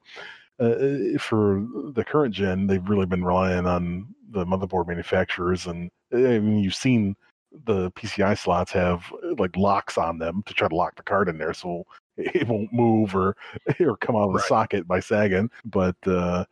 uh, 0.61 1.19
for 1.19 1.67
the 1.95 2.05
current 2.07 2.35
gen, 2.35 2.67
they've 2.67 2.89
really 2.89 3.07
been 3.07 3.25
relying 3.25 3.67
on 3.67 4.15
the 4.31 4.47
motherboard 4.47 4.89
manufacturers, 4.89 5.67
and 5.67 5.91
I 6.13 6.39
mean, 6.39 6.61
you've 6.61 6.75
seen 6.75 7.17
the 7.65 7.91
PCI 7.93 8.39
slots 8.39 8.73
have 8.73 9.13
uh, 9.25 9.35
like 9.39 9.57
locks 9.57 9.99
on 9.99 10.19
them 10.19 10.43
to 10.47 10.55
try 10.55 10.69
to 10.69 10.75
lock 10.75 10.97
the 10.97 11.03
card 11.03 11.29
in 11.29 11.39
there, 11.39 11.55
so 11.55 11.85
it 12.17 12.47
won't 12.49 12.73
move 12.73 13.15
or 13.15 13.37
or 13.81 13.97
come 13.99 14.17
out 14.17 14.29
of 14.29 14.33
the 14.33 14.39
Right. 14.39 14.49
socket 14.49 14.87
by 14.89 15.01
sagging. 15.01 15.51
But 15.65 15.97
uh, 16.07 16.45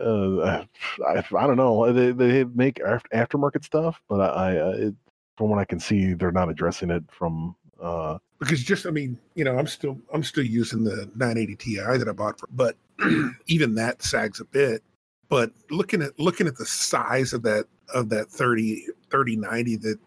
uh, 0.00 0.64
I, 1.06 1.24
I 1.36 1.46
don't 1.46 1.56
know. 1.56 1.92
They 1.92 2.12
they 2.12 2.44
make 2.44 2.80
af- 2.80 3.04
aftermarket 3.12 3.64
stuff, 3.64 4.00
but 4.08 4.20
I, 4.20 4.56
I 4.56 4.70
it, 4.72 4.94
from 5.36 5.50
what 5.50 5.58
I 5.58 5.64
can 5.64 5.80
see, 5.80 6.14
they're 6.14 6.32
not 6.32 6.48
addressing 6.48 6.90
it 6.90 7.04
from. 7.10 7.56
Uh, 7.80 8.18
because 8.38 8.62
just 8.62 8.86
I 8.86 8.90
mean, 8.90 9.18
you 9.34 9.44
know, 9.44 9.56
I'm 9.58 9.66
still 9.66 9.98
I'm 10.12 10.22
still 10.24 10.44
using 10.44 10.84
the 10.84 11.10
980 11.14 11.56
Ti 11.56 11.76
that 11.76 12.08
I 12.08 12.12
bought 12.12 12.38
for, 12.40 12.48
but 12.52 12.76
even 13.46 13.74
that 13.76 14.02
sags 14.02 14.40
a 14.40 14.44
bit. 14.44 14.82
But 15.28 15.52
looking 15.70 16.02
at 16.02 16.18
looking 16.18 16.46
at 16.46 16.56
the 16.56 16.66
size 16.66 17.32
of 17.32 17.42
that 17.42 17.66
of 17.94 18.08
that 18.10 18.28
30 18.28 18.86
3090 19.10 19.76
that 19.76 19.98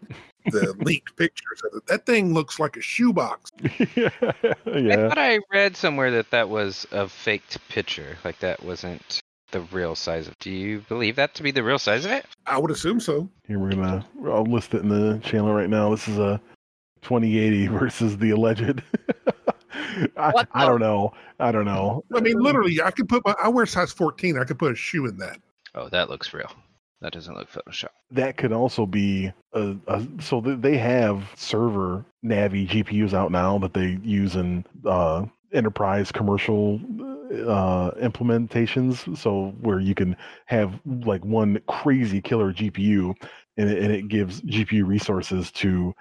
the 0.50 0.74
leaked 0.80 1.16
pictures 1.16 1.62
of 1.64 1.78
it, 1.78 1.86
that 1.86 2.06
thing 2.06 2.34
looks 2.34 2.58
like 2.58 2.76
a 2.76 2.80
shoebox. 2.80 3.50
yeah, 3.60 4.10
I 4.66 5.08
thought 5.08 5.18
I 5.18 5.40
read 5.52 5.76
somewhere 5.76 6.10
that 6.10 6.30
that 6.30 6.48
was 6.48 6.86
a 6.92 7.08
faked 7.08 7.58
picture. 7.68 8.16
Like 8.24 8.38
that 8.40 8.62
wasn't 8.62 9.20
the 9.52 9.60
real 9.60 9.94
size 9.94 10.28
of. 10.28 10.38
Do 10.38 10.50
you 10.50 10.80
believe 10.88 11.16
that 11.16 11.34
to 11.34 11.42
be 11.42 11.50
the 11.50 11.62
real 11.62 11.78
size 11.78 12.04
of 12.04 12.10
it? 12.10 12.26
I 12.46 12.58
would 12.58 12.70
assume 12.70 13.00
so. 13.00 13.28
Here 13.46 13.58
we're 13.58 13.70
gonna. 13.70 14.06
I'll 14.24 14.44
list 14.44 14.74
it 14.74 14.82
in 14.82 14.88
the 14.88 15.18
channel 15.18 15.52
right 15.52 15.70
now. 15.70 15.90
This 15.90 16.08
is 16.08 16.18
a 16.18 16.40
2080 17.02 17.66
versus 17.68 18.18
the 18.18 18.30
alleged. 18.30 18.82
I, 20.16 20.30
What 20.30 20.48
I 20.52 20.66
don't 20.66 20.80
know. 20.80 21.12
I 21.38 21.52
don't 21.52 21.64
know. 21.64 22.04
I 22.14 22.20
mean, 22.20 22.38
literally, 22.38 22.80
I 22.82 22.90
could 22.90 23.08
put 23.08 23.24
my 23.24 23.34
I 23.42 23.48
wear 23.48 23.66
size 23.66 23.92
14. 23.92 24.38
I 24.38 24.44
could 24.44 24.58
put 24.58 24.72
a 24.72 24.74
shoe 24.74 25.06
in 25.06 25.16
that. 25.18 25.40
Oh, 25.74 25.88
that 25.90 26.08
looks 26.08 26.32
real. 26.32 26.50
That 27.02 27.12
doesn't 27.12 27.34
look 27.36 27.50
Photoshop. 27.50 27.88
that 28.10 28.36
could 28.36 28.52
also 28.52 28.86
be 28.86 29.32
a, 29.52 29.76
a 29.86 30.06
so 30.20 30.40
th- 30.40 30.60
they 30.60 30.78
have 30.78 31.30
server 31.36 32.04
Navi 32.24 32.66
GPUs 32.68 33.12
out 33.12 33.30
now 33.30 33.58
that 33.58 33.74
they 33.74 33.98
use 34.02 34.34
in 34.34 34.64
uh, 34.86 35.26
enterprise 35.52 36.10
commercial 36.10 36.80
uh, 37.46 37.90
implementations. 38.02 39.16
So 39.18 39.54
where 39.60 39.80
you 39.80 39.94
can 39.94 40.16
have 40.46 40.80
like 40.84 41.24
one 41.24 41.60
crazy 41.68 42.22
killer 42.22 42.52
GPU, 42.52 43.14
and 43.56 43.70
it, 43.70 43.82
and 43.82 43.92
it 43.92 44.08
gives 44.08 44.40
GPU 44.42 44.86
resources 44.86 45.50
to 45.52 45.94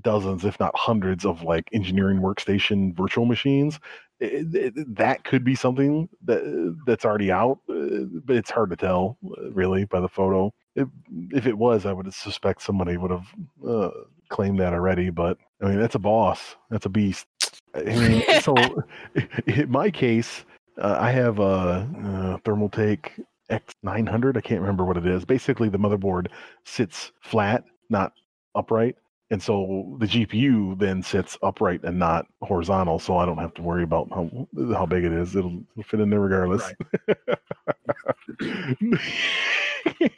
dozens, 0.00 0.44
if 0.44 0.58
not 0.60 0.76
hundreds, 0.76 1.24
of 1.24 1.42
like 1.42 1.68
engineering 1.72 2.20
workstation 2.20 2.94
virtual 2.96 3.26
machines. 3.26 3.78
It- 4.20 4.54
it- 4.76 4.96
that 4.96 5.24
could 5.24 5.44
be 5.44 5.54
something 5.54 6.08
that 6.24 6.76
that's 6.86 7.04
already 7.04 7.30
out, 7.32 7.58
uh, 7.68 8.04
but 8.24 8.36
it's 8.36 8.50
hard 8.50 8.70
to 8.70 8.76
tell 8.76 9.18
really 9.52 9.84
by 9.84 10.00
the 10.00 10.08
photo. 10.08 10.52
If, 10.76 10.88
if 11.30 11.46
it 11.46 11.56
was, 11.58 11.86
I 11.86 11.92
would 11.92 12.12
suspect 12.14 12.62
somebody 12.62 12.96
would 12.96 13.10
have 13.10 13.26
uh, 13.66 13.90
claimed 14.28 14.58
that 14.60 14.72
already. 14.72 15.10
But 15.10 15.38
I 15.62 15.66
mean, 15.66 15.78
that's 15.80 15.94
a 15.94 16.00
boss. 16.00 16.56
That's 16.70 16.86
a 16.86 16.88
beast. 16.88 17.26
I 17.74 17.82
mean, 17.84 18.22
so 18.40 18.54
in 19.46 19.70
my 19.70 19.90
case, 19.90 20.44
uh, 20.78 20.96
I 21.00 21.10
have 21.10 21.38
a, 21.38 21.42
uh 21.44 22.36
Thermaltake 22.38 23.10
X900. 23.50 24.36
I 24.36 24.40
can't 24.40 24.60
remember 24.60 24.84
what 24.84 24.96
it 24.96 25.06
is. 25.06 25.24
Basically, 25.24 25.68
the 25.68 25.78
motherboard 25.78 26.28
sits 26.64 27.12
flat, 27.20 27.64
not 27.90 28.12
upright. 28.54 28.96
And 29.34 29.42
so 29.42 29.96
the 29.98 30.06
GPU 30.06 30.78
then 30.78 31.02
sits 31.02 31.36
upright 31.42 31.82
and 31.82 31.98
not 31.98 32.24
horizontal, 32.40 33.00
so 33.00 33.16
I 33.16 33.26
don't 33.26 33.38
have 33.38 33.52
to 33.54 33.62
worry 33.62 33.82
about 33.82 34.08
how 34.10 34.46
how 34.72 34.86
big 34.86 35.02
it 35.02 35.12
is. 35.12 35.34
It'll, 35.34 35.60
it'll 35.72 35.82
fit 35.82 35.98
in 35.98 36.08
there 36.08 36.20
regardless. 36.20 36.72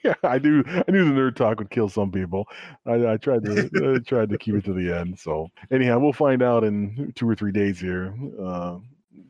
yeah, 0.04 0.12
I 0.22 0.38
knew 0.38 0.62
I 0.66 0.84
knew 0.90 1.06
the 1.06 1.18
nerd 1.18 1.34
talk 1.34 1.60
would 1.60 1.70
kill 1.70 1.88
some 1.88 2.12
people. 2.12 2.46
I, 2.84 3.12
I 3.12 3.16
tried 3.16 3.42
to 3.46 3.94
I 3.96 4.06
tried 4.06 4.28
to 4.28 4.36
keep 4.36 4.54
it 4.54 4.66
to 4.66 4.74
the 4.74 4.94
end. 4.94 5.18
So 5.18 5.48
anyhow, 5.70 5.98
we'll 5.98 6.12
find 6.12 6.42
out 6.42 6.62
in 6.62 7.14
two 7.16 7.26
or 7.26 7.34
three 7.34 7.52
days 7.52 7.80
here 7.80 8.14
uh, 8.38 8.76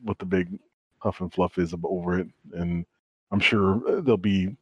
what 0.03 0.19
the 0.19 0.25
big 0.25 0.59
huff 0.97 1.21
and 1.21 1.33
fluff 1.33 1.57
is 1.57 1.73
over 1.85 2.19
it, 2.19 2.27
and 2.51 2.85
I'm 3.31 3.39
sure 3.39 3.75
uh, 3.87 4.01
there'll 4.01 4.17
be 4.17 4.53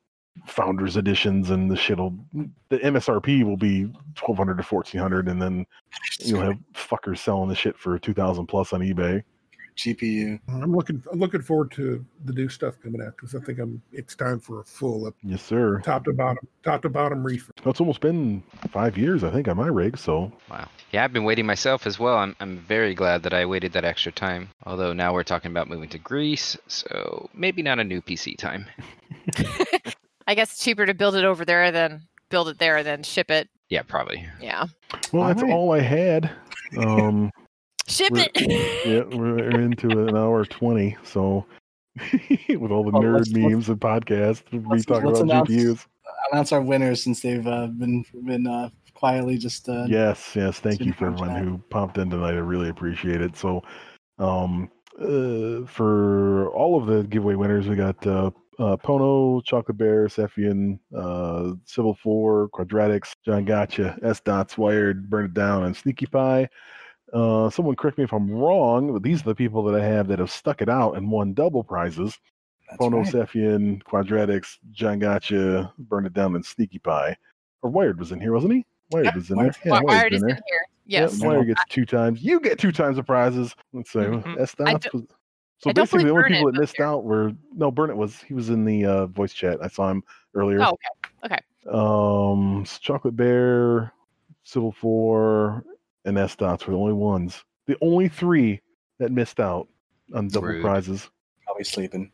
founders 0.48 0.98
editions, 0.98 1.50
and 1.50 1.70
the 1.72 1.76
shit'll 1.76 2.14
the 2.70 2.78
MSRP 2.80 3.44
will 3.44 3.58
be 3.58 3.92
twelve 4.16 4.38
hundred 4.38 4.58
to 4.58 4.64
fourteen 4.64 5.02
hundred, 5.02 5.28
and 5.28 5.42
then 5.42 5.66
you'll 6.20 6.42
have 6.42 6.58
fuckers 6.74 7.20
selling 7.20 7.50
the 7.50 7.56
shit 7.56 7.78
for 7.78 7.98
two 8.00 8.14
thousand 8.14 8.48
plus 8.48 8.74
on 8.74 8.82
eBay. 8.82 9.24
GPU. 9.78 10.40
I'm 10.48 10.74
looking 10.74 11.04
I'm 11.12 11.20
looking 11.20 11.42
forward 11.42 11.70
to 11.72 12.06
the 12.24 12.32
new 12.32 12.48
stuff 12.48 12.76
coming 12.82 13.02
out 13.02 13.12
because 13.18 13.36
I 13.36 13.40
think 13.42 13.60
I'm 13.60 13.82
it's 13.92 14.16
time 14.16 14.40
for 14.40 14.62
a 14.62 14.64
full 14.64 15.06
up, 15.06 15.16
Yes, 15.22 15.42
sir. 15.44 15.82
top 15.82 16.06
to 16.06 16.14
bottom 16.14 16.48
top 16.64 16.82
to 16.84 16.90
bottom 16.90 17.26
refresh. 17.26 17.52
It's 17.66 17.82
almost 17.82 18.00
been 18.00 18.42
five 18.72 18.98
years, 18.98 19.26
I 19.26 19.32
think, 19.32 19.50
on 19.50 19.58
my 19.58 19.68
rig. 19.68 19.98
So 19.98 20.32
Wow. 20.50 20.70
Yeah, 20.92 21.04
I've 21.04 21.12
been 21.12 21.26
waiting 21.26 21.46
myself 21.46 21.86
as 21.86 22.00
well. 22.00 22.16
I'm 22.16 22.38
I'm 22.40 22.60
very 22.60 22.96
glad 22.96 23.24
that 23.24 23.34
I 23.34 23.46
waited 23.46 23.74
that 23.74 23.84
extra 23.84 24.14
time. 24.14 24.48
Although 24.66 24.94
now 24.94 25.14
we're 25.14 25.24
talking 25.24 25.52
about 25.52 25.68
moving 25.68 25.90
to 25.90 25.98
Greece, 26.00 26.56
so 26.68 27.30
maybe 27.34 27.62
not 27.62 27.78
a 27.80 27.84
new 27.84 28.02
PC 28.02 28.38
time. 28.38 28.68
I 30.28 30.36
guess 30.36 30.60
cheaper 30.60 30.86
to 30.86 30.94
build 30.94 31.16
it 31.16 31.24
over 31.26 31.46
there 31.46 31.72
than 31.72 32.02
build 32.30 32.50
it 32.50 32.58
there 32.60 32.78
and 32.78 32.86
then 32.88 33.04
ship 33.04 33.30
it. 33.32 33.50
Yeah, 33.70 33.82
probably. 33.84 34.26
Yeah. 34.42 34.66
well, 35.12 35.28
that's 35.28 35.42
Alright. 35.42 35.54
all 35.56 35.72
I 35.74 35.80
had. 35.80 36.32
Um, 36.78 37.32
Ship 37.88 38.12
We're- 38.12 38.28
it. 38.34 38.86
yeah, 39.12 39.18
we're 39.18 39.62
into 39.62 39.90
an 40.08 40.18
hour 40.18 40.44
twenty. 40.46 40.98
So 41.04 41.46
with 42.50 42.72
all 42.72 42.84
the 42.84 42.90
Well, 42.92 43.02
nerd 43.04 43.18
let's- 43.18 43.30
let's- 43.32 43.34
memes 43.54 43.70
and 43.70 43.80
podcasts, 43.80 44.44
we 44.52 44.60
let's- 44.60 44.86
talk 44.86 45.04
let's 45.04 45.20
about 45.20 45.48
announce- 45.48 45.50
GPUs. 45.50 45.86
Announce 46.32 46.52
our 46.52 46.62
winners 46.62 47.04
since 47.04 47.22
they've 47.22 47.46
uh, 47.46 47.68
been 47.68 48.04
been 48.24 48.48
uh, 48.48 48.70
quietly 48.96 49.38
just 49.38 49.70
uh, 49.70 49.86
Yes, 49.88 50.32
yes. 50.36 50.60
Thank 50.60 50.82
you 50.82 50.94
for 50.94 51.06
everyone 51.08 51.30
chat. 51.30 51.44
who 51.44 51.58
popped 51.70 52.00
in 52.00 52.10
tonight. 52.10 52.34
I 52.34 52.38
really 52.38 52.70
appreciate 52.70 53.22
it. 53.22 53.38
So, 53.38 53.62
um, 54.18 54.72
uh, 55.00 55.66
for 55.68 56.50
all 56.56 56.80
of 56.82 56.88
the 56.88 57.04
giveaway 57.04 57.36
winners, 57.36 57.68
we 57.68 57.76
got 57.76 58.06
uh, 58.08 58.32
uh, 58.60 58.78
Pono, 58.78 59.44
Chocolate 59.44 59.78
Bear, 59.78 60.08
Sephian, 60.08 60.80
uh, 60.96 61.54
Civil 61.66 61.96
Four, 61.96 62.50
Quadratics, 62.50 63.14
John 63.26 63.46
Gotcha, 63.46 63.98
S 64.04 64.20
Dots, 64.22 64.58
Wired, 64.58 65.10
Burn 65.10 65.26
It 65.26 65.34
Down, 65.34 65.64
and 65.66 65.76
Sneaky 65.76 66.06
Pie. 66.06 66.48
Uh, 67.14 67.50
someone 67.50 67.76
correct 67.76 67.98
me 67.98 68.04
if 68.04 68.14
I'm 68.14 68.30
wrong, 68.32 68.92
but 68.92 69.04
these 69.04 69.22
are 69.22 69.26
the 69.26 69.36
people 69.36 69.64
that 69.64 69.80
I 69.80 69.86
have 69.86 70.08
that 70.08 70.20
have 70.20 70.32
stuck 70.32 70.62
it 70.62 70.70
out 70.70 70.98
and 70.98 71.10
won 71.10 71.34
double 71.34 71.64
prizes. 71.64 72.18
That's 72.70 72.82
Pono, 72.82 73.04
right. 73.04 73.14
Sephian, 73.14 73.84
Quadratics, 73.84 74.58
John 74.72 75.00
Gotcha, 75.00 75.72
Burn 75.78 76.06
It 76.06 76.14
Down, 76.14 76.36
and 76.36 76.46
Sneaky 76.46 76.80
Pie. 76.80 77.16
Or 77.62 77.70
Wired 77.70 78.00
was 78.00 78.12
in 78.12 78.20
here, 78.20 78.34
wasn't 78.34 78.54
he? 78.54 78.66
Wired 78.92 79.06
Yep, 79.06 79.16
was 79.16 79.30
in 79.30 79.38
Wired. 79.38 79.54
there. 79.54 79.62
Yeah, 79.66 79.70
Wi- 79.80 79.96
Wired 79.96 80.14
is 80.14 80.24
in 80.24 80.30
in 80.30 80.36
there. 80.36 80.44
here. 80.48 80.62
Yep, 80.88 81.02
Yes. 81.12 81.20
Wire 81.22 81.44
gets 81.46 81.62
two 81.70 81.86
times. 81.86 82.22
You 82.24 82.40
get 82.40 82.60
two 82.60 82.72
times 82.72 82.98
the 82.98 83.04
prizes. 83.04 83.56
Let's 83.74 83.92
say 83.92 84.02
Mhm. 84.06 84.40
S 84.40 84.56
I 84.60 84.74
Dots 84.74 84.86
don't- 84.86 84.94
was. 84.94 85.04
So 85.60 85.70
I 85.70 85.74
basically, 85.74 86.04
the 86.04 86.10
believe 86.10 86.26
only 86.26 86.30
people 86.38 86.52
that 86.52 86.60
missed 86.60 86.78
here. 86.78 86.86
out 86.86 87.04
were 87.04 87.32
no 87.56 87.72
Burnett 87.72 87.98
was 87.98 88.22
he 88.22 88.34
was 88.34 88.50
in 88.50 88.66
the 88.66 88.86
uh, 88.86 89.06
voice 89.08 89.34
chat. 89.34 89.58
I 89.62 89.68
saw 89.68 89.90
him 89.90 90.04
earlier. 90.36 90.62
Oh, 90.62 90.78
okay. 91.24 91.40
Um, 91.72 92.62
s- 92.62 92.80
Chocolate 92.80 93.16
Bear, 93.16 93.92
Civil 94.44 94.72
Four, 94.74 95.64
and 96.04 96.18
S 96.18 96.36
Dots 96.36 96.68
were 96.68 96.74
the 96.74 96.80
only 96.80 96.94
ones. 96.94 97.44
The 97.68 97.78
only 97.82 98.10
three 98.10 98.62
that 99.00 99.12
missed 99.12 99.40
out 99.40 99.68
on 100.14 100.28
double 100.28 100.48
Rude. 100.50 100.62
prizes. 100.62 101.10
Probably 101.46 101.64
sleeping. 101.64 102.12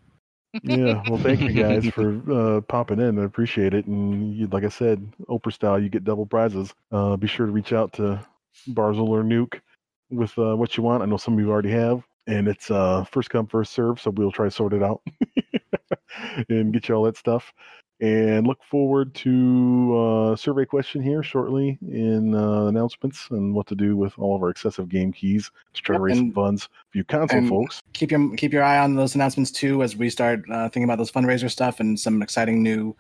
Yeah, 0.64 1.02
well, 1.08 1.18
thank 1.18 1.40
you 1.42 1.54
guys 1.54 1.86
for 1.94 2.58
uh, 2.58 2.62
popping 2.62 3.00
in. 3.00 3.18
I 3.20 3.24
appreciate 3.24 3.74
it. 3.74 3.86
And 3.86 4.36
you, 4.36 4.48
like 4.48 4.66
I 4.66 4.70
said, 4.70 5.06
Oprah 5.30 5.54
style, 5.54 5.80
you 5.82 5.90
get 5.90 6.04
double 6.04 6.26
prizes. 6.26 6.74
Uh, 6.92 7.16
be 7.16 7.28
sure 7.28 7.46
to 7.46 7.52
reach 7.52 7.72
out 7.74 7.94
to 7.94 8.20
Barzel 8.70 9.08
or 9.08 9.24
Nuke 9.24 9.60
with 10.10 10.38
uh, 10.38 10.56
what 10.56 10.76
you 10.76 10.84
want. 10.84 11.04
I 11.04 11.06
know 11.06 11.16
some 11.18 11.36
of 11.36 11.40
you 11.40 11.50
already 11.50 11.72
have, 11.72 12.04
and 12.28 12.48
it's 12.48 12.70
uh, 12.72 13.04
first 13.06 13.30
come, 13.30 13.48
first 13.48 13.74
serve. 13.74 14.00
So 14.00 14.12
we'll 14.12 14.32
try 14.32 14.46
to 14.46 14.52
sort 14.52 14.74
it 14.74 14.84
out 14.84 15.02
and 16.50 16.74
get 16.74 16.88
you 16.90 16.96
all 16.96 17.04
that 17.04 17.18
stuff. 17.18 17.52
And 18.00 18.48
look 18.48 18.64
forward 18.64 19.14
to 19.16 20.32
uh, 20.32 20.36
survey 20.36 20.66
question 20.66 21.04
here 21.04 21.22
shortly 21.22 21.78
in 21.88 22.34
uh, 22.34 22.66
announcements 22.66 23.28
and 23.30 23.54
what 23.54 23.68
to 23.68 23.76
do 23.76 23.96
with 23.96 24.18
all 24.18 24.36
of 24.36 24.42
our 24.42 24.50
excessive 24.50 24.90
game 24.90 25.14
keys 25.14 25.52
to 25.74 25.82
try 25.84 25.98
to 25.98 26.00
Yep, 26.00 26.04
raise 26.04 26.18
some 26.18 26.26
and- 26.26 26.34
funds 26.34 26.66
for 26.92 26.98
you 26.98 27.04
console 27.04 27.48
folks. 27.48 27.80
keep 27.94 28.10
your 28.10 28.36
keep 28.38 28.54
your 28.54 28.64
eye 28.64 28.80
on 28.80 28.96
those 28.96 29.14
announcements 29.14 29.52
too 29.52 29.84
as 29.84 29.96
we 29.96 30.10
start 30.10 30.42
uh, 30.52 30.64
thinking 30.64 30.86
about 30.86 30.98
those 30.98 31.12
fundraiser 31.12 31.50
stuff 31.52 31.80
and 31.80 32.00
some 32.00 32.24
exciting 32.24 32.64
new 32.64 32.96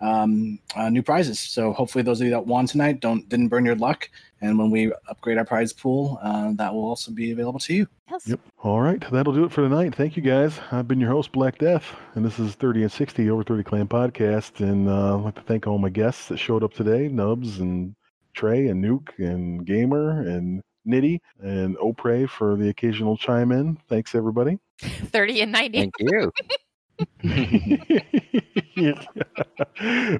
um, 0.00 0.58
uh, 0.74 0.88
new 0.88 1.02
prizes. 1.02 1.40
So 1.40 1.72
hopefully 1.72 2.02
those 2.02 2.20
of 2.20 2.26
you 2.26 2.30
that 2.32 2.46
won 2.46 2.66
tonight 2.66 3.00
don't 3.00 3.28
didn't 3.28 3.48
burn 3.48 3.64
your 3.64 3.76
luck, 3.76 4.08
and 4.40 4.58
when 4.58 4.70
we 4.70 4.92
upgrade 5.08 5.38
our 5.38 5.44
prize 5.44 5.72
pool, 5.72 6.18
uh, 6.22 6.52
that 6.54 6.72
will 6.72 6.84
also 6.84 7.10
be 7.10 7.30
available 7.30 7.60
to 7.60 7.74
you. 7.74 7.86
Yes. 8.10 8.28
Yep. 8.28 8.40
All 8.62 8.80
right. 8.80 9.02
That'll 9.10 9.32
do 9.32 9.44
it 9.44 9.52
for 9.52 9.62
tonight. 9.62 9.94
Thank 9.94 10.16
you 10.16 10.22
guys. 10.22 10.60
I've 10.70 10.86
been 10.86 11.00
your 11.00 11.10
host, 11.10 11.32
Black 11.32 11.58
Death, 11.58 11.84
and 12.14 12.24
this 12.24 12.38
is 12.38 12.54
30 12.54 12.82
and 12.82 12.92
60 12.92 13.30
Over 13.30 13.42
30 13.42 13.62
Clan 13.64 13.88
Podcast. 13.88 14.60
And 14.60 14.88
uh, 14.88 15.16
I'd 15.16 15.22
like 15.22 15.34
to 15.36 15.42
thank 15.42 15.66
all 15.66 15.78
my 15.78 15.88
guests 15.88 16.28
that 16.28 16.38
showed 16.38 16.62
up 16.62 16.72
today 16.74 17.08
Nubs 17.08 17.58
and 17.58 17.94
Trey 18.34 18.68
and 18.68 18.84
Nuke 18.84 19.08
and 19.18 19.66
Gamer 19.66 20.20
and 20.20 20.62
Nitty 20.86 21.18
and 21.42 21.76
Opre 21.78 22.28
for 22.28 22.56
the 22.56 22.68
occasional 22.68 23.16
chime 23.16 23.50
in. 23.50 23.78
Thanks, 23.88 24.14
everybody. 24.14 24.58
30 24.80 25.40
and 25.40 25.52
90. 25.52 25.78
Thank 25.78 25.94
you. 25.98 26.32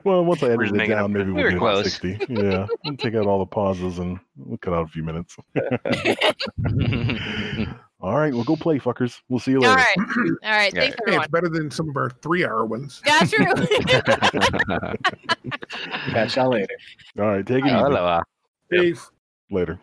well, 0.05 0.24
once 0.24 0.43
I 0.43 0.48
We're 0.48 0.65
edit 0.65 0.69
it 0.69 0.74
making 0.74 0.93
up 0.93 0.98
down, 1.01 1.12
maybe 1.12 1.27
We 1.31 1.32
we'll 1.35 1.44
were 1.44 1.51
get 1.51 1.59
close. 1.59 1.85
60. 1.85 2.19
Yeah. 2.28 2.66
We'll 2.85 2.97
take 2.97 3.15
out 3.15 3.27
all 3.27 3.39
the 3.39 3.47
pauses 3.47 3.98
and 3.98 4.19
we'll 4.36 4.59
cut 4.59 4.74
out 4.74 4.85
a 4.85 4.89
few 4.89 5.03
minutes. 5.03 5.36
all 8.01 8.16
right. 8.19 8.35
Well, 8.35 8.44
go 8.44 8.57
play, 8.57 8.78
fuckers. 8.78 9.20
We'll 9.28 9.40
see 9.40 9.53
you 9.53 9.61
later. 9.61 9.70
All 9.70 9.77
right. 9.77 9.97
All 10.44 10.51
right. 10.51 10.73
Yeah. 10.74 10.81
Thanks, 10.81 10.97
Hey, 10.97 11.03
everyone. 11.07 11.23
it's 11.24 11.31
better 11.32 11.48
than 11.48 11.70
some 11.70 11.89
of 11.89 11.97
our 11.97 12.11
three-hour 12.23 12.66
ones. 12.66 13.01
Yeah, 13.07 13.20
true. 13.20 13.47
Catch 16.11 16.36
y'all 16.36 16.51
later. 16.51 16.74
All 17.19 17.24
right. 17.27 17.47
Take 17.47 17.65
it 17.65 17.69
easy. 17.69 17.74
Aloha. 17.77 18.23
Peace. 18.70 19.11
Later. 19.51 19.78